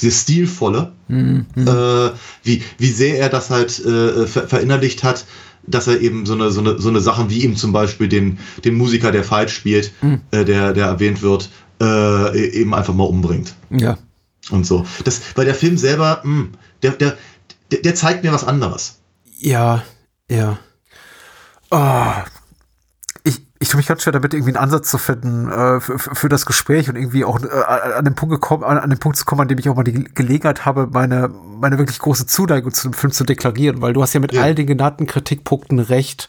diese 0.00 0.10
stilvolle, 0.10 0.92
äh, 1.08 2.10
wie, 2.42 2.62
wie 2.78 2.90
sehr 2.90 3.18
er 3.18 3.28
das 3.28 3.50
halt 3.50 3.78
äh, 3.84 4.26
ver 4.26 4.48
verinnerlicht 4.48 5.02
hat, 5.04 5.24
dass 5.66 5.86
er 5.86 6.00
eben 6.00 6.26
so 6.26 6.34
eine, 6.34 6.50
so 6.50 6.60
eine, 6.60 6.78
so 6.80 6.88
eine 6.88 7.00
Sachen 7.00 7.28
wie 7.30 7.42
eben 7.42 7.56
zum 7.56 7.72
Beispiel 7.72 8.08
den, 8.08 8.38
den 8.64 8.74
Musiker, 8.74 9.10
der 9.12 9.24
falsch 9.24 9.54
spielt, 9.54 9.92
äh, 10.30 10.44
der, 10.44 10.72
der 10.72 10.86
erwähnt 10.86 11.22
wird, 11.22 11.50
äh, 11.80 12.38
eben 12.50 12.74
einfach 12.74 12.94
mal 12.94 13.04
umbringt 13.04 13.54
Ja. 13.70 13.98
und 14.50 14.64
so. 14.66 14.86
Das, 15.04 15.20
weil 15.34 15.44
der 15.44 15.54
Film 15.54 15.76
selber, 15.78 16.20
mh, 16.24 16.48
der, 16.82 16.92
der, 16.92 17.16
der, 17.72 17.80
der 17.82 17.94
zeigt 17.94 18.22
mir 18.22 18.32
was 18.32 18.44
anderes. 18.44 18.98
Ja, 19.38 19.82
ja. 20.30 20.58
Ah, 21.70 22.24
ich, 23.58 23.68
tue 23.68 23.78
mich 23.78 23.86
ganz 23.86 24.02
schwer 24.02 24.12
damit, 24.12 24.34
irgendwie 24.34 24.50
einen 24.54 24.62
Ansatz 24.62 24.90
zu 24.90 24.98
finden 24.98 25.50
äh, 25.50 25.80
für, 25.80 25.98
für 25.98 26.28
das 26.28 26.46
Gespräch 26.46 26.88
und 26.88 26.96
irgendwie 26.96 27.24
auch 27.24 27.40
äh, 27.42 27.48
an 27.48 28.04
den 28.04 28.14
Punkt 28.14 28.34
gekommen, 28.34 28.64
an, 28.64 28.78
an 28.78 28.90
den 28.90 28.98
Punkt 28.98 29.16
zu 29.16 29.24
kommen, 29.24 29.40
an 29.42 29.48
dem 29.48 29.58
ich 29.58 29.68
auch 29.68 29.76
mal 29.76 29.84
die 29.84 30.04
Gelegenheit 30.04 30.64
habe, 30.64 30.88
meine, 30.92 31.28
meine 31.28 31.78
wirklich 31.78 31.98
große 31.98 32.26
Zuneigung 32.26 32.72
zu 32.72 32.88
dem 32.88 32.92
Film 32.92 33.12
zu 33.12 33.24
deklarieren, 33.24 33.80
weil 33.82 33.92
du 33.92 34.02
hast 34.02 34.12
ja 34.14 34.20
mit 34.20 34.32
Ja. 34.32 34.42
all 34.42 34.54
den 34.54 34.66
genannten 34.66 35.06
Kritikpunkten 35.06 35.78
recht. 35.78 36.28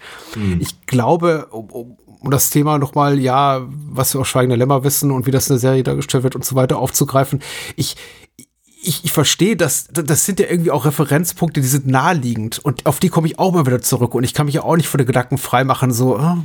Ich 0.60 0.86
glaube, 0.86 1.48
um, 1.48 1.70
um, 1.70 1.98
um 2.20 2.32
das 2.32 2.50
Thema 2.50 2.78
nochmal, 2.78 3.20
ja, 3.20 3.62
was 3.70 4.14
wir 4.14 4.22
aus 4.22 4.28
Schweigender 4.28 4.58
Lämmer 4.58 4.84
wissen 4.84 5.12
und 5.12 5.26
wie 5.26 5.32
das 5.32 5.48
in 5.50 5.56
der 5.56 5.60
Serie 5.60 5.84
dargestellt 5.84 6.24
wird 6.24 6.36
und 6.36 6.46
so 6.46 6.56
weiter 6.56 6.78
aufzugreifen, 6.78 7.42
ich, 7.76 7.96
ich, 8.88 9.04
ich 9.04 9.12
verstehe, 9.12 9.58
dass 9.58 9.88
das 9.92 10.26
sind 10.26 10.40
ja 10.40 10.48
irgendwie 10.50 10.72
auch 10.72 10.86
Referenzpunkte, 10.86 11.60
die 11.60 11.68
sind 11.68 11.88
naheliegend. 11.88 12.60
Und 12.60 12.86
auf 12.86 13.00
die 13.00 13.10
komme 13.10 13.28
ich 13.28 13.38
auch 13.38 13.52
mal 13.52 13.66
wieder 13.66 13.82
zurück. 13.82 14.16
Und 14.16 14.24
ich 14.24 14.34
kann 14.34 14.46
mich 14.46 14.56
ja 14.56 14.64
auch 14.64 14.78
nicht 14.78 14.88
von 14.88 14.98
den 14.98 15.06
Gedanken 15.06 15.38
freimachen, 15.38 15.92
so 15.92 16.18
ah, 16.18 16.38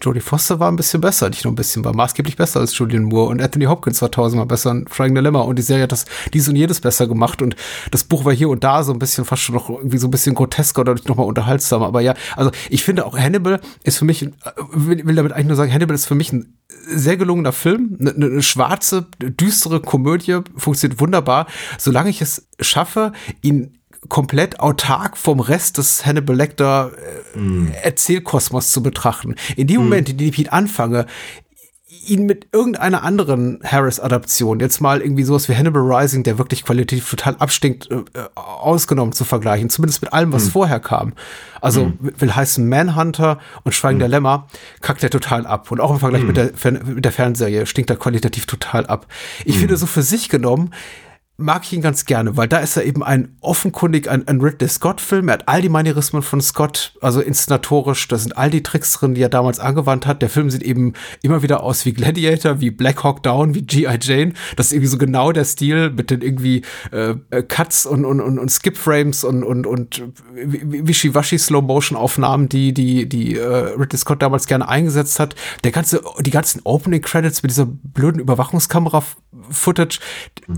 Jodie 0.00 0.20
Foster 0.20 0.60
war 0.60 0.70
ein 0.70 0.76
bisschen 0.76 1.00
besser, 1.00 1.28
nicht 1.28 1.44
nur 1.44 1.52
ein 1.52 1.56
bisschen, 1.56 1.84
war 1.84 1.94
maßgeblich 1.94 2.36
besser 2.36 2.60
als 2.60 2.76
Julian 2.78 3.04
Moore. 3.04 3.30
Und 3.30 3.42
Anthony 3.42 3.64
Hopkins 3.64 4.00
war 4.00 4.10
tausendmal 4.10 4.46
besser. 4.46 4.70
Und 4.70 4.90
Frank 4.90 5.14
Dilemma 5.14 5.40
und 5.40 5.58
die 5.58 5.62
Serie 5.62 5.82
hat 5.84 5.92
das 5.92 6.04
dies 6.32 6.48
und 6.48 6.54
jedes 6.54 6.80
besser 6.80 7.08
gemacht. 7.08 7.42
Und 7.42 7.56
das 7.90 8.04
Buch 8.04 8.24
war 8.24 8.32
hier 8.32 8.48
und 8.48 8.62
da 8.62 8.84
so 8.84 8.92
ein 8.92 9.00
bisschen 9.00 9.24
fast 9.24 9.42
schon 9.42 9.56
noch 9.56 9.68
irgendwie 9.68 9.98
so 9.98 10.06
ein 10.06 10.12
bisschen 10.12 10.36
grotesker 10.36 10.82
oder 10.82 10.94
noch 11.06 11.16
mal 11.16 11.24
unterhaltsamer, 11.24 11.86
aber 11.86 12.00
ja, 12.00 12.14
also 12.36 12.50
ich 12.70 12.84
finde 12.84 13.06
auch 13.06 13.18
Hannibal 13.18 13.60
ist 13.82 13.98
für 13.98 14.04
mich, 14.04 14.22
äh, 14.22 14.30
will, 14.72 15.04
will 15.04 15.14
damit 15.14 15.32
eigentlich 15.32 15.48
nur 15.48 15.56
sagen, 15.56 15.72
Hannibal 15.72 15.94
ist 15.94 16.06
für 16.06 16.14
mich 16.14 16.32
ein 16.32 16.58
sehr 16.86 17.16
gelungener 17.16 17.52
Film, 17.52 17.96
eine, 18.00 18.10
eine 18.12 18.42
schwarze, 18.42 19.06
düstere 19.20 19.80
Komödie, 19.80 20.40
funktioniert 20.56 21.00
wunderbar, 21.00 21.46
solange 21.78 22.10
ich 22.10 22.20
es 22.20 22.48
schaffe, 22.60 23.12
ihn 23.40 23.78
komplett 24.08 24.60
autark 24.60 25.16
vom 25.16 25.40
Rest 25.40 25.78
des 25.78 26.04
Hannibal 26.04 26.36
Lecter 26.36 26.92
äh, 27.36 27.76
Erzählkosmos 27.82 28.72
zu 28.72 28.82
betrachten. 28.82 29.36
In 29.56 29.68
dem 29.68 29.82
Moment, 29.82 30.08
in 30.08 30.18
dem 30.18 30.28
ich 30.28 30.38
ihn 30.38 30.48
anfange, 30.48 31.06
ihn 32.06 32.26
mit 32.26 32.48
irgendeiner 32.52 33.02
anderen 33.02 33.60
Harris-Adaption, 33.62 34.60
jetzt 34.60 34.80
mal 34.80 35.00
irgendwie 35.00 35.22
sowas 35.22 35.48
wie 35.48 35.54
Hannibal 35.54 35.82
Rising, 35.82 36.22
der 36.22 36.38
wirklich 36.38 36.64
qualitativ 36.64 37.08
total 37.08 37.36
abstinkt, 37.36 37.90
äh, 37.90 37.96
äh, 37.96 38.28
ausgenommen 38.34 39.12
zu 39.12 39.24
vergleichen, 39.24 39.70
zumindest 39.70 40.02
mit 40.02 40.12
allem, 40.12 40.32
was 40.32 40.48
vorher 40.48 40.80
kam. 40.80 41.12
Also 41.60 41.92
will 42.00 42.34
heißen 42.34 42.68
Manhunter 42.68 43.38
und 43.62 43.72
Schweigen 43.72 44.00
der 44.00 44.08
Lämmer, 44.08 44.48
kackt 44.80 45.04
er 45.04 45.10
total 45.10 45.46
ab. 45.46 45.70
Und 45.70 45.80
auch 45.80 45.92
im 45.92 46.00
Vergleich 46.00 46.24
mit, 46.24 46.36
der, 46.36 46.50
mit 46.84 47.04
der 47.04 47.12
Fernserie 47.12 47.66
stinkt 47.66 47.90
er 47.90 47.96
qualitativ 47.96 48.46
total 48.46 48.86
ab. 48.86 49.06
Ich 49.44 49.58
finde 49.58 49.76
so 49.76 49.86
für 49.86 50.02
sich 50.02 50.28
genommen, 50.28 50.72
mag 51.38 51.62
ich 51.64 51.72
ihn 51.72 51.80
ganz 51.80 52.04
gerne, 52.04 52.36
weil 52.36 52.46
da 52.46 52.58
ist 52.58 52.76
er 52.76 52.84
eben 52.84 53.02
ein 53.02 53.36
offenkundig 53.40 54.08
ein, 54.08 54.28
ein 54.28 54.40
Ridley 54.40 54.68
Scott-Film. 54.68 55.28
Er 55.28 55.34
hat 55.34 55.48
all 55.48 55.62
die 55.62 55.68
Manierismen 55.68 56.22
von 56.22 56.40
Scott, 56.40 56.94
also 57.00 57.20
inszenatorisch, 57.20 58.06
da 58.08 58.18
sind 58.18 58.36
all 58.36 58.50
die 58.50 58.62
Tricks 58.62 58.92
drin, 58.92 59.14
die 59.14 59.22
er 59.22 59.28
damals 59.28 59.58
angewandt 59.58 60.06
hat. 60.06 60.22
Der 60.22 60.28
Film 60.28 60.50
sieht 60.50 60.62
eben 60.62 60.92
immer 61.22 61.42
wieder 61.42 61.62
aus 61.62 61.84
wie 61.86 61.92
Gladiator, 61.92 62.60
wie 62.60 62.70
Black 62.70 63.02
Hawk 63.02 63.22
Down, 63.22 63.54
wie 63.54 63.62
G.I. 63.62 63.98
Jane. 64.00 64.34
Das 64.56 64.66
ist 64.66 64.72
irgendwie 64.72 64.88
so 64.88 64.98
genau 64.98 65.32
der 65.32 65.44
Stil 65.44 65.90
mit 65.90 66.10
den 66.10 66.20
irgendwie 66.20 66.62
äh, 66.92 67.14
äh, 67.30 67.42
Cuts 67.42 67.86
und, 67.86 68.04
und, 68.04 68.20
und, 68.20 68.38
und 68.38 68.50
Skip-Frames 68.50 69.24
und, 69.24 69.42
und, 69.42 69.66
und 69.66 70.02
Wischiwaschi-Slow-Motion-Aufnahmen, 70.34 72.48
die, 72.48 72.74
die, 72.74 73.08
die 73.08 73.36
äh, 73.36 73.42
Ridley 73.42 73.98
Scott 73.98 74.22
damals 74.22 74.46
gerne 74.46 74.68
eingesetzt 74.68 75.18
hat. 75.18 75.34
Der 75.64 75.72
ganze, 75.72 76.02
die 76.20 76.30
ganzen 76.30 76.60
Opening-Credits 76.64 77.42
mit 77.42 77.50
dieser 77.50 77.66
blöden 77.66 78.20
Überwachungskamera-Footage, 78.20 79.98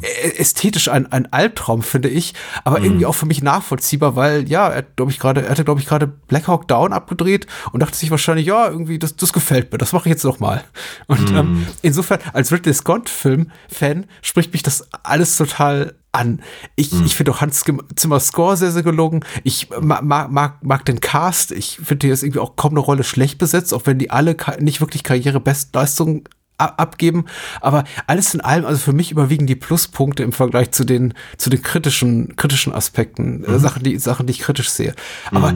äh, 0.03 0.29
ästhetisch 0.65 0.89
ein, 0.89 1.11
ein 1.13 1.31
Albtraum, 1.31 1.83
finde 1.83 2.09
ich, 2.09 2.33
aber 2.65 2.81
irgendwie 2.81 3.05
auch 3.05 3.15
für 3.15 3.27
mich 3.27 3.43
nachvollziehbar, 3.43 4.17
weil 4.17 4.49
ja, 4.49 4.69
er 4.69 4.83
glaube 4.83 5.11
ich 5.11 5.19
gerade, 5.19 5.43
er 5.43 5.51
hatte 5.51 5.65
glaube 5.65 5.81
ich 5.81 5.87
gerade 5.87 6.07
Black 6.07 6.49
Hawk 6.49 6.69
Down 6.69 6.95
abgedreht 6.95 7.47
und 7.73 7.81
dachte 7.81 7.99
sich 7.99 8.11
wahrscheinlich, 8.11 8.47
ja, 8.47 8.69
irgendwie 8.69 8.99
das, 8.99 9.15
das 9.17 9.35
gefällt 9.35 9.73
mir, 9.73 9.79
das 9.79 9.93
mache 9.93 10.09
ich 10.09 10.15
jetzt 10.15 10.25
noch 10.25 10.41
mal. 10.41 10.65
Und 11.07 11.31
ähm, 11.33 11.67
insofern 11.83 12.21
als 12.33 12.51
Ridley 12.51 12.73
Scott 12.73 13.11
Film 13.11 13.51
Fan 13.69 14.07
spricht 14.23 14.53
mich 14.55 14.63
das 14.63 14.89
alles 15.03 15.37
total 15.37 15.95
an. 16.13 16.41
Ich, 16.77 16.93
ich 17.05 17.17
finde 17.17 17.33
auch 17.33 17.41
Hans 17.41 17.65
Zimmer 17.97 18.21
Score 18.21 18.57
sehr, 18.57 18.71
sehr 18.71 18.85
gelungen. 18.85 19.25
Ich 19.43 19.69
mag, 19.81 20.05
mag, 20.05 20.63
mag, 20.63 20.85
den 20.85 21.01
Cast. 21.01 21.51
Ich 21.51 21.77
finde, 21.77 22.07
der 22.07 22.15
ist 22.15 22.23
irgendwie 22.23 22.39
auch 22.39 22.57
kaum 22.57 22.71
eine 22.71 22.81
Rolle 22.81 23.03
schlecht 23.03 23.39
besetzt, 23.39 23.75
auch 23.75 23.83
wenn 23.85 23.99
die 23.99 24.11
alle 24.11 24.37
nicht 24.61 24.81
wirklich 24.81 25.03
Karrierebestleistungen 25.03 26.25
abgeben. 26.59 27.25
Aber 27.61 27.85
alles 28.07 28.35
in 28.35 28.41
allem, 28.41 28.65
also 28.65 28.79
für 28.79 28.93
mich 28.93 29.11
überwiegen 29.11 29.47
die 29.47 29.57
Pluspunkte 29.57 30.23
im 30.23 30.33
Vergleich 30.33 30.71
zu 30.71 30.85
den, 30.85 31.15
zu 31.37 31.51
den 31.51 31.63
kritischen, 31.63 32.37
kritischen 32.37 32.73
Aspekten, 32.73 33.45
äh, 33.45 33.59
Sachen, 33.59 33.83
die, 33.83 33.99
Sachen, 33.99 34.27
die 34.27 34.33
ich 34.33 34.41
kritisch 34.41 34.71
sehe. 34.71 34.95
Aber 35.31 35.55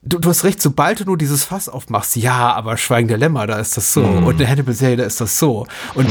Du, 0.00 0.18
du 0.20 0.28
hast 0.30 0.44
recht, 0.44 0.62
sobald 0.62 1.00
du 1.00 1.04
nur 1.04 1.18
dieses 1.18 1.42
Fass 1.44 1.68
aufmachst, 1.68 2.14
ja, 2.14 2.54
aber 2.54 2.76
Schweigen 2.76 3.08
der 3.08 3.18
Lämmer, 3.18 3.48
da 3.48 3.58
ist 3.58 3.76
das 3.76 3.92
so. 3.92 4.00
Und 4.04 4.36
eine 4.36 4.48
Hannibal-Serie, 4.48 4.96
da 4.96 5.02
ist 5.04 5.20
das 5.20 5.40
so. 5.40 5.66
Und 5.94 6.08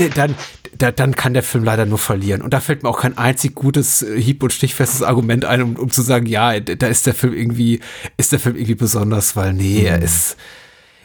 d- 0.00 0.08
dann, 0.08 0.34
da, 0.76 0.90
dann 0.90 1.14
kann 1.14 1.34
der 1.34 1.42
Film 1.42 1.62
leider 1.62 1.84
nur 1.84 1.98
verlieren. 1.98 2.40
Und 2.40 2.54
da 2.54 2.60
fällt 2.60 2.82
mir 2.82 2.88
auch 2.88 3.02
kein 3.02 3.18
einzig 3.18 3.54
gutes, 3.54 4.00
äh, 4.02 4.20
hieb- 4.20 4.42
und 4.42 4.54
stichfestes 4.54 5.02
Argument 5.02 5.44
ein, 5.44 5.60
um, 5.60 5.76
um 5.76 5.90
zu 5.90 6.00
sagen, 6.00 6.24
ja, 6.26 6.58
da 6.60 6.86
ist 6.86 7.06
der 7.06 7.14
Film 7.14 7.34
irgendwie, 7.34 7.80
ist 8.16 8.32
der 8.32 8.40
Film 8.40 8.56
irgendwie 8.56 8.74
besonders, 8.74 9.36
weil 9.36 9.52
nee, 9.52 9.82
er 9.84 10.00
ist, 10.00 10.36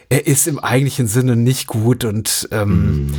er 0.08 0.26
ist 0.26 0.46
im 0.46 0.58
eigentlichen 0.58 1.06
Sinne 1.06 1.36
nicht 1.36 1.66
gut 1.66 2.04
und 2.04 2.48
ähm, 2.52 3.12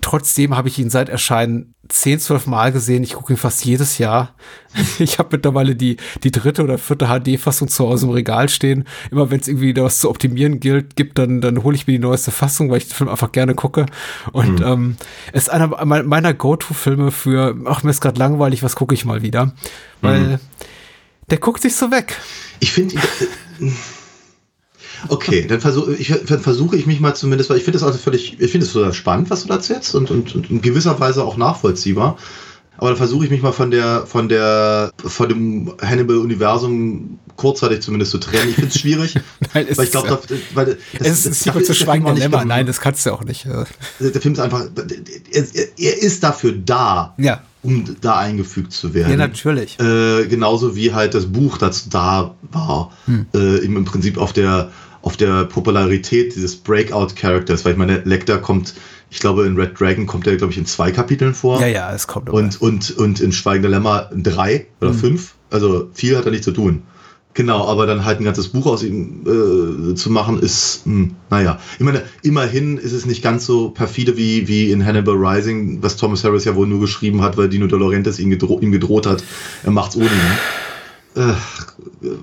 trotzdem 0.00 0.56
habe 0.56 0.68
ich 0.68 0.78
ihn 0.78 0.88
seit 0.90 1.08
Erscheinen 1.08 1.74
zehn, 1.88 2.20
zwölf 2.20 2.46
Mal 2.46 2.70
gesehen. 2.70 3.02
Ich 3.02 3.14
gucke 3.14 3.32
ihn 3.32 3.36
fast 3.36 3.64
jedes 3.64 3.98
Jahr. 3.98 4.34
Ich 5.00 5.18
habe 5.18 5.30
mittlerweile 5.32 5.74
die, 5.74 5.96
die 6.22 6.30
dritte 6.30 6.62
oder 6.62 6.78
vierte 6.78 7.06
HD-Fassung 7.08 7.66
zu 7.68 7.88
Hause 7.88 8.06
im 8.06 8.12
Regal 8.12 8.48
stehen. 8.48 8.84
Immer 9.10 9.30
wenn 9.30 9.40
es 9.40 9.48
irgendwie 9.48 9.66
wieder 9.68 9.82
was 9.82 9.98
zu 9.98 10.08
optimieren 10.08 10.60
gilt, 10.60 10.94
gibt, 10.94 11.18
dann, 11.18 11.40
dann 11.40 11.64
hole 11.64 11.74
ich 11.74 11.86
mir 11.88 11.94
die 11.94 11.98
neueste 11.98 12.30
Fassung, 12.30 12.70
weil 12.70 12.78
ich 12.78 12.86
den 12.88 12.94
Film 12.94 13.10
einfach 13.10 13.32
gerne 13.32 13.54
gucke. 13.56 13.86
Und 14.32 14.60
ähm, 14.60 14.96
es 15.32 15.44
ist 15.44 15.48
einer 15.50 15.84
me- 15.84 16.04
meiner 16.04 16.32
Go-To-Filme 16.34 17.10
für, 17.10 17.56
ach, 17.66 17.82
mir 17.82 17.90
ist 17.90 18.00
gerade 18.00 18.18
langweilig, 18.20 18.62
was 18.62 18.76
gucke 18.76 18.94
ich 18.94 19.04
mal 19.04 19.22
wieder. 19.22 19.54
Weil 20.00 20.38
der 21.30 21.38
guckt 21.38 21.62
sich 21.62 21.74
so 21.74 21.90
weg. 21.90 22.16
Ich 22.60 22.72
finde. 22.72 22.94
Okay, 25.08 25.46
dann 25.46 25.60
versuche 25.60 25.94
ich, 25.94 26.12
dann 26.26 26.40
versuche 26.40 26.76
ich 26.76 26.86
mich 26.86 27.00
mal 27.00 27.14
zumindest, 27.14 27.50
weil 27.50 27.56
ich 27.58 27.64
finde 27.64 27.78
das 27.78 27.86
also 27.86 27.98
völlig, 27.98 28.40
ich 28.40 28.50
finde 28.50 28.66
es 28.66 28.72
total 28.72 28.92
spannend, 28.92 29.30
was 29.30 29.42
du 29.42 29.48
da 29.48 29.54
erzählst 29.54 29.94
und, 29.94 30.10
und, 30.10 30.34
und 30.34 30.50
in 30.50 30.60
gewisser 30.60 30.98
Weise 31.00 31.24
auch 31.24 31.36
nachvollziehbar. 31.36 32.16
aber 32.76 32.90
da 32.90 32.96
versuche 32.96 33.24
ich 33.24 33.30
mich 33.30 33.42
mal 33.42 33.52
von 33.52 33.70
der, 33.70 34.06
von 34.06 34.28
der, 34.28 34.92
von 35.04 35.28
dem 35.28 35.72
Hannibal-Universum 35.82 37.18
kurzzeitig 37.36 37.80
zumindest 37.80 38.10
zu 38.10 38.18
trennen. 38.18 38.50
Ich 38.50 38.54
finde 38.56 38.68
es 38.70 38.78
schwierig, 38.80 39.14
Nein, 39.54 39.66
es 39.68 39.78
weil 39.78 39.86
ich 39.86 39.90
glaube, 39.90 40.08
ist, 40.08 40.54
weil 40.54 40.78
das, 40.98 41.08
es 41.08 41.26
ist 41.26 41.46
dafür 41.46 41.64
zu 41.64 41.74
Schweigen 41.74 42.04
der 42.04 42.14
Lämmer. 42.14 42.44
Nein, 42.44 42.66
das 42.66 42.80
kannst 42.80 43.06
du 43.06 43.12
auch 43.12 43.24
nicht. 43.24 43.46
äh. 43.46 43.64
Der 44.00 44.20
Film 44.20 44.34
ist 44.34 44.40
einfach, 44.40 44.64
er, 45.32 45.44
er 45.78 46.02
ist 46.02 46.22
dafür 46.22 46.52
da, 46.52 47.14
Ja. 47.16 47.40
um 47.62 47.84
da 48.02 48.18
eingefügt 48.18 48.72
zu 48.72 48.92
werden. 48.92 49.10
Ja, 49.12 49.16
natürlich. 49.16 49.78
Äh, 49.80 50.26
genauso 50.26 50.76
wie 50.76 50.92
halt 50.92 51.14
das 51.14 51.26
Buch 51.26 51.56
dazu 51.56 51.88
da 51.88 52.34
war, 52.52 52.92
Hm. 53.06 53.26
äh, 53.34 53.58
im 53.64 53.82
Prinzip 53.86 54.18
auf 54.18 54.34
der, 54.34 54.70
auf 55.02 55.16
der 55.16 55.44
Popularität 55.44 56.34
dieses 56.34 56.56
Breakout-Charakters, 56.56 57.64
weil 57.64 57.72
ich 57.72 57.78
meine, 57.78 58.02
Lecter 58.04 58.38
kommt, 58.38 58.74
ich 59.10 59.18
glaube, 59.18 59.46
in 59.46 59.56
Red 59.56 59.78
Dragon 59.80 60.06
kommt 60.06 60.26
er, 60.26 60.36
glaube 60.36 60.52
ich, 60.52 60.58
in 60.58 60.66
zwei 60.66 60.90
Kapiteln 60.90 61.34
vor. 61.34 61.60
Ja, 61.60 61.66
ja, 61.66 61.92
es 61.94 62.06
kommt. 62.06 62.28
Und, 62.30 62.60
und, 62.60 62.90
und 62.98 63.20
in 63.20 63.32
Schweigender 63.32 63.70
Lämmer 63.70 64.10
in 64.12 64.22
drei 64.22 64.66
oder 64.80 64.92
fünf. 64.92 65.34
Also 65.50 65.88
viel 65.94 66.16
hat 66.16 66.26
er 66.26 66.30
nicht 66.30 66.44
zu 66.44 66.52
tun. 66.52 66.82
Genau, 67.32 67.66
aber 67.68 67.86
dann 67.86 68.04
halt 68.04 68.20
ein 68.20 68.24
ganzes 68.24 68.48
Buch 68.48 68.66
aus 68.66 68.82
ihm 68.82 69.24
äh, 69.24 69.94
zu 69.94 70.10
machen, 70.10 70.40
ist, 70.40 70.84
mh, 70.84 71.10
naja. 71.30 71.60
Ich 71.78 71.84
meine, 71.84 72.02
immerhin 72.22 72.76
ist 72.76 72.92
es 72.92 73.06
nicht 73.06 73.22
ganz 73.22 73.46
so 73.46 73.70
perfide 73.70 74.16
wie, 74.16 74.48
wie 74.48 74.72
in 74.72 74.84
Hannibal 74.84 75.14
Rising, 75.14 75.80
was 75.80 75.96
Thomas 75.96 76.24
Harris 76.24 76.44
ja 76.44 76.56
wohl 76.56 76.66
nur 76.66 76.80
geschrieben 76.80 77.22
hat, 77.22 77.36
weil 77.36 77.48
Dino 77.48 77.68
De 77.68 77.78
Laurentiis 77.78 78.18
ihm, 78.18 78.30
gedro 78.30 78.58
ihm 78.60 78.72
gedroht 78.72 79.06
hat, 79.06 79.22
er 79.62 79.70
macht's 79.70 79.96
ohne 79.96 80.06
ihn. 80.06 80.38
Äh, 81.16 81.32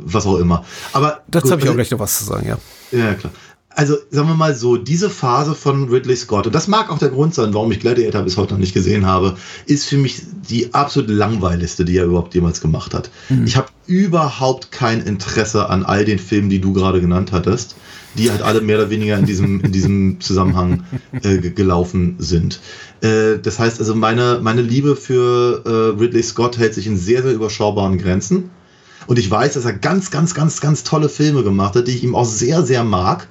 was 0.05 0.25
auch 0.25 0.37
immer. 0.37 0.63
Aber 0.93 1.21
Dazu 1.27 1.51
habe 1.51 1.61
ich 1.61 1.65
auch 1.67 1.71
also- 1.71 1.75
gleich 1.75 1.91
noch 1.91 1.99
was 1.99 2.19
zu 2.19 2.23
sagen, 2.25 2.47
ja. 2.47 2.57
ja, 2.97 3.13
klar. 3.15 3.33
Also, 3.69 3.95
sagen 4.09 4.27
wir 4.29 4.33
mal 4.35 4.55
so, 4.55 4.75
diese 4.75 5.07
Phase 5.07 5.53
von 5.53 5.87
Ridley 5.89 6.15
Scott, 6.15 6.47
und 6.47 6.55
das 6.55 6.67
mag 6.67 6.89
auch 6.89 6.97
der 6.97 7.09
Grund 7.09 7.35
sein, 7.35 7.53
warum 7.53 7.71
ich 7.71 7.79
Gladiator 7.79 8.23
bis 8.23 8.35
heute 8.35 8.53
noch 8.55 8.59
nicht 8.59 8.73
gesehen 8.73 9.05
habe, 9.05 9.35
ist 9.67 9.85
für 9.85 9.97
mich 9.97 10.23
die 10.49 10.73
absolut 10.73 11.11
langweiligste, 11.11 11.85
die 11.85 11.95
er 11.97 12.05
überhaupt 12.05 12.33
jemals 12.33 12.59
gemacht 12.59 12.95
hat. 12.95 13.11
Ich 13.45 13.55
habe 13.55 13.67
überhaupt 13.85 14.71
kein 14.71 15.01
Interesse 15.01 15.69
an 15.69 15.83
all 15.85 16.05
den 16.05 16.17
Filmen, 16.17 16.49
die 16.49 16.59
du 16.59 16.73
gerade 16.73 17.01
genannt 17.01 17.31
hattest, 17.31 17.75
die 18.17 18.31
halt 18.31 18.41
alle 18.41 18.61
mehr 18.61 18.77
oder 18.79 18.89
weniger 18.89 19.15
in 19.15 19.27
diesem, 19.27 19.59
in 19.61 19.71
diesem 19.71 20.17
Zusammenhang 20.21 20.83
äh, 21.21 21.37
ge- 21.37 21.51
gelaufen 21.51 22.15
sind. 22.17 22.59
Äh, 23.01 23.37
das 23.37 23.59
heißt 23.59 23.79
also, 23.79 23.93
meine, 23.93 24.39
meine 24.41 24.63
Liebe 24.63 24.95
für 24.95 25.61
äh, 25.67 25.99
Ridley 26.01 26.23
Scott 26.23 26.57
hält 26.57 26.73
sich 26.73 26.87
in 26.87 26.97
sehr, 26.97 27.21
sehr 27.21 27.33
überschaubaren 27.33 27.99
Grenzen. 27.99 28.49
Und 29.07 29.17
ich 29.17 29.31
weiß, 29.31 29.53
dass 29.53 29.65
er 29.65 29.73
ganz, 29.73 30.11
ganz, 30.11 30.33
ganz, 30.33 30.61
ganz 30.61 30.83
tolle 30.83 31.09
Filme 31.09 31.43
gemacht 31.43 31.75
hat, 31.75 31.87
die 31.87 31.95
ich 31.95 32.03
ihm 32.03 32.15
auch 32.15 32.25
sehr, 32.25 32.63
sehr 32.63 32.83
mag. 32.83 33.27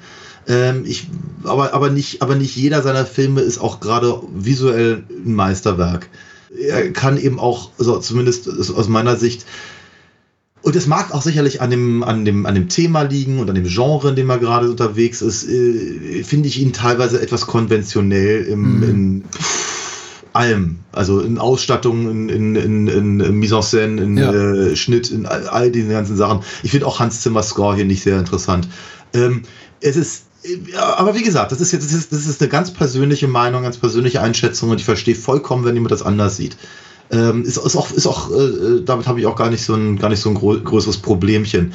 Ähm, 0.49 0.85
ich, 0.87 1.09
aber, 1.45 1.75
aber, 1.75 1.91
nicht, 1.91 2.23
aber 2.23 2.35
nicht 2.35 2.57
jeder 2.57 2.83
seiner 2.83 3.05
Filme 3.05 3.43
ist 3.43 3.59
auch 3.59 3.81
gerade 3.81 4.21
visuell 4.35 5.05
ein 5.25 5.35
Meisterwerk. 5.35 6.09
Er 6.59 6.93
kann 6.93 7.19
eben 7.19 7.39
auch, 7.39 7.71
also 7.79 7.99
zumindest 7.99 8.49
aus 8.49 8.89
meiner 8.89 9.17
Sicht, 9.17 9.45
und 10.63 10.75
es 10.75 10.89
mag 10.89 11.15
auch 11.15 11.23
sicherlich 11.23 11.61
an 11.61 11.71
dem, 11.71 12.03
an, 12.03 12.25
dem, 12.25 12.45
an 12.45 12.57
dem 12.57 12.69
Thema 12.69 13.03
liegen 13.03 13.39
und 13.39 13.49
an 13.49 13.55
dem 13.55 13.69
Genre, 13.69 14.09
in 14.09 14.17
dem 14.17 14.29
er 14.31 14.39
gerade 14.39 14.69
unterwegs 14.69 15.23
ist, 15.23 15.49
äh, 15.49 16.25
finde 16.25 16.49
ich 16.49 16.61
ihn 16.61 16.73
teilweise 16.73 17.21
etwas 17.23 17.47
konventionell 17.47 18.43
im, 18.47 18.83
in 18.83 19.25
pff, 19.31 19.56
allem. 20.37 20.79
Also 20.93 21.21
in 21.21 21.39
Ausstattung, 21.39 22.11
in, 22.11 22.29
in, 22.29 22.87
in, 22.89 23.21
in 23.21 23.35
Mise 23.35 23.57
en 23.57 23.63
Scène, 23.63 24.03
in 24.03 24.17
Ja. 24.17 24.33
äh, 24.33 24.77
Schnitt, 24.77 25.11
in 25.11 25.27
all, 25.27 25.47
all 25.49 25.71
diesen 25.71 25.91
ganzen 25.91 26.17
Sachen. 26.17 26.41
Ich 26.63 26.71
finde 26.71 26.87
auch 26.87 27.01
Hans 27.01 27.21
Zimmer 27.23 27.43
Score 27.43 27.75
hier 27.77 27.85
nicht 27.85 28.03
sehr 28.03 28.19
interessant. 28.19 28.69
Ähm, 29.13 29.43
es 29.81 29.97
ist 29.97 30.25
ja, 30.73 30.97
aber 30.97 31.15
wie 31.17 31.23
gesagt, 31.25 31.51
das 31.51 31.61
ist 31.61 31.73
jetzt 31.73 31.87
das 31.87 31.93
ist, 31.93 32.13
das 32.13 32.27
ist 32.27 32.41
eine 32.41 32.49
ganz 32.49 32.71
persönliche 32.71 33.27
Meinung, 33.27 33.65
ganz 33.65 33.79
persönliche 33.79 34.23
Einschätzung 34.23 34.71
und 34.71 34.79
ich 34.79 34.85
verstehe 34.85 35.17
vollkommen, 35.17 35.65
wenn 35.65 35.75
jemand 35.75 35.91
das 35.91 36.03
anders 36.03 36.37
sieht. 36.37 36.57
Ähm, 37.11 37.45
ist, 37.45 37.57
ist 37.57 37.77
auch, 37.77 37.91
ist 37.93 38.07
auch 38.07 38.31
äh, 38.31 38.83
damit 38.85 39.07
habe 39.07 39.19
ich 39.21 39.27
auch 39.27 39.37
gar 39.37 39.51
nicht 39.51 39.65
so 39.65 39.75
ein, 39.75 39.99
gar 39.99 40.09
nicht 40.09 40.21
so 40.21 40.31
ein 40.31 40.35
größeres 40.35 40.99
Problemchen. 40.99 41.73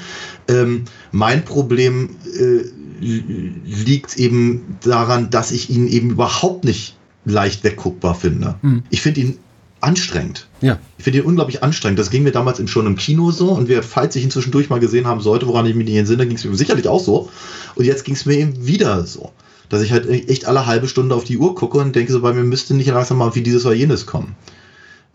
Ähm, 0.48 0.86
mein 1.12 1.44
Problem 1.46 2.12
äh, 2.34 2.66
li- 3.00 3.54
liegt 3.66 4.18
eben 4.18 4.78
daran, 4.84 5.30
dass 5.30 5.52
ich 5.52 5.70
ihn 5.70 5.88
eben 5.88 6.10
überhaupt 6.12 6.64
nicht 6.66 6.98
leicht 7.26 7.64
wegguckbar 7.64 8.16
finde. 8.16 8.56
Ich 8.90 9.02
finde 9.02 9.22
ihn 9.22 9.38
anstrengend. 9.82 10.48
Ja. 10.62 10.80
Ich 10.98 11.04
finde 11.04 11.20
ihn 11.20 11.26
unglaublich 11.26 11.64
anstrengend. 11.64 12.00
Das 12.00 12.12
ging 12.12 12.24
mir 12.24 12.32
damals 12.32 12.62
schon 12.70 12.86
im 12.86 12.96
Kino 12.96 13.32
so 13.32 13.50
und 13.50 13.68
wer, 13.68 13.84
falls 13.84 14.16
ich 14.16 14.24
ihn 14.24 14.32
zwischendurch 14.32 14.70
mal 14.70 14.80
gesehen 14.80 15.08
haben 15.08 15.22
sollte, 15.22 15.48
woran 15.48 15.66
ich 15.66 15.76
mich 15.76 15.88
nicht 15.88 15.98
entsinne, 15.98 16.28
ging 16.28 16.38
es 16.38 16.46
mir 16.46 16.56
sicherlich 16.56 16.88
auch 16.88 17.04
so. 17.04 17.30
Und 17.76 17.86
jetzt 17.86 18.06
ging 18.06 18.16
es 18.16 18.26
mir 18.26 18.36
eben 18.36 18.66
wieder 18.66 19.06
so. 19.06 19.32
Dass 19.70 19.82
ich 19.82 19.92
halt 19.92 20.08
echt 20.10 20.46
alle 20.46 20.66
halbe 20.66 20.88
Stunde 20.88 21.16
auf 21.16 21.24
die 21.24 21.38
Uhr 21.38 21.56
gucke 21.56 21.80
und 21.80 21.96
denke 21.96 22.12
so, 22.12 22.22
bei 22.22 22.34
mir 22.34 22.44
müsste 22.44 22.74
nicht 22.74 22.88
langsam 22.88 23.18
mal 23.18 23.34
wie 23.36 23.42
dieses 23.42 23.66
oder 23.66 23.76
jenes 23.76 24.06
kommen. 24.06 24.36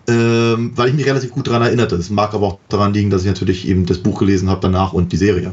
Ähm, 0.09 0.73
weil 0.77 0.89
ich 0.89 0.95
mich 0.95 1.07
relativ 1.07 1.33
gut 1.33 1.47
daran 1.49 1.63
erinnerte. 1.63 1.97
Es 1.97 2.11
mag 2.11 2.33
aber 2.33 2.47
auch 2.47 2.59
daran 2.69 2.95
liegen, 2.95 3.11
dass 3.11 3.23
ich 3.23 3.29
natürlich 3.29 3.69
eben 3.69 3.87
das 3.87 3.99
Buch 3.99 4.19
gelesen 4.19 4.49
habe 4.49 4.61
danach 4.61 4.93
und 4.93 5.13
die 5.13 5.17
Serie. 5.17 5.53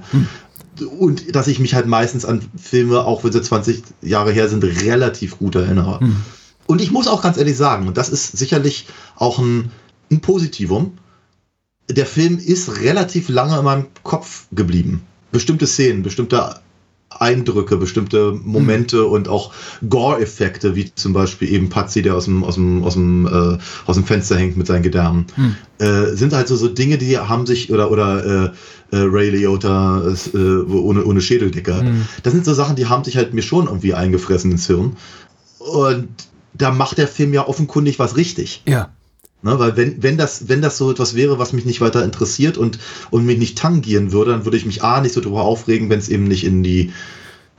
Und 1.00 1.36
dass 1.36 1.48
ich 1.48 1.60
mich 1.60 1.76
halt 1.76 1.86
meistens 1.88 2.24
an 2.24 2.42
Filme, 2.56 3.04
auch 3.04 3.24
wenn 3.24 3.32
sie 3.32 3.42
20 3.42 3.84
Jahre 4.02 4.32
her 4.32 4.48
sind, 4.48 4.64
relativ 4.64 5.38
gut 5.38 5.56
erinnere. 5.56 6.00
Und 6.66 6.82
ich 6.82 6.92
muss 6.92 7.08
auch 7.08 7.22
ganz 7.22 7.38
ehrlich 7.38 7.58
sagen, 7.58 7.88
und 7.88 7.98
das 7.98 8.10
ist 8.10 8.38
sicherlich 8.38 8.88
auch 9.16 9.40
ein, 9.40 9.72
ein 10.12 10.22
Positivum, 10.22 10.98
der 11.90 12.06
Film 12.06 12.38
ist 12.38 12.82
relativ 12.82 13.30
lange 13.30 13.58
in 13.58 13.66
meinem 13.66 13.86
Kopf 14.04 14.46
geblieben. 14.52 15.02
Bestimmte 15.32 15.68
Szenen, 15.68 16.04
bestimmte 16.04 16.62
Eindrücke, 17.10 17.78
bestimmte 17.78 18.40
Momente 18.44 19.06
und 19.06 19.28
auch 19.28 19.52
Gore-Effekte, 19.88 20.76
wie 20.76 20.94
zum 20.96 21.14
Beispiel 21.14 21.52
eben 21.52 21.70
Patsy, 21.70 22.02
der 22.02 22.16
aus 22.16 22.26
dem, 22.26 22.44
aus 22.44 22.56
dem, 22.56 22.84
aus 22.84 22.94
dem, 22.94 23.28
äh, 23.28 23.58
aus 23.86 23.96
dem 23.96 24.06
Fenster 24.06 24.36
hängt 24.36 24.58
mit 24.58 24.68
seinen 24.68 24.84
Gedärmen, 24.84 25.26
äh, 25.80 26.16
sind 26.16 26.34
halt 26.34 26.48
so, 26.48 26.56
so 26.56 26.68
Dinge, 26.68 26.98
die 26.98 27.18
haben 27.18 27.46
sich, 27.46 27.72
oder, 27.72 27.92
oder 27.92 28.26
äh, 28.92 28.96
äh, 28.96 29.02
Ray 29.02 29.30
Liotta 29.30 30.02
äh, 30.34 30.38
ohne, 30.38 31.04
ohne 31.04 31.22
Schädeldecke. 31.22 31.84
Das 32.24 32.34
sind 32.34 32.46
so 32.46 32.54
Sachen, 32.54 32.76
die 32.76 32.88
haben 32.88 33.04
sich 33.04 33.18
halt 33.18 33.34
mir 33.34 33.44
schon 33.44 33.66
irgendwie 33.66 33.94
eingefressen 33.94 34.52
ins 34.52 34.68
Hirn. 34.68 34.96
Und 35.60 36.10
da 36.54 36.72
macht 36.72 36.98
der 36.98 37.08
Film 37.08 37.34
ja 37.34 37.48
offenkundig 37.48 38.00
was 38.00 38.16
richtig. 38.18 38.64
Ja. 38.68 38.90
Ne, 39.42 39.60
weil 39.60 39.76
wenn, 39.76 40.02
wenn, 40.02 40.18
das, 40.18 40.48
wenn 40.48 40.62
das 40.62 40.78
so 40.78 40.90
etwas 40.90 41.16
wäre, 41.16 41.38
was 41.38 41.52
mich 41.52 41.66
nicht 41.66 41.82
weiter 41.82 42.04
interessiert 42.06 42.58
und, 42.58 42.80
und 43.12 43.26
mich 43.26 43.38
nicht 43.38 43.58
tangieren 43.58 44.14
würde, 44.14 44.32
dann 44.32 44.46
würde 44.46 44.56
ich 44.56 44.66
mich 44.66 44.84
A 44.84 45.02
nicht 45.02 45.14
so 45.14 45.20
darüber 45.20 45.42
aufregen, 45.42 45.90
wenn 45.90 46.00
es 46.00 46.08
eben 46.08 46.24
nicht 46.24 46.46
in 46.46 46.64
die 46.64 46.94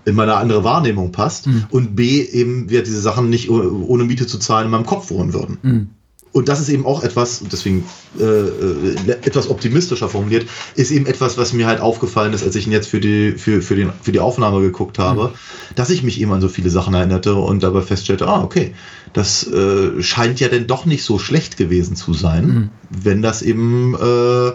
in 0.06 0.14
meine 0.14 0.36
andere 0.36 0.64
Wahrnehmung 0.64 1.12
passt 1.12 1.46
und 1.70 1.96
B 1.96 2.20
eben 2.22 2.68
wir 2.68 2.82
diese 2.82 3.00
Sachen 3.00 3.30
nicht 3.30 3.48
oh- 3.48 3.84
ohne 3.86 4.04
Miete 4.04 4.26
zu 4.26 4.38
zahlen 4.38 4.66
in 4.66 4.70
meinem 4.70 4.84
Kopf 4.86 5.10
wohnen 5.10 5.32
würden. 5.32 5.90
Und 6.34 6.48
das 6.48 6.60
ist 6.60 6.68
eben 6.68 6.84
auch 6.84 7.04
etwas, 7.04 7.42
und 7.42 7.52
deswegen 7.52 7.84
äh, 8.18 8.24
äh, 8.24 9.10
etwas 9.22 9.48
optimistischer 9.48 10.08
formuliert, 10.08 10.48
ist 10.74 10.90
eben 10.90 11.06
etwas, 11.06 11.38
was 11.38 11.52
mir 11.52 11.68
halt 11.68 11.80
aufgefallen 11.80 12.32
ist, 12.32 12.42
als 12.42 12.56
ich 12.56 12.66
ihn 12.66 12.72
jetzt 12.72 12.88
für 12.88 12.98
die, 12.98 13.32
für, 13.38 13.62
für, 13.62 13.76
den, 13.76 13.92
für 14.02 14.10
die 14.10 14.18
Aufnahme 14.18 14.60
geguckt 14.60 14.98
habe, 14.98 15.32
dass 15.76 15.90
ich 15.90 16.02
mich 16.02 16.20
eben 16.20 16.32
an 16.32 16.40
so 16.40 16.48
viele 16.48 16.70
Sachen 16.70 16.92
erinnerte 16.92 17.36
und 17.36 17.62
dabei 17.62 17.82
feststellte, 17.82 18.26
ah, 18.26 18.42
okay, 18.42 18.74
das 19.12 19.46
äh, 19.46 20.02
scheint 20.02 20.40
ja 20.40 20.48
denn 20.48 20.66
doch 20.66 20.86
nicht 20.86 21.04
so 21.04 21.20
schlecht 21.20 21.56
gewesen 21.56 21.94
zu 21.94 22.12
sein, 22.14 22.70
wenn 22.90 23.22
das 23.22 23.40
eben 23.40 23.94
äh, 23.94 24.52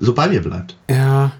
so 0.00 0.12
bei 0.12 0.26
mir 0.26 0.42
bleibt. 0.42 0.76
Ja. 0.90 1.30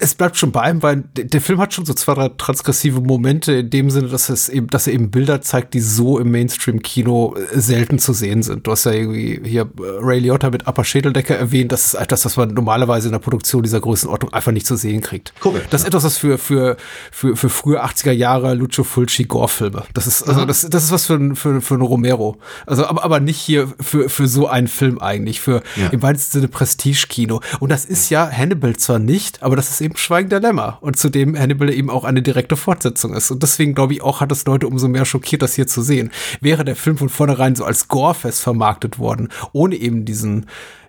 Es 0.00 0.14
bleibt 0.14 0.36
schon 0.36 0.50
bei 0.52 0.70
ihm, 0.70 0.82
weil 0.82 1.04
der, 1.14 1.40
Film 1.40 1.60
hat 1.60 1.74
schon 1.74 1.84
so 1.84 1.94
zwei, 1.94 2.14
drei 2.14 2.28
transgressive 2.36 3.00
Momente 3.00 3.52
in 3.52 3.70
dem 3.70 3.90
Sinne, 3.90 4.08
dass 4.08 4.28
es 4.28 4.48
eben, 4.48 4.66
dass 4.68 4.86
er 4.86 4.94
eben 4.94 5.10
Bilder 5.10 5.42
zeigt, 5.42 5.74
die 5.74 5.80
so 5.80 6.18
im 6.18 6.30
Mainstream-Kino 6.30 7.36
äh, 7.36 7.60
selten 7.60 7.98
zu 7.98 8.12
sehen 8.12 8.42
sind. 8.42 8.66
Du 8.66 8.72
hast 8.72 8.84
ja 8.84 8.92
irgendwie 8.92 9.40
hier 9.44 9.62
äh, 9.62 9.66
Ray 10.00 10.20
Liotta 10.20 10.50
mit 10.50 10.66
Upper 10.66 10.84
Schädeldecker 10.84 11.36
erwähnt. 11.36 11.72
Das 11.72 11.86
ist 11.86 11.94
etwas, 11.94 12.24
was 12.24 12.36
man 12.36 12.54
normalerweise 12.54 13.08
in 13.08 13.12
der 13.12 13.18
Produktion 13.18 13.62
dieser 13.62 13.80
Größenordnung 13.80 14.32
einfach 14.32 14.52
nicht 14.52 14.66
zu 14.66 14.76
sehen 14.76 15.00
kriegt. 15.00 15.32
Korrekt, 15.40 15.72
Das 15.72 15.82
ist 15.82 15.88
etwas, 15.88 16.04
was 16.04 16.16
für, 16.18 16.38
für, 16.38 16.76
für, 17.10 17.36
für 17.36 17.48
frühe 17.48 17.82
80er 17.84 18.12
Jahre 18.12 18.54
Lucio 18.54 18.84
Fulci 18.84 19.24
Gore-Filme. 19.24 19.84
Das 19.94 20.06
ist, 20.06 20.22
also, 20.22 20.44
das, 20.44 20.62
das 20.68 20.84
ist 20.84 20.90
was 20.92 21.06
für 21.06 21.14
ein, 21.14 21.36
für, 21.36 21.60
für 21.60 21.74
ein 21.74 21.82
Romero. 21.82 22.38
Also, 22.66 22.86
aber, 22.86 23.04
aber 23.04 23.20
nicht 23.20 23.38
hier 23.38 23.68
für, 23.80 24.08
für 24.08 24.28
so 24.28 24.46
einen 24.46 24.68
Film 24.68 24.98
eigentlich, 24.98 25.40
für 25.40 25.62
Ja. 25.76 25.88
im 25.88 26.02
weitesten 26.02 26.38
Sinne 26.38 26.48
Prestige-Kino. 26.48 27.40
Und 27.60 27.70
das 27.70 27.84
ist 27.84 28.10
ja 28.10 28.30
Hannibal 28.30 28.76
zwar 28.76 28.98
nicht, 28.98 29.42
aber 29.42 29.56
das 29.56 29.70
ist 29.70 29.80
eben 29.80 29.89
Schweigen 29.96 30.28
der 30.28 30.40
Lämmer. 30.40 30.78
Und 30.80 30.96
zudem 30.96 31.38
Hannibal 31.38 31.72
eben 31.72 31.90
auch 31.90 32.04
eine 32.04 32.22
direkte 32.22 32.56
Fortsetzung 32.56 33.14
ist. 33.14 33.30
Und 33.30 33.42
deswegen 33.42 33.74
glaube 33.74 33.94
ich 33.94 34.02
auch, 34.02 34.20
hat 34.20 34.32
es 34.32 34.44
Leute 34.44 34.66
umso 34.66 34.88
mehr 34.88 35.04
schockiert, 35.04 35.42
das 35.42 35.54
hier 35.54 35.66
zu 35.66 35.82
sehen. 35.82 36.10
Wäre 36.40 36.64
der 36.64 36.76
Film 36.76 36.98
von 36.98 37.08
vornherein 37.08 37.56
so 37.56 37.64
als 37.64 37.88
Gorefest 37.88 38.42
vermarktet 38.42 38.98
worden, 38.98 39.28
ohne 39.52 39.76
eben 39.76 40.04
diesen 40.04 40.46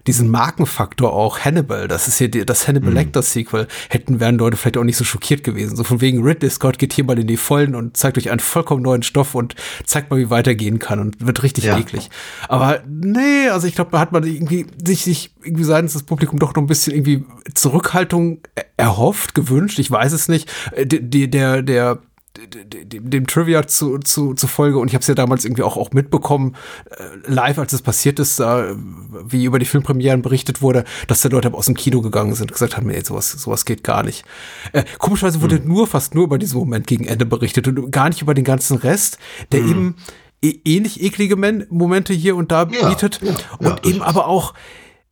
diesen 0.07 0.29
Markenfaktor 0.29 1.13
auch 1.13 1.39
Hannibal, 1.39 1.87
das 1.87 2.07
ist 2.07 2.17
hier 2.17 2.29
die, 2.29 2.45
das 2.45 2.67
Hannibal 2.67 2.93
Lecter 2.93 3.21
Sequel, 3.21 3.67
hätten 3.89 4.19
wären 4.19 4.37
Leute 4.37 4.57
vielleicht 4.57 4.77
auch 4.77 4.83
nicht 4.83 4.97
so 4.97 5.03
schockiert 5.03 5.43
gewesen. 5.43 5.75
So 5.75 5.83
von 5.83 6.01
wegen 6.01 6.23
Ridley 6.23 6.49
Scott 6.49 6.79
geht 6.79 6.93
hier 6.93 7.03
mal 7.03 7.19
in 7.19 7.27
die 7.27 7.37
Vollen 7.37 7.75
und 7.75 7.97
zeigt 7.97 8.17
euch 8.17 8.29
einen 8.31 8.39
vollkommen 8.39 8.81
neuen 8.81 9.03
Stoff 9.03 9.35
und 9.35 9.55
zeigt 9.85 10.09
mal, 10.09 10.17
wie 10.19 10.29
weitergehen 10.29 10.79
kann 10.79 10.99
und 10.99 11.25
wird 11.25 11.43
richtig 11.43 11.65
Ja. 11.65 11.77
eklig. 11.77 12.09
Aber 12.47 12.81
nee, 12.87 13.47
also 13.49 13.67
ich 13.67 13.75
glaube, 13.75 13.91
da 13.91 13.99
hat 13.99 14.11
man 14.11 14.23
irgendwie 14.23 14.65
sich, 14.83 15.03
sich 15.03 15.33
irgendwie 15.43 15.63
seitens 15.63 15.93
des 15.93 16.03
Publikum 16.03 16.39
doch 16.39 16.53
noch 16.55 16.63
ein 16.63 16.67
bisschen 16.67 16.93
irgendwie 16.93 17.23
Zurückhaltung 17.53 18.39
er- 18.55 18.65
erhofft, 18.77 19.35
gewünscht, 19.35 19.77
ich 19.79 19.91
weiß 19.91 20.11
es 20.13 20.27
nicht. 20.27 20.49
Äh, 20.75 20.85
Die, 20.87 21.01
die, 21.09 21.29
der, 21.29 21.61
der 21.61 21.99
dem, 22.37 23.09
dem 23.09 23.27
Trivia 23.27 23.67
zu, 23.67 23.97
zu, 23.99 24.33
zu 24.33 24.47
Folge 24.47 24.79
und 24.79 24.87
ich 24.87 24.93
habe 24.93 25.01
es 25.01 25.07
ja 25.07 25.15
damals 25.15 25.43
irgendwie 25.43 25.63
auch, 25.63 25.75
auch 25.75 25.91
mitbekommen, 25.91 26.55
äh, 26.89 27.03
live, 27.25 27.59
als 27.59 27.73
es 27.73 27.81
passiert 27.81 28.19
ist, 28.19 28.39
wie 28.39 29.43
über 29.43 29.59
die 29.59 29.65
Filmpremieren 29.65 30.21
berichtet 30.21 30.61
wurde, 30.61 30.85
dass 31.07 31.21
da 31.21 31.29
Leute 31.29 31.53
aus 31.53 31.65
dem 31.65 31.75
Kino 31.75 32.01
gegangen 32.01 32.33
sind 32.33 32.49
und 32.49 32.53
gesagt 32.53 32.77
haben, 32.77 32.89
ey, 32.89 33.03
sowas, 33.03 33.31
sowas 33.31 33.65
geht 33.65 33.83
gar 33.83 34.03
nicht. 34.03 34.23
Äh, 34.71 34.83
komischerweise 34.97 35.41
wurde 35.41 35.59
mhm. 35.59 35.67
nur, 35.67 35.87
fast 35.87 36.15
nur 36.15 36.23
über 36.23 36.37
diesen 36.37 36.57
Moment 36.57 36.87
gegen 36.87 37.05
Ende 37.05 37.25
berichtet 37.25 37.67
und 37.67 37.91
gar 37.91 38.07
nicht 38.09 38.21
über 38.21 38.33
den 38.33 38.45
ganzen 38.45 38.77
Rest, 38.77 39.17
der 39.51 39.61
mhm. 39.61 39.69
eben 39.69 39.95
e 40.41 40.59
ähnlich 40.65 41.01
eklige 41.01 41.35
Momente 41.69 42.13
hier 42.13 42.35
und 42.35 42.51
da 42.51 42.67
ja, 42.71 42.89
bietet 42.89 43.19
ja, 43.21 43.35
und 43.59 43.85
ja, 43.85 43.91
eben 43.91 44.01
aber 44.01 44.27
auch 44.27 44.53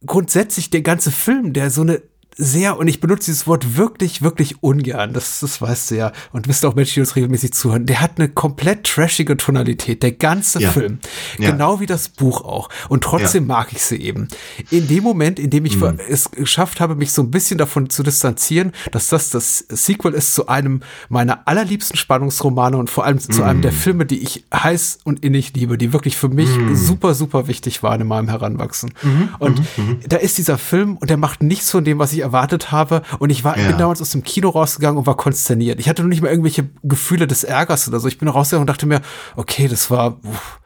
grundsätzlich 0.06 0.70
der 0.70 0.82
ganze 0.82 1.12
Film, 1.12 1.54
der 1.54 1.70
so 1.70 1.82
eine 1.82 2.02
sehr, 2.42 2.78
und 2.78 2.88
ich 2.88 3.02
benutze 3.02 3.26
dieses 3.26 3.48
Wort 3.48 3.76
wirklich, 3.76 4.22
wirklich 4.22 4.64
ungern, 4.64 5.12
das, 5.12 5.42
das 5.42 5.62
weißt 5.62 5.92
du 5.92 5.96
ja, 5.96 6.12
und 6.32 6.48
wisst 6.48 6.66
auch 6.66 6.74
Menschen, 6.74 6.96
die 6.96 7.00
uns 7.02 7.16
regelmäßig 7.18 7.54
zuhören, 7.54 7.86
der 7.86 8.00
hat 8.00 8.14
eine 8.16 8.30
komplett 8.30 8.86
trashige 8.86 9.36
Tonalität, 9.36 10.02
der 10.04 10.14
ganze 10.14 10.62
ja. 10.62 10.72
Film. 10.72 11.00
Ja. 11.38 11.52
Genau 11.52 11.82
wie 11.82 11.86
das 11.86 12.08
Buch 12.08 12.42
auch. 12.46 12.70
Und 12.88 13.04
trotzdem 13.04 13.44
ja. 13.44 13.56
mag 13.56 13.74
ich 13.74 13.84
sie 13.84 13.98
eben. 13.98 14.30
In 14.72 14.88
dem 14.88 15.04
Moment, 15.04 15.38
in 15.38 15.50
dem 15.50 15.66
ich 15.66 15.76
mhm. 15.78 16.00
es 16.10 16.32
geschafft 16.32 16.80
habe, 16.80 16.96
mich 16.96 17.12
so 17.12 17.22
ein 17.22 17.30
bisschen 17.30 17.58
davon 17.58 17.90
zu 17.90 18.04
distanzieren, 18.04 18.72
dass 18.94 19.10
das 19.10 19.32
das 19.32 19.66
Sequel 19.68 20.14
ist 20.14 20.34
zu 20.34 20.48
einem 20.48 20.82
meiner 21.10 21.46
allerliebsten 21.46 21.98
Spannungsromane 21.98 22.78
und 22.78 22.90
vor 22.90 23.04
allem 23.04 23.18
mhm. 23.18 23.34
zu 23.34 23.44
einem 23.44 23.62
der 23.62 23.74
mhm. 23.74 23.76
Filme, 23.76 24.06
die 24.06 24.20
ich 24.20 24.46
heiß 24.54 25.00
und 25.04 25.26
innig 25.26 25.54
liebe, 25.56 25.78
die 25.78 25.92
wirklich 25.92 26.16
für 26.16 26.30
mich 26.30 26.50
mhm. 26.56 26.74
super, 26.78 27.14
super 27.14 27.48
wichtig 27.48 27.84
waren 27.84 28.00
in 28.00 28.08
meinem 28.08 28.30
Heranwachsen. 28.30 28.94
Mhm. 29.04 29.30
Und 29.40 29.60
mhm. 29.78 30.00
da 30.08 30.16
ist 30.16 30.38
dieser 30.38 30.58
Film 30.58 30.96
und 30.96 31.10
der 31.10 31.18
macht 31.18 31.44
nichts 31.44 31.70
von 31.70 31.84
dem, 31.84 32.00
was 32.00 32.14
ich 32.14 32.29
erwartet 32.30 32.72
habe. 32.72 33.02
Und 33.20 33.30
ich 33.30 33.44
war, 33.44 33.58
ja. 33.58 33.68
bin 33.68 33.78
damals 33.78 34.02
aus 34.02 34.12
dem 34.12 34.24
Kino 34.24 34.50
rausgegangen 34.50 34.98
und 34.98 35.06
war 35.06 35.18
konsterniert. 35.18 35.80
Ich 35.80 35.90
hatte 35.90 36.02
noch 36.02 36.10
nicht 36.10 36.22
mal 36.22 36.30
irgendwelche 36.30 36.70
Gefühle 36.84 37.28
des 37.28 37.44
Ärgers 37.44 37.88
oder 37.88 38.00
so. 38.00 38.08
Ich 38.08 38.18
bin 38.18 38.28
rausgegangen 38.28 38.64
und 38.64 38.70
dachte 38.70 38.86
mir, 38.86 39.02
okay, 39.36 39.68
das 39.68 39.90
war, 39.92 40.20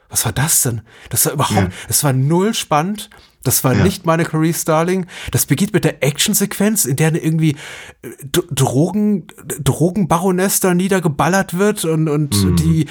was 0.08 0.24
war 0.24 0.32
das 0.32 0.62
denn? 0.62 0.82
Das 1.10 1.26
war 1.26 1.32
überhaupt, 1.32 1.56
ja. 1.56 1.68
das 1.88 2.04
war 2.04 2.12
null 2.12 2.54
spannend. 2.54 3.10
Das 3.44 3.62
war 3.62 3.74
ja. 3.74 3.84
nicht 3.84 4.06
meine 4.06 4.24
Career 4.24 4.54
Starling. 4.54 5.06
Das 5.30 5.44
beginnt 5.44 5.74
mit 5.74 5.84
der 5.84 6.02
Actionsequenz, 6.02 6.86
in 6.86 6.96
der 6.96 7.14
irgendwie 7.14 7.56
äh, 8.02 8.08
Drogen, 8.32 9.26
Drogenbaroness 9.60 10.60
da 10.60 10.74
niedergeballert 10.74 11.58
wird 11.58 11.84
und, 11.84 12.08
und 12.08 12.42
mhm. 12.42 12.56
die, 12.56 12.86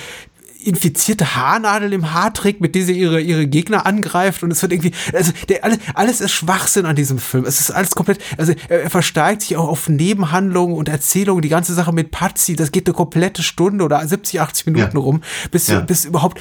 infizierte 0.65 1.35
Haarnadel 1.35 1.93
im 1.93 2.13
Haar 2.13 2.33
trägt, 2.33 2.61
mit 2.61 2.75
der 2.75 2.83
sie 2.83 2.93
ihre, 2.93 3.21
ihre 3.21 3.47
Gegner 3.47 3.85
angreift 3.85 4.43
und 4.43 4.51
es 4.51 4.61
wird 4.61 4.71
irgendwie, 4.71 4.91
also 5.13 5.31
der, 5.49 5.63
alles, 5.63 5.79
alles 5.93 6.21
ist 6.21 6.31
Schwachsinn 6.31 6.85
an 6.85 6.95
diesem 6.95 7.19
Film. 7.19 7.45
Es 7.45 7.59
ist 7.59 7.71
alles 7.71 7.91
komplett, 7.91 8.19
also 8.37 8.53
er, 8.69 8.83
er 8.83 8.89
versteigt 8.89 9.41
sich 9.41 9.57
auch 9.57 9.67
auf 9.67 9.89
Nebenhandlungen 9.89 10.75
und 10.75 10.89
Erzählungen, 10.89 11.41
die 11.41 11.49
ganze 11.49 11.73
Sache 11.73 11.91
mit 11.91 12.11
Patsy, 12.11 12.55
das 12.55 12.71
geht 12.71 12.87
eine 12.87 12.93
komplette 12.93 13.43
Stunde 13.43 13.83
oder 13.83 14.05
70, 14.05 14.41
80 14.41 14.65
Minuten 14.67 14.97
ja. 14.97 15.03
rum, 15.03 15.21
bis, 15.51 15.67
ja. 15.67 15.81
bis 15.81 16.05
überhaupt 16.05 16.39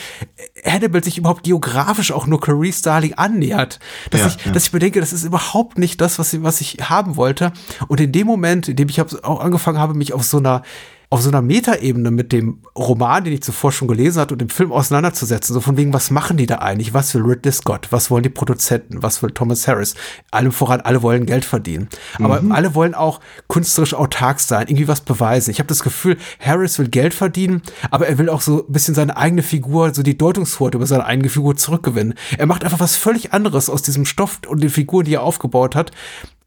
Hannibal 0.65 1.03
sich 1.03 1.19
überhaupt 1.19 1.45
geografisch 1.45 2.13
auch 2.13 2.27
nur 2.27 2.41
Clarice 2.41 2.79
Starling 2.79 3.15
annähert. 3.15 3.79
Dass, 4.11 4.21
ja, 4.21 4.27
ich, 4.29 4.53
dass 4.53 4.65
ich 4.65 4.71
bedenke, 4.73 5.01
das 5.01 5.13
ist 5.13 5.25
überhaupt 5.25 5.79
nicht 5.79 6.01
das, 6.01 6.19
was, 6.19 6.43
was 6.43 6.61
ich 6.61 6.77
haben 6.83 7.17
wollte. 7.17 7.53
Und 7.89 8.01
in 8.01 8.13
dem 8.13 8.27
Moment, 8.27 8.69
in 8.69 8.77
dem 8.77 8.89
ich 8.89 9.01
auch 9.01 9.41
angefangen 9.41 9.79
habe, 9.79 9.95
mich 9.95 10.13
auf 10.13 10.25
so 10.25 10.39
einer 10.39 10.63
auf 11.13 11.21
so 11.21 11.29
einer 11.29 11.43
Metaebene 11.43 12.11
mit 12.11 12.33
dem 12.33 12.63
Roman, 12.75 13.23
den 13.23 13.35
ich 13.35 13.43
zuvor 13.43 13.71
schon 13.71 13.87
gelesen 13.87 14.19
hatte 14.19 14.33
und 14.33 14.39
dem 14.39 14.49
Film 14.49 14.73
auseinanderzusetzen. 14.73 15.53
So 15.53 15.61
von 15.61 15.77
wegen, 15.77 15.93
was 15.93 16.11
machen 16.11 16.39
die 16.39 16.47
da 16.47 16.61
eigentlich? 16.61 16.95
Was 16.95 17.15
will 17.15 17.21
Ridley 17.21 17.53
Scott? 17.53 17.89
Was 17.91 18.11
wollen 18.11 18.23
die 18.23 18.31
Produzenten? 18.31 19.03
Was 19.03 19.23
will 19.23 19.31
Thomas 19.31 19.69
Harris? 19.69 19.95
Allem 20.31 20.53
voran, 20.53 20.81
alle 20.81 21.03
wollen 21.03 21.27
Geld 21.27 21.45
verdienen. 21.45 21.91
Aber 22.15 22.41
mhm. 22.41 22.51
alle 22.51 22.75
wollen 22.75 22.95
auch 22.95 23.21
künstlerisch 23.47 23.93
autark 23.93 24.41
sein, 24.41 24.69
irgendwie 24.69 24.89
was 24.89 25.03
beweisen. 25.03 25.51
Ich 25.51 25.59
habe 25.59 25.67
das 25.67 25.83
Gefühl, 25.83 26.17
Harris 26.41 26.79
will 26.79 26.89
Geld 26.89 27.13
verdienen, 27.13 27.61
aber 27.91 28.09
er 28.09 28.17
will 28.17 28.31
auch 28.31 28.41
so 28.41 28.65
ein 28.67 28.73
bisschen 28.73 28.95
seine 28.95 29.15
eigene 29.15 29.43
Figur, 29.43 29.93
so 29.93 30.03
die 30.03 30.17
Deutungshoheit 30.17 30.75
über 30.75 30.87
seine 30.87 31.05
eigene 31.05 31.29
Figur 31.29 31.57
zurückgewinnen. 31.57 32.15
Er 32.39 32.47
macht 32.47 32.65
einfach 32.65 32.81
was 32.81 32.97
völlig 32.97 33.35
anderes 33.35 33.69
aus 33.69 33.83
diesem 33.83 34.07
Stoff 34.07 34.41
und 34.47 34.63
den 34.63 34.71
Figuren, 34.71 35.05
die 35.05 35.13
er 35.13 35.23
aufgebaut 35.25 35.77
hat, 35.77 35.91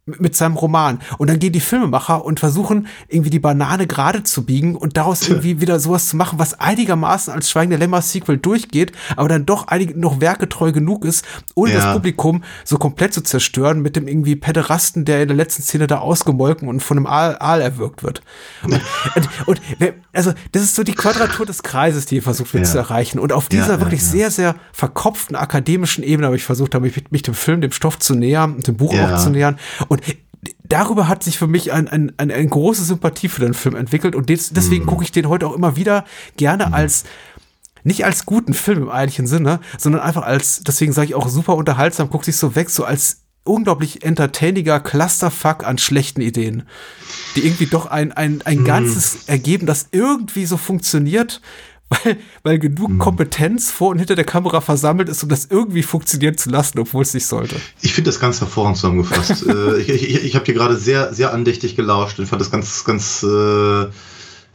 mit 0.05 0.35
seinem 0.35 0.55
Roman. 0.55 0.99
Und 1.17 1.29
dann 1.29 1.39
gehen 1.39 1.51
die 1.51 1.59
Filmemacher 1.59 2.23
und 2.23 2.39
versuchen 2.39 2.87
irgendwie 3.07 3.31
die 3.31 3.39
Banane 3.39 3.87
gerade 3.87 4.21
zu 4.21 4.45
biegen 4.45 4.75
und 4.75 4.97
daraus 4.97 5.27
irgendwie 5.27 5.61
wieder 5.61 5.79
sowas 5.79 6.09
zu 6.09 6.15
machen, 6.15 6.37
was 6.37 6.59
einigermaßen 6.59 7.33
als 7.33 7.49
Schweigende 7.49 7.77
Lämmer 7.77 8.03
Sequel 8.03 8.37
durchgeht, 8.37 8.91
aber 9.15 9.29
dann 9.29 9.47
doch 9.47 9.67
einig, 9.67 9.97
noch 9.97 10.21
werketreu 10.21 10.71
genug 10.71 11.05
ist, 11.05 11.25
ohne 11.55 11.73
ja. 11.73 11.77
das 11.77 11.93
Publikum 11.93 12.43
so 12.63 12.77
komplett 12.77 13.15
zu 13.15 13.21
zerstören 13.21 13.81
mit 13.81 13.95
dem 13.95 14.07
irgendwie 14.07 14.35
Pederasten, 14.35 15.05
der 15.05 15.23
in 15.23 15.27
der 15.27 15.37
letzten 15.37 15.63
Szene 15.63 15.87
da 15.87 15.97
ausgemolken 15.97 16.67
und 16.67 16.81
von 16.81 16.97
einem 16.97 17.07
Aal, 17.07 17.37
Aal 17.39 17.61
erwürgt 17.61 18.03
wird. 18.03 18.21
Und, 18.63 18.79
und, 19.47 19.61
also 20.13 20.33
das 20.51 20.61
ist 20.61 20.75
so 20.75 20.83
die 20.83 20.93
Quadratur 20.93 21.47
des 21.47 21.63
Kreises, 21.63 22.05
die 22.05 22.17
ihr 22.17 22.23
versucht 22.23 22.53
wird 22.53 22.65
ja. 22.65 22.71
zu 22.71 22.77
erreichen. 22.77 23.17
Und 23.17 23.31
auf 23.31 23.49
dieser 23.49 23.73
ja, 23.73 23.79
wirklich 23.79 24.03
sehr, 24.03 24.29
sehr 24.29 24.55
verkopften 24.71 25.35
akademischen 25.35 26.03
Ebene 26.03 26.27
habe 26.27 26.35
ich 26.35 26.43
versucht, 26.43 26.75
habe 26.75 26.87
ich 26.87 27.11
mich 27.11 27.23
dem 27.23 27.33
Film, 27.33 27.61
dem 27.61 27.71
Stoff 27.71 27.97
zu 27.97 28.13
nähern, 28.13 28.59
dem 28.59 28.77
Buch 28.77 28.93
auch 28.93 29.17
zu 29.17 29.31
nähern. 29.31 29.57
Und 29.87 29.94
und 29.95 30.15
darüber 30.63 31.07
hat 31.07 31.23
sich 31.23 31.37
für 31.37 31.47
mich 31.47 31.71
ein, 31.71 31.87
ein, 31.87 32.11
ein, 32.17 32.31
eine 32.31 32.47
große 32.47 32.83
Sympathie 32.83 33.29
für 33.29 33.41
den 33.41 33.53
Film 33.53 33.75
entwickelt 33.75 34.15
und 34.15 34.29
des, 34.29 34.51
deswegen 34.51 34.85
mm. 34.85 34.87
gucke 34.87 35.03
ich 35.03 35.11
den 35.11 35.29
heute 35.29 35.47
auch 35.47 35.55
immer 35.55 35.75
wieder 35.75 36.05
gerne 36.37 36.67
mm. 36.67 36.73
als 36.73 37.03
nicht 37.83 38.03
als 38.03 38.25
guten 38.25 38.55
Film 38.55 38.83
im 38.83 38.89
eigentlichen 38.89 39.27
Sinne, 39.27 39.59
sondern 39.77 40.01
einfach 40.01 40.23
als, 40.23 40.61
deswegen 40.63 40.91
sage 40.91 41.07
ich 41.07 41.15
auch 41.15 41.29
super 41.29 41.55
unterhaltsam, 41.55 42.09
guckt 42.09 42.25
sich 42.25 42.35
so 42.35 42.55
weg, 42.55 42.71
so 42.71 42.83
als 42.83 43.21
unglaublich 43.43 44.03
entertainiger 44.03 44.79
Clusterfuck 44.79 45.63
an 45.67 45.77
schlechten 45.77 46.21
Ideen, 46.21 46.63
die 47.35 47.45
irgendwie 47.45 47.67
doch 47.67 47.85
ein, 47.85 48.11
ein, 48.11 48.41
ein 48.43 48.61
mm. 48.61 48.65
ganzes 48.65 49.27
ergeben, 49.27 49.67
das 49.67 49.89
irgendwie 49.91 50.47
so 50.47 50.57
funktioniert, 50.57 51.41
weil, 51.89 52.17
weil 52.43 52.59
genug 52.59 52.89
hm. 52.89 52.97
Kompetenz 52.99 53.71
vor 53.71 53.89
und 53.89 53.99
hinter 53.99 54.15
der 54.15 54.25
Kamera 54.25 54.61
versammelt 54.61 55.07
ist, 55.07 55.21
um 55.23 55.29
das 55.29 55.45
irgendwie 55.45 55.83
funktionieren 55.83 56.37
zu 56.37 56.49
lassen, 56.49 56.79
obwohl 56.79 57.03
es 57.03 57.13
nicht 57.13 57.27
sollte. 57.27 57.55
Ich 57.81 57.93
finde 57.93 58.09
das 58.09 58.19
ganz 58.19 58.39
hervorragend 58.39 58.77
zusammengefasst. 58.77 59.45
äh, 59.47 59.79
ich 59.79 59.89
ich, 59.89 60.23
ich 60.23 60.35
habe 60.35 60.45
hier 60.45 60.55
gerade 60.55 60.77
sehr, 60.77 61.13
sehr 61.13 61.33
andächtig 61.33 61.75
gelauscht 61.75 62.19
und 62.19 62.25
fand 62.25 62.41
das 62.41 62.51
ganz, 62.51 62.83
ganz, 62.85 63.23
äh, 63.23 63.85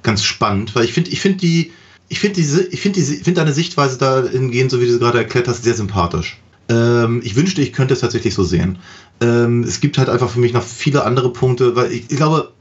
ganz 0.03 0.25
spannend, 0.25 0.75
weil 0.75 0.85
ich 0.85 0.93
finde, 0.93 1.11
ich 1.11 1.21
finde 1.21 1.39
die, 1.39 1.73
ich 2.09 2.19
finde 2.19 2.37
diese, 2.37 2.65
ich 2.65 2.81
finde 2.81 2.99
diese, 2.99 3.15
ich 3.15 3.23
finde 3.23 3.41
deine 3.41 3.53
Sichtweise 3.53 3.97
dahingehend, 3.99 4.71
so 4.71 4.81
wie 4.81 4.87
du 4.87 4.93
sie 4.93 4.99
gerade 4.99 5.19
erklärt 5.19 5.47
hast, 5.47 5.63
sehr 5.63 5.75
sympathisch. 5.75 6.41
Ähm, 6.69 7.21
ich 7.25 7.37
wünschte, 7.37 7.63
ich 7.63 7.73
könnte 7.73 7.95
es 7.95 8.01
tatsächlich 8.01 8.35
so 8.35 8.43
sehen. 8.43 8.79
Ähm, 9.21 9.63
es 9.63 9.81
gibt 9.81 9.99
halt 9.99 10.09
einfach 10.09 10.31
für 10.31 10.41
mich 10.41 10.53
noch 10.53 10.63
viele 10.63 11.05
andere 11.05 11.33
Punkte, 11.33 11.77
weil 11.77 11.93
ich, 11.93 12.11
ich 12.11 12.17
glaube. 12.17 12.53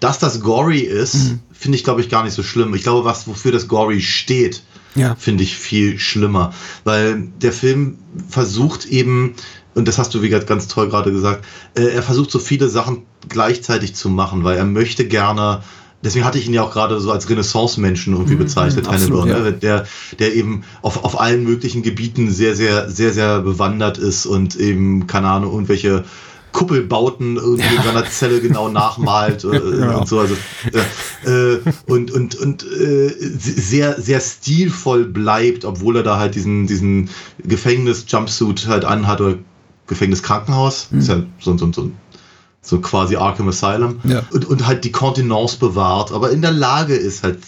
Dass 0.00 0.18
das 0.18 0.40
gory 0.40 0.80
ist, 0.80 1.14
mhm. 1.14 1.40
finde 1.52 1.76
ich, 1.76 1.84
glaube 1.84 2.00
ich, 2.00 2.08
gar 2.08 2.24
nicht 2.24 2.34
so 2.34 2.42
schlimm. 2.42 2.74
Ich 2.74 2.82
glaube, 2.82 3.04
was 3.04 3.26
wofür 3.26 3.52
das 3.52 3.68
gory 3.68 4.00
steht, 4.00 4.62
ja. 4.94 5.14
finde 5.16 5.42
ich 5.42 5.56
viel 5.56 5.98
schlimmer. 5.98 6.52
Weil 6.84 7.28
der 7.40 7.52
Film 7.52 7.98
versucht 8.28 8.86
eben, 8.86 9.34
und 9.74 9.88
das 9.88 9.98
hast 9.98 10.14
du 10.14 10.22
wie 10.22 10.28
gesagt 10.28 10.46
ganz 10.46 10.68
toll 10.68 10.88
gerade 10.88 11.12
gesagt, 11.12 11.44
äh, 11.74 11.84
er 11.84 12.02
versucht 12.02 12.30
so 12.30 12.38
viele 12.38 12.68
Sachen 12.68 13.02
gleichzeitig 13.28 13.94
zu 13.94 14.08
machen, 14.08 14.44
weil 14.44 14.56
er 14.56 14.64
möchte 14.64 15.06
gerne 15.06 15.62
deswegen 16.02 16.24
hatte 16.24 16.38
ich 16.38 16.46
ihn 16.46 16.54
ja 16.54 16.62
auch 16.62 16.72
gerade 16.72 17.00
so 17.00 17.12
als 17.12 17.28
Renaissance-Menschen 17.28 18.14
irgendwie 18.14 18.34
mhm, 18.34 18.40
bezeichnet, 18.40 18.86
mhm, 18.86 18.92
Hannibal, 18.92 19.26
ne? 19.26 19.52
der, 19.52 19.86
der 20.18 20.34
eben 20.34 20.64
auf, 20.82 21.04
auf 21.04 21.20
allen 21.20 21.44
möglichen 21.44 21.82
Gebieten 21.82 22.30
sehr, 22.30 22.56
sehr, 22.56 22.90
sehr, 22.90 23.12
sehr 23.12 23.40
bewandert 23.40 23.98
ist 23.98 24.26
und 24.26 24.56
eben, 24.56 25.06
keine 25.06 25.28
Ahnung, 25.28 25.52
irgendwelche 25.52 26.04
Kuppelbauten 26.52 27.36
irgendwie 27.36 27.76
in 27.76 27.82
seiner 27.82 28.04
Zelle 28.06 28.40
genau 28.40 28.68
nachmalt 28.70 29.44
äh, 29.44 29.80
ja. 29.80 29.96
und 29.96 30.08
so. 30.08 30.20
Also, 30.20 30.34
äh, 31.24 31.58
und 31.86 32.10
und, 32.10 32.34
und 32.36 32.64
äh, 32.64 33.14
sehr, 33.18 34.00
sehr 34.00 34.20
stilvoll 34.20 35.04
bleibt, 35.04 35.64
obwohl 35.64 35.96
er 35.96 36.02
da 36.02 36.18
halt 36.18 36.34
diesen, 36.34 36.66
diesen 36.66 37.10
Gefängnis-Jumpsuit 37.44 38.66
halt 38.66 38.84
anhat 38.84 39.20
oder 39.20 39.36
Gefängniskrankenhaus. 39.86 40.88
Mhm. 40.90 40.98
Ist 40.98 41.08
ja 41.08 41.22
so, 41.40 41.56
so, 41.56 41.72
so, 41.72 41.90
so 42.62 42.80
quasi 42.80 43.16
Arkham 43.16 43.48
Asylum. 43.48 44.00
Ja. 44.04 44.22
Und, 44.30 44.44
und 44.46 44.66
halt 44.66 44.84
die 44.84 44.92
Kontenance 44.92 45.58
bewahrt, 45.58 46.12
aber 46.12 46.30
in 46.30 46.42
der 46.42 46.52
Lage 46.52 46.94
ist 46.94 47.22
halt 47.22 47.38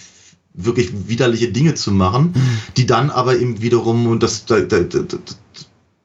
wirklich 0.55 1.09
widerliche 1.09 1.51
Dinge 1.51 1.74
zu 1.74 1.93
machen, 1.93 2.33
mhm. 2.35 2.59
die 2.77 2.87
dann 2.87 3.11
aber 3.11 3.39
eben 3.39 3.62
wiederum, 3.62 4.07
und 4.07 4.23
das, 4.23 4.45
da, 4.45 4.61
da, 4.61 4.81
da, 4.81 4.99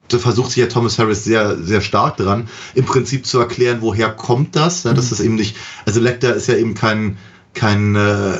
da 0.08 0.18
versucht 0.18 0.50
sich 0.50 0.58
ja 0.58 0.66
Thomas 0.66 0.98
Harris 0.98 1.24
sehr, 1.24 1.62
sehr 1.62 1.80
stark 1.80 2.16
dran, 2.16 2.48
im 2.74 2.84
Prinzip 2.84 3.26
zu 3.26 3.38
erklären, 3.38 3.78
woher 3.80 4.10
kommt 4.10 4.56
das. 4.56 4.84
Ja, 4.84 4.94
dass 4.94 5.06
mhm. 5.06 5.10
das 5.10 5.20
eben 5.20 5.34
nicht, 5.36 5.56
also 5.86 6.00
Lecter 6.00 6.34
ist 6.34 6.48
ja 6.48 6.56
eben 6.56 6.74
kein, 6.74 7.18
kein 7.54 7.96
äh, 7.96 8.32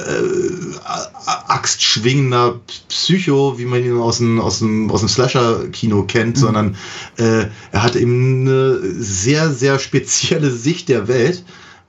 axtschwingender 1.48 2.60
Psycho, 2.88 3.58
wie 3.58 3.64
man 3.64 3.84
ihn 3.84 3.98
aus 3.98 4.18
dem, 4.18 4.40
aus 4.40 4.60
dem, 4.60 4.90
aus 4.90 5.00
dem 5.00 5.08
Slasher-Kino 5.08 6.04
kennt, 6.04 6.36
mhm. 6.36 6.40
sondern 6.40 6.76
äh, 7.16 7.46
er 7.72 7.82
hat 7.82 7.96
eben 7.96 8.42
eine 8.42 8.78
sehr, 8.98 9.50
sehr 9.50 9.78
spezielle 9.78 10.50
Sicht 10.50 10.88
der 10.88 11.08
Welt. 11.08 11.44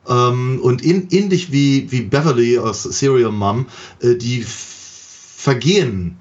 Ähm, 0.08 0.60
und 0.62 0.82
in, 0.82 1.08
ähnlich 1.12 1.52
wie, 1.52 1.92
wie 1.92 2.02
Beverly 2.02 2.58
aus 2.58 2.84
Serial 2.84 3.32
Mom, 3.32 3.68
äh, 4.02 4.16
die 4.16 4.44
Vergehen 4.46 6.18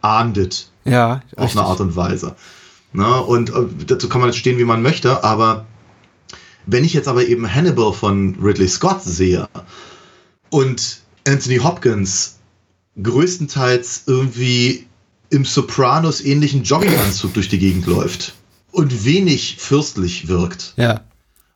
ahndet. 0.00 0.70
Ja, 0.84 1.22
auf 1.36 1.44
richtig. 1.44 1.60
eine 1.60 1.68
Art 1.68 1.80
und 1.80 1.96
Weise. 1.96 2.36
Ne? 2.92 3.22
Und 3.22 3.50
äh, 3.50 3.64
dazu 3.86 4.08
kann 4.08 4.20
man 4.20 4.30
jetzt 4.30 4.38
stehen, 4.38 4.58
wie 4.58 4.64
man 4.64 4.82
möchte, 4.82 5.24
aber 5.24 5.66
wenn 6.66 6.84
ich 6.84 6.92
jetzt 6.92 7.08
aber 7.08 7.26
eben 7.26 7.52
Hannibal 7.52 7.92
von 7.92 8.36
Ridley 8.40 8.68
Scott 8.68 9.02
sehe 9.02 9.48
und 10.50 11.00
Anthony 11.26 11.56
Hopkins 11.58 12.38
größtenteils 13.02 14.04
irgendwie 14.06 14.86
im 15.30 15.44
Sopranos-ähnlichen 15.44 16.62
Jogginganzug 16.62 17.34
durch 17.34 17.48
die 17.48 17.58
Gegend 17.58 17.86
läuft 17.86 18.34
und 18.70 19.04
wenig 19.04 19.56
fürstlich 19.58 20.28
wirkt. 20.28 20.74
Ja. 20.76 21.00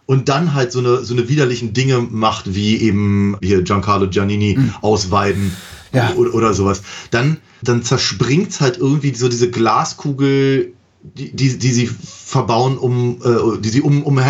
Und 0.07 0.29
dann 0.29 0.55
halt 0.55 0.73
so 0.73 0.79
eine, 0.79 1.05
so 1.05 1.15
eine 1.15 1.29
widerlichen 1.29 1.73
Dinge 1.73 1.99
macht, 1.99 2.55
wie 2.55 2.77
eben 2.77 3.37
hier 3.43 3.63
Giancarlo 3.63 4.09
Giannini 4.09 4.59
ausweiden 4.81 5.53
Ja. 5.93 6.13
oder, 6.15 6.33
oder 6.35 6.55
sowas. 6.55 6.83
Dann, 7.11 7.39
dann 7.63 7.83
zerspringt 7.83 8.61
halt 8.61 8.79
irgendwie 8.79 9.15
so 9.15 9.29
diese 9.29 9.51
Glaskugel, 9.51 10.73
die, 11.15 11.35
die, 11.35 11.59
die 11.59 11.73
sie 11.73 11.87
verbauen, 11.87 12.79
um, 12.79 13.19
äh, 13.23 13.61
die 13.61 13.69
sie 13.69 13.81
um, 13.81 14.03
um, 14.03 14.21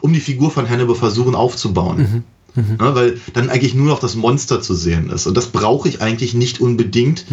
um 0.00 0.12
die 0.12 0.20
Figur 0.20 0.50
von 0.50 0.68
Hannibal 0.68 0.94
versuchen 0.94 1.34
aufzubauen. 1.34 2.24
Ja, 2.54 2.94
weil 2.94 3.18
dann 3.32 3.48
eigentlich 3.48 3.74
nur 3.74 3.86
noch 3.86 3.98
das 3.98 4.14
Monster 4.14 4.60
zu 4.60 4.74
sehen 4.74 5.08
ist. 5.08 5.26
Und 5.26 5.36
das 5.36 5.46
brauche 5.46 5.88
ich 5.88 6.02
eigentlich 6.02 6.34
nicht 6.34 6.60
unbedingt 6.60 7.24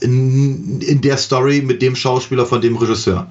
in, 0.00 0.80
in 0.80 1.00
der 1.00 1.16
Story 1.16 1.62
mit 1.62 1.80
dem 1.80 1.94
Schauspieler 1.94 2.44
von 2.44 2.60
dem 2.60 2.76
Regisseur. 2.76 3.28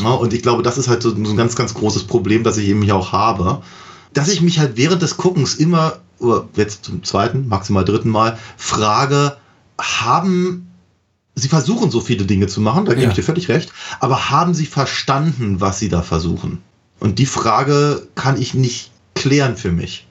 Ja, 0.00 0.10
und 0.10 0.34
ich 0.34 0.42
glaube, 0.42 0.62
das 0.62 0.76
ist 0.76 0.88
halt 0.88 1.02
so 1.02 1.14
ein 1.14 1.36
ganz, 1.36 1.56
ganz 1.56 1.72
großes 1.72 2.04
Problem, 2.04 2.44
das 2.44 2.58
ich 2.58 2.68
eben 2.68 2.82
hier 2.82 2.96
auch 2.96 3.12
habe. 3.12 3.62
Dass 4.12 4.28
ich 4.28 4.42
mich 4.42 4.58
halt 4.58 4.76
während 4.76 5.00
des 5.00 5.16
Guckens 5.16 5.54
immer, 5.54 6.00
oder 6.18 6.46
jetzt 6.56 6.84
zum 6.84 7.02
zweiten, 7.04 7.48
maximal 7.48 7.84
dritten 7.84 8.10
Mal, 8.10 8.38
frage, 8.56 9.36
haben 9.78 10.66
Sie 11.36 11.48
versuchen 11.48 11.90
so 11.90 12.00
viele 12.00 12.24
Dinge 12.24 12.46
zu 12.46 12.60
machen, 12.60 12.84
da 12.84 12.92
gebe 12.92 13.04
Ja. 13.04 13.08
ich 13.10 13.14
dir 13.16 13.22
völlig 13.24 13.48
recht, 13.48 13.72
aber 14.00 14.30
haben 14.30 14.54
Sie 14.54 14.66
verstanden, 14.66 15.60
was 15.60 15.78
Sie 15.80 15.88
da 15.88 16.02
versuchen? 16.02 16.62
Und 17.00 17.18
die 17.18 17.26
Frage 17.26 18.06
kann 18.14 18.40
ich 18.40 18.54
nicht 18.54 18.90
klären 19.14 19.56
für 19.56 19.72
mich. 19.72 20.06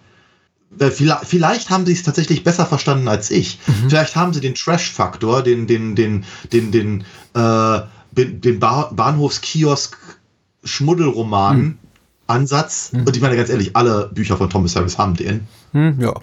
Vielleicht, 0.78 1.26
vielleicht 1.26 1.70
haben 1.70 1.86
sie 1.86 1.94
es 1.94 2.02
tatsächlich 2.02 2.44
besser 2.44 2.66
verstanden 2.66 3.08
als 3.08 3.30
ich. 3.30 3.60
Vielleicht 3.88 4.16
haben 4.16 4.34
sie 4.34 4.42
den 4.42 4.56
Trash-Faktor, 4.56 5.44
den, 5.44 5.68
den, 5.68 5.96
den, 5.96 6.26
den, 6.52 6.72
den, 6.72 7.04
äh, 7.36 7.80
den, 8.12 8.60
ba 8.60 8.90
Bahnhofskiosk 8.92 9.96
Schmuddelroman 10.64 11.78
Ansatz. 12.28 12.92
Und 12.94 13.16
ich 13.16 13.22
meine 13.22 13.36
ganz 13.36 13.50
ehrlich, 13.50 13.76
alle 13.76 14.10
Bücher 14.14 14.36
von 14.38 14.50
Thomas 14.50 14.76
Harris 14.76 14.98
haben 14.98 15.16
den. 15.16 15.48
Hm, 15.74 16.00
ja. 16.00 16.14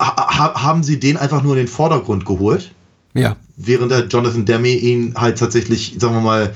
Ha 0.00 0.16
ha- 0.38 0.62
haben 0.62 0.82
sie 0.82 0.98
den 0.98 1.16
einfach 1.16 1.42
nur 1.42 1.52
in 1.52 1.58
den 1.58 1.68
Vordergrund 1.68 2.24
geholt? 2.24 2.72
Ja. 3.14 3.36
Während 3.56 3.90
der 3.90 4.06
Jonathan 4.06 4.44
Demme 4.44 4.68
ihn 4.68 5.14
halt 5.16 5.38
tatsächlich, 5.38 5.96
sagen 5.98 6.14
wir 6.14 6.20
mal, 6.20 6.54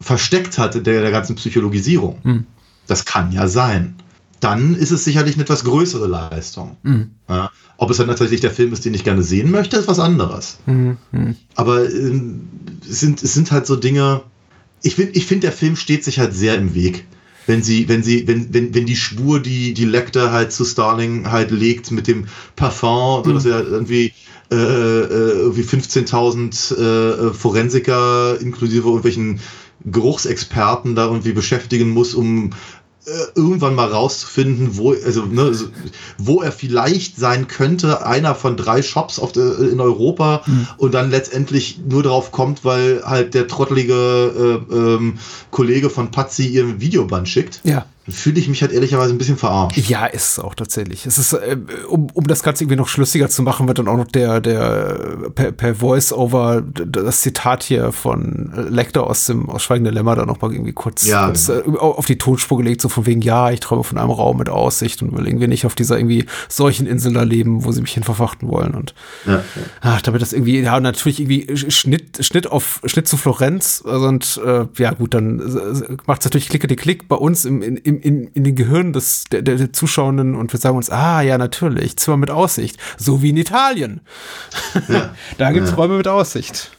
versteckt 0.00 0.58
hatte 0.58 0.82
der, 0.82 1.02
der 1.02 1.10
ganzen 1.10 1.36
Psychologisierung. 1.36 2.18
Das 2.86 3.04
kann 3.04 3.32
ja 3.32 3.48
sein. 3.48 3.94
Dann 4.40 4.76
ist 4.76 4.92
es 4.92 5.04
sicherlich 5.04 5.34
eine 5.34 5.42
etwas 5.42 5.64
größere 5.64 6.06
Leistung. 6.06 6.76
Ja. 7.28 7.50
Ob 7.76 7.90
es 7.90 7.96
dann 7.96 8.06
tatsächlich 8.06 8.40
der 8.40 8.52
Film 8.52 8.72
ist, 8.72 8.84
den 8.84 8.94
ich 8.94 9.04
gerne 9.04 9.22
sehen 9.22 9.50
möchte, 9.50 9.76
ist 9.76 9.88
was 9.88 9.98
anderes. 9.98 10.58
Aber 11.56 11.90
ähm, 11.90 12.48
es, 12.88 13.00
sind, 13.00 13.22
es 13.22 13.34
sind 13.34 13.50
halt 13.50 13.66
so 13.66 13.76
Dinge. 13.76 14.22
Ich 14.82 14.94
finde, 14.94 15.12
ich 15.12 15.26
find, 15.26 15.42
der 15.42 15.52
Film 15.52 15.74
steht 15.74 16.04
sich 16.04 16.18
halt 16.20 16.34
sehr 16.34 16.54
im 16.54 16.74
Weg. 16.74 17.04
Wenn 17.46 17.62
sie, 17.62 17.88
wenn 17.88 18.02
sie, 18.02 18.28
wenn, 18.28 18.52
wenn, 18.52 18.74
wenn 18.74 18.86
die 18.86 18.94
Spur, 18.96 19.40
die 19.40 19.74
die 19.74 19.86
Lecter 19.86 20.32
halt 20.32 20.52
zu 20.52 20.64
Starling 20.64 21.30
halt 21.30 21.50
legt 21.50 21.90
mit 21.90 22.06
dem 22.06 22.26
Parfum, 22.56 23.24
so 23.24 23.32
dass 23.32 23.46
er 23.46 23.66
irgendwie 23.66 24.12
äh, 24.50 24.56
äh, 24.56 25.32
irgendwie 25.40 25.62
15.000 25.62 27.28
äh, 27.30 27.34
Forensiker 27.34 28.40
inklusive 28.40 28.86
irgendwelchen 28.86 29.40
Geruchsexperten 29.84 30.94
da 30.94 31.06
irgendwie 31.06 31.32
beschäftigen 31.32 31.90
muss, 31.90 32.14
um 32.14 32.50
äh, 33.08 33.10
irgendwann 33.34 33.74
mal 33.74 33.90
rauszufinden, 33.90 34.76
wo, 34.76 34.92
also, 34.92 35.24
ne, 35.24 35.52
wo 36.18 36.42
er 36.42 36.52
vielleicht 36.52 37.16
sein 37.16 37.46
könnte, 37.46 38.04
einer 38.04 38.34
von 38.34 38.56
drei 38.56 38.82
Shops 38.82 39.18
auf 39.18 39.32
der, 39.32 39.58
in 39.58 39.80
Europa 39.80 40.42
und 40.78 40.94
dann 40.94 41.10
letztendlich 41.10 41.80
nur 41.88 42.02
darauf 42.02 42.32
kommt, 42.32 42.64
weil 42.64 43.02
halt 43.04 43.34
der 43.34 43.48
trottelige 43.48 44.62
äh, 44.70 44.74
ähm, 44.74 45.18
Kollege 45.50 45.90
von 45.90 46.10
Patsy 46.10 46.46
ihren 46.46 46.80
Videoband 46.80 47.28
schickt, 47.28 47.60
Ja. 47.64 47.86
Fühle 48.10 48.40
ich 48.40 48.48
mich 48.48 48.62
halt 48.62 48.72
ehrlicherweise 48.72 49.12
ein 49.12 49.18
bisschen 49.18 49.36
verarscht. 49.36 49.78
Ja, 49.88 50.06
ist 50.06 50.32
es 50.32 50.38
auch 50.38 50.54
tatsächlich. 50.54 51.06
Es 51.06 51.18
ist, 51.18 51.32
äh, 51.32 51.56
um, 51.88 52.08
um 52.12 52.26
das 52.26 52.42
Ganze 52.42 52.64
irgendwie 52.64 52.76
noch 52.76 52.88
schlüssiger 52.88 53.28
zu 53.28 53.42
machen, 53.42 53.68
wird 53.68 53.78
dann 53.78 53.88
auch 53.88 53.96
noch 53.96 54.08
der, 54.08 54.40
der 54.40 54.98
äh, 55.26 55.30
per, 55.30 55.52
per 55.52 55.74
Voice-Over 55.76 56.62
das 56.62 57.20
Zitat 57.22 57.62
hier 57.62 57.92
von 57.92 58.52
äh, 58.56 58.62
Lecter 58.62 59.06
aus 59.06 59.26
dem 59.26 59.48
aus 59.48 59.62
Schweigende 59.62 59.90
Lämmer 59.90 60.16
dann 60.16 60.26
noch 60.26 60.40
mal 60.40 60.52
irgendwie 60.52 60.72
kurz, 60.72 61.06
Ja, 61.06 61.26
kurz 61.26 61.48
äh, 61.48 61.62
auf 61.78 62.06
die 62.06 62.18
Tonspur 62.18 62.58
gelegt, 62.58 62.80
so 62.80 62.88
von 62.88 63.06
wegen, 63.06 63.22
ja, 63.22 63.50
ich 63.50 63.60
träume 63.60 63.84
von 63.84 63.98
einem 63.98 64.10
Raum 64.10 64.38
mit 64.38 64.48
Aussicht 64.48 65.02
und 65.02 65.16
will 65.16 65.26
irgendwie 65.26 65.48
nicht 65.48 65.66
auf 65.66 65.74
dieser 65.74 65.98
irgendwie 65.98 66.26
solchen 66.48 66.86
Insel 66.86 67.12
da 67.12 67.22
leben, 67.22 67.64
wo 67.64 67.72
sie 67.72 67.80
mich 67.80 67.92
hin 67.92 68.02
verfrachten 68.02 68.48
wollen 68.48 68.74
und 68.74 68.94
Ja. 69.26 69.42
Ach, 69.80 70.02
damit 70.02 70.22
das 70.22 70.32
irgendwie, 70.32 70.60
ja, 70.60 70.80
natürlich 70.80 71.20
irgendwie 71.20 71.56
Schnitt, 71.56 72.24
Schnitt 72.24 72.50
auf, 72.50 72.80
Schnitt 72.84 73.06
zu 73.06 73.16
Florenz. 73.16 73.82
Also 73.86 74.08
Und 74.08 74.40
äh, 74.44 74.66
ja, 74.78 74.92
gut, 74.92 75.14
dann 75.14 75.36
macht 76.06 76.20
es 76.20 76.24
natürlich 76.24 76.48
Klicke 76.48 76.66
die 76.66 76.76
Klick 76.76 77.08
bei 77.08 77.16
uns 77.16 77.44
im, 77.44 77.62
in, 77.62 77.76
in, 78.00 78.24
in, 78.24 78.28
in 78.28 78.44
den 78.44 78.54
Gehirnen 78.54 78.92
des, 78.92 79.24
der, 79.24 79.42
der, 79.42 79.72
Zuschauenden 79.72 80.34
und 80.34 80.52
wir 80.52 80.60
sagen 80.60 80.76
uns, 80.76 80.90
ah, 80.90 81.20
ja, 81.20 81.38
natürlich, 81.38 81.96
Zimmer 81.96 82.16
mit 82.16 82.30
Aussicht. 82.30 82.78
So 82.96 83.22
wie 83.22 83.30
in 83.30 83.36
Italien. 83.36 84.00
da 85.38 85.52
gibt's 85.52 85.76
Räume 85.76 85.96
mit 85.96 86.08
Aussicht. 86.08 86.70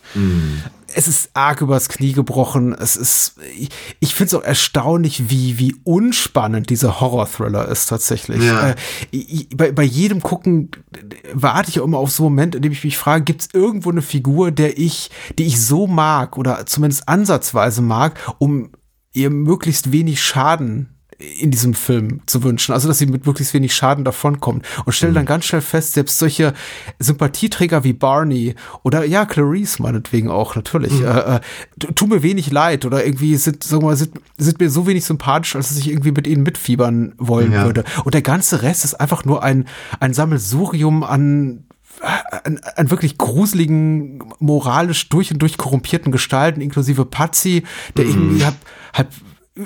Es 0.91 1.07
ist 1.07 1.29
arg 1.35 1.61
übers 1.61 1.87
Knie 1.87 2.13
gebrochen. 2.13 2.73
Es 2.73 2.95
ist, 2.95 3.35
ich, 3.57 3.69
ich 3.99 4.15
finde 4.15 4.27
es 4.27 4.33
auch 4.33 4.43
erstaunlich, 4.43 5.29
wie, 5.29 5.59
wie 5.59 5.75
unspannend 5.83 6.69
dieser 6.69 6.99
Horror-Thriller 6.99 7.67
ist 7.67 7.87
tatsächlich. 7.87 8.43
Ja. 8.43 8.69
Äh, 8.69 8.75
ich, 9.11 9.49
bei, 9.55 9.71
bei 9.71 9.83
jedem 9.83 10.21
Gucken 10.21 10.71
warte 11.31 11.69
ich 11.69 11.79
auch 11.79 11.85
immer 11.85 11.99
auf 11.99 12.11
so 12.11 12.23
einen 12.23 12.33
Moment, 12.33 12.55
in 12.55 12.63
dem 12.63 12.71
ich 12.71 12.83
mich 12.83 12.97
frage, 12.97 13.23
gibt 13.23 13.41
es 13.41 13.49
irgendwo 13.53 13.91
eine 13.91 14.01
Figur, 14.01 14.51
der 14.51 14.79
ich, 14.79 15.11
die 15.37 15.45
ich 15.45 15.61
so 15.61 15.85
mag 15.85 16.37
oder 16.37 16.65
zumindest 16.65 17.07
ansatzweise 17.07 17.83
mag, 17.83 18.19
um 18.39 18.71
ihr 19.13 19.29
möglichst 19.29 19.91
wenig 19.91 20.23
Schaden 20.23 20.98
in 21.19 21.51
diesem 21.51 21.73
Film 21.73 22.21
zu 22.27 22.43
wünschen. 22.43 22.71
Also, 22.71 22.87
dass 22.87 22.97
sie 22.97 23.05
mit 23.05 23.25
möglichst 23.25 23.53
wenig 23.53 23.75
Schaden 23.75 24.05
davonkommt. 24.05 24.65
Und 24.85 24.93
stelle 24.93 25.11
dann 25.11 25.25
ganz 25.25 25.43
schnell 25.45 25.59
fest, 25.61 25.93
selbst 25.93 26.17
solche 26.17 26.53
Sympathieträger 26.97 27.83
wie 27.83 27.91
Barney 27.93 28.55
oder 28.83 29.03
ja, 29.03 29.25
Clarice 29.25 29.79
meinetwegen 29.81 30.29
auch, 30.29 30.55
natürlich, 30.55 31.01
äh, 31.01 31.35
äh, 31.35 31.39
tu- 31.77 31.91
tun 31.91 32.09
mir 32.09 32.23
wenig 32.23 32.51
leid 32.51 32.85
oder 32.85 33.05
irgendwie 33.05 33.35
sind, 33.35 33.63
sagen 33.63 33.83
wir 33.83 33.87
mal, 33.87 33.95
sind, 33.97 34.13
sind 34.37 34.59
mir 34.59 34.69
so 34.69 34.87
wenig 34.87 35.03
sympathisch, 35.05 35.55
als 35.55 35.69
dass 35.69 35.77
ich 35.77 35.89
irgendwie 35.89 36.11
mit 36.11 36.25
ihnen 36.25 36.43
mitfiebern 36.43 37.13
wollen 37.17 37.51
Ja. 37.51 37.65
würde. 37.65 37.83
Und 38.05 38.13
der 38.13 38.21
ganze 38.21 38.61
Rest 38.61 38.85
ist 38.85 38.93
einfach 38.95 39.25
nur 39.25 39.43
ein, 39.43 39.65
ein 39.99 40.13
Sammelsurium 40.13 41.03
an 41.03 41.65
an, 42.45 42.61
an 42.77 42.91
wirklich 42.91 43.17
gruseligen, 43.17 44.23
moralisch 44.39 45.09
durch 45.09 45.33
und 45.33 45.39
durch 45.39 45.57
korrumpierten 45.57 46.13
Gestalten, 46.13 46.61
inklusive 46.61 47.03
Patsy, 47.03 47.63
der 47.97 48.05
irgendwie 48.05 48.45
halb, 48.45 48.55
halb 48.93 49.09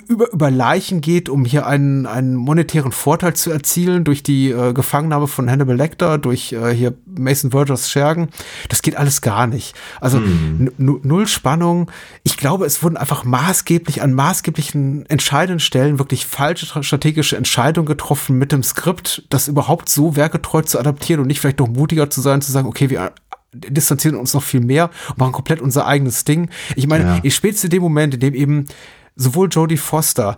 über, 0.07 0.31
über 0.33 0.49
Leichen 0.51 1.01
geht, 1.01 1.29
um 1.29 1.45
hier 1.45 1.67
einen, 1.67 2.05
einen 2.05 2.35
monetären 2.35 2.91
Vorteil 2.91 3.33
zu 3.35 3.51
erzielen 3.51 4.03
durch 4.03 4.23
die 4.23 4.49
äh, 4.51 4.73
Gefangennahme 4.73 5.27
von 5.27 5.49
Hannibal 5.49 5.75
Lecter, 5.75 6.17
durch 6.17 6.51
äh, 6.53 6.71
hier 6.73 6.93
Mason 7.05 7.51
Vergers 7.51 7.89
Schergen. 7.91 8.29
Das 8.69 8.81
geht 8.81 8.95
alles 8.97 9.21
gar 9.21 9.47
nicht. 9.47 9.75
Also 10.01 10.19
nu- 10.77 10.99
null 11.03 11.27
Spannung. 11.27 11.91
Ich 12.23 12.37
glaube, 12.37 12.65
es 12.65 12.81
wurden 12.83 12.97
einfach 12.97 13.23
maßgeblich 13.23 14.01
an 14.01 14.13
maßgeblichen 14.13 15.05
entscheidenden 15.07 15.59
Stellen 15.59 15.99
wirklich 15.99 16.25
falsche 16.25 16.65
tra- 16.65 16.83
strategische 16.83 17.37
Entscheidungen 17.37 17.85
getroffen 17.87 18.37
mit 18.37 18.51
dem 18.51 18.63
Skript, 18.63 19.23
das 19.29 19.47
überhaupt 19.47 19.89
so 19.89 20.15
werkgetreu 20.15 20.61
zu 20.63 20.79
adaptieren 20.79 21.21
und 21.21 21.27
nicht 21.27 21.39
vielleicht 21.39 21.59
noch 21.59 21.67
mutiger 21.69 22.09
zu 22.09 22.21
sein, 22.21 22.41
zu 22.41 22.51
sagen, 22.51 22.67
okay, 22.67 22.89
wir 22.89 23.11
distanzieren 23.55 24.15
uns 24.17 24.33
noch 24.33 24.41
viel 24.41 24.61
mehr 24.61 24.89
und 25.09 25.19
machen 25.19 25.31
komplett 25.31 25.61
unser 25.61 25.85
eigenes 25.85 26.23
Ding. 26.25 26.49
Ich 26.75 26.87
meine, 26.87 27.03
Ja. 27.03 27.19
ich 27.21 27.35
spätestens 27.35 27.65
in 27.65 27.69
dem 27.69 27.83
Moment, 27.83 28.15
in 28.15 28.19
dem 28.19 28.33
eben 28.33 28.65
sowohl 29.15 29.49
Jodie 29.49 29.77
Foster 29.77 30.37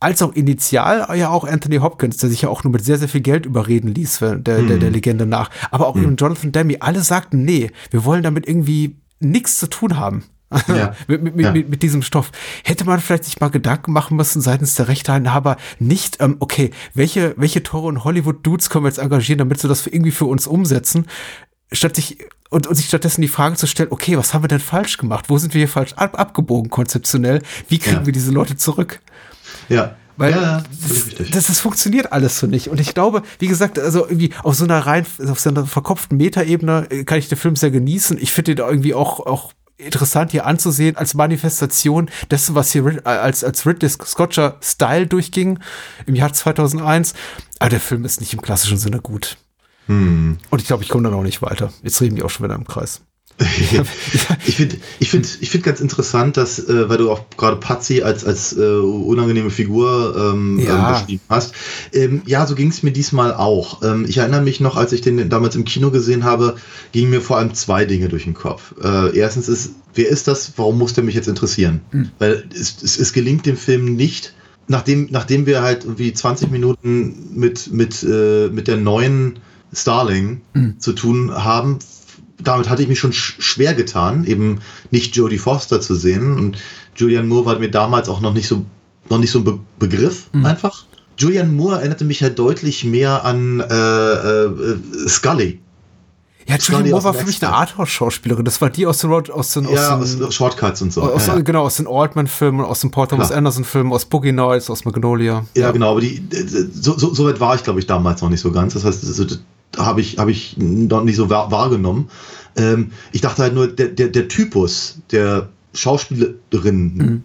als 0.00 0.20
auch 0.22 0.34
initial 0.34 1.06
ja 1.16 1.30
auch 1.30 1.44
Anthony 1.44 1.76
Hopkins, 1.76 2.18
der 2.18 2.28
sich 2.28 2.42
ja 2.42 2.50
auch 2.50 2.62
nur 2.62 2.72
mit 2.72 2.84
sehr, 2.84 2.98
sehr 2.98 3.08
viel 3.08 3.22
Geld 3.22 3.46
überreden 3.46 3.88
ließ, 3.88 4.18
der, 4.18 4.36
der, 4.36 4.60
der 4.60 4.90
Legende 4.90 5.24
nach, 5.24 5.50
aber 5.70 5.86
auch 5.86 5.96
eben 5.96 6.16
Jonathan 6.16 6.52
Demme, 6.52 6.82
alle 6.82 7.00
sagten, 7.00 7.44
nee, 7.44 7.70
wir 7.90 8.04
wollen 8.04 8.22
damit 8.22 8.46
irgendwie 8.46 8.96
nichts 9.20 9.58
zu 9.58 9.66
tun 9.66 9.96
haben. 9.96 10.24
Ja. 10.68 10.94
mit, 11.08 11.22
mit, 11.22 11.40
Ja. 11.40 11.52
mit, 11.52 11.68
mit 11.70 11.82
diesem 11.82 12.02
Stoff. 12.02 12.30
Hätte 12.64 12.84
man 12.84 13.00
vielleicht 13.00 13.24
sich 13.24 13.40
mal 13.40 13.48
Gedanken 13.48 13.92
machen 13.92 14.16
müssen 14.16 14.42
seitens 14.42 14.74
der 14.74 14.88
Rechteinhaber, 14.88 15.56
nicht, 15.78 16.18
ähm, 16.20 16.36
okay, 16.40 16.70
welche, 16.92 17.34
welche 17.38 17.62
teuren 17.62 18.04
Hollywood-Dudes 18.04 18.70
können 18.70 18.84
wir 18.84 18.88
jetzt 18.90 18.98
engagieren, 18.98 19.38
damit 19.38 19.60
sie 19.60 19.68
das 19.68 19.80
für 19.80 19.90
irgendwie 19.90 20.12
für 20.12 20.26
uns 20.26 20.46
umsetzen, 20.46 21.06
statt 21.72 21.96
sich 21.96 22.18
und, 22.54 22.66
und 22.66 22.74
sich 22.76 22.86
stattdessen 22.86 23.20
die 23.20 23.28
Frage 23.28 23.56
zu 23.56 23.66
stellen, 23.66 23.88
okay, 23.90 24.16
was 24.16 24.32
haben 24.32 24.44
wir 24.44 24.48
denn 24.48 24.60
falsch 24.60 24.96
gemacht? 24.96 25.26
Wo 25.28 25.38
sind 25.38 25.52
wir 25.54 25.58
hier 25.58 25.68
falsch 25.68 25.92
ab, 25.94 26.18
abgebogen 26.18 26.70
konzeptionell? 26.70 27.42
Wie 27.68 27.78
kriegen 27.78 27.96
Ja. 27.96 28.06
wir 28.06 28.12
diese 28.12 28.30
Leute 28.30 28.56
zurück? 28.56 29.00
Ja. 29.68 29.96
Weil 30.16 30.30
ja, 30.30 30.62
das, 30.80 31.06
richtig. 31.06 31.30
das, 31.32 31.48
das 31.48 31.58
funktioniert 31.58 32.12
alles 32.12 32.38
so 32.38 32.46
nicht. 32.46 32.68
Und 32.68 32.80
ich 32.80 32.94
glaube, 32.94 33.22
wie 33.40 33.48
gesagt, 33.48 33.80
also 33.80 34.04
irgendwie 34.06 34.30
auf 34.44 34.54
so 34.54 34.64
einer 34.64 34.78
rein, 34.78 35.04
auf 35.28 35.40
so 35.40 35.50
einer 35.50 35.66
verkopften 35.66 36.16
Metaebene 36.16 36.86
äh, 36.90 37.02
kann 37.04 37.18
ich 37.18 37.28
den 37.28 37.36
Film 37.36 37.56
sehr 37.56 37.72
genießen. 37.72 38.16
Ich 38.20 38.32
finde 38.32 38.54
den 38.54 38.64
irgendwie 38.64 38.94
auch, 38.94 39.18
auch 39.26 39.52
interessant 39.76 40.30
hier 40.30 40.46
anzusehen 40.46 40.96
als 40.96 41.14
Manifestation 41.14 42.08
dessen, 42.30 42.54
was 42.54 42.70
hier 42.70 42.86
äh, 42.86 43.08
als, 43.08 43.42
als 43.42 43.66
Ridley 43.66 43.88
Scotcher 43.88 44.56
Style 44.62 45.08
durchging 45.08 45.58
im 46.06 46.14
Jahr 46.14 46.32
2001. 46.32 47.14
Aber 47.58 47.70
der 47.70 47.80
Film 47.80 48.04
ist 48.04 48.20
nicht 48.20 48.32
im 48.34 48.40
klassischen 48.40 48.78
Sinne 48.78 49.00
gut. 49.00 49.36
Und 49.86 50.38
ich 50.60 50.66
glaube, 50.66 50.82
ich 50.82 50.88
komme 50.88 51.04
dann 51.04 51.14
auch 51.18 51.22
nicht 51.22 51.42
weiter. 51.42 51.72
Jetzt 51.82 52.00
reden 52.00 52.16
die 52.16 52.22
auch 52.22 52.30
schon 52.30 52.44
wieder 52.44 52.54
im 52.54 52.64
Kreis. 52.64 53.02
ich 54.46 54.54
finde 54.56 54.76
ich 55.00 55.10
find, 55.10 55.38
ich 55.40 55.50
find 55.50 55.64
ganz 55.64 55.80
interessant, 55.80 56.36
dass, 56.36 56.60
äh, 56.60 56.88
weil 56.88 56.98
du 56.98 57.10
auch 57.10 57.22
gerade 57.36 57.56
Patsy 57.56 58.00
als, 58.02 58.24
als 58.24 58.56
äh, 58.56 58.60
unangenehme 58.64 59.50
Figur 59.50 60.14
ähm, 60.16 60.60
Ja. 60.60 60.90
ähm, 60.90 60.94
beschrieben 60.94 61.22
hast. 61.28 61.52
Ähm, 61.92 62.22
ja, 62.26 62.46
so 62.46 62.54
ging 62.54 62.68
es 62.68 62.84
mir 62.84 62.92
diesmal 62.92 63.34
auch. 63.34 63.82
Ähm, 63.82 64.04
ich 64.08 64.18
erinnere 64.18 64.42
mich 64.42 64.60
noch, 64.60 64.76
als 64.76 64.92
ich 64.92 65.00
den 65.00 65.28
damals 65.28 65.56
im 65.56 65.64
Kino 65.64 65.90
gesehen 65.90 66.22
habe, 66.22 66.54
gingen 66.92 67.10
mir 67.10 67.20
vor 67.20 67.38
allem 67.38 67.54
zwei 67.54 67.84
Dinge 67.84 68.08
durch 68.08 68.22
den 68.24 68.34
Kopf. 68.34 68.74
Äh, 68.80 69.16
erstens 69.18 69.48
ist, 69.48 69.72
wer 69.94 70.08
ist 70.08 70.28
das? 70.28 70.52
Warum 70.56 70.78
muss 70.78 70.92
der 70.94 71.02
mich 71.02 71.16
jetzt 71.16 71.26
interessieren? 71.28 71.80
Weil 72.20 72.44
es, 72.54 72.82
es, 72.84 72.96
es 72.98 73.12
gelingt 73.12 73.46
dem 73.46 73.56
Film 73.56 73.96
nicht, 73.96 74.32
nachdem, 74.68 75.08
nachdem 75.10 75.46
wir 75.46 75.60
halt 75.62 75.82
irgendwie 75.84 76.12
20 76.12 76.52
Minuten 76.52 77.30
mit, 77.34 77.72
mit, 77.72 78.00
äh, 78.04 78.48
mit 78.48 78.68
der 78.68 78.76
neuen 78.76 79.40
Starling 79.72 80.42
zu 80.78 80.92
tun 80.92 81.32
haben, 81.32 81.78
damit 82.38 82.68
hatte 82.68 82.82
ich 82.82 82.88
mich 82.88 82.98
schon 82.98 83.12
sch 83.12 83.36
schwer 83.38 83.74
getan, 83.74 84.24
eben 84.24 84.60
nicht 84.90 85.16
Jodie 85.16 85.38
Foster 85.38 85.80
zu 85.80 85.94
sehen. 85.94 86.38
Und 86.38 86.58
Julianne 86.96 87.28
Moore 87.28 87.46
war 87.46 87.58
mir 87.58 87.70
damals 87.70 88.08
auch 88.08 88.20
noch 88.20 88.34
nicht 88.34 88.48
so, 88.48 88.64
noch 89.08 89.18
nicht 89.18 89.30
so 89.30 89.40
ein 89.40 89.44
Be 89.44 89.58
Begriff 89.78 90.28
einfach. 90.44 90.84
Julianne 91.18 91.52
Moore 91.52 91.76
erinnerte 91.76 92.04
mich 92.04 92.22
halt 92.22 92.38
deutlich 92.38 92.84
mehr 92.84 93.24
an 93.24 93.60
äh, 93.60 94.44
äh, 94.44 94.78
Scully. 95.08 95.60
Ja, 96.46 96.56
Julie 96.56 96.90
Moore 96.90 97.04
war 97.04 97.14
für 97.14 97.24
mich 97.26 97.42
eine. 97.42 97.54
Arthouse-Schauspielerin. 97.54 98.44
Das 98.44 98.60
war 98.60 98.68
die 98.70 98.86
aus 98.86 98.98
den, 98.98 99.10
Rod- 99.10 99.30
aus 99.30 99.54
den, 99.54 99.68
Ja, 99.68 99.96
aus 99.98 100.16
den, 100.16 100.24
aus 100.24 100.34
Shortcuts 100.34 100.82
und 100.82 100.92
so. 100.92 101.02
aus, 101.02 101.26
ja, 101.26 101.36
ja. 101.36 101.40
genau, 101.42 101.62
aus 101.64 101.76
den 101.76 101.86
Altman-Filmen, 101.86 102.60
aus 102.60 102.80
den 102.80 102.90
Paul 102.90 103.06
Thomas. 103.06 103.32
Anderson-Filmen, 103.32 103.92
aus 103.92 104.04
Boogie 104.04 104.32
Nights, 104.32 104.68
aus 104.68 104.84
Magnolia. 104.84 105.46
Ja, 105.56 105.70
genau, 105.70 105.92
aber 105.92 106.00
die, 106.02 106.22
so, 106.72 106.98
so, 106.98 107.14
so 107.14 107.24
weit 107.26 107.40
war 107.40 107.54
ich, 107.54 107.62
glaube 107.62 107.80
ich, 107.80 107.86
damals 107.86 108.20
noch 108.20 108.28
nicht 108.28 108.40
so 108.40 108.52
ganz. 108.52 108.74
Das 108.74 108.84
heißt, 108.84 109.02
das, 109.02 109.16
das 109.16 109.38
habe 109.78 110.00
ich, 110.00 110.18
hab 110.18 110.28
ich 110.28 110.56
noch 110.58 111.02
nicht 111.02 111.16
so 111.16 111.30
wahr, 111.30 111.50
wahrgenommen. 111.50 112.10
Ähm, 112.56 112.92
ich 113.12 113.20
dachte 113.22 113.42
halt 113.42 113.54
nur, 113.54 113.66
der, 113.66 113.88
der, 113.88 114.08
der 114.08 114.28
Typus 114.28 114.98
der 115.10 115.48
Schauspielerinnen 115.72 117.24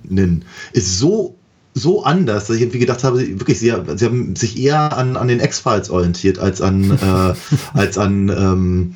ist 0.74 0.98
so, 1.00 1.36
so 1.74 2.04
anders, 2.04 2.48
dass 2.48 2.56
ich 2.56 2.62
irgendwie 2.64 2.80
gedacht 2.80 3.04
habe, 3.04 3.20
wirklich, 3.40 3.60
sie, 3.60 3.74
sie 3.96 4.06
haben 4.06 4.36
sich 4.36 4.58
eher 4.58 4.98
an, 4.98 5.16
an 5.18 5.28
den 5.28 5.40
X-Files 5.40 5.90
orientiert 5.90 6.40
als 6.40 6.62
an, 6.62 6.92
äh, 7.02 7.78
als 7.78 7.98
an 7.98 8.30
ähm, 8.30 8.96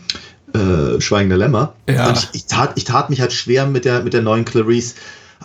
äh, 0.53 0.99
Schweigende 1.01 1.35
Lämmer. 1.35 1.75
Ja. 1.89 2.09
Und 2.09 2.17
ich, 2.17 2.29
ich, 2.33 2.45
tat, 2.45 2.73
ich 2.75 2.83
tat 2.83 3.09
mich 3.09 3.21
halt 3.21 3.33
schwer 3.33 3.67
mit 3.67 3.85
der, 3.85 4.03
mit 4.03 4.13
der 4.13 4.21
neuen 4.21 4.45
Clarice 4.45 4.95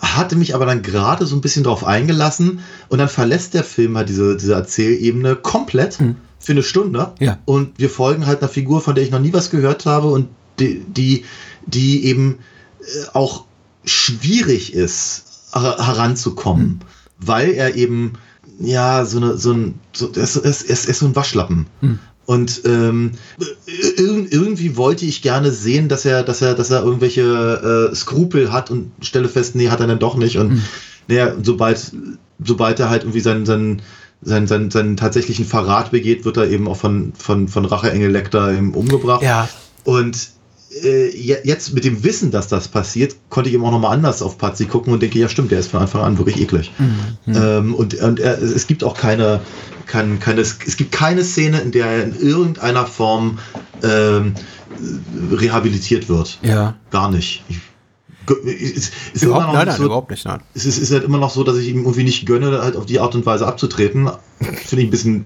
hatte 0.01 0.37
mich 0.37 0.55
aber 0.55 0.65
dann 0.65 0.81
gerade 0.81 1.25
so 1.25 1.35
ein 1.35 1.41
bisschen 1.41 1.65
drauf 1.65 1.85
eingelassen 1.85 2.61
und 2.87 2.99
dann 2.99 3.09
verlässt 3.09 3.53
der 3.53 3.65
Film 3.65 3.97
halt 3.97 4.07
diese, 4.07 4.37
diese 4.37 4.53
Erzählebene 4.53 5.35
komplett 5.35 5.99
für 6.39 6.53
eine 6.53 6.63
Stunde. 6.63 7.11
Ja. 7.19 7.37
Und 7.43 7.77
wir 7.79 7.89
folgen 7.89 8.25
halt 8.25 8.39
einer 8.39 8.47
Figur, 8.47 8.79
von 8.79 8.95
der 8.95 9.03
ich 9.03 9.11
noch 9.11 9.19
nie 9.19 9.33
was 9.33 9.49
gehört 9.49 9.85
habe 9.85 10.07
und 10.07 10.29
die, 10.57 10.85
die, 10.87 11.25
die 11.65 12.05
eben 12.05 12.37
äh, 12.79 13.07
auch 13.11 13.43
schwierig 13.83 14.73
ist, 14.73 15.25
her- 15.53 15.77
heranzukommen, 15.85 16.79
weil 17.19 17.51
er 17.51 17.75
eben, 17.75 18.13
ja, 18.59 19.05
so 19.05 19.17
eine, 19.17 19.37
so 19.37 19.53
ein, 19.53 19.75
so, 19.93 20.11
er 20.13 20.23
ist, 20.23 20.37
er 20.37 20.49
ist, 20.71 20.99
so 20.99 21.05
ein 21.05 21.15
Waschlappen. 21.15 21.67
Und 22.25 22.61
ähm, 22.65 23.13
ir 23.65 24.31
irgendwie 24.31 24.77
wollte 24.77 25.05
ich 25.05 25.21
gerne 25.23 25.51
sehen, 25.51 25.89
dass 25.89 26.05
er, 26.05 26.23
dass 26.23 26.41
er, 26.41 26.53
dass 26.53 26.69
er 26.69 26.83
irgendwelche 26.83 27.89
äh, 27.91 27.95
Skrupel 27.95 28.51
hat 28.51 28.69
und 28.69 28.91
stelle 29.01 29.27
fest, 29.27 29.55
nee, 29.55 29.69
hat 29.69 29.79
er 29.79 29.87
dann 29.87 29.97
doch 29.97 30.15
nicht. 30.15 30.37
Und 30.37 30.61
naja, 31.07 31.33
sobald, 31.41 31.91
sobald 32.43 32.79
er 32.79 32.91
halt 32.91 33.01
irgendwie 33.01 33.21
seinen, 33.21 33.47
seinen, 33.47 33.81
seinen, 34.21 34.45
seinen, 34.45 34.69
seinen 34.69 34.95
tatsächlichen 34.95 35.45
Verrat 35.45 35.89
begeht, 35.89 36.23
wird 36.23 36.37
er 36.37 36.49
eben 36.49 36.67
auch 36.67 36.77
von, 36.77 37.13
von, 37.17 37.47
von 37.47 37.65
Racheengel 37.65 38.11
Lecter 38.11 38.53
eben 38.53 38.75
umgebracht. 38.75 39.23
Ja. 39.23 39.49
Und 39.83 40.29
äh, 40.83 41.09
je- 41.15 41.37
jetzt 41.43 41.73
mit 41.73 41.83
dem 41.85 42.03
Wissen, 42.03 42.31
dass 42.31 42.47
das 42.47 42.67
passiert, 42.67 43.15
konnte 43.29 43.49
ich 43.49 43.55
eben 43.55 43.63
auch 43.65 43.71
nochmal 43.71 43.93
anders 43.93 44.21
auf 44.21 44.37
Patsy 44.37 44.65
gucken 44.65 44.93
und 44.93 45.01
denke, 45.01 45.17
ja 45.19 45.27
stimmt, 45.29 45.51
der 45.51 45.59
ist 45.59 45.71
von 45.71 45.81
Anfang 45.81 46.01
an 46.01 46.17
wirklich 46.17 46.39
eklig. 46.39 46.71
Ähm, 47.27 47.73
und 47.75 47.93
und 47.95 48.19
er, 48.19 48.41
es 48.41 48.67
gibt 48.67 48.83
auch 48.83 48.95
keine, 48.97 49.41
kein, 49.85 50.19
keine, 50.19 50.41
es 50.41 50.59
gibt 50.77 50.91
keine 50.91 51.23
Szene, 51.23 51.59
in 51.61 51.71
der 51.71 51.85
er 51.87 52.03
in 52.03 52.15
irgendeiner 52.19 52.85
Form 52.85 53.39
ähm, 53.83 54.33
rehabilitiert 55.31 56.09
wird. 56.09 56.39
Ja. 56.41 56.75
Gar 56.91 57.11
nicht. 57.11 57.43
Ich, 57.49 57.57
es 58.45 58.91
ist 59.13 59.23
Überhaupt, 59.23 59.43
immer 59.43 59.47
noch 59.47 59.53
nein, 59.53 59.67
nein, 59.67 59.77
so, 59.77 59.85
überhaupt 59.85 60.11
nicht, 60.11 60.23
nein. 60.25 60.41
es 60.53 60.65
ist, 60.67 60.77
ist 60.77 60.91
halt 60.91 61.03
immer 61.03 61.17
noch 61.17 61.31
so, 61.31 61.43
dass 61.43 61.57
ich 61.57 61.67
ihm 61.69 61.79
irgendwie 61.79 62.03
nicht 62.03 62.27
gönne, 62.27 62.61
halt 62.61 62.75
auf 62.75 62.85
die 62.85 62.99
Art 62.99 63.15
und 63.15 63.25
Weise 63.25 63.47
abzutreten. 63.47 64.07
Finde 64.39 64.83
ich 64.83 64.87
ein 64.87 64.91
bisschen. 64.91 65.25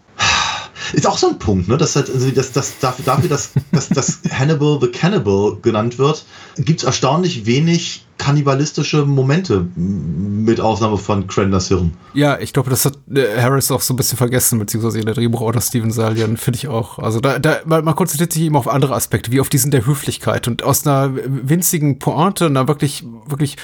Ist 0.91 1.07
auch 1.07 1.17
so 1.17 1.29
ein 1.29 1.39
Punkt, 1.39 1.67
ne? 1.67 1.77
Dass 1.77 1.95
halt, 1.95 2.09
also 2.09 2.29
das, 2.31 2.51
das, 2.51 2.79
dafür, 2.79 3.05
dafür 3.05 3.29
dass, 3.29 3.51
dass, 3.71 3.89
dass 3.89 4.19
Hannibal 4.31 4.79
the 4.81 4.87
Cannibal 4.87 5.57
genannt 5.61 5.97
wird, 5.97 6.25
gibt 6.57 6.81
es 6.81 6.85
erstaunlich 6.85 7.45
wenig 7.45 8.05
kannibalistische 8.17 9.05
Momente, 9.05 9.65
mit 9.75 10.61
Ausnahme 10.61 10.97
von 10.97 11.27
Cranders 11.27 11.67
Hirn. 11.67 11.93
Ja, 12.13 12.39
ich 12.39 12.53
glaube, 12.53 12.69
das 12.69 12.85
hat 12.85 12.97
äh, 13.13 13.41
Harris 13.41 13.71
auch 13.71 13.81
so 13.81 13.93
ein 13.93 13.97
bisschen 13.97 14.17
vergessen, 14.17 14.59
beziehungsweise 14.59 15.01
der 15.01 15.13
Drehbuchautor 15.13 15.61
Steven 15.61 15.91
Salian, 15.91 16.37
finde 16.37 16.57
ich 16.57 16.67
auch. 16.67 16.99
Also 16.99 17.19
da, 17.19 17.39
da 17.39 17.57
man, 17.65 17.83
man 17.83 17.95
konzentriert 17.95 18.31
sich 18.31 18.43
eben 18.43 18.55
auf 18.55 18.67
andere 18.67 18.93
Aspekte, 18.93 19.31
wie 19.31 19.41
auf 19.41 19.49
diesen 19.49 19.71
der 19.71 19.85
Höflichkeit 19.85 20.47
und 20.47 20.63
aus 20.63 20.85
einer 20.85 21.11
winzigen 21.13 21.99
Pointe, 21.99 22.45
einer 22.45 22.67
wirklich, 22.67 23.03
wirklich 23.27 23.57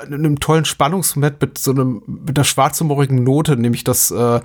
einem 0.00 0.38
tollen 0.38 0.64
Spannungsmoment 0.64 1.40
mit 1.40 1.58
so 1.58 1.70
einem, 1.70 2.02
mit 2.06 2.36
einer 2.38 2.44
schwarzhumorigen 2.44 3.22
Note, 3.24 3.56
nämlich 3.56 3.84
dass 3.84 4.10
äh, 4.10 4.40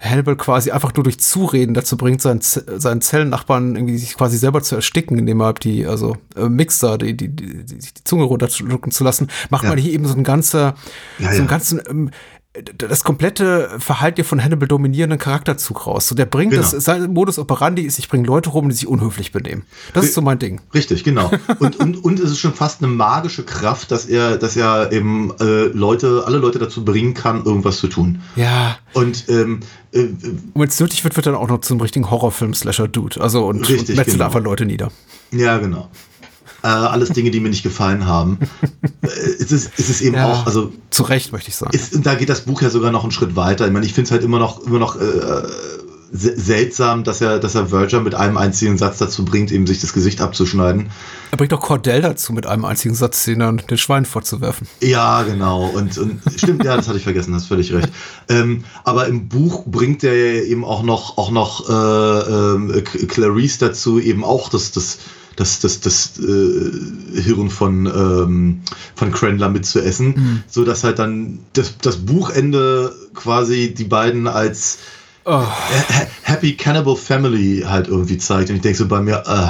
Hannibal 0.00 0.36
quasi 0.36 0.70
einfach 0.70 0.94
nur 0.94 1.04
durch 1.04 1.20
Zureden 1.20 1.74
dazu 1.74 1.96
bringt, 1.96 2.20
seinen, 2.20 2.40
seinen 2.40 3.00
Zellennachbarn 3.00 3.76
irgendwie 3.76 3.98
sich 3.98 4.14
quasi 4.16 4.36
selber 4.38 4.62
zu 4.62 4.74
ersticken, 4.76 5.18
indem 5.18 5.40
er 5.40 5.54
die, 5.54 5.86
also 5.86 6.16
äh, 6.36 6.48
Mixer, 6.48 6.98
die, 6.98 7.16
die, 7.16 7.28
die, 7.28 7.64
die, 7.64 7.78
die 7.78 8.04
Zunge 8.04 8.24
runterschlucken 8.24 8.92
zu 8.92 9.04
lassen, 9.04 9.28
macht 9.50 9.64
Ja. 9.64 9.70
man 9.70 9.78
hier 9.78 9.92
eben 9.92 10.06
so 10.06 10.14
ein 10.14 10.24
ganzer, 10.24 10.74
Ja, 11.18 11.32
so 11.32 11.38
einen 11.38 11.48
ganzen, 11.48 11.80
ähm, 11.88 12.10
das 12.76 13.04
komplette 13.04 13.70
Verhalten 13.78 14.24
von 14.24 14.42
Hannibal 14.42 14.68
dominierenden 14.68 15.18
Charakterzug 15.18 15.86
raus. 15.86 16.08
So, 16.08 16.14
der 16.14 16.26
bringt 16.26 16.52
Genau. 16.52 16.62
das, 16.62 16.70
sein 16.84 17.12
Modus 17.12 17.38
operandi 17.38 17.82
ist, 17.82 17.98
ich 17.98 18.08
bringe 18.08 18.26
Leute 18.26 18.50
rum, 18.50 18.68
die 18.68 18.74
sich 18.74 18.86
unhöflich 18.86 19.32
benehmen. 19.32 19.64
Das 19.94 20.04
ist 20.04 20.14
so 20.14 20.20
mein 20.22 20.38
Ding. 20.38 20.60
Richtig, 20.74 21.04
genau. 21.04 21.30
Und, 21.58 21.80
und, 21.80 22.04
und 22.04 22.20
es 22.20 22.30
ist 22.30 22.38
schon 22.38 22.54
fast 22.54 22.82
eine 22.82 22.92
magische 22.92 23.44
Kraft, 23.44 23.90
dass 23.90 24.06
er, 24.06 24.36
dass 24.38 24.56
er 24.56 24.92
eben 24.92 25.32
äh, 25.40 25.64
Leute, 25.66 26.22
alle 26.26 26.38
Leute 26.38 26.58
dazu 26.58 26.84
bringen 26.84 27.14
kann, 27.14 27.44
irgendwas 27.44 27.78
zu 27.78 27.88
tun. 27.88 28.20
Ja. 28.36 28.78
Und 28.92 29.28
ähm, 29.28 29.60
äh, 29.92 30.00
Und 30.02 30.50
wenn 30.54 30.68
es 30.68 30.78
nötig 30.78 31.04
wird, 31.04 31.16
wird 31.16 31.26
dann 31.26 31.34
auch 31.34 31.48
noch 31.48 31.60
zum 31.60 31.80
richtigen 31.80 32.10
Horrorfilm-Slasher-Dude. 32.10 33.20
Also 33.20 33.46
und, 33.46 33.68
Richtig, 33.68 33.90
und 33.90 33.96
metzelt 33.96 34.16
genau. 34.16 34.26
einfach 34.26 34.42
Leute 34.42 34.66
nieder. 34.66 34.90
Ja, 35.30 35.58
genau. 35.58 35.88
Äh, 36.68 36.86
alles 36.86 37.08
Dinge, 37.10 37.30
die 37.30 37.40
mir 37.40 37.48
nicht 37.48 37.62
gefallen 37.62 38.06
haben. 38.06 38.38
Äh, 39.02 39.06
es, 39.40 39.50
ist, 39.52 39.70
es 39.78 39.88
ist 39.88 40.00
eben 40.02 40.16
Ja. 40.16 40.26
auch, 40.32 40.46
also 40.46 40.70
Zu 40.90 41.02
Recht, 41.04 41.32
möchte 41.32 41.48
ich 41.48 41.56
sagen. 41.56 41.72
ist, 41.74 42.04
da 42.04 42.14
geht 42.14 42.28
das 42.28 42.42
Buch 42.42 42.60
ja 42.60 42.68
sogar 42.68 42.90
noch 42.92 43.02
einen 43.04 43.12
Schritt 43.12 43.36
weiter. 43.36 43.66
Ich 43.66 43.72
meine, 43.72 43.86
ich 43.86 43.94
finde 43.94 44.08
es 44.08 44.10
halt 44.12 44.22
immer 44.22 44.38
noch, 44.38 44.66
immer 44.66 44.78
noch 44.78 44.96
äh, 45.00 45.42
se- 46.12 46.38
seltsam, 46.38 47.04
dass 47.04 47.20
er, 47.20 47.38
dass 47.38 47.54
er 47.54 47.68
Verger 47.68 48.00
mit 48.00 48.14
einem 48.14 48.36
einzigen 48.36 48.76
Satz 48.76 48.98
dazu 48.98 49.24
bringt, 49.24 49.50
eben 49.52 49.66
sich 49.66 49.80
das 49.80 49.92
Gesicht 49.94 50.20
abzuschneiden. 50.20 50.90
er 51.30 51.36
bringt 51.38 51.52
auch 51.54 51.60
Cordell 51.60 52.02
dazu, 52.02 52.32
mit 52.32 52.46
einem 52.46 52.64
einzigen 52.66 52.94
Satz 52.94 53.24
den, 53.24 53.38
den 53.38 53.78
Schwein 53.78 54.04
vorzuwerfen. 54.04 54.66
Ja, 54.82 55.22
genau. 55.22 55.66
Und, 55.68 55.96
und 55.96 56.20
stimmt, 56.36 56.64
ja, 56.64 56.76
das 56.76 56.86
hatte 56.88 56.98
ich 56.98 57.04
vergessen, 57.04 57.34
hast 57.34 57.46
völlig 57.46 57.72
recht. 57.72 57.88
Ähm, 58.28 58.64
aber 58.84 59.06
im 59.06 59.28
Buch 59.28 59.64
bringt 59.66 60.04
er 60.04 60.14
ja 60.14 60.42
eben 60.42 60.64
auch 60.64 60.82
noch, 60.82 61.16
auch 61.18 61.30
noch 61.30 61.68
äh, 61.68 62.82
K- 62.82 63.06
Clarice 63.06 63.58
dazu, 63.58 63.98
eben 64.00 64.22
auch 64.24 64.48
das, 64.50 64.72
das, 64.72 64.98
das, 65.38 65.60
das, 65.60 65.80
das 65.80 66.18
äh, 66.18 67.20
Hirn 67.22 67.50
von, 67.50 67.86
ähm, 67.86 68.60
von 68.94 69.12
Crandler 69.12 69.48
mitzuessen, 69.48 70.42
so 70.48 70.64
dass 70.64 70.84
halt 70.84 70.98
dann 70.98 71.38
das, 71.52 71.78
das 71.78 71.96
Buchende 71.98 72.92
quasi 73.14 73.74
die 73.74 73.84
beiden 73.84 74.26
als 74.26 74.78
Oh, 75.24 75.42
Ha- 75.42 76.06
Happy 76.22 76.54
Cannibal 76.56 76.96
Family 76.96 77.62
halt 77.66 77.88
irgendwie 77.88 78.16
zeigt. 78.16 78.48
Und 78.48 78.56
ich 78.56 78.62
denke 78.62 78.78
so 78.78 78.88
bei 78.88 79.00
mir, 79.00 79.22
äh, 79.26 79.48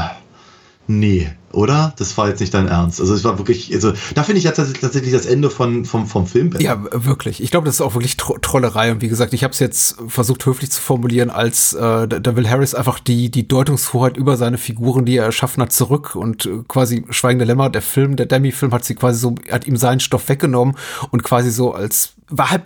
nee, 0.89 1.31
oder? 1.53 1.95
Das 1.97 2.17
war 2.19 2.29
jetzt 2.29 2.41
nicht 2.41 2.53
dein 2.55 2.69
Ernst. 2.69 3.01
Also 3.01 3.15
es 3.15 3.25
war 3.25 3.39
wirklich, 3.39 3.73
also 3.75 3.93
da 4.15 4.23
finde 4.23 4.39
ich 4.39 4.45
ja 4.45 4.51
tats- 4.53 4.73
tatsächlich 4.81 5.13
das 5.13 5.27
Ende 5.27 5.51
von, 5.51 5.85
vom, 5.85 6.07
vom 6.07 6.27
Film 6.27 6.51
besser. 6.51 6.63
ja, 6.65 6.83
wirklich. 6.93 7.43
Ich 7.43 7.51
glaube, 7.51 7.67
das 7.67 7.77
ist 7.77 7.81
auch 7.81 7.95
wirklich 7.95 8.17
Tro 8.17 8.37
Trollerei. 8.39 8.93
Und 8.93 9.01
wie 9.01 9.09
gesagt, 9.09 9.33
ich 9.33 9.45
habe 9.45 9.53
es 9.53 9.59
jetzt 9.59 9.97
versucht, 10.09 10.45
höflich 10.47 10.71
zu 10.71 10.81
formulieren, 10.81 11.31
als 11.31 11.73
äh, 11.73 12.07
da, 12.09 12.37
will 12.37 12.49
Harris 12.49 12.75
einfach 12.75 12.99
die, 12.99 13.31
die 13.31 13.49
Deutungshoheit 13.49 14.17
über 14.17 14.37
seine 14.37 14.59
Figuren, 14.59 15.05
die 15.05 15.17
er 15.17 15.25
erschaffen 15.25 15.63
hat, 15.63 15.73
zurück. 15.73 16.15
Und 16.15 16.47
äh, 16.47 16.61
quasi 16.69 17.05
Schweigende 17.11 17.45
Lämmer, 17.45 17.71
der 17.71 17.83
Film, 17.83 18.17
der 18.17 18.27
Demi-Film, 18.27 18.73
hat 18.73 18.85
sie 18.85 18.95
quasi 18.95 19.19
so, 19.19 19.35
hat 19.51 19.67
ihm 19.67 19.77
seinen 19.77 20.01
Stoff 20.01 20.29
weggenommen 20.29 20.77
und 21.11 21.23
quasi 21.23 21.51
so 21.51 21.73
als 21.73 22.15
war 22.31 22.51
halt 22.51 22.65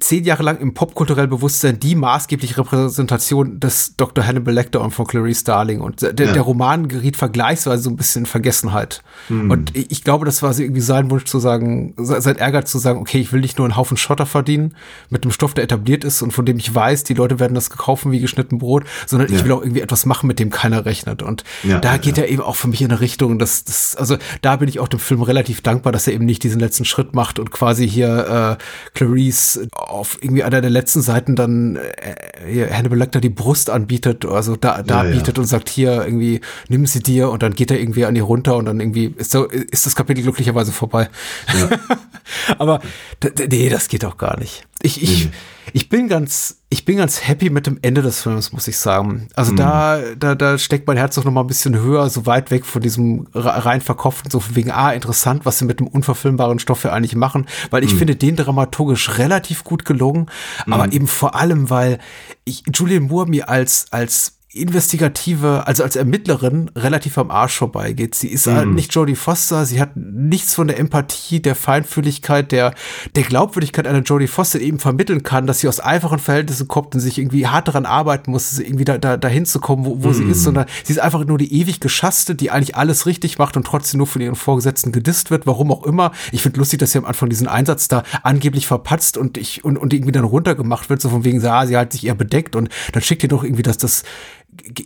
zehn 0.00 0.24
Jahre 0.24 0.42
lang 0.42 0.58
im 0.58 0.74
popkulturellen 0.74 1.30
Bewusstsein 1.30 1.78
die 1.80 1.94
maßgebliche 1.94 2.58
Repräsentation 2.58 3.60
des 3.60 3.94
Dr. 3.96 4.26
Hannibal 4.26 4.54
Lecter 4.54 4.80
und 4.80 4.92
von 4.92 5.06
Clarice 5.06 5.40
Starling. 5.40 5.80
Und 5.80 6.02
der, 6.02 6.14
Ja. 6.26 6.32
der 6.32 6.42
Roman 6.42 6.88
geriet 6.88 7.16
vergleichsweise 7.16 7.82
so 7.82 7.90
ein 7.90 7.96
bisschen 7.96 8.22
in 8.22 8.26
Vergessenheit. 8.26 9.02
Hm. 9.28 9.50
Und 9.50 9.76
ich 9.76 9.90
ich 9.90 10.04
glaube, 10.04 10.24
das 10.24 10.42
war 10.42 10.52
so 10.52 10.62
irgendwie 10.62 10.80
sein 10.80 11.10
Wunsch 11.10 11.24
zu 11.24 11.38
sagen, 11.38 11.94
se- 11.96 12.20
sein 12.20 12.36
Ärger 12.36 12.64
zu 12.64 12.78
sagen, 12.78 12.98
okay, 13.00 13.18
ich 13.20 13.32
will 13.32 13.40
nicht 13.40 13.58
nur 13.58 13.66
einen 13.66 13.76
Haufen 13.76 13.96
Schotter 13.96 14.26
verdienen 14.26 14.74
mit 15.10 15.22
einem 15.24 15.30
Stoff, 15.32 15.54
der 15.54 15.64
etabliert 15.64 16.02
ist 16.04 16.22
und 16.22 16.32
von 16.32 16.44
dem 16.44 16.58
ich 16.58 16.74
weiß, 16.74 17.04
die 17.04 17.14
Leute 17.14 17.38
werden 17.38 17.54
das 17.54 17.70
gekaufen 17.70 18.10
wie 18.10 18.18
geschnitten 18.20 18.58
Brot, 18.58 18.84
sondern 19.06 19.30
ich 19.32 19.38
Ja. 19.40 19.44
will 19.44 19.52
auch 19.52 19.62
irgendwie 19.62 19.80
etwas 19.80 20.06
machen, 20.06 20.26
mit 20.26 20.38
dem 20.38 20.50
keiner 20.50 20.84
rechnet. 20.86 21.22
Und 21.22 21.44
Ja, 21.62 21.78
da 21.78 21.98
geht 21.98 22.18
er 22.18 22.28
eben 22.28 22.42
auch 22.42 22.56
für 22.56 22.68
mich 22.68 22.80
in 22.82 22.90
eine 22.90 23.00
Richtung, 23.00 23.38
dass 23.38 23.64
das, 23.64 23.94
also 23.96 24.16
da 24.40 24.56
bin 24.56 24.68
ich 24.68 24.80
auch 24.80 24.88
dem 24.88 24.98
Film 25.00 25.22
relativ 25.22 25.60
dankbar, 25.60 25.92
dass 25.92 26.06
er 26.06 26.14
eben 26.14 26.24
nicht 26.24 26.42
diesen 26.42 26.58
letzten 26.60 26.84
Schritt 26.84 27.14
macht 27.14 27.38
und 27.38 27.50
quasi 27.52 27.88
hier 27.88 28.58
äh, 28.58 28.62
Clarice 28.98 29.68
auf 29.90 30.18
irgendwie 30.20 30.42
einer 30.44 30.60
der 30.60 30.70
letzten 30.70 31.02
Seiten 31.02 31.36
dann 31.36 31.76
äh, 31.76 32.14
hier 32.50 32.70
Hannibal 32.76 32.98
Lecter 32.98 33.20
die 33.20 33.28
Brust 33.28 33.70
anbietet, 33.70 34.24
also 34.24 34.56
da, 34.56 34.82
da 34.82 35.02
Ja, 35.04 35.10
ja. 35.10 35.16
bietet 35.16 35.38
und 35.38 35.46
sagt 35.46 35.68
hier 35.68 36.04
irgendwie, 36.04 36.40
nimm 36.68 36.86
sie 36.86 37.00
dir 37.00 37.30
und 37.30 37.42
dann 37.42 37.54
geht 37.54 37.70
er 37.70 37.78
irgendwie 37.80 38.04
an 38.04 38.14
die 38.14 38.20
runter 38.20 38.56
und 38.56 38.64
dann 38.66 38.80
irgendwie 38.80 39.14
ist, 39.16 39.30
so, 39.30 39.44
ist 39.46 39.86
das 39.86 39.94
Kapitel 39.96 40.22
glücklicherweise 40.22 40.72
vorbei. 40.72 41.08
Aber 42.58 42.80
d- 43.22 43.30
d- 43.30 43.48
nee, 43.48 43.68
das 43.68 43.88
geht 43.88 44.04
auch 44.04 44.16
gar 44.16 44.38
nicht. 44.38 44.64
Ich, 44.82 45.00
ich, 45.02 45.28
ich 45.72 45.88
bin 45.88 46.08
ganz, 46.08 46.58
ich 46.68 46.84
bin 46.84 46.96
ganz 46.96 47.26
happy 47.26 47.50
mit 47.50 47.66
dem 47.68 47.78
Ende 47.82 48.02
des 48.02 48.20
Films, 48.20 48.52
muss 48.52 48.66
ich 48.66 48.76
sagen. 48.78 49.28
Also 49.36 49.52
da, 49.54 50.00
da, 50.18 50.34
da 50.34 50.58
steckt 50.58 50.88
mein 50.88 50.96
Herz 50.96 51.14
doch 51.14 51.24
noch 51.24 51.30
mal 51.32 51.42
ein 51.42 51.46
bisschen 51.46 51.78
höher, 51.78 52.10
so 52.10 52.26
weit 52.26 52.50
weg 52.50 52.66
von 52.66 52.82
diesem 52.82 53.28
re- 53.32 53.64
rein 53.64 53.80
verkopften, 53.80 54.30
so 54.30 54.40
von 54.40 54.56
wegen, 54.56 54.72
ah, 54.72 54.90
interessant, 54.92 55.46
was 55.46 55.58
sie 55.58 55.64
mit 55.64 55.78
dem 55.78 55.86
unverfilmbaren 55.86 56.58
Stoff 56.58 56.82
ja 56.82 56.90
eigentlich 56.90 57.14
machen, 57.14 57.46
weil 57.70 57.84
ich 57.84 57.94
finde 57.94 58.16
den 58.16 58.34
dramaturgisch 58.34 59.18
relativ 59.18 59.62
gut 59.62 59.84
gelungen, 59.84 60.26
aber 60.68 60.92
eben 60.92 61.06
vor 61.06 61.36
allem, 61.36 61.70
weil 61.70 61.98
ich 62.44 62.64
Julian 62.74 63.04
Moore 63.04 63.28
mir 63.28 63.48
als, 63.48 63.86
als 63.92 64.38
investigative, 64.54 65.66
also 65.66 65.82
als 65.82 65.96
Ermittlerin 65.96 66.70
relativ 66.76 67.16
am 67.16 67.30
Arsch 67.30 67.56
vorbeigeht. 67.56 68.14
Sie 68.14 68.28
ist 68.28 68.46
halt 68.46 68.68
nicht 68.68 68.94
Jodie 68.94 69.16
Foster, 69.16 69.64
sie 69.64 69.80
hat 69.80 69.96
nichts 69.96 70.54
von 70.54 70.68
der 70.68 70.78
Empathie, 70.78 71.40
der 71.40 71.54
Feinfühligkeit, 71.54 72.52
der, 72.52 72.74
der 73.16 73.22
Glaubwürdigkeit 73.22 73.86
einer 73.86 74.02
Jodie 74.02 74.26
Foster 74.26 74.60
eben 74.60 74.78
vermitteln 74.78 75.22
kann, 75.22 75.46
dass 75.46 75.60
sie 75.60 75.68
aus 75.68 75.80
einfachen 75.80 76.18
Verhältnissen 76.18 76.68
kommt 76.68 76.94
und 76.94 77.00
sich 77.00 77.18
irgendwie 77.18 77.46
hart 77.46 77.68
daran 77.68 77.86
arbeiten 77.86 78.30
muss, 78.30 78.58
irgendwie 78.58 78.84
da, 78.84 78.98
da, 78.98 79.16
dahin 79.16 79.46
zu 79.46 79.58
kommen, 79.58 79.86
wo, 79.86 80.04
wo 80.04 80.12
sie 80.12 80.24
ist, 80.24 80.42
sondern 80.42 80.66
sie 80.84 80.92
ist 80.92 80.98
einfach 80.98 81.24
nur 81.24 81.38
die 81.38 81.54
ewig 81.54 81.80
geschasste, 81.80 82.34
die 82.34 82.50
eigentlich 82.50 82.76
alles 82.76 83.06
richtig 83.06 83.38
macht 83.38 83.56
und 83.56 83.66
trotzdem 83.66 83.98
nur 83.98 84.06
von 84.06 84.20
ihren 84.20 84.34
Vorgesetzten 84.34 84.92
gedisst 84.92 85.30
wird, 85.30 85.46
warum 85.46 85.72
auch 85.72 85.84
immer. 85.84 86.12
Ich 86.30 86.42
finde 86.42 86.58
lustig, 86.58 86.78
dass 86.78 86.92
sie 86.92 86.98
am 86.98 87.06
Anfang 87.06 87.30
diesen 87.30 87.48
Einsatz 87.48 87.88
da 87.88 88.02
angeblich 88.22 88.66
verpatzt 88.66 89.16
und 89.16 89.38
ich, 89.38 89.64
und, 89.64 89.78
und 89.78 89.94
irgendwie 89.94 90.12
dann 90.12 90.24
runtergemacht 90.24 90.90
wird, 90.90 91.00
so 91.00 91.08
von 91.08 91.24
wegen, 91.24 91.42
ah, 91.46 91.66
sie 91.66 91.76
hat 91.76 91.92
sich 91.92 92.06
eher 92.06 92.14
bedeckt 92.14 92.54
und 92.54 92.68
dann 92.92 93.02
schickt 93.02 93.22
ihr 93.22 93.30
doch 93.30 93.44
irgendwie 93.44 93.62
das, 93.62 93.78
das, 93.78 94.02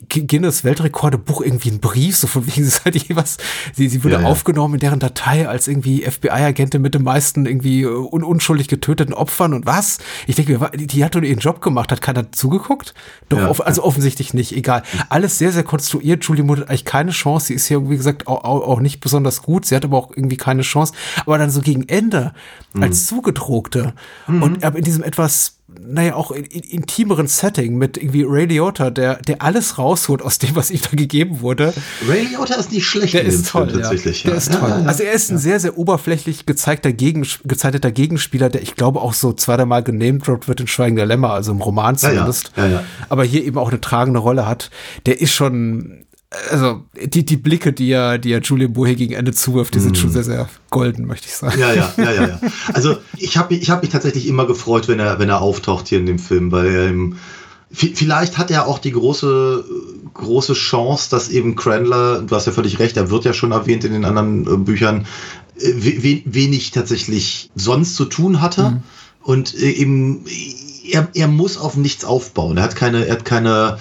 Guinness 0.09 0.62
Weltrekordebuch 0.64 1.40
irgendwie 1.40 1.70
einen 1.70 1.80
Brief, 1.80 2.16
so 2.16 2.26
von 2.28 2.47
wegen 2.47 2.64
sie 2.64 2.70
sei 2.70 2.93
was, 3.14 3.36
sie, 3.74 3.88
sie 3.88 4.05
wurde 4.05 4.14
Ja, 4.16 4.20
ja. 4.22 4.26
aufgenommen 4.28 4.74
in 4.74 4.80
deren 4.80 5.01
Datei 5.01 5.48
als 5.48 5.66
irgendwie 5.66 6.02
FBI-Agentin 6.02 6.80
mit 6.80 6.94
den 6.94 7.02
meisten 7.02 7.47
irgendwie 7.47 7.82
äh, 7.82 7.86
un 7.86 8.22
unschuldig 8.22 8.68
getöteten 8.68 9.12
Opfern 9.12 9.52
und 9.55 9.66
was? 9.66 9.98
Ich 10.26 10.36
denke 10.36 10.70
die, 10.76 11.05
hat 11.05 11.14
doch 11.16 11.20
ihren 11.22 11.40
Job 11.40 11.60
gemacht, 11.60 11.90
hat 11.90 12.01
keiner 12.01 12.30
zugeguckt? 12.32 12.94
Doch, 13.28 13.38
Ja. 13.38 13.48
off 13.51 13.60
also 13.60 13.82
offensichtlich 13.82 14.34
nicht, 14.34 14.52
egal. 14.56 14.82
Alles 15.09 15.38
sehr, 15.38 15.51
sehr 15.52 15.64
konstruiert. 15.64 16.24
Julie 16.24 16.44
Moore 16.44 16.60
hat 16.60 16.68
eigentlich 16.70 16.84
keine 16.84 17.10
Chance. 17.10 17.47
Sie 17.48 17.55
ist 17.55 17.68
ja, 17.68 17.90
wie 17.90 17.97
gesagt, 17.97 18.28
auch, 18.28 18.44
auch, 18.44 18.80
nicht 18.80 19.01
besonders 19.01 19.43
gut. 19.43 19.66
Sie 19.66 19.74
hat 19.74 19.84
aber 19.84 19.98
auch 19.98 20.10
irgendwie 20.10 20.36
keine 20.36 20.62
Chance. 20.62 20.93
Aber 21.24 21.38
dann 21.38 21.51
so 21.51 21.60
gegen 21.60 21.88
Ende, 21.88 22.32
als 22.80 23.06
Zugedruckte 23.06 23.94
und 24.28 24.62
aber 24.64 24.78
in 24.78 24.84
diesem 24.84 25.02
etwas 25.02 25.59
naja, 25.85 26.15
auch 26.15 26.31
in, 26.31 26.44
in 26.44 26.62
intimeren 26.62 27.27
Setting 27.27 27.77
mit 27.77 27.97
irgendwie 27.97 28.24
Ray 28.27 28.47
Liotta, 28.47 28.90
der, 28.90 29.16
der 29.16 29.43
alles 29.43 29.78
rausholt 29.78 30.23
aus 30.23 30.39
dem, 30.39 30.55
was 30.57 30.70
ihm 30.70 30.81
da 30.82 30.97
gegeben 30.97 31.40
wurde. 31.40 31.73
Ray 32.09 32.27
Liotta 32.27 32.55
ist 32.55 32.73
nicht 32.73 32.86
schlecht 32.86 33.15
Der 33.15 33.24
ist 33.24 33.48
toll, 33.48 33.69
Film 33.69 33.81
ja. 33.81 33.89
tatsächlich. 33.89 34.23
Der 34.23 34.32
ja. 34.32 34.39
ist 34.39 34.53
toll. 34.53 34.73
Also 34.86 35.03
er 35.03 35.12
ist 35.12 35.31
ein 35.31 35.39
sehr, 35.39 35.61
sehr 35.61 35.78
oberflächlich 35.78 36.47
gezeigter 36.47 36.93
Gegen, 36.93 37.27
gezeichneter 37.44 37.93
Gegenspieler, 37.93 38.48
der 38.48 38.62
ich 38.62 38.74
glaube 38.74 39.01
auch 39.01 39.15
so 39.15 39.32
zwei, 39.32 39.57
dreimal 39.57 39.82
genamedroppt 39.82 40.48
wird 40.48 40.61
in 40.61 40.66
Schweigen 40.66 40.97
der 40.97 41.07
Lämmer, 41.07 41.31
also 41.31 41.53
im 41.53 41.61
Roman 41.61 41.97
zumindest. 41.97 42.53
Aber 43.09 43.24
hier 43.24 43.44
eben 43.44 43.59
auch 43.59 43.70
eine 43.70 43.81
tragende 43.81 44.20
Rolle 44.20 44.47
hat. 44.47 44.70
Der 45.07 45.20
ist 45.20 45.32
schon, 45.32 46.07
also 46.51 46.82
die, 47.05 47.24
die 47.24 47.36
Blicke, 47.36 47.73
die 47.73 47.90
er, 47.90 48.19
die 48.19 48.32
er 48.32 48.40
Julian 48.40 48.74
hier 48.74 48.97
gegen 48.97 49.15
Ende 49.15 49.32
zuwirft, 49.32 49.74
die 49.74 49.78
Mhm. 49.78 49.82
sind 49.85 49.98
schon 49.98 50.11
sehr, 50.11 50.24
sehr 50.24 50.48
golden, 50.70 51.07
möchte 51.07 51.28
ich 51.28 51.35
sagen. 51.35 51.59
Ja, 51.59 51.73
ja, 51.73 51.93
ja, 51.97 52.12
ja, 52.12 52.28
ja. 52.28 52.40
Also 52.73 52.97
ich 53.16 53.36
habe 53.36 53.55
mich, 53.55 53.62
ich 53.62 53.70
hab 53.70 53.82
mich 53.82 53.93
tatsächlich 53.93 54.27
immer 54.27 54.47
gefreut, 54.47 54.89
wenn 54.89 54.98
er, 54.98 55.19
wenn 55.19 55.28
er 55.28 55.40
auftaucht 55.40 55.89
hier 55.89 55.98
in 55.98 56.07
dem 56.07 56.19
Film, 56.19 56.51
weil 56.51 56.66
er 56.66 56.89
vi- 57.73 57.94
vielleicht 57.94 58.39
hat 58.39 58.51
er 58.51 58.66
auch 58.66 58.78
die 58.81 58.90
große, 58.93 59.65
große 60.15 60.55
Chance, 60.55 61.11
dass 61.11 61.28
eben 61.28 61.55
Cranler, 61.55 62.23
du 62.23 62.35
hast 62.35 62.47
ja 62.47 62.53
völlig 62.53 62.78
recht, 62.81 62.97
er 62.97 63.11
wird 63.11 63.24
ja 63.24 63.32
schon 63.32 63.53
erwähnt 63.53 63.85
in 63.85 63.93
den 63.93 64.05
anderen 64.05 64.47
äh, 64.53 64.57
Büchern, 64.57 65.07
äh, 65.59 65.73
we, 65.77 66.03
we, 66.03 66.23
wenig 66.24 66.73
tatsächlich 66.73 67.51
sonst 67.55 67.94
zu 67.94 68.05
tun 68.05 68.40
hatte 68.40 68.82
und 69.23 69.55
äh, 69.55 69.70
eben 69.70 70.24
er, 70.90 71.09
er 71.15 71.28
muss 71.28 71.57
auf 71.57 71.77
nichts 71.77 72.05
aufbauen. 72.05 72.57
Er 72.57 72.62
hat 72.65 72.77
keine, 72.77 73.07
er 73.07 73.12
hat 73.15 73.24
keine 73.24 73.78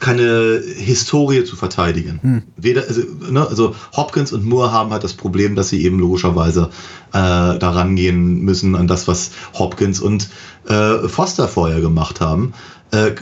keine 0.00 0.62
Historie 0.76 1.44
zu 1.44 1.56
verteidigen. 1.56 2.42
Weder, 2.56 2.84
also, 2.86 3.02
ne, 3.30 3.46
also 3.46 3.74
Hopkins 3.96 4.32
und 4.32 4.44
Moore 4.44 4.70
haben 4.72 4.90
halt 4.90 5.04
das 5.04 5.14
Problem, 5.14 5.54
dass 5.56 5.70
sie 5.70 5.84
eben 5.84 5.98
logischerweise 5.98 6.70
äh, 7.12 7.58
daran 7.58 7.96
gehen 7.96 8.42
müssen 8.42 8.74
an 8.76 8.86
das, 8.86 9.08
was 9.08 9.30
Hopkins 9.54 10.00
und 10.00 10.28
äh, 10.68 11.08
Foster 11.08 11.48
vorher 11.48 11.80
gemacht 11.80 12.20
haben. 12.20 12.52
Äh, 12.92 13.08
äh, 13.08 13.14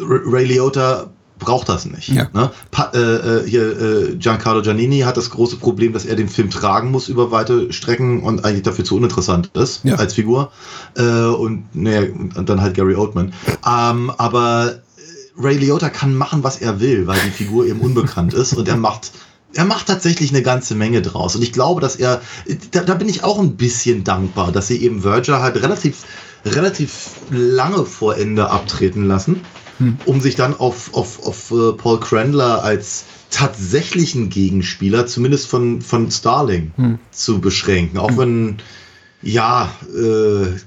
Ray 0.00 0.44
Liotta 0.44 1.08
braucht 1.38 1.68
das 1.70 1.86
nicht. 1.86 2.08
Ja. 2.10 2.28
Ne? 2.34 2.50
Pa 2.70 2.92
äh, 2.94 2.98
äh, 2.98 3.48
hier, 3.48 3.80
äh, 3.80 4.16
Giancarlo 4.16 4.60
Giannini 4.60 5.00
hat 5.00 5.16
das 5.16 5.30
große 5.30 5.56
Problem, 5.56 5.92
dass 5.94 6.04
er 6.04 6.14
den 6.14 6.28
Film 6.28 6.50
tragen 6.50 6.90
muss 6.90 7.08
über 7.08 7.30
weite 7.30 7.72
Strecken 7.72 8.22
und 8.22 8.44
eigentlich 8.44 8.62
dafür 8.62 8.84
zu 8.84 8.96
uninteressant 8.96 9.50
ist 9.54 9.84
Ja. 9.84 9.94
als 9.96 10.12
Figur. 10.14 10.52
Äh, 10.96 11.02
und, 11.02 11.64
nee, 11.72 12.10
und 12.36 12.48
dann 12.48 12.60
halt 12.60 12.74
Gary 12.74 12.94
Oldman. 12.94 13.32
Ähm, 13.66 14.12
aber 14.18 14.80
Ray 15.36 15.56
Liotta 15.56 15.90
kann 15.90 16.14
machen, 16.14 16.42
was 16.42 16.60
er 16.60 16.80
will, 16.80 17.06
weil 17.06 17.20
die 17.24 17.30
Figur 17.30 17.66
eben 17.66 17.80
unbekannt 17.80 18.34
ist 18.34 18.54
und 18.54 18.68
er 18.68 18.76
macht 18.76 19.12
er 19.52 19.64
macht 19.64 19.86
tatsächlich 19.86 20.30
eine 20.30 20.42
ganze 20.42 20.74
Menge 20.74 21.02
draus. 21.02 21.34
Und 21.34 21.42
ich 21.42 21.52
glaube, 21.52 21.80
dass 21.80 21.96
er, 21.96 22.20
da, 22.70 22.82
da 22.82 22.94
bin 22.94 23.08
ich 23.08 23.24
auch 23.24 23.38
ein 23.38 23.56
bisschen 23.56 24.04
dankbar, 24.04 24.52
dass 24.52 24.68
sie 24.68 24.80
eben 24.80 25.02
Verger 25.02 25.42
halt 25.42 25.60
relativ, 25.60 26.04
relativ 26.44 27.10
lange 27.30 27.84
vor 27.84 28.16
Ende 28.16 28.50
abtreten 28.50 29.06
lassen, 29.06 29.40
um 30.04 30.20
sich 30.20 30.36
dann 30.36 30.54
auf, 30.54 30.94
auf, 30.94 31.26
auf 31.26 31.50
äh, 31.50 31.72
Paul 31.72 32.00
Crandler 32.00 32.62
als 32.62 33.04
tatsächlichen 33.30 34.28
Gegenspieler, 34.28 35.06
zumindest 35.06 35.46
von, 35.46 35.82
von 35.82 36.10
Starling, 36.10 36.72
zu 37.10 37.40
beschränken. 37.40 37.98
Auch 37.98 38.16
wenn, 38.18 38.58
ja, 39.22 39.72
äh, 39.94 40.58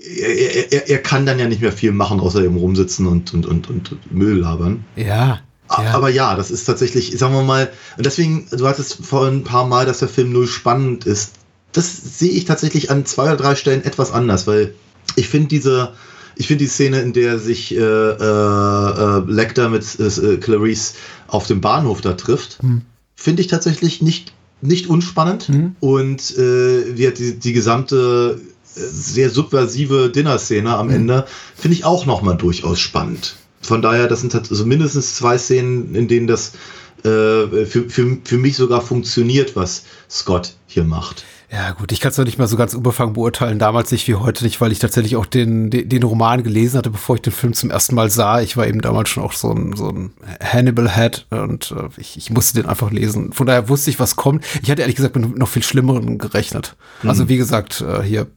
er, 0.00 0.72
er, 0.72 0.88
er 0.88 0.98
kann 0.98 1.26
dann 1.26 1.38
ja 1.38 1.46
nicht 1.46 1.60
mehr 1.60 1.72
viel 1.72 1.92
machen, 1.92 2.20
außer 2.20 2.42
eben 2.42 2.56
rumsitzen 2.56 3.06
und, 3.06 3.34
und, 3.34 3.46
und, 3.46 3.68
und 3.68 4.12
Müll 4.12 4.38
labern. 4.38 4.84
Ja. 4.96 5.40
Ja. 5.70 5.94
Aber 5.94 6.08
ja, 6.08 6.34
das 6.34 6.50
ist 6.50 6.64
tatsächlich, 6.64 7.16
sagen 7.16 7.34
wir 7.34 7.44
mal, 7.44 7.70
und 7.96 8.04
deswegen, 8.04 8.48
du 8.50 8.66
hattest 8.66 9.06
vorhin 9.06 9.36
ein 9.36 9.44
paar 9.44 9.68
Mal, 9.68 9.86
dass 9.86 10.00
der 10.00 10.08
Film 10.08 10.32
null 10.32 10.48
spannend 10.48 11.06
ist. 11.06 11.34
Das 11.72 12.18
sehe 12.18 12.32
ich 12.32 12.44
tatsächlich 12.44 12.90
an 12.90 13.06
zwei 13.06 13.24
oder 13.24 13.36
drei 13.36 13.54
Stellen 13.54 13.84
etwas 13.84 14.10
anders, 14.10 14.48
weil 14.48 14.74
ich 15.14 15.28
finde 15.28 15.46
diese, 15.46 15.92
ich 16.34 16.48
finde 16.48 16.64
die 16.64 16.70
Szene, 16.70 17.00
in 17.00 17.12
der 17.12 17.38
sich 17.38 17.72
äh, 17.72 17.78
äh, 17.78 17.80
äh, 17.80 19.22
Lecter 19.30 19.68
mit 19.68 19.84
äh, 20.00 20.38
Clarice 20.38 20.94
auf 21.28 21.46
dem 21.46 21.60
Bahnhof 21.60 22.00
da 22.00 22.14
trifft, 22.14 22.58
finde 23.14 23.42
ich 23.42 23.46
tatsächlich 23.46 24.02
nicht, 24.02 24.32
nicht 24.62 24.88
unspannend. 24.88 25.48
Und 25.78 26.36
äh, 26.36 26.96
wie 26.96 27.12
die, 27.12 27.38
die 27.38 27.52
gesamte 27.52 28.40
äh, 28.40 28.49
sehr 28.74 29.30
subversive 29.30 30.10
Dinner-Szene 30.10 30.76
am 30.76 30.90
Ende 30.90 31.26
finde 31.56 31.76
ich 31.76 31.84
auch 31.84 32.06
nochmal 32.06 32.36
durchaus 32.36 32.78
spannend. 32.78 33.36
Von 33.60 33.82
daher, 33.82 34.06
das 34.08 34.20
sind 34.20 34.34
also 34.34 34.64
mindestens 34.64 35.16
zwei 35.16 35.36
Szenen, 35.36 35.94
in 35.94 36.08
denen 36.08 36.26
das 36.26 36.52
äh, 37.04 37.66
für, 37.66 37.88
für, 37.88 38.18
für 38.24 38.38
mich 38.38 38.56
sogar 38.56 38.80
funktioniert, 38.80 39.56
was 39.56 39.84
Scott 40.08 40.54
hier 40.66 40.84
macht. 40.84 41.24
Ja, 41.52 41.72
gut, 41.72 41.90
ich 41.90 41.98
kann 41.98 42.12
es 42.12 42.16
noch 42.18 42.24
nicht 42.24 42.38
mal 42.38 42.46
so 42.46 42.56
ganz 42.56 42.74
unbefangen 42.74 43.14
beurteilen, 43.14 43.58
damals 43.58 43.90
nicht 43.90 44.06
wie 44.06 44.14
heute 44.14 44.44
nicht, 44.44 44.60
weil 44.60 44.70
ich 44.70 44.78
tatsächlich 44.78 45.16
auch 45.16 45.26
den, 45.26 45.68
den, 45.68 45.88
den 45.88 46.02
Roman 46.04 46.44
gelesen 46.44 46.78
hatte, 46.78 46.90
bevor 46.90 47.16
ich 47.16 47.22
den 47.22 47.32
Film 47.32 47.54
zum 47.54 47.70
ersten 47.70 47.96
Mal 47.96 48.08
sah. 48.08 48.40
Ich 48.40 48.56
war 48.56 48.68
eben 48.68 48.80
damals 48.80 49.08
schon 49.08 49.24
auch 49.24 49.32
so 49.32 49.50
ein, 49.50 49.74
so 49.74 49.88
ein 49.88 50.12
Hannibal-Head 50.40 51.26
und 51.30 51.72
äh, 51.76 51.88
ich, 51.96 52.16
ich 52.16 52.30
musste 52.30 52.60
den 52.60 52.70
einfach 52.70 52.92
lesen. 52.92 53.32
Von 53.32 53.48
daher 53.48 53.68
wusste 53.68 53.90
ich, 53.90 53.98
was 53.98 54.14
kommt. 54.14 54.44
Ich 54.62 54.70
hatte 54.70 54.82
ehrlich 54.82 54.94
gesagt 54.94 55.16
mit 55.16 55.36
noch 55.36 55.48
viel 55.48 55.64
Schlimmeren 55.64 56.18
gerechnet. 56.18 56.76
Also 57.02 57.28
wie 57.28 57.36
gesagt, 57.36 57.80
äh, 57.80 58.00
hier 58.04 58.28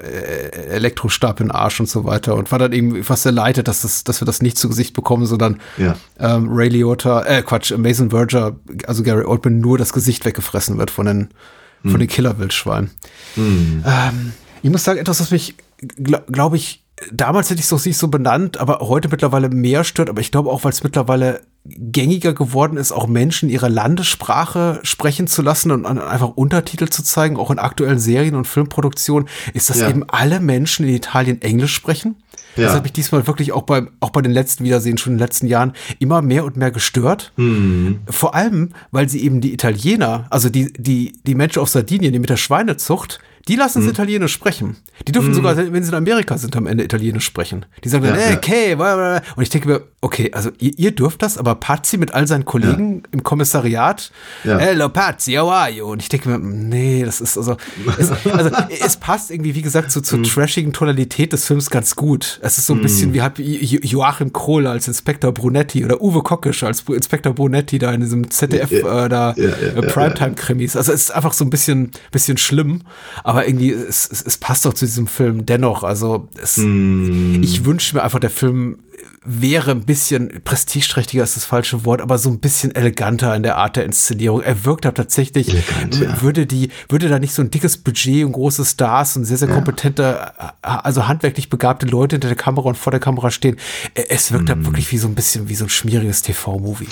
äh, 0.00 0.50
Elektrostab 0.68 1.40
in 1.40 1.50
Arsch 1.50 1.80
und 1.80 1.88
so 1.88 2.04
weiter 2.04 2.36
und 2.36 2.52
war 2.52 2.60
dann 2.60 2.72
eben 2.72 3.02
fast 3.02 3.26
erleidet, 3.26 3.66
dass, 3.66 3.80
das, 3.82 4.04
dass 4.04 4.20
wir 4.20 4.26
das 4.26 4.42
nicht 4.42 4.58
zu 4.58 4.68
Gesicht 4.68 4.94
bekommen, 4.94 5.26
sondern 5.26 5.60
Ja. 5.76 5.96
ähm, 6.20 6.46
Ray 6.50 6.68
Liotta, 6.68 7.22
äh, 7.24 7.42
Quatsch, 7.42 7.76
Mason 7.76 8.10
Verger, 8.10 8.54
also 8.86 9.02
Gary 9.02 9.24
Oldman, 9.24 9.58
nur 9.58 9.76
das 9.76 9.92
Gesicht 9.92 10.24
weggefressen 10.24 10.78
wird 10.78 10.92
von 10.92 11.06
den, 11.06 11.28
von 11.90 11.98
den 11.98 12.08
Killerwildschweinen. 12.08 12.90
Ähm, 13.36 14.32
ich 14.62 14.70
muss 14.70 14.84
sagen, 14.84 14.98
etwas, 14.98 15.20
was 15.20 15.30
mich 15.30 15.54
glaube 15.78 16.24
glaub 16.30 16.54
ich, 16.54 16.83
damals 17.12 17.50
hätte 17.50 17.58
ich 17.60 17.66
es 17.66 17.72
noch 17.72 17.84
nicht 17.84 17.98
so 17.98 18.08
benannt, 18.08 18.58
aber 18.58 18.78
heute 18.80 19.08
mittlerweile 19.08 19.48
mehr 19.48 19.84
stört. 19.84 20.08
Aber 20.08 20.20
ich 20.20 20.30
glaube 20.30 20.50
auch, 20.50 20.64
weil 20.64 20.72
es 20.72 20.84
mittlerweile 20.84 21.40
gängiger 21.66 22.34
geworden 22.34 22.76
ist, 22.76 22.92
auch 22.92 23.06
Menschen 23.06 23.48
ihre 23.48 23.68
Landessprache 23.70 24.80
sprechen 24.82 25.26
zu 25.26 25.40
lassen 25.40 25.70
und 25.70 25.86
einfach 25.86 26.28
Untertitel 26.36 26.88
zu 26.88 27.02
zeigen, 27.02 27.36
auch 27.38 27.50
in 27.50 27.58
aktuellen 27.58 27.98
Serien 27.98 28.34
und 28.34 28.46
Filmproduktionen, 28.46 29.28
ist, 29.54 29.70
dass 29.70 29.80
Ja. 29.80 29.88
eben 29.88 30.04
alle 30.08 30.40
Menschen 30.40 30.86
in 30.86 30.94
Italien 30.94 31.40
Englisch 31.40 31.74
sprechen. 31.74 32.16
Ja. 32.56 32.64
Das 32.64 32.74
hat 32.74 32.82
mich 32.82 32.92
diesmal 32.92 33.26
wirklich 33.26 33.52
auch 33.52 33.62
bei, 33.62 33.86
auch 34.00 34.10
bei 34.10 34.20
den 34.20 34.30
letzten 34.32 34.62
Wiedersehen 34.64 34.98
schon 34.98 35.14
in 35.14 35.16
den 35.18 35.24
letzten 35.26 35.46
Jahren 35.46 35.72
immer 35.98 36.20
mehr 36.22 36.44
und 36.44 36.56
mehr 36.56 36.70
gestört. 36.70 37.32
Mhm. 37.36 38.00
Vor 38.08 38.34
allem, 38.34 38.70
weil 38.90 39.08
sie 39.08 39.24
eben 39.24 39.40
die 39.40 39.54
Italiener, 39.54 40.26
also 40.30 40.50
die, 40.50 40.72
die, 40.74 41.14
die 41.26 41.34
Menschen 41.34 41.60
auf 41.62 41.70
Sardinien, 41.70 42.12
die 42.12 42.18
mit 42.18 42.30
der 42.30 42.36
Schweinezucht, 42.36 43.20
die 43.48 43.56
lassen 43.56 43.80
Mhm. 43.80 43.84
sie 43.84 43.90
Italienisch 43.90 44.32
sprechen. 44.32 44.76
Die 45.08 45.12
dürfen 45.12 45.34
sogar, 45.34 45.56
wenn 45.56 45.82
sie 45.82 45.88
in 45.90 45.94
Amerika 45.94 46.38
sind, 46.38 46.56
am 46.56 46.66
Ende 46.66 46.84
Italienisch 46.84 47.24
sprechen. 47.24 47.66
Die 47.82 47.88
sagen 47.88 48.04
dann, 48.04 48.18
Ja, 48.18 48.30
ja. 48.30 48.36
okay, 48.36 48.74
bla. 48.76 49.20
und 49.36 49.42
ich 49.42 49.50
denke 49.50 49.68
mir, 49.68 49.82
okay, 50.00 50.30
also 50.32 50.50
ihr, 50.58 50.72
ihr 50.78 50.90
dürft 50.92 51.22
das, 51.22 51.36
aber 51.36 51.54
Pazzi 51.56 51.96
mit 51.98 52.14
all 52.14 52.26
seinen 52.26 52.44
Kollegen 52.44 53.02
im 53.10 53.22
Kommissariat, 53.22 54.10
Ja. 54.44 54.58
hello 54.58 54.88
Pazzi, 54.88 55.32
how 55.34 55.50
are 55.50 55.70
you? 55.70 55.84
Und 55.86 56.00
ich 56.02 56.08
denke 56.08 56.28
mir, 56.28 56.38
nee, 56.38 57.04
das 57.04 57.20
ist 57.20 57.36
also, 57.36 57.56
es, 57.98 58.10
also 58.30 58.50
es 58.80 58.96
passt 58.96 59.30
irgendwie, 59.30 59.54
wie 59.54 59.62
gesagt, 59.62 59.90
so 59.90 60.00
zur 60.00 60.22
trashigen 60.22 60.72
Tonalität 60.72 61.32
des 61.32 61.44
Films 61.46 61.70
ganz 61.70 61.96
gut. 61.96 62.38
Es 62.42 62.56
ist 62.58 62.66
so 62.66 62.74
ein 62.74 62.80
bisschen 62.80 63.12
wie 63.14 63.20
hat 63.22 63.38
Jo- 63.38 63.80
Joachim 63.82 64.32
Krohl 64.32 64.66
als 64.66 64.88
Inspektor 64.88 65.32
Brunetti 65.32 65.84
oder 65.84 66.00
Uwe 66.00 66.22
Kockisch 66.22 66.62
als 66.62 66.80
Inspektor 66.82 67.34
Brunetti 67.34 67.78
da 67.78 67.92
in 67.92 68.00
diesem 68.00 68.30
ZDF 68.30 68.70
Ja, 68.70 69.04
äh, 69.06 69.08
da 69.08 69.34
ja, 69.36 69.44
ja, 69.48 69.50
äh, 69.50 69.74
ja, 69.74 69.82
Primetime-Krimis. 69.82 70.76
Also 70.76 70.92
es 70.92 71.02
ist 71.02 71.10
einfach 71.10 71.32
so 71.32 71.44
ein 71.44 71.50
bisschen, 71.50 71.90
bisschen 72.12 72.36
schlimm, 72.36 72.82
aber 73.24 73.33
irgendwie, 73.42 73.70
es, 73.70 74.08
es, 74.10 74.22
es 74.22 74.38
passt 74.38 74.64
doch 74.64 74.74
zu 74.74 74.84
diesem 74.84 75.06
Film 75.06 75.46
dennoch. 75.46 75.82
Also 75.82 76.28
es, 76.40 76.58
Mhm. 76.58 77.42
ich 77.42 77.64
wünsche 77.64 77.96
mir 77.96 78.02
einfach, 78.02 78.20
der 78.20 78.30
Film 78.30 78.78
wäre 79.26 79.70
ein 79.70 79.84
bisschen 79.84 80.42
prestigeträchtiger 80.44 81.24
ist 81.24 81.34
das 81.36 81.44
falsche 81.46 81.84
Wort, 81.86 82.00
aber 82.02 82.18
so 82.18 82.28
ein 82.30 82.38
bisschen 82.40 82.74
eleganter 82.74 83.34
in 83.34 83.42
der 83.42 83.56
Art 83.56 83.76
der 83.76 83.84
Inszenierung. 83.86 84.42
Er 84.42 84.64
wirkt 84.66 84.84
da 84.84 84.92
tatsächlich, 84.92 85.48
Elegant, 85.48 85.98
ja. 86.00 86.20
würde 86.22 86.46
die, 86.46 86.68
würde 86.90 87.08
da 87.08 87.18
nicht 87.18 87.32
so 87.34 87.40
ein 87.42 87.50
dickes 87.50 87.78
Budget 87.78 88.24
und 88.26 88.32
große 88.32 88.64
Stars 88.64 89.16
und 89.16 89.24
sehr, 89.24 89.38
sehr 89.38 89.48
kompetente, 89.48 90.30
also 90.62 91.08
handwerklich 91.08 91.48
begabte 91.48 91.86
Leute 91.86 92.16
hinter 92.16 92.28
der 92.28 92.36
Kamera 92.36 92.68
und 92.68 92.76
vor 92.76 92.90
der 92.90 93.00
Kamera 93.00 93.30
stehen. 93.30 93.56
Es 93.94 94.30
wirkt 94.30 94.44
Mhm. 94.44 94.48
da 94.62 94.64
wirklich 94.66 94.92
wie 94.92 94.98
so 94.98 95.08
ein 95.08 95.14
bisschen 95.14 95.48
wie 95.48 95.54
so 95.54 95.64
ein 95.64 95.70
schmieriges 95.70 96.20
TV-Movie. 96.22 96.88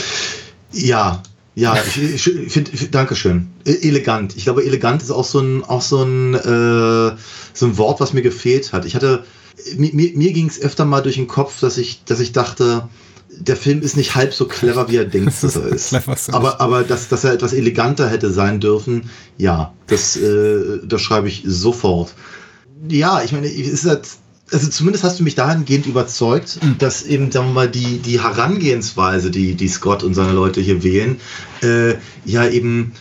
Ja, 0.72 1.22
ja, 1.54 1.76
ich, 1.76 2.26
ich 2.26 2.52
finde, 2.52 2.70
Dankeschön. 2.90 3.48
E- 3.66 3.88
Elegant. 3.88 4.36
Ich 4.36 4.44
glaube, 4.44 4.64
elegant 4.64 5.02
ist 5.02 5.10
auch 5.10 5.24
so 5.24 5.40
ein, 5.40 5.64
auch 5.64 5.82
so 5.82 6.02
ein, 6.02 6.34
äh, 6.34 7.16
so 7.52 7.66
ein 7.66 7.76
Wort, 7.76 8.00
was 8.00 8.12
mir 8.12 8.22
gefehlt 8.22 8.72
hat. 8.72 8.84
Ich 8.86 8.94
hatte, 8.94 9.24
mir, 9.76 9.92
mir, 9.92 10.32
ging 10.32 10.48
es 10.48 10.60
öfter 10.60 10.84
mal 10.84 11.02
durch 11.02 11.16
den 11.16 11.28
Kopf, 11.28 11.60
dass 11.60 11.76
ich, 11.76 12.04
dass 12.04 12.20
ich 12.20 12.32
dachte, 12.32 12.88
der 13.30 13.56
Film 13.56 13.82
ist 13.82 13.96
nicht 13.96 14.14
halb 14.14 14.32
so 14.32 14.46
clever, 14.46 14.88
wie 14.88 14.96
er 14.96 15.04
denkt, 15.04 15.34
dass 15.42 15.56
er 15.56 15.66
ist. 15.66 15.92
Er 15.92 16.02
aber 16.34 16.60
aber 16.60 16.84
dass, 16.84 17.08
dass 17.08 17.24
er 17.24 17.32
etwas 17.32 17.52
eleganter 17.52 18.08
hätte 18.08 18.30
sein 18.30 18.60
dürfen, 18.60 19.10
ja, 19.36 19.74
das, 19.86 20.16
äh, 20.16 20.80
das 20.84 21.02
schreibe 21.02 21.28
ich 21.28 21.42
sofort. 21.46 22.14
Ja, 22.88 23.22
ich 23.22 23.32
meine, 23.32 23.46
es 23.46 23.68
ist 23.68 23.84
halt, 23.86 24.08
also 24.52 24.68
zumindest 24.68 25.02
hast 25.04 25.18
du 25.18 25.22
mich 25.24 25.34
dahingehend 25.34 25.86
überzeugt, 25.86 26.58
dass 26.78 27.02
eben, 27.02 27.30
sagen 27.32 27.48
wir 27.48 27.52
mal, 27.54 27.68
die, 27.70 27.98
die 27.98 28.20
Herangehensweise, 28.22 29.30
die, 29.30 29.54
die 29.54 29.68
Scott 29.68 30.02
und 30.02 30.14
seine 30.14 30.32
Leute 30.32 30.60
hier 30.60 30.82
wählen, 30.82 31.20
äh, 31.62 31.94
ja 32.24 32.46
eben 32.46 32.92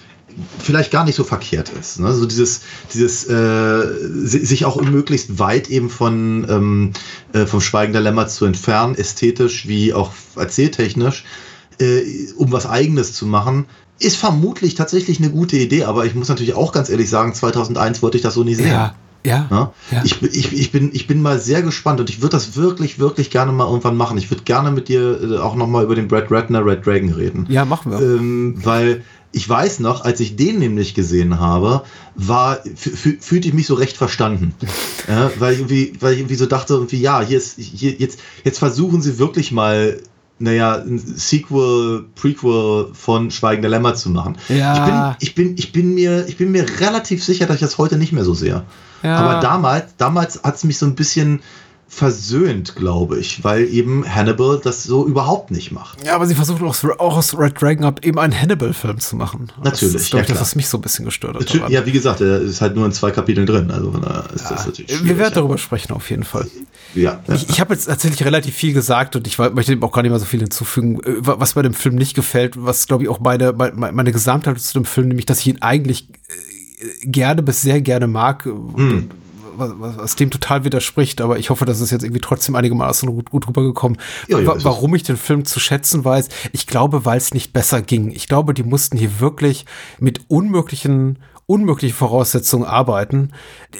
vielleicht 0.59 0.91
gar 0.91 1.03
nicht 1.03 1.15
so 1.15 1.25
verkehrt 1.25 1.71
ist. 1.77 1.99
Ne? 1.99 2.13
So 2.13 2.25
dieses, 2.25 2.61
dieses 2.93 3.25
äh, 3.27 3.83
si- 4.23 4.45
sich 4.45 4.63
auch 4.63 4.81
möglichst 4.81 5.39
weit 5.39 5.69
eben 5.69 5.89
von 5.89 6.45
ähm, 6.49 6.91
äh, 7.33 7.45
vom 7.45 7.59
Schweigen 7.59 7.91
der 7.91 8.01
Lämmer 8.01 8.27
zu 8.27 8.45
entfernen, 8.45 8.95
ästhetisch 8.95 9.67
wie 9.67 9.93
auch 9.93 10.11
erzähltechnisch, 10.37 11.25
äh, 11.79 12.01
um 12.37 12.51
was 12.53 12.65
Eigenes 12.65 13.11
zu 13.13 13.25
machen, 13.25 13.65
ist 13.99 14.15
vermutlich 14.15 14.75
tatsächlich 14.75 15.19
eine 15.19 15.29
gute 15.31 15.57
Idee. 15.57 15.83
Aber 15.83 16.05
ich 16.05 16.15
muss 16.15 16.29
natürlich 16.29 16.53
auch 16.53 16.71
ganz 16.71 16.89
ehrlich 16.89 17.09
sagen, 17.09 17.33
2001 17.33 18.01
wollte 18.01 18.15
ich 18.17 18.23
das 18.23 18.33
so 18.33 18.43
nie 18.45 18.55
sehen. 18.55 18.67
Ja, 18.69 18.95
ja. 19.25 19.47
Ja? 19.51 19.73
Ja. 19.91 20.01
Ich, 20.03 20.19
bin- 20.19 20.29
ich, 20.33 20.53
ich, 20.53 20.71
bin, 20.71 20.89
ich 20.93 21.07
bin 21.07 21.21
mal 21.21 21.39
sehr 21.39 21.61
gespannt 21.61 21.99
und 21.99 22.09
ich 22.09 22.21
würde 22.21 22.31
das 22.35 22.55
wirklich, 22.55 22.99
wirklich 22.99 23.29
gerne 23.29 23.51
mal 23.51 23.67
irgendwann 23.67 23.95
machen. 23.97 24.17
Ich 24.17 24.29
würde 24.31 24.43
gerne 24.43 24.71
mit 24.71 24.87
dir 24.87 25.19
äh, 25.21 25.37
auch 25.37 25.55
nochmal 25.55 25.83
über 25.83 25.95
den 25.95 26.07
Brad 26.07 26.31
Ratner 26.31 26.65
Red 26.65 26.85
Dragon 26.85 27.09
reden. 27.13 27.45
Ja, 27.49 27.65
machen 27.65 27.91
wir. 27.91 27.99
Ähm, 28.01 28.55
weil 28.63 29.03
ich 29.33 29.47
weiß 29.47 29.79
noch, 29.79 30.03
als 30.03 30.19
ich 30.19 30.35
den 30.35 30.59
nämlich 30.59 30.93
gesehen 30.93 31.39
habe, 31.39 31.83
war, 32.15 32.57
fü- 32.65 32.93
fü- 32.95 33.21
fühlte 33.21 33.47
ich 33.47 33.53
mich 33.53 33.65
so 33.67 33.75
recht 33.75 33.95
verstanden. 33.95 34.53
ja, 35.07 35.31
weil, 35.39 35.53
ich 35.53 35.59
irgendwie, 35.59 35.93
weil 36.01 36.13
ich 36.13 36.19
irgendwie 36.19 36.35
so 36.35 36.45
dachte, 36.47 36.73
irgendwie, 36.73 36.99
ja, 36.99 37.21
hier 37.21 37.37
ist, 37.37 37.57
hier, 37.57 37.91
jetzt, 37.91 38.19
jetzt 38.43 38.59
versuchen 38.59 39.01
sie 39.01 39.19
wirklich 39.19 39.51
mal, 39.53 40.01
naja, 40.39 40.75
ein 40.81 40.97
Sequel, 40.97 42.05
Prequel 42.15 42.87
von 42.93 43.31
Schweigen 43.31 43.61
der 43.61 43.71
Lämmer 43.71 43.93
zu 43.95 44.09
machen. 44.09 44.37
Ja. 44.49 45.15
Ich 45.19 45.33
bin, 45.35 45.53
ich 45.55 45.55
bin, 45.55 45.55
ich 45.57 45.71
bin 45.71 45.93
mir, 45.93 46.25
ich 46.27 46.35
bin 46.37 46.51
mir 46.51 46.65
relativ 46.81 47.23
sicher, 47.23 47.45
dass 47.45 47.55
ich 47.55 47.61
das 47.61 47.77
heute 47.77 47.97
nicht 47.97 48.11
mehr 48.11 48.25
so 48.25 48.33
sehe. 48.33 48.63
Ja. 49.03 49.17
Aber 49.17 49.39
damals, 49.41 49.95
damals 49.97 50.41
hat 50.43 50.55
es 50.55 50.63
mich 50.63 50.77
so 50.77 50.85
ein 50.85 50.95
bisschen 50.95 51.41
versöhnt, 51.93 52.77
glaube 52.77 53.19
ich, 53.19 53.43
weil 53.43 53.65
eben 53.67 54.05
Hannibal 54.07 54.61
das 54.63 54.83
so 54.85 55.05
überhaupt 55.05 55.51
nicht 55.51 55.73
macht. 55.73 56.01
Ja, 56.05 56.15
aber 56.15 56.25
sie 56.25 56.35
versuchen 56.35 56.65
auch, 56.65 56.75
auch 56.99 57.17
aus 57.17 57.37
Red 57.37 57.61
Dragon 57.61 57.83
Up 57.83 58.05
eben 58.05 58.17
einen 58.17 58.33
Hannibal-Film 58.33 59.01
zu 59.01 59.17
machen. 59.17 59.51
Natürlich, 59.61 59.93
Das 59.95 60.03
ist, 60.03 60.09
glaube 60.11 60.21
ja, 60.25 60.27
ich, 60.27 60.31
das, 60.31 60.39
was 60.41 60.55
mich 60.55 60.69
so 60.69 60.77
ein 60.77 60.81
bisschen 60.81 61.03
gestört 61.03 61.35
hat. 61.35 61.41
Natürlich-. 61.41 61.69
Ja, 61.69 61.85
wie 61.85 61.91
gesagt, 61.91 62.21
er 62.21 62.39
ist 62.39 62.61
halt 62.61 62.77
nur 62.77 62.85
in 62.85 62.93
zwei 62.93 63.11
Kapiteln 63.11 63.45
drin, 63.45 63.69
also 63.71 63.91
ist 64.33 64.49
das 64.49 64.67
natürlich 64.67 65.03
Wir 65.03 65.17
werden 65.17 65.33
darüber 65.33 65.57
sprechen, 65.57 65.91
auf 65.91 66.09
jeden 66.09 66.23
Fall. 66.23 66.47
Ja, 66.95 67.19
ja. 67.27 67.35
Ich, 67.35 67.49
ich 67.49 67.59
habe 67.59 67.73
jetzt 67.73 67.87
tatsächlich 67.87 68.23
relativ 68.23 68.55
viel 68.55 68.71
gesagt 68.71 69.17
und 69.17 69.27
ich 69.27 69.37
möchte 69.37 69.73
dem 69.73 69.83
auch 69.83 69.91
gar 69.91 70.01
nicht 70.01 70.11
mehr 70.11 70.19
so 70.19 70.25
viel 70.25 70.39
hinzufügen, 70.39 71.01
äh, 71.03 71.15
wa- 71.27 71.35
was 71.39 71.55
bei 71.55 71.61
dem 71.61 71.73
Film 71.73 71.95
nicht 71.95 72.13
gefällt, 72.15 72.53
was, 72.57 72.87
glaube 72.87 73.03
ich, 73.03 73.09
auch 73.09 73.19
meine, 73.19 73.51
meine, 73.51 73.91
meine 73.91 74.11
Gesamtheit 74.13 74.61
zu 74.61 74.73
dem 74.75 74.85
Film, 74.85 75.09
nämlich, 75.09 75.25
dass 75.25 75.39
ich 75.41 75.47
ihn 75.47 75.61
eigentlich 75.61 76.07
äh, 76.09 76.33
gerne 77.03 77.43
bis 77.43 77.61
sehr 77.61 77.81
gerne 77.81 78.07
mag, 78.07 78.45
äh, 78.45 78.49
Hm. 78.49 79.09
was, 79.55 79.71
was 79.77 80.15
dem 80.15 80.31
total 80.31 80.63
widerspricht, 80.63 81.21
aber 81.21 81.37
ich 81.37 81.49
hoffe, 81.49 81.65
dass 81.65 81.81
es 81.81 81.91
jetzt 81.91 82.03
irgendwie 82.03 82.21
trotzdem 82.21 82.55
einigermaßen 82.55 83.09
gut, 83.09 83.29
gut 83.29 83.47
rübergekommen. 83.47 83.97
Ja, 84.27 84.39
ja, 84.39 84.63
warum 84.63 84.95
ich 84.95 85.03
den 85.03 85.17
Film 85.17 85.45
zu 85.45 85.59
schätzen 85.59 86.03
weiß, 86.05 86.29
ich 86.51 86.67
glaube, 86.67 87.05
weil 87.05 87.17
es 87.17 87.33
nicht 87.33 87.53
besser 87.53 87.81
ging. 87.81 88.11
Ich 88.11 88.27
glaube, 88.27 88.53
die 88.53 88.63
mussten 88.63 88.97
hier 88.97 89.19
wirklich 89.19 89.65
mit 89.99 90.21
unmöglichen 90.29 91.19
unmögliche 91.51 91.93
Voraussetzungen 91.93 92.63
arbeiten. 92.63 93.31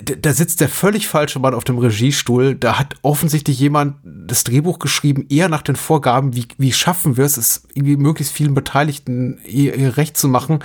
Da 0.03 0.33
sitzt 0.33 0.59
der 0.59 0.67
völlig 0.67 1.07
falsche 1.07 1.39
Mann 1.39 1.53
auf 1.53 1.63
dem 1.63 1.77
Regiestuhl. 1.77 2.53
Da 2.53 2.77
hat 2.77 2.95
offensichtlich 3.01 3.59
jemand 3.59 3.95
das 4.03 4.43
Drehbuch 4.43 4.77
geschrieben, 4.77 5.25
eher 5.29 5.47
nach 5.47 5.61
den 5.61 5.77
Vorgaben, 5.77 6.35
wie, 6.35 6.47
wie 6.57 6.73
schaffen 6.73 7.15
wir 7.15 7.23
es, 7.23 7.37
es 7.37 7.63
irgendwie 7.73 7.95
möglichst 7.95 8.33
vielen 8.33 8.53
Beteiligten 8.53 9.39
ihr 9.45 9.95
Recht 9.95 10.17
zu 10.17 10.27
machen 10.27 10.59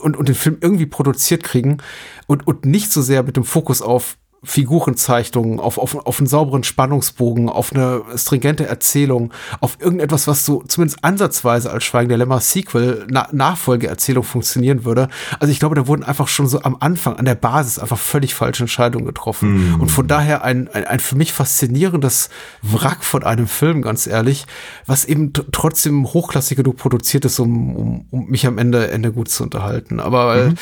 und, 0.00 0.16
und 0.16 0.28
den 0.28 0.34
Film 0.34 0.58
irgendwie 0.60 0.86
produziert 0.86 1.42
kriegen 1.42 1.78
und, 2.26 2.46
und 2.46 2.64
nicht 2.64 2.92
so 2.92 3.02
sehr 3.02 3.22
mit 3.22 3.36
dem 3.36 3.44
Fokus 3.44 3.82
auf 3.82 4.16
Figurenzeichnungen, 4.44 5.58
auf, 5.58 5.78
auf, 5.78 5.94
auf 6.06 6.18
einen 6.18 6.28
sauberen 6.28 6.62
Spannungsbogen, 6.62 7.48
auf 7.48 7.72
eine 7.72 8.02
stringente 8.16 8.66
Erzählung, 8.66 9.32
auf 9.60 9.78
irgendetwas, 9.80 10.28
was 10.28 10.46
so 10.46 10.62
zumindest 10.68 11.02
ansatzweise 11.02 11.70
als 11.70 11.84
Schweigen 11.84 12.08
der 12.08 12.18
Lämmer 12.18 12.40
Sequel, 12.40 13.06
Na 13.10 13.28
Nachfolgeerzählung 13.32 14.22
funktionieren 14.22 14.84
würde. 14.84 15.08
Also 15.40 15.50
ich 15.50 15.58
glaube, 15.58 15.74
da 15.74 15.86
wurden 15.86 16.04
einfach 16.04 16.28
schon 16.28 16.46
so 16.46 16.62
am 16.62 16.76
Anfang, 16.78 17.16
an 17.16 17.24
der 17.24 17.34
Basis 17.34 17.78
einfach 17.78 17.98
völlig 17.98 18.34
falsche 18.34 18.62
Entscheidungen 18.62 19.06
getroffen. 19.06 19.74
Und 19.80 19.88
von 19.88 20.06
daher 20.06 20.44
ein, 20.44 20.68
ein, 20.68 20.84
ein 20.84 21.00
für 21.00 21.16
mich 21.16 21.32
faszinierendes 21.32 22.30
Wrack 22.62 23.04
von 23.04 23.24
einem 23.24 23.48
Film, 23.48 23.82
ganz 23.82 24.06
ehrlich, 24.06 24.46
was 24.86 25.04
eben 25.04 25.32
trotzdem 25.32 26.06
hochklassig 26.06 26.56
genug 26.56 26.76
produziert 26.76 27.24
ist, 27.24 27.40
um, 27.40 27.74
um, 27.74 28.06
um 28.10 28.26
mich 28.26 28.46
am 28.46 28.58
Ende, 28.58 28.90
Ende 28.90 29.12
gut 29.12 29.30
zu 29.30 29.42
unterhalten. 29.42 30.00
Aber 30.00 30.36
äh, 30.36 30.54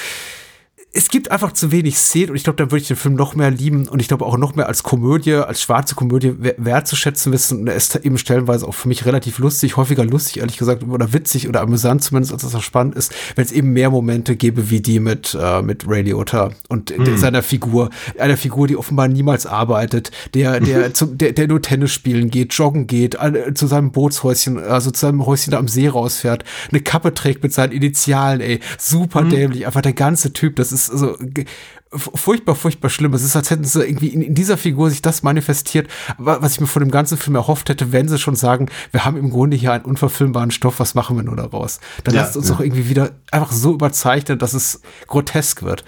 es 0.96 1.08
gibt 1.08 1.30
einfach 1.30 1.52
zu 1.52 1.70
wenig 1.72 1.98
Szenen 1.98 2.30
und 2.30 2.36
ich 2.36 2.44
glaube, 2.44 2.56
da 2.56 2.70
würde 2.70 2.80
ich 2.80 2.88
den 2.88 2.96
Film 2.96 3.14
noch 3.16 3.34
mehr 3.34 3.50
lieben 3.50 3.86
und 3.86 4.00
ich 4.00 4.08
glaube 4.08 4.24
auch 4.24 4.38
noch 4.38 4.54
mehr 4.54 4.66
als 4.66 4.82
Komödie, 4.82 5.34
als 5.34 5.60
schwarze 5.60 5.94
Komödie 5.94 6.32
wer- 6.38 6.54
wertzuschätzen 6.56 7.32
wissen. 7.32 7.60
Und 7.60 7.66
er 7.68 7.74
ist 7.74 7.94
eben 7.96 8.16
stellenweise 8.16 8.66
auch 8.66 8.74
für 8.74 8.88
mich 8.88 9.04
relativ 9.04 9.38
lustig, 9.38 9.76
häufiger 9.76 10.04
lustig, 10.06 10.38
ehrlich 10.38 10.56
gesagt, 10.56 10.82
oder 10.84 11.12
witzig 11.12 11.48
oder 11.50 11.60
amüsant 11.60 12.02
zumindest, 12.02 12.32
als 12.32 12.42
dass 12.42 12.54
er 12.54 12.62
spannend 12.62 12.94
ist, 12.94 13.12
wenn 13.34 13.44
es 13.44 13.52
eben 13.52 13.72
mehr 13.74 13.90
Momente 13.90 14.36
gäbe 14.36 14.70
wie 14.70 14.80
die 14.80 14.98
mit, 15.00 15.36
äh, 15.38 15.60
mit 15.60 15.86
Ray 15.86 16.00
Liotta 16.02 16.50
und 16.68 16.88
de- 16.90 17.16
seiner 17.18 17.42
Figur. 17.42 17.90
Einer 18.18 18.38
Figur, 18.38 18.66
die 18.66 18.76
offenbar 18.78 19.08
niemals 19.08 19.44
arbeitet, 19.44 20.10
der, 20.32 20.60
der, 20.60 20.94
zum, 20.94 21.18
der, 21.18 21.32
der 21.32 21.46
nur 21.48 21.60
Tennis 21.60 21.92
spielen 21.92 22.30
geht, 22.30 22.54
joggen 22.54 22.86
geht, 22.86 23.18
an- 23.18 23.54
zu 23.54 23.66
seinem 23.66 23.92
Bootshäuschen, 23.92 24.58
also 24.58 24.90
zu 24.90 25.00
seinem 25.00 25.26
Häuschen 25.26 25.50
da 25.50 25.58
am 25.58 25.68
See 25.68 25.88
rausfährt, 25.88 26.44
eine 26.70 26.80
Kappe 26.80 27.12
trägt 27.12 27.42
mit 27.42 27.52
seinen 27.52 27.72
Initialen, 27.72 28.40
ey, 28.40 28.60
super 28.78 29.24
dämlich, 29.24 29.66
einfach 29.66 29.82
der 29.82 29.92
ganze 29.92 30.32
Typ, 30.32 30.56
das 30.56 30.72
ist 30.72 30.85
so 30.86 31.16
ge- 31.20 31.44
f- 31.92 32.10
furchtbar, 32.14 32.54
furchtbar 32.54 32.88
schlimm. 32.88 33.12
Es 33.14 33.22
ist, 33.22 33.36
als 33.36 33.50
hätten 33.50 33.64
sie 33.64 33.84
irgendwie 33.84 34.08
in, 34.08 34.22
in 34.22 34.34
dieser 34.34 34.56
Figur 34.56 34.90
sich 34.90 35.02
das 35.02 35.22
manifestiert, 35.22 35.88
wa- 36.18 36.38
was 36.40 36.52
ich 36.52 36.60
mir 36.60 36.66
von 36.66 36.80
dem 36.82 36.90
ganzen 36.90 37.18
Film 37.18 37.36
erhofft 37.36 37.68
hätte, 37.68 37.92
wenn 37.92 38.08
sie 38.08 38.18
schon 38.18 38.36
sagen, 38.36 38.68
wir 38.92 39.04
haben 39.04 39.16
im 39.16 39.30
Grunde 39.30 39.56
hier 39.56 39.72
einen 39.72 39.84
unverfilmbaren 39.84 40.50
Stoff, 40.50 40.80
was 40.80 40.94
machen 40.94 41.16
wir 41.16 41.22
nur 41.24 41.36
daraus? 41.36 41.80
Dann 42.04 42.14
Ja, 42.14 42.22
lasst 42.22 42.36
uns 42.36 42.48
ja. 42.48 42.54
doch 42.54 42.60
irgendwie 42.60 42.88
wieder 42.88 43.10
einfach 43.30 43.52
so 43.52 43.72
überzeichnen, 43.74 44.38
dass 44.38 44.54
es 44.54 44.80
grotesk 45.06 45.62
wird. 45.62 45.84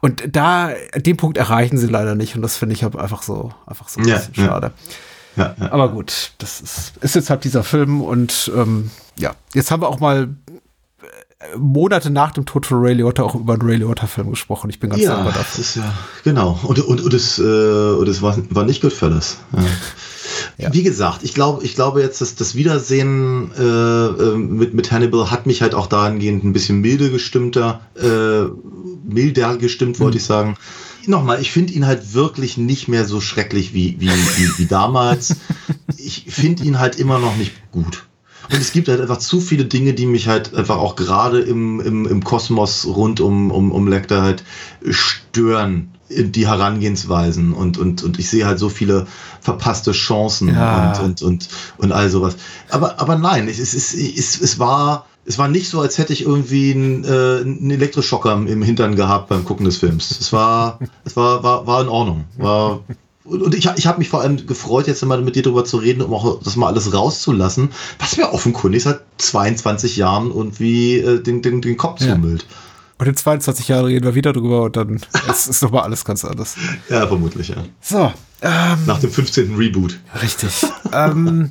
Und 0.00 0.22
da, 0.34 0.70
den 0.96 1.16
Punkt 1.18 1.36
erreichen 1.36 1.76
sie 1.76 1.86
leider 1.86 2.14
nicht 2.14 2.34
und 2.34 2.42
das 2.42 2.56
finde 2.56 2.74
ich 2.74 2.84
einfach 2.84 3.22
so, 3.22 3.52
einfach 3.66 3.88
so 3.88 4.00
ein 4.00 4.08
Ja, 4.08 4.16
bisschen 4.16 4.34
ja. 4.36 4.44
schade. 4.46 4.72
Ja, 5.36 5.54
ja. 5.60 5.70
Aber 5.72 5.90
gut, 5.90 6.32
das 6.38 6.60
ist, 6.60 6.92
ist 7.00 7.14
jetzt 7.14 7.30
halt 7.30 7.44
dieser 7.44 7.62
Film 7.62 8.00
und 8.02 8.50
ähm, 8.56 8.90
ja, 9.18 9.32
jetzt 9.54 9.70
haben 9.70 9.82
wir 9.82 9.88
auch 9.88 10.00
mal 10.00 10.28
Monate 11.56 12.10
nach 12.10 12.32
dem 12.32 12.44
Tod 12.44 12.66
von 12.66 12.80
Ray 12.80 12.94
Liotta 12.94 13.22
auch 13.22 13.34
über 13.34 13.54
einen 13.54 13.62
Ray 13.62 13.76
Liotta-Film 13.76 14.30
gesprochen. 14.30 14.68
Ich 14.70 14.78
bin 14.78 14.90
ganz 14.90 15.02
Ja, 15.02 15.14
dankbar 15.14 15.32
das 15.32 15.42
dafür. 15.46 15.60
ist 15.64 15.76
ja, 15.76 15.94
genau. 16.22 16.58
Und, 16.64 16.78
und, 16.80 17.00
und 17.00 17.14
es, 17.14 17.38
äh, 17.38 17.42
und 17.42 18.08
es 18.08 18.20
war, 18.20 18.36
war 18.50 18.64
nicht 18.64 18.82
Goodfellas. 18.82 19.38
Ja. 19.56 19.64
Ja. 20.58 20.72
Wie 20.72 20.82
gesagt, 20.82 21.22
ich 21.22 21.32
glaube, 21.34 21.64
ich 21.64 21.74
glaube 21.74 22.02
jetzt, 22.02 22.20
dass 22.20 22.34
das 22.34 22.54
Wiedersehen 22.54 23.50
äh, 23.58 23.62
äh, 23.62 24.36
mit, 24.36 24.74
mit 24.74 24.92
Hannibal 24.92 25.30
hat 25.30 25.46
mich 25.46 25.62
halt 25.62 25.74
auch 25.74 25.86
dahingehend 25.86 26.44
ein 26.44 26.52
bisschen 26.52 26.80
milde 26.82 27.10
gestimmter, 27.10 27.80
äh, 27.96 28.50
milder 29.02 29.56
gestimmt, 29.56 29.98
wollte 30.00 30.18
ich 30.18 30.24
sagen. 30.24 30.56
Nochmal, 31.06 31.40
ich 31.40 31.50
finde 31.50 31.72
ihn 31.72 31.86
halt 31.86 32.12
wirklich 32.12 32.58
nicht 32.58 32.86
mehr 32.88 33.06
so 33.06 33.20
schrecklich 33.22 33.72
wie, 33.72 33.96
wie, 34.00 34.08
wie, 34.10 34.58
wie 34.58 34.66
damals. 34.66 35.36
Ich 36.02 36.24
finde 36.28 36.64
ihn 36.64 36.78
halt 36.78 36.98
immer 36.98 37.18
noch 37.18 37.36
nicht 37.36 37.52
gut. 37.72 38.04
Und 38.52 38.60
es 38.60 38.72
gibt 38.72 38.88
halt 38.88 39.00
einfach 39.00 39.18
zu 39.18 39.40
viele 39.40 39.64
Dinge, 39.64 39.94
die 39.94 40.06
mich 40.06 40.26
halt 40.28 40.54
einfach 40.54 40.78
auch 40.78 40.96
gerade 40.96 41.40
im, 41.40 41.80
im, 41.80 42.06
im 42.06 42.24
Kosmos 42.24 42.86
rund 42.86 43.20
um, 43.20 43.50
um, 43.50 43.70
um 43.70 43.86
Lecter 43.88 44.22
halt 44.22 44.44
stören, 44.88 45.92
die 46.08 46.48
Herangehensweisen. 46.48 47.52
Und, 47.52 47.78
und, 47.78 48.02
und 48.02 48.18
ich 48.18 48.28
sehe 48.28 48.46
halt 48.46 48.58
so 48.58 48.68
viele 48.68 49.06
verpasste 49.40 49.92
Chancen 49.92 50.48
Ja. 50.48 51.00
und, 51.00 51.04
und, 51.04 51.22
und, 51.22 51.48
und 51.78 51.92
all 51.92 52.10
sowas. 52.10 52.36
Aber, 52.70 53.00
aber 53.00 53.16
nein, 53.16 53.46
es, 53.48 53.58
es, 53.58 53.74
es, 53.94 54.40
es, 54.40 54.58
war. 54.58 55.06
Es 55.26 55.38
war 55.38 55.48
nicht 55.48 55.68
so, 55.68 55.80
als 55.80 55.98
hätte 55.98 56.12
ich 56.14 56.22
irgendwie 56.22 56.72
einen, 56.72 57.04
äh, 57.04 57.42
einen 57.42 57.70
Elektroschocker 57.70 58.32
im, 58.32 58.46
im 58.48 58.62
Hintern 58.62 58.96
gehabt 58.96 59.28
beim 59.28 59.44
Gucken 59.44 59.66
des 59.66 59.76
Films. 59.76 60.10
Es 60.18 60.32
war, 60.32 60.80
es 61.04 61.14
war, 61.14 61.42
war, 61.44 61.66
war 61.66 61.82
in 61.82 61.88
Ordnung. 61.88 62.24
War, 62.38 62.80
und 63.30 63.42
und 63.42 63.54
ich, 63.54 63.68
ich 63.76 63.86
habe 63.86 63.98
mich 63.98 64.08
vor 64.08 64.20
allem 64.20 64.46
gefreut, 64.46 64.86
jetzt 64.86 65.04
mal 65.04 65.20
mit 65.22 65.36
dir 65.36 65.42
darüber 65.42 65.64
zu 65.64 65.78
reden, 65.78 66.02
um 66.02 66.12
auch 66.14 66.42
das 66.42 66.56
mal 66.56 66.66
alles 66.68 66.92
rauszulassen, 66.92 67.70
was 67.98 68.16
mir 68.16 68.32
offenkundig 68.32 68.82
seit 68.82 69.00
22 69.18 69.96
Jahren 69.96 70.28
irgendwie 70.30 70.98
äh, 70.98 71.22
den, 71.22 71.42
den, 71.42 71.60
den 71.62 71.76
Kopf 71.76 72.00
Ja. 72.00 72.14
zumüllt. 72.14 72.46
Und 72.98 73.06
in 73.06 73.16
22 73.16 73.68
Jahren 73.68 73.86
reden 73.86 74.04
wir 74.04 74.14
wieder 74.14 74.34
drüber 74.34 74.62
und 74.64 74.76
dann 74.76 75.00
ist, 75.30 75.48
ist 75.48 75.62
nochmal 75.62 75.84
alles 75.84 76.04
ganz 76.04 76.22
anders. 76.24 76.56
Ja, 76.90 77.06
vermutlich, 77.06 77.48
ja. 77.48 77.56
So, 77.80 78.12
ähm, 78.42 78.78
Nach 78.86 78.98
dem 79.00 79.10
15. 79.10 79.56
Reboot. 79.56 79.98
Richtig. 80.22 80.66
ähm, 80.92 81.50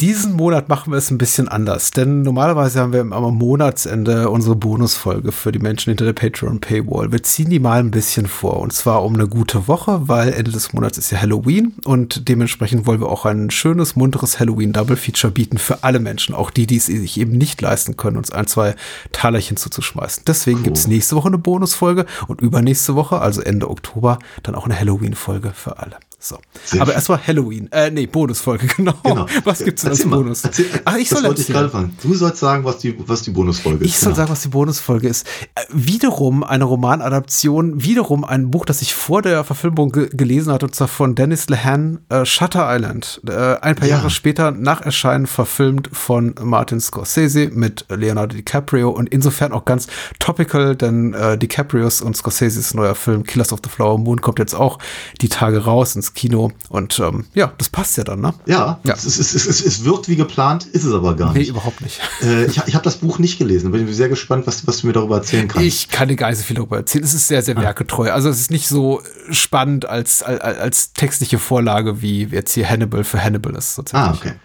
diesen 0.00 0.34
Monat 0.34 0.68
machen 0.68 0.92
wir 0.92 0.98
es 0.98 1.10
ein 1.10 1.16
bisschen 1.16 1.48
anders, 1.48 1.90
denn 1.90 2.20
normalerweise 2.20 2.80
haben 2.80 2.92
wir 2.92 3.00
am 3.00 3.38
Monatsende 3.38 4.28
unsere 4.28 4.54
Bonusfolge 4.54 5.32
für 5.32 5.52
die 5.52 5.58
Menschen 5.58 5.90
hinter 5.90 6.04
der 6.04 6.12
Patreon 6.12 6.60
Paywall. 6.60 7.12
Wir 7.12 7.22
ziehen 7.22 7.48
die 7.48 7.58
mal 7.58 7.80
ein 7.80 7.90
bisschen 7.90 8.26
vor 8.26 8.60
und 8.60 8.74
zwar 8.74 9.04
um 9.04 9.14
eine 9.14 9.26
gute 9.26 9.68
Woche, 9.68 10.06
weil 10.08 10.34
Ende 10.34 10.50
des 10.50 10.74
Monats 10.74 10.98
ist 10.98 11.10
ja 11.12 11.20
Halloween 11.20 11.74
und 11.84 12.28
dementsprechend 12.28 12.86
wollen 12.86 13.00
wir 13.00 13.08
auch 13.08 13.24
ein 13.24 13.50
schönes, 13.50 13.96
munteres 13.96 14.38
Halloween 14.38 14.74
Double 14.74 14.96
Feature 14.96 15.32
bieten 15.32 15.56
für 15.56 15.82
alle 15.82 15.98
Menschen, 15.98 16.34
auch 16.34 16.50
die, 16.50 16.66
die 16.66 16.76
es 16.76 16.86
sich 16.86 17.18
eben 17.18 17.32
nicht 17.32 17.62
leisten 17.62 17.96
können, 17.96 18.18
uns 18.18 18.30
ein, 18.30 18.46
zwei 18.46 18.74
Talerchen 19.12 19.56
zuzuschmeißen. 19.56 20.24
Deswegen 20.26 20.62
gibt 20.62 20.76
es 20.76 20.86
nächste 20.86 21.16
Woche 21.16 21.28
eine 21.28 21.38
Bonusfolge 21.38 22.04
und 22.26 22.42
übernächste 22.42 22.96
Woche, 22.96 23.20
also 23.20 23.40
Ende 23.40 23.70
Oktober, 23.70 24.18
dann 24.42 24.56
auch 24.56 24.66
eine 24.66 24.78
Halloween-Folge 24.78 25.52
für 25.54 25.78
alle. 25.78 25.96
So. 26.28 26.38
Sehr 26.64 26.80
Aber 26.80 26.90
schön. 26.90 26.96
erstmal 26.96 27.24
Halloween. 27.24 27.70
Äh, 27.70 27.90
nee, 27.92 28.06
Bonusfolge, 28.06 28.66
genau. 28.76 28.94
Genau. 29.04 29.26
Was 29.44 29.62
gibt's 29.62 29.82
denn 29.82 29.92
als 29.92 30.04
Bonus? 30.04 30.42
Erzähl, 30.42 30.66
Ach, 30.84 30.96
ich 30.96 31.08
das 31.08 31.18
soll 31.20 31.28
wollte 31.28 31.40
ich 31.40 31.46
gerade 31.46 31.68
fragen. 31.70 31.96
Du 32.02 32.14
sollst 32.14 32.38
sagen, 32.40 32.64
was 32.64 32.78
die, 32.78 32.96
was 33.06 33.22
die 33.22 33.30
Bonusfolge 33.30 33.84
ist. 33.84 33.90
Ich 33.90 33.98
soll 33.98 34.08
Genau. 34.12 34.16
sagen, 34.16 34.30
was 34.32 34.42
die 34.42 34.48
Bonusfolge 34.48 35.06
ist. 35.06 35.24
Äh, 35.54 35.60
wiederum 35.72 36.42
eine 36.42 36.64
Romanadaption, 36.64 37.82
wiederum 37.84 38.24
ein 38.24 38.50
Buch, 38.50 38.64
das 38.64 38.82
ich 38.82 38.94
vor 38.94 39.22
der 39.22 39.44
Verfilmung 39.44 39.92
ge 39.92 40.08
gelesen 40.12 40.52
hatte, 40.52 40.66
und 40.66 40.74
zwar 40.74 40.88
von 40.88 41.14
Dennis 41.14 41.48
Lehane, 41.48 42.00
äh, 42.08 42.24
Shutter 42.24 42.66
Island. 42.74 43.20
Äh, 43.28 43.32
ein 43.60 43.76
paar 43.76 43.86
Ja. 43.88 43.96
Jahre 43.96 44.10
später 44.10 44.50
nach 44.50 44.80
Erscheinen 44.80 45.26
verfilmt 45.26 45.90
von 45.92 46.34
Martin 46.42 46.80
Scorsese 46.80 47.50
mit 47.52 47.84
Leonardo 47.88 48.34
DiCaprio 48.34 48.90
und 48.90 49.08
insofern 49.10 49.52
auch 49.52 49.64
ganz 49.64 49.86
topical, 50.18 50.74
denn 50.74 51.14
äh, 51.14 51.38
DiCaprios 51.38 52.00
und 52.02 52.16
Scorseses 52.16 52.74
neuer 52.74 52.94
Film 52.96 53.22
Killers 53.24 53.52
of 53.52 53.60
the 53.62 53.70
Flower 53.70 53.98
Moon 53.98 54.20
kommt 54.20 54.38
jetzt 54.40 54.54
auch 54.54 54.78
die 55.20 55.28
Tage 55.28 55.64
raus 55.64 55.94
ins 55.94 56.14
Kino 56.16 56.50
und 56.70 56.98
ähm, 56.98 57.26
ja, 57.34 57.52
das 57.58 57.68
passt 57.68 57.96
ja 57.96 58.02
dann, 58.04 58.20
ne? 58.20 58.34
Ja, 58.46 58.80
Ja. 58.82 58.94
Es, 58.94 59.04
es, 59.06 59.18
es, 59.34 59.46
es, 59.46 59.64
es 59.64 59.84
wirkt 59.84 60.08
wie 60.08 60.16
geplant, 60.16 60.64
ist 60.66 60.84
es 60.84 60.92
aber 60.92 61.14
gar 61.14 61.32
Nee, 61.32 61.40
nicht. 61.40 61.50
überhaupt 61.50 61.80
nicht. 61.82 62.00
Äh, 62.22 62.46
ich 62.46 62.60
ich 62.66 62.74
habe 62.74 62.82
das 62.84 62.96
Buch 62.96 63.18
nicht 63.20 63.38
gelesen, 63.38 63.70
bin 63.70 63.92
sehr 63.92 64.08
gespannt, 64.08 64.46
was, 64.46 64.66
was 64.66 64.80
du 64.80 64.88
mir 64.88 64.92
darüber 64.94 65.16
erzählen 65.18 65.46
kannst. 65.46 65.64
Ich 65.66 65.88
kann 65.90 66.08
dir 66.08 66.16
gar 66.16 66.30
nicht 66.30 66.38
so 66.38 66.44
viel 66.44 66.56
darüber 66.56 66.78
erzählen. 66.78 67.04
Es 67.04 67.14
ist 67.14 67.28
sehr, 67.28 67.38
Ah. 67.38 67.42
sehr 67.42 67.56
werketreu. 67.56 68.10
Also 68.10 68.28
es 68.30 68.40
ist 68.40 68.50
nicht 68.50 68.66
so 68.66 69.00
spannend 69.30 69.84
als, 69.86 70.22
als, 70.22 70.40
als 70.40 70.92
textliche 70.94 71.38
Vorlage, 71.38 72.00
wie 72.02 72.24
jetzt 72.24 72.54
hier 72.54 72.68
Hannibal 72.68 73.04
für 73.04 73.22
Hannibal 73.22 73.54
ist. 73.54 73.78
Ah, 73.78 73.82
tatsächlich. 73.82 74.32
okay. 74.32 74.40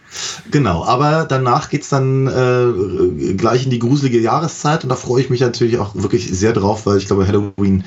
Genau, 0.52 0.84
aber 0.84 1.24
danach 1.26 1.70
geht's 1.70 1.88
dann 1.88 2.28
äh, 2.28 3.34
gleich 3.36 3.64
in 3.64 3.70
die 3.70 3.80
gruselige 3.80 4.20
Jahreszeit 4.20 4.84
und 4.84 4.90
da 4.90 4.98
freue 4.98 5.22
ich 5.22 5.30
mich 5.30 5.40
natürlich 5.40 5.78
auch 5.78 5.96
wirklich 5.96 6.30
sehr 6.38 6.52
drauf, 6.52 6.86
weil 6.86 6.98
ich 6.98 7.08
glaube, 7.08 7.26
Halloween, 7.26 7.86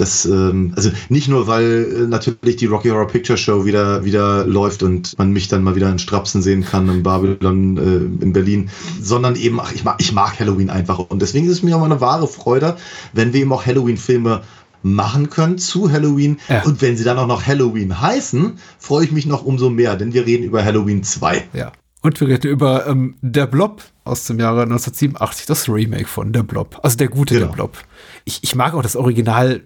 das, 0.00 0.24
ähm, 0.24 0.72
also 0.76 0.90
nicht 1.08 1.28
nur, 1.28 1.46
weil 1.46 1.86
äh, 2.04 2.06
natürlich 2.06 2.56
die 2.56 2.66
Rocky 2.66 2.88
Horror 2.88 3.06
Picture 3.06 3.36
Show 3.36 3.64
wieder, 3.64 4.04
wieder 4.04 4.46
läuft 4.46 4.82
und 4.82 5.18
man 5.18 5.32
mich 5.32 5.48
dann 5.48 5.62
mal 5.62 5.74
wieder 5.74 5.90
in 5.90 5.98
Strapsen 5.98 6.42
sehen 6.42 6.64
kann 6.64 6.88
in 6.88 7.02
Babylon 7.02 7.76
äh, 7.76 8.24
in 8.24 8.32
Berlin, 8.32 8.70
sondern 9.00 9.36
eben, 9.36 9.60
ach, 9.60 9.72
ich 9.72 9.84
mag, 9.84 9.96
ich 9.98 10.12
mag 10.12 10.38
Halloween 10.40 10.70
einfach 10.70 10.98
und 10.98 11.20
deswegen 11.20 11.46
ist 11.46 11.52
es 11.52 11.62
mir 11.62 11.76
auch 11.76 11.82
eine 11.82 12.00
wahre 12.00 12.28
Freude, 12.28 12.76
wenn 13.12 13.32
wir 13.32 13.40
eben 13.40 13.52
auch 13.52 13.66
Halloween-Filme 13.66 14.42
machen 14.82 15.28
können 15.28 15.58
zu 15.58 15.90
Halloween. 15.90 16.38
Ja. 16.48 16.62
Und 16.62 16.80
wenn 16.80 16.96
sie 16.96 17.04
dann 17.04 17.18
auch 17.18 17.26
noch 17.26 17.46
Halloween 17.46 18.00
heißen, 18.00 18.58
freue 18.78 19.04
ich 19.04 19.12
mich 19.12 19.26
noch 19.26 19.44
umso 19.44 19.70
mehr, 19.70 19.96
denn 19.96 20.14
wir 20.14 20.26
reden 20.26 20.44
über 20.44 20.64
Halloween 20.64 21.02
2. 21.02 21.48
Ja. 21.52 21.72
Und 22.02 22.18
wir 22.20 22.28
reden 22.28 22.50
über 22.50 22.86
ähm, 22.86 23.16
Der 23.20 23.46
Blob 23.46 23.82
aus 24.04 24.24
dem 24.24 24.38
Jahre 24.38 24.62
1987, 24.62 25.46
das 25.46 25.68
Remake 25.68 26.08
von 26.08 26.32
Der 26.32 26.42
Blob. 26.42 26.80
Also 26.82 26.96
der 26.96 27.08
gute 27.08 27.34
Genau. 27.34 27.46
Der 27.48 27.52
Blob. 27.52 27.76
Ich, 28.24 28.42
ich 28.42 28.54
mag 28.54 28.74
auch 28.74 28.82
das 28.82 28.96
Original 28.96 29.62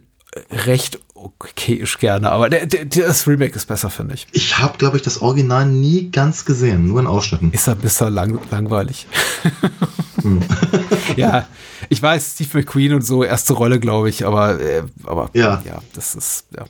recht 0.51 0.99
okayisch 1.15 1.99
gerne, 1.99 2.31
aber 2.31 2.51
der, 2.51 2.67
der, 2.67 2.85
das 2.85 3.27
Remake 3.27 3.55
ist 3.55 3.67
besser, 3.67 3.91
finde 3.91 4.15
ich. 4.15 4.27
Ich 4.33 4.59
habe, 4.59 4.77
glaube 4.79 4.97
ich, 4.97 5.03
das 5.03 5.23
Original 5.23 5.67
nie 5.67 6.11
ganz 6.11 6.45
gesehen, 6.45 6.89
nur 6.89 7.01
in 7.01 7.07
Ausschnitten. 7.07 7.53
Ist 7.53 7.69
ein 7.69 7.79
bisschen 7.79 8.13
lang, 8.13 8.39
langweilig. 8.51 9.07
Hm. 10.25 10.43
ja, 11.17 11.47
ich 11.89 12.03
weiß, 12.03 12.33
Steve 12.35 12.59
McQueen 12.59 12.95
und 12.95 13.03
so, 13.03 13.23
erste 13.23 13.53
Rolle, 13.53 13.79
glaube 13.79 14.09
ich, 14.09 14.27
aber, 14.27 14.61
äh, 14.61 14.83
aber 15.05 15.31
Ja. 15.35 15.63
ja, 15.65 15.83
das 15.95 16.15
ist, 16.15 16.47
ja. 16.57 16.65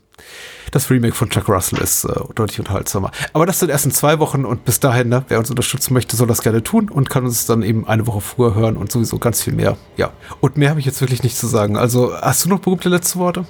Das 0.70 0.90
Remake 0.90 1.14
von 1.14 1.30
Chuck 1.30 1.48
Russell 1.48 1.78
ist 1.80 2.04
äh, 2.04 2.12
deutlich 2.34 2.58
unterhaltsamer. 2.58 3.12
Aber 3.32 3.46
das 3.46 3.60
sind 3.60 3.70
erst 3.70 3.84
in 3.84 3.92
zwei 3.92 4.18
Wochen 4.18 4.44
und 4.44 4.64
bis 4.64 4.80
dahin, 4.80 5.08
ne, 5.08 5.24
wer 5.28 5.38
uns 5.38 5.48
unterstützen 5.50 5.94
möchte, 5.94 6.16
soll 6.16 6.26
das 6.26 6.42
gerne 6.42 6.62
tun 6.64 6.88
und 6.88 7.08
kann 7.10 7.24
uns 7.24 7.46
dann 7.46 7.62
eben 7.62 7.86
eine 7.86 8.06
Woche 8.08 8.20
früher 8.20 8.54
hören 8.54 8.76
und 8.76 8.90
sowieso 8.90 9.18
ganz 9.18 9.42
viel 9.42 9.52
mehr. 9.52 9.76
Ja. 9.96 10.10
Und 10.40 10.56
mehr 10.56 10.70
habe 10.70 10.80
ich 10.80 10.86
jetzt 10.86 11.00
wirklich 11.00 11.22
nicht 11.22 11.36
zu 11.36 11.46
sagen. 11.46 11.76
Also, 11.76 12.12
hast 12.20 12.44
du 12.44 12.48
noch 12.48 12.58
berühmte 12.58 12.88
letzte 12.88 13.18
Worte? 13.20 13.46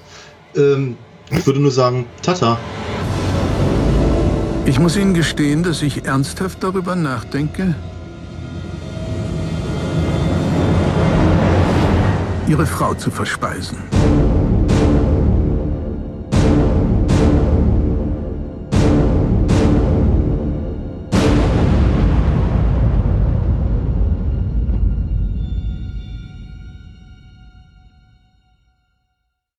Ähm, 0.55 0.97
ich 1.31 1.47
würde 1.47 1.61
nur 1.61 1.71
sagen, 1.71 2.05
Tata. 2.21 2.59
Ich 4.67 4.79
muss 4.79 4.97
Ihnen 4.97 5.15
gestehen, 5.15 5.63
dass 5.63 5.83
ich 5.83 6.05
ernsthaft 6.07 6.63
darüber 6.63 6.97
nachdenke, 6.97 7.75
Ihre 12.55 12.67
Frau 12.67 12.95
zu 12.95 13.11
verspeisen. 13.11 14.14